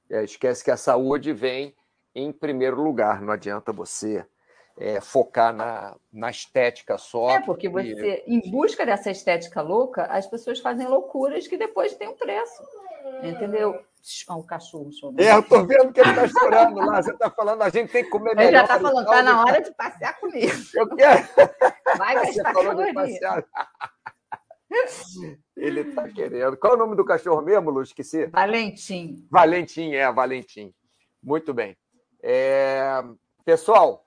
É, 0.09 0.21
esquece 0.21 0.65
que 0.65 0.71
a 0.71 0.77
saúde 0.77 1.31
vem 1.31 1.73
em 2.13 2.29
primeiro 2.29 2.83
lugar. 2.83 3.21
Não 3.21 3.31
adianta 3.31 3.71
você 3.71 4.27
é, 4.77 4.99
focar 4.99 5.53
na, 5.53 5.95
na 6.11 6.29
estética 6.29 6.97
só. 6.97 7.29
É, 7.29 7.41
porque 7.41 7.69
você, 7.69 8.23
e... 8.27 8.35
em 8.35 8.51
busca 8.51 8.85
dessa 8.85 9.09
estética 9.09 9.61
louca, 9.61 10.03
as 10.05 10.27
pessoas 10.27 10.59
fazem 10.59 10.87
loucuras 10.87 11.47
que 11.47 11.57
depois 11.57 11.95
têm 11.95 12.09
um 12.09 12.15
preço. 12.15 12.63
Entendeu? 13.23 13.79
Olha 14.29 14.39
o 14.39 14.43
cachorro 14.43 14.91
chorando. 14.91 15.19
É, 15.19 15.31
eu 15.31 15.43
tô 15.43 15.65
vendo 15.65 15.91
que 15.93 15.99
ele 15.99 16.09
está 16.09 16.27
chorando 16.27 16.75
lá. 16.75 17.01
Você 17.01 17.11
está 17.11 17.29
falando, 17.29 17.61
a 17.61 17.69
gente 17.69 17.91
tem 17.91 18.03
que 18.03 18.09
comer 18.09 18.35
melhor. 18.35 18.49
Ele 18.49 18.57
já 18.57 18.63
está 18.63 18.79
falando, 18.79 19.05
está 19.05 19.23
na 19.23 19.41
hora 19.41 19.61
de 19.61 19.71
passear 19.73 20.19
comigo. 20.19 20.51
Eu 20.75 20.95
quero. 20.95 21.27
Vai 21.97 22.15
gastar 22.15 22.53
caloria. 22.53 23.45
Ele 25.55 25.81
está 25.81 26.07
querendo. 26.09 26.57
Qual 26.57 26.73
é 26.73 26.75
o 26.75 26.79
nome 26.79 26.95
do 26.95 27.05
cachorro 27.05 27.41
mesmo, 27.41 27.69
Lu? 27.69 27.81
Esqueci. 27.81 28.25
Valentim. 28.27 29.25
Valentim, 29.31 29.93
é, 29.93 30.11
Valentim. 30.11 30.73
Muito 31.23 31.53
bem. 31.53 31.77
É... 32.21 33.01
Pessoal, 33.45 34.04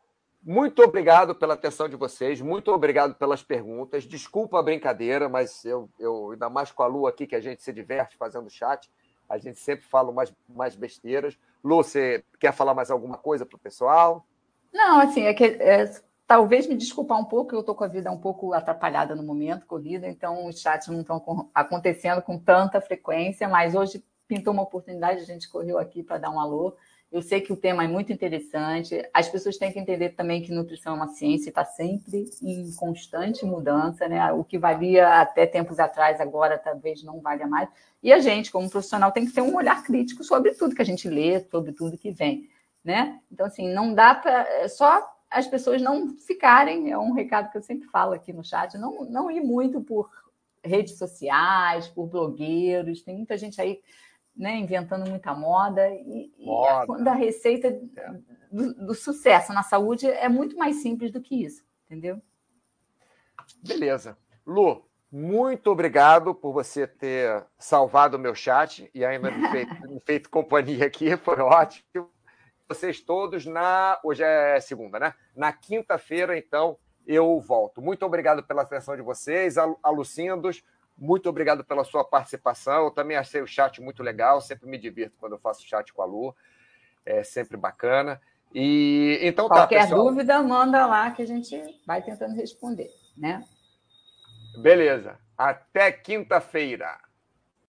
muito 0.49 0.83
obrigado 0.83 1.35
pela 1.35 1.53
atenção 1.53 1.91
de 1.91 1.95
vocês, 1.95 2.41
muito 2.41 2.73
obrigado 2.73 3.15
pelas 3.15 3.43
perguntas. 3.43 4.05
Desculpa 4.05 4.59
a 4.59 4.63
brincadeira, 4.63 5.29
mas 5.29 5.63
eu, 5.63 5.91
eu 5.99 6.31
ainda 6.31 6.49
mais 6.49 6.73
com 6.73 6.83
a 6.83 6.87
Lu 6.87 7.07
aqui, 7.07 7.27
que 7.27 7.37
a 7.37 7.41
gente 7.41 7.63
se 7.63 7.71
diverte 7.71 8.17
fazendo 8.17 8.49
chat, 8.49 8.91
a 9.29 9.37
gente 9.37 9.59
sempre 9.59 9.85
fala 9.85 10.11
mais, 10.11 10.33
mais 10.49 10.75
besteiras. 10.75 11.39
Lu, 11.63 11.77
você 11.77 12.25
quer 12.41 12.55
falar 12.55 12.73
mais 12.73 12.91
alguma 12.91 13.19
coisa 13.19 13.45
para 13.45 13.57
o 13.57 13.61
pessoal? 13.61 14.25
Não, 14.73 15.01
assim, 15.01 15.25
é 15.25 15.35
que 15.35 15.45
é, 15.45 15.85
talvez 16.27 16.67
me 16.67 16.75
desculpar 16.75 17.21
um 17.21 17.27
pouco, 17.27 17.55
eu 17.55 17.61
estou 17.61 17.75
com 17.75 17.85
a 17.85 17.89
vida 17.89 18.11
um 18.11 18.19
pouco 18.19 18.55
atrapalhada 18.55 19.15
no 19.15 19.23
momento, 19.23 19.67
corrida, 19.67 20.09
então 20.09 20.47
os 20.47 20.59
chats 20.59 20.89
não 20.89 21.03
estão 21.03 21.51
acontecendo 21.55 22.23
com 22.23 22.39
tanta 22.39 22.81
frequência, 22.81 23.47
mas 23.51 23.75
hoje 23.75 24.03
pintou 24.27 24.55
uma 24.55 24.63
oportunidade, 24.63 25.21
a 25.21 25.27
gente 25.27 25.47
correu 25.47 25.79
aqui 25.79 26.03
para 26.03 26.17
dar 26.17 26.31
um 26.31 26.41
alô. 26.41 26.75
Eu 27.11 27.23
sei 27.23 27.41
que 27.41 27.53
o 27.53 27.57
tema 27.57 27.85
é 27.85 27.89
muito 27.89 28.13
interessante. 28.13 29.03
As 29.15 29.29
pessoas 29.29 29.57
têm 29.57 29.73
que 29.73 29.79
entender 29.79 30.11
também 30.11 30.43
que 30.43 30.53
nutrição 30.53 30.93
é 30.93 30.97
uma 30.97 31.09
ciência 31.09 31.47
e 31.47 31.49
está 31.49 31.65
sempre 31.65 32.29
em 32.43 32.71
constante 32.75 33.47
mudança, 33.47 34.07
né? 34.07 34.31
O 34.33 34.45
que 34.45 34.59
valia 34.59 35.21
até 35.23 35.47
tempos 35.47 35.79
atrás, 35.79 36.21
agora 36.21 36.59
talvez 36.59 37.03
não 37.03 37.21
valha 37.21 37.47
mais. 37.47 37.69
E 38.03 38.13
a 38.13 38.19
gente, 38.19 38.51
como 38.53 38.69
profissional, 38.69 39.11
tem 39.11 39.25
que 39.25 39.33
ter 39.33 39.41
um 39.41 39.57
olhar 39.57 39.83
crítico 39.83 40.23
sobre 40.23 40.53
tudo 40.53 40.75
que 40.75 40.83
a 40.83 40.85
gente 40.85 41.09
lê, 41.09 41.41
sobre 41.51 41.73
tudo 41.73 41.97
que 41.97 42.11
vem, 42.11 42.47
né? 42.85 43.19
Então, 43.33 43.47
assim, 43.47 43.73
não 43.73 43.95
dá 43.95 44.15
para 44.15 44.47
é 44.61 44.69
só 44.69 45.03
as 45.31 45.47
pessoas 45.47 45.81
não 45.81 46.15
ficarem, 46.19 46.91
é 46.91 46.99
um 46.99 47.13
recado 47.13 47.51
que 47.51 47.59
eu 47.59 47.63
sempre 47.63 47.89
falo 47.89 48.13
aqui 48.13 48.33
no 48.33 48.45
chat, 48.45 48.77
não, 48.79 49.05
não 49.05 49.31
ir 49.31 49.41
muito 49.41 49.81
por 49.81 50.11
redes 50.65 50.97
sociais, 50.97 51.87
por 51.87 52.07
blogueiros, 52.07 53.03
tem 53.03 53.17
muita 53.17 53.37
gente 53.37 53.61
aí 53.61 53.81
né, 54.39 54.57
inventando 54.57 55.09
muita 55.11 55.35
moda. 55.35 55.91
E, 55.91 56.33
moda. 56.39 57.03
e 57.03 57.09
a, 57.09 57.15
receita 57.15 57.77
do, 58.51 58.87
do, 58.87 58.95
sucesso 58.95 59.53
na 59.53 59.65
saúde 59.65 60.07
é 60.07 60.29
muito 60.29 60.57
mais 60.57 60.77
simples 60.77 61.11
do 61.11 61.21
que 61.21 61.45
isso, 61.45 61.65
entendeu? 61.87 62.23
Beleza. 63.67 64.17
Lu, 64.47 64.89
muito 65.11 65.71
obrigado 65.71 66.35
por 66.35 66.53
você 66.53 66.87
ter 66.87 67.45
salvado 67.59 68.17
o 68.17 68.21
meu 68.21 68.35
chat 68.35 68.89
e 68.95 69.05
ainda 69.05 69.31
me 69.31 69.49
feito, 69.51 69.75
me 69.91 70.01
feito 70.01 70.31
companhia 70.31 70.87
aqui, 70.87 71.17
foi 71.17 71.41
ótimo. 71.41 72.09
Vocês 72.69 73.01
todos 73.01 73.47
na. 73.47 73.99
Hoje 74.05 74.23
é 74.23 74.61
segunda, 74.61 75.01
né? 75.01 75.15
Na 75.35 75.53
quinta-feira, 75.53 76.37
então, 76.37 76.79
eu 77.07 77.41
volto. 77.41 77.81
Muito 77.81 78.05
obrigado 78.05 78.43
pela 78.43 78.63
atenção 78.63 78.95
de 78.95 79.01
vocês, 79.01 79.57
alucindos. 79.83 80.63
Muito 80.99 81.29
obrigado 81.29 81.65
pela 81.65 81.85
sua 81.85 82.05
participação. 82.05 82.85
Eu 82.85 82.91
também 82.91 83.17
achei 83.17 83.41
o 83.41 83.47
chat 83.47 83.81
muito 83.81 84.03
legal. 84.03 84.41
Sempre 84.41 84.69
me 84.69 84.77
divirto 84.77 85.17
quando 85.19 85.33
eu 85.33 85.39
faço 85.39 85.67
chat 85.67 85.93
com 85.93 86.03
a 86.03 86.05
Lu. 86.05 86.35
É 87.07 87.23
sempre 87.23 87.57
bacana. 87.57 88.21
E 88.55 89.19
então 89.23 89.47
Qualquer 89.47 89.77
tá, 89.77 89.83
pessoal. 89.83 90.05
dúvida, 90.05 90.43
manda 90.43 90.87
lá 90.87 91.11
que 91.11 91.23
a 91.23 91.27
gente 91.27 91.61
vai 91.87 92.03
tentando 92.03 92.35
responder, 92.35 92.91
né? 93.17 93.45
Beleza. 94.61 95.19
Até 95.37 95.93
quinta-feira. 95.93 96.99